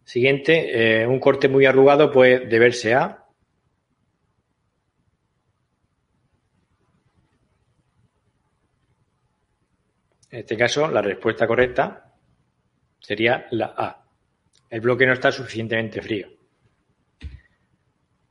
Siguiente, 0.04 1.02
eh, 1.02 1.06
un 1.06 1.20
corte 1.20 1.50
muy 1.50 1.66
arrugado 1.66 2.10
puede 2.10 2.46
deberse 2.46 2.94
a 2.94 3.26
En 10.30 10.38
este 10.38 10.56
caso, 10.56 10.88
la 10.88 11.02
respuesta 11.02 11.46
correcta 11.46 12.14
sería 13.00 13.46
la 13.50 13.74
A. 13.76 14.07
El 14.70 14.80
bloque 14.80 15.06
no 15.06 15.12
está 15.12 15.32
suficientemente 15.32 16.02
frío. 16.02 16.28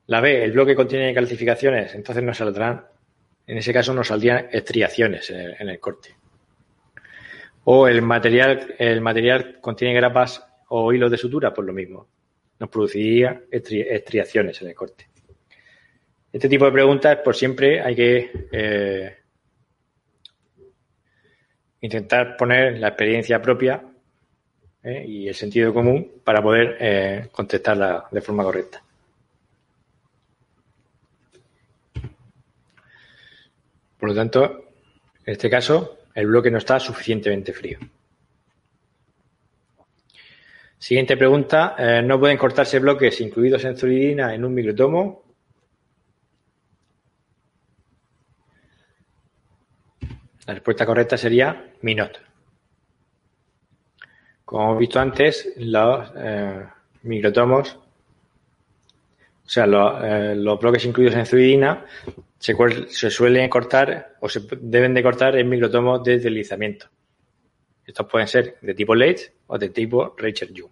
La 0.07 0.21
B, 0.21 0.43
el 0.43 0.51
bloque 0.51 0.75
contiene 0.75 1.13
calcificaciones, 1.13 1.93
entonces 1.95 2.23
no 2.23 2.33
saldrán, 2.33 2.85
en 3.45 3.57
ese 3.57 3.73
caso 3.73 3.93
no 3.93 4.03
saldrían 4.03 4.47
estriaciones 4.51 5.29
en 5.29 5.69
el, 5.69 5.79
corte. 5.79 6.15
O 7.65 7.87
el 7.87 8.01
material, 8.01 8.75
el 8.77 9.01
material 9.01 9.59
contiene 9.59 9.93
grapas 9.93 10.45
o 10.69 10.93
hilos 10.93 11.11
de 11.11 11.17
sutura, 11.17 11.53
pues 11.53 11.65
lo 11.65 11.73
mismo. 11.73 12.07
Nos 12.59 12.69
produciría 12.69 13.43
estriaciones 13.51 14.61
en 14.61 14.69
el 14.69 14.75
corte. 14.75 15.09
Este 16.31 16.47
tipo 16.47 16.65
de 16.65 16.71
preguntas, 16.71 17.15
por 17.17 17.25
pues 17.25 17.37
siempre 17.37 17.81
hay 17.81 17.95
que 17.95 18.47
eh, 18.51 19.17
intentar 21.81 22.37
poner 22.37 22.79
la 22.79 22.89
experiencia 22.89 23.41
propia 23.41 23.83
¿eh? 24.87 25.05
y 25.05 25.27
el 25.27 25.35
sentido 25.35 25.73
común 25.73 26.21
para 26.23 26.41
poder 26.41 26.77
eh, 26.79 27.27
contestarla 27.31 28.07
de 28.09 28.21
forma 28.21 28.43
correcta. 28.43 28.81
Por 33.99 34.09
lo 34.09 34.15
tanto, 34.15 34.65
en 35.25 35.33
este 35.33 35.49
caso, 35.49 35.99
el 36.13 36.27
bloque 36.27 36.51
no 36.51 36.59
está 36.59 36.79
suficientemente 36.79 37.51
frío. 37.51 37.79
Siguiente 40.77 41.17
pregunta. 41.17 41.75
Eh, 41.77 42.01
¿No 42.03 42.19
pueden 42.19 42.37
cortarse 42.37 42.79
bloques 42.79 43.19
incluidos 43.19 43.63
en 43.65 43.75
zuridina 43.75 44.33
en 44.33 44.45
un 44.45 44.53
microtomo? 44.53 45.23
La 50.45 50.53
respuesta 50.53 50.85
correcta 50.85 51.17
sería 51.17 51.73
Minot. 51.81 52.26
Como 54.47 54.63
hemos 54.63 54.79
visto 54.79 54.97
antes, 55.01 55.51
los 55.57 56.09
eh, 56.15 56.65
microtomos, 57.03 57.75
o 57.75 59.49
sea, 59.49 59.65
eh, 59.65 60.35
los, 60.37 60.57
bloques 60.57 60.85
incluidos 60.85 61.15
en 61.15 61.25
zuridina 61.25 61.85
se, 62.39 62.55
suelen 63.11 63.49
cortar 63.49 64.15
o 64.21 64.29
se 64.29 64.47
deben 64.61 64.93
de 64.93 65.03
cortar 65.03 65.35
en 65.35 65.49
microtomos 65.49 66.01
de 66.01 66.19
deslizamiento. 66.19 66.87
Estos 67.85 68.07
pueden 68.07 68.29
ser 68.29 68.57
de 68.61 68.73
tipo 68.73 68.95
Leitch 68.95 69.29
o 69.47 69.57
de 69.57 69.67
tipo 69.67 70.15
Reicher-Jung. 70.15 70.71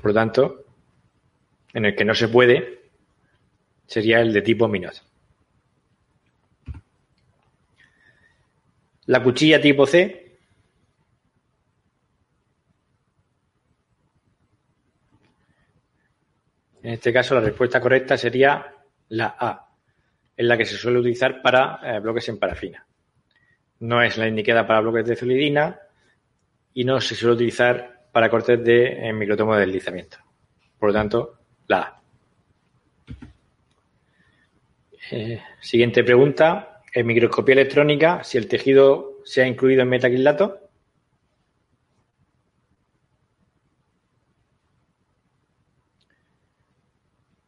Por 0.00 0.12
lo 0.12 0.14
tanto, 0.14 0.64
en 1.74 1.86
el 1.86 1.96
que 1.96 2.04
no 2.04 2.14
se 2.14 2.28
puede 2.28 2.90
sería 3.88 4.20
el 4.20 4.32
de 4.32 4.42
tipo 4.42 4.68
Minot. 4.68 5.02
La 9.06 9.20
cuchilla 9.20 9.60
tipo 9.60 9.84
C 9.84 10.25
En 16.86 16.92
este 16.92 17.12
caso, 17.12 17.34
la 17.34 17.40
respuesta 17.40 17.80
correcta 17.80 18.16
sería 18.16 18.72
la 19.08 19.34
A, 19.36 19.70
en 20.36 20.46
la 20.46 20.56
que 20.56 20.64
se 20.64 20.76
suele 20.76 21.00
utilizar 21.00 21.42
para 21.42 21.80
eh, 21.82 21.98
bloques 21.98 22.28
en 22.28 22.38
parafina. 22.38 22.86
No 23.80 24.00
es 24.00 24.16
la 24.16 24.28
indicada 24.28 24.64
para 24.64 24.82
bloques 24.82 25.04
de 25.04 25.16
solidina 25.16 25.80
y 26.72 26.84
no 26.84 27.00
se 27.00 27.16
suele 27.16 27.34
utilizar 27.34 28.04
para 28.12 28.30
cortes 28.30 28.62
de 28.62 29.12
microtomo 29.12 29.56
de 29.56 29.62
deslizamiento. 29.62 30.18
Por 30.78 30.90
lo 30.90 30.92
tanto, 30.92 31.40
la 31.66 31.78
A. 31.80 32.02
Eh, 35.10 35.42
siguiente 35.60 36.04
pregunta 36.04 36.82
en 36.94 37.04
microscopía 37.04 37.54
electrónica 37.54 38.22
si 38.22 38.38
el 38.38 38.46
tejido 38.46 39.22
se 39.24 39.42
ha 39.42 39.48
incluido 39.48 39.82
en 39.82 39.88
metacrilato. 39.88 40.65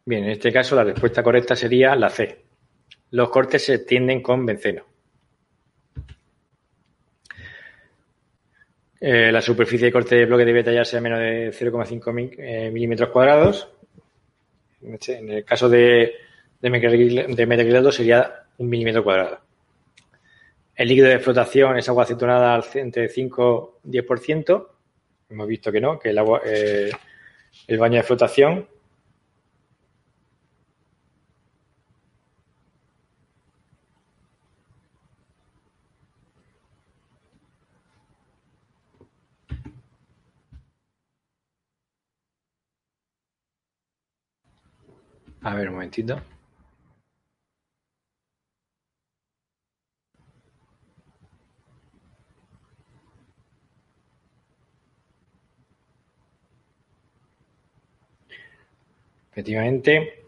Bien, 0.09 0.25
en 0.25 0.31
este 0.31 0.51
caso 0.51 0.75
la 0.75 0.85
respuesta 0.85 1.23
correcta 1.23 1.55
sería 1.55 1.95
la 1.95 2.09
C. 2.09 2.39
Los 3.11 3.29
cortes 3.29 3.67
se 3.67 3.75
extienden 3.75 4.23
con 4.23 4.47
benceno. 4.47 4.87
Eh, 8.99 9.31
la 9.31 9.43
superficie 9.43 9.85
de 9.85 9.93
corte 9.93 10.17
de 10.17 10.25
bloque 10.25 10.47
debe 10.47 10.65
tallarse 10.65 10.97
a 10.97 11.03
menos 11.03 11.19
de 11.19 11.53
0,5 11.53 12.37
eh, 12.39 12.71
milímetros 12.71 13.11
cuadrados. 13.11 13.69
En 14.81 15.29
el 15.29 15.45
caso 15.45 15.69
de, 15.69 16.15
de 16.59 17.47
metacrilato 17.47 17.93
sería 17.93 18.47
un 18.57 18.67
milímetro 18.67 19.05
cuadrado. 19.05 19.41
El 20.75 20.89
líquido 20.89 21.09
de 21.09 21.19
flotación 21.19 21.77
es 21.77 21.87
agua 21.87 22.05
acetonada 22.05 22.65
entre 22.77 23.11
5 23.11 23.81
y 23.85 23.91
10%. 23.91 24.69
Hemos 25.29 25.47
visto 25.47 25.71
que 25.71 25.83
no, 25.83 25.99
que 25.99 26.09
el 26.09 26.17
agua, 26.17 26.41
eh, 26.47 26.91
el 27.67 27.79
baño 27.79 27.97
de 27.97 28.05
flotación 28.05 28.67
A 45.49 45.55
ver, 45.55 45.69
un 45.69 45.75
momentito. 45.77 46.21
Efectivamente, 59.33 60.27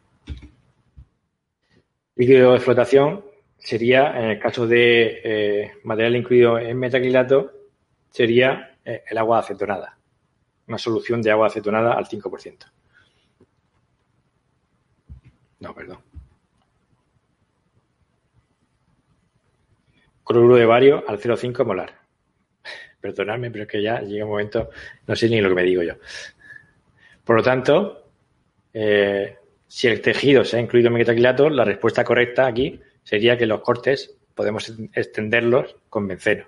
líquido 2.17 2.53
de 2.53 2.61
flotación 2.61 3.23
sería, 3.59 4.17
en 4.19 4.25
el 4.31 4.39
caso 4.39 4.67
de 4.67 5.21
eh, 5.23 5.73
material 5.85 6.17
incluido 6.17 6.59
en 6.59 6.79
metacrilato, 6.79 7.53
sería 8.09 8.79
eh, 8.85 9.03
el 9.11 9.19
agua 9.19 9.41
acetonada, 9.41 9.99
una 10.69 10.79
solución 10.79 11.21
de 11.21 11.31
agua 11.31 11.49
acetonada 11.49 11.93
al 11.93 12.07
5%. 12.07 12.80
No, 15.61 15.75
perdón. 15.75 15.99
Cloruro 20.25 20.57
de 20.57 20.67
bario 20.67 21.05
al 21.07 21.19
0,5 21.19 21.65
molar. 21.65 21.95
Perdonadme, 23.01 23.51
pero 23.51 23.65
es 23.65 23.71
que 23.71 23.83
ya 23.83 24.01
llega 24.01 24.25
un 24.25 24.31
momento, 24.31 24.71
no 25.07 25.17
sé 25.17 25.29
ni 25.29 25.41
lo 25.41 25.49
que 25.49 25.55
me 25.55 25.63
digo 25.63 25.83
yo. 25.83 25.95
Por 27.25 27.37
lo 27.37 27.43
tanto, 27.43 28.11
eh, 28.73 29.37
si 29.67 29.89
el 29.89 30.01
tejido 30.01 30.45
se 30.45 30.57
ha 30.57 30.61
incluido 30.61 30.89
en 30.89 30.95
metacrilato, 30.95 31.49
la 31.49 31.65
respuesta 31.65 32.05
correcta 32.05 32.47
aquí 32.47 32.81
sería 33.03 33.37
que 33.37 33.47
los 33.47 33.61
cortes 33.61 34.17
podemos 34.35 34.73
extenderlos 34.95 35.77
con 35.89 36.07
benceno. 36.07 36.45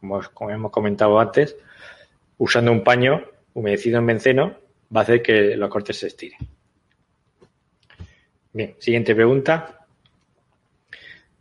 Como, 0.00 0.20
como 0.32 0.50
hemos 0.50 0.70
comentado 0.70 1.18
antes, 1.18 1.56
usando 2.36 2.72
un 2.72 2.84
paño 2.84 3.24
humedecido 3.54 3.98
en 3.98 4.06
benceno 4.06 4.56
va 4.94 5.00
a 5.00 5.02
hacer 5.02 5.22
que 5.22 5.56
los 5.56 5.68
cortes 5.70 5.98
se 5.98 6.06
estiren. 6.06 6.57
Bien, 8.52 8.74
siguiente 8.78 9.14
pregunta. 9.14 9.86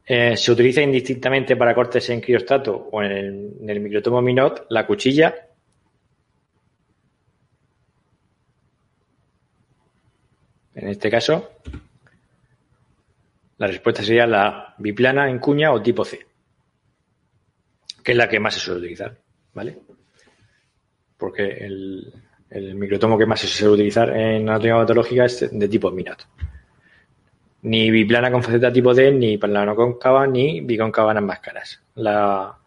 Eh, 0.05 0.37
¿Se 0.37 0.51
utiliza 0.51 0.81
indistintamente 0.81 1.55
para 1.55 1.75
cortes 1.75 2.09
en 2.09 2.21
criostato 2.21 2.89
o 2.91 3.03
en 3.03 3.11
el, 3.11 3.53
en 3.61 3.69
el 3.69 3.79
microtomo 3.81 4.21
Minot 4.21 4.67
la 4.69 4.87
cuchilla 4.87 5.47
En 10.77 10.89
este 10.89 11.09
caso, 11.09 11.53
la 13.57 13.65
respuesta 13.65 14.03
sería 14.03 14.27
la 14.27 14.75
biplana 14.77 15.27
en 15.27 15.39
cuña 15.39 15.73
o 15.73 15.81
tipo 15.81 16.05
C, 16.05 16.19
que 18.03 18.11
es 18.11 18.17
la 18.17 18.29
que 18.29 18.39
más 18.39 18.53
se 18.53 18.59
suele 18.59 18.81
utilizar, 18.81 19.17
¿vale? 19.55 19.79
Porque 21.17 21.45
el, 21.47 22.13
microtomo 22.75 23.17
que 23.17 23.25
más 23.25 23.39
se 23.39 23.47
suele 23.47 23.73
utilizar 23.73 24.15
en 24.15 24.47
anatomía 24.47 24.75
patológica 24.75 25.25
es 25.25 25.49
de 25.51 25.67
tipo 25.67 25.89
minato. 25.89 26.25
Ni 27.67 27.91
biplana 27.91 28.31
con 28.31 28.41
faceta 28.41 28.71
tipo 28.71 28.93
D, 28.93 29.11
ni 29.11 29.37
plano 29.37 29.75
cóncava, 29.75 30.25
ni 30.25 30.61
bicóncava 30.61 31.11
en 31.11 31.17
ambas 31.17 31.39
caras. 31.39 31.81
La, 31.95 32.57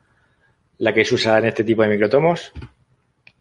la 0.76 0.92
que 0.92 1.04
se 1.04 1.14
usa 1.14 1.38
en 1.38 1.46
este 1.46 1.64
tipo 1.64 1.82
de 1.82 1.88
microtomos, 1.88 2.52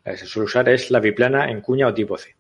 la 0.06 0.12
que 0.12 0.18
se 0.18 0.26
suele 0.26 0.46
usar 0.46 0.70
es 0.70 0.90
la 0.90 1.02
biplana 1.02 1.50
en 1.52 1.60
cuña 1.60 1.88
o 1.88 1.94
tipo 1.94 2.18
C. 2.18 2.34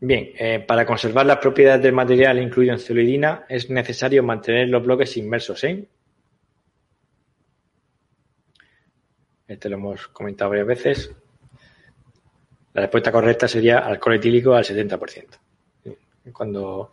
Bien, 0.00 0.32
eh, 0.36 0.58
para 0.66 0.84
conservar 0.84 1.24
las 1.24 1.38
propiedades 1.38 1.80
del 1.80 1.92
material 1.92 2.40
incluido 2.40 2.72
en 2.72 2.80
celuloidina 2.80 3.46
es 3.48 3.70
necesario 3.70 4.24
mantener 4.24 4.68
los 4.68 4.82
bloques 4.82 5.16
inmersos 5.16 5.62
en. 5.62 5.88
Este 9.46 9.68
lo 9.68 9.76
hemos 9.76 10.08
comentado 10.08 10.50
varias 10.50 10.66
veces. 10.66 11.14
La 12.74 12.82
respuesta 12.82 13.12
correcta 13.12 13.46
sería 13.46 13.78
alcohol 13.78 14.16
etílico 14.16 14.54
al 14.54 14.64
70%. 14.64 15.26
Cuando 16.32 16.92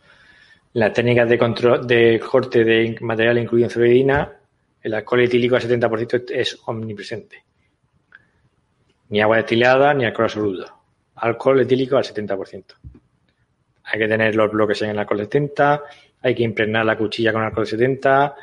las 0.73 0.93
técnicas 0.93 1.30
de 1.30 1.38
control 1.38 1.88
de 1.88 2.19
corte 2.19 2.64
de 2.64 2.97
material 3.01 3.38
incluido 3.38 3.68
en 3.68 3.72
celuloidina, 3.72 4.34
el 4.81 4.93
alcohol 4.93 5.22
etílico 5.22 5.56
al 5.56 5.61
70% 5.61 6.31
es 6.31 6.60
omnipresente. 6.65 7.43
Ni 9.10 9.22
agua 9.22 9.38
destilada 9.38 9.93
ni 9.93 10.06
alcohol 10.06 10.26
absoluto. 10.26 10.73
Alcohol 11.15 11.61
etílico 11.61 11.97
al 11.97 12.03
70%. 12.03 12.64
Hay 13.84 13.99
que 13.99 14.07
tener 14.07 14.35
los 14.35 14.51
bloques 14.51 14.81
en 14.84 14.91
el 14.91 14.99
alcohol 14.99 15.19
70, 15.19 15.84
hay 16.22 16.35
que 16.35 16.43
impregnar 16.43 16.85
la 16.85 16.97
cuchilla 16.97 17.34
con 17.34 17.41
alcohol 17.41 17.65
70, 17.65 18.35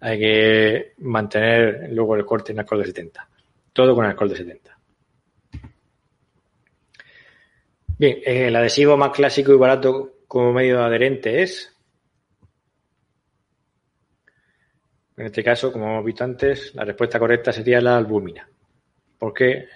hay 0.00 0.18
que 0.18 0.92
mantener 0.98 1.90
luego 1.92 2.16
el 2.16 2.24
corte 2.24 2.52
en 2.52 2.60
alcohol 2.60 2.80
de 2.80 2.86
70. 2.86 3.28
Todo 3.72 3.94
con 3.94 4.06
alcohol 4.06 4.30
de 4.30 4.36
70. 4.36 4.69
Bien, 8.00 8.18
el 8.24 8.56
adhesivo 8.56 8.96
más 8.96 9.10
clásico 9.10 9.52
y 9.52 9.58
barato 9.58 10.20
como 10.26 10.54
medio 10.54 10.82
adherente 10.82 11.42
es. 11.42 11.70
En 15.18 15.26
este 15.26 15.44
caso, 15.44 15.70
como 15.70 15.86
hemos 15.86 16.06
visto 16.06 16.24
antes, 16.24 16.74
la 16.74 16.86
respuesta 16.86 17.18
correcta 17.18 17.52
sería 17.52 17.78
la 17.82 17.98
albúmina. 17.98 18.48
Porque 19.18 19.66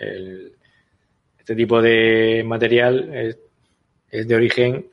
este 1.38 1.54
tipo 1.54 1.82
de 1.82 2.42
material 2.46 3.36
es, 4.10 4.26
de 4.26 4.34
origen, 4.34 4.86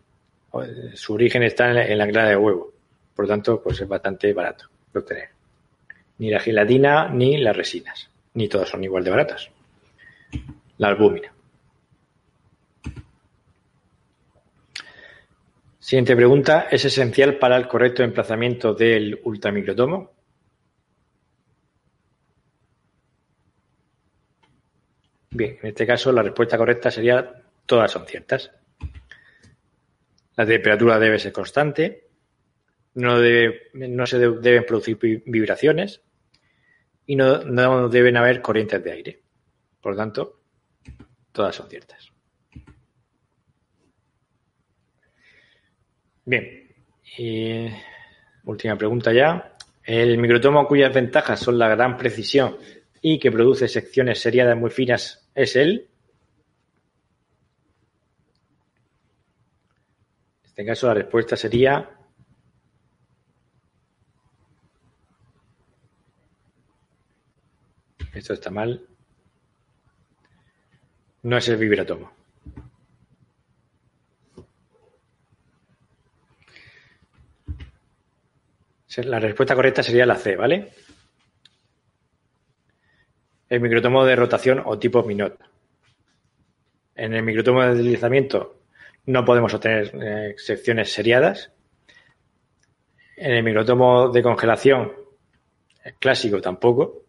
su 0.94 1.14
origen 1.14 1.44
está 1.44 1.70
en 1.70 1.76
la, 1.76 1.88
en 1.88 1.98
la 2.00 2.10
clara 2.10 2.30
de 2.32 2.36
huevo. 2.36 2.74
Por 3.16 3.24
lo 3.24 3.30
tanto, 3.30 3.62
pues 3.64 3.80
es 3.80 3.88
bastante 3.88 4.34
barato 4.34 4.66
de 4.92 5.00
obtener. 5.00 5.30
Ni 6.18 6.32
la 6.32 6.42
gelatina 6.42 7.08
ni 7.08 7.38
las 7.38 7.56
resinas. 7.56 8.10
Ni 8.34 8.50
todas 8.50 8.68
son 8.68 8.84
igual 8.84 9.06
de 9.06 9.12
baratas. 9.12 9.50
La 10.80 10.90
albúmina. 10.90 11.32
Siguiente 15.92 16.16
pregunta. 16.16 16.70
¿Es 16.72 16.86
esencial 16.86 17.38
para 17.38 17.58
el 17.58 17.68
correcto 17.68 18.02
emplazamiento 18.02 18.74
del 18.74 19.20
ultramicrotomo? 19.26 20.14
Bien, 25.32 25.60
en 25.62 25.68
este 25.68 25.86
caso 25.86 26.14
la 26.14 26.24
respuesta 26.24 26.58
correcta 26.58 26.90
sería 26.92 27.44
todas 27.66 27.92
son 27.92 28.06
ciertas. 28.06 28.54
La 30.38 30.46
temperatura 30.46 30.98
debe 30.98 31.20
ser 31.20 31.34
constante, 31.34 32.08
no, 32.94 33.18
se 33.18 34.18
deben 34.18 34.66
producir 34.66 34.98
vibraciones 35.26 36.04
y 37.06 37.18
no, 37.18 37.44
no 37.44 37.90
deben 37.90 38.16
haber 38.16 38.42
corrientes 38.42 38.82
de 38.82 38.92
aire. 38.94 39.24
Por 39.82 39.92
lo 39.92 39.98
tanto, 39.98 40.40
todas 41.34 41.54
son 41.54 41.68
ciertas. 41.70 42.11
Bien, 46.32 46.74
y 47.18 47.68
última 48.46 48.78
pregunta 48.78 49.12
ya. 49.12 49.58
El 49.84 50.18
microtomo 50.18 50.66
cuyas 50.66 50.94
ventajas 50.94 51.42
son 51.42 51.60
la 51.60 51.68
gran 51.68 51.98
precisión 51.98 52.56
y 53.02 53.20
que 53.20 53.34
produce 53.34 53.68
secciones 53.68 54.22
seriadas 54.22 54.58
muy 54.58 54.70
finas 54.70 55.30
es 55.36 55.58
él. 55.58 55.90
En 60.42 60.46
este 60.46 60.66
caso 60.66 60.88
la 60.88 60.94
respuesta 60.94 61.36
sería 61.36 61.90
esto 68.14 68.34
está 68.34 68.52
mal. 68.52 68.88
No 71.24 71.38
es 71.38 71.50
el 71.50 71.58
vibratomo. 71.58 72.21
La 78.98 79.20
respuesta 79.20 79.56
correcta 79.56 79.84
sería 79.84 80.06
la 80.06 80.16
C, 80.16 80.36
¿vale? 80.36 80.72
El 83.48 83.62
microtomo 83.62 84.04
de 84.04 84.16
rotación 84.16 84.62
o 84.66 84.78
tipo 84.78 85.04
Minot. 85.04 85.40
En 86.96 87.14
el 87.14 87.24
microtomo 87.24 87.62
de 87.64 87.76
deslizamiento 87.76 88.62
no 89.06 89.24
podemos 89.24 89.54
obtener 89.54 89.92
eh, 89.94 90.36
secciones 90.38 90.92
seriadas. 90.92 91.52
En 93.16 93.32
el 93.32 93.44
microtomo 93.44 94.10
de 94.10 94.22
congelación 94.22 94.92
clásico 96.00 96.42
tampoco. 96.42 97.06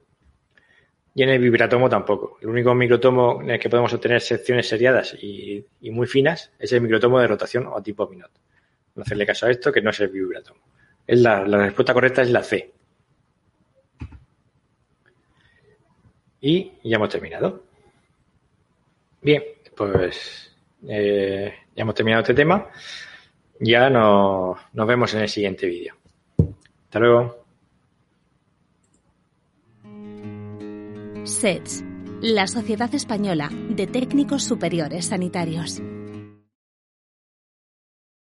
Y 1.15 1.25
en 1.25 1.31
el 1.31 1.41
vibratomo 1.41 1.89
tampoco. 1.89 2.39
El 2.41 2.49
único 2.49 2.75
microtomo 2.75 3.43
en 3.43 3.51
el 3.51 3.59
que 3.59 3.69
podemos 3.69 3.93
obtener 3.93 4.21
secciones 4.21 4.69
seriadas 4.69 5.15
y, 5.21 5.67
muy 5.91 6.07
finas 6.07 6.53
es 6.59 6.73
el 6.73 6.81
microtomo 6.81 7.21
de 7.21 7.27
rotación 7.27 7.67
o 7.67 7.83
tipo 7.83 8.09
Minot. 8.09 8.31
No 8.95 9.03
hacerle 9.03 9.27
caso 9.27 9.47
a 9.47 9.51
esto, 9.51 9.73
que 9.73 9.83
no 9.83 9.91
es 9.91 10.01
el 10.01 10.09
vibratomo. 10.09 10.61
Es 11.07 11.20
la, 11.20 11.45
respuesta 11.45 11.95
correcta 11.95 12.23
es 12.23 12.31
la 12.31 12.43
C. 12.43 12.73
Y 16.41 16.73
ya 16.85 16.97
hemos 16.97 17.09
terminado. 17.09 17.65
Bien, 19.20 19.43
pues 19.77 20.57
eh, 20.89 21.55
ya 21.74 21.83
hemos 21.83 21.95
terminado 21.95 22.23
este 22.23 22.35
tema. 22.35 22.69
Ya 23.61 23.89
nos 23.89 24.59
vemos 24.74 25.15
en 25.15 25.20
el 25.20 25.29
siguiente 25.29 25.66
vídeo. 25.66 25.95
Hasta 26.85 26.99
luego. 26.99 27.43
SETS, 31.24 31.85
la 32.20 32.49
Sociedad 32.49 32.93
Española 32.95 33.49
de 33.53 33.87
Técnicos 33.87 34.43
Superiores 34.43 35.07
Sanitarios. 35.07 35.81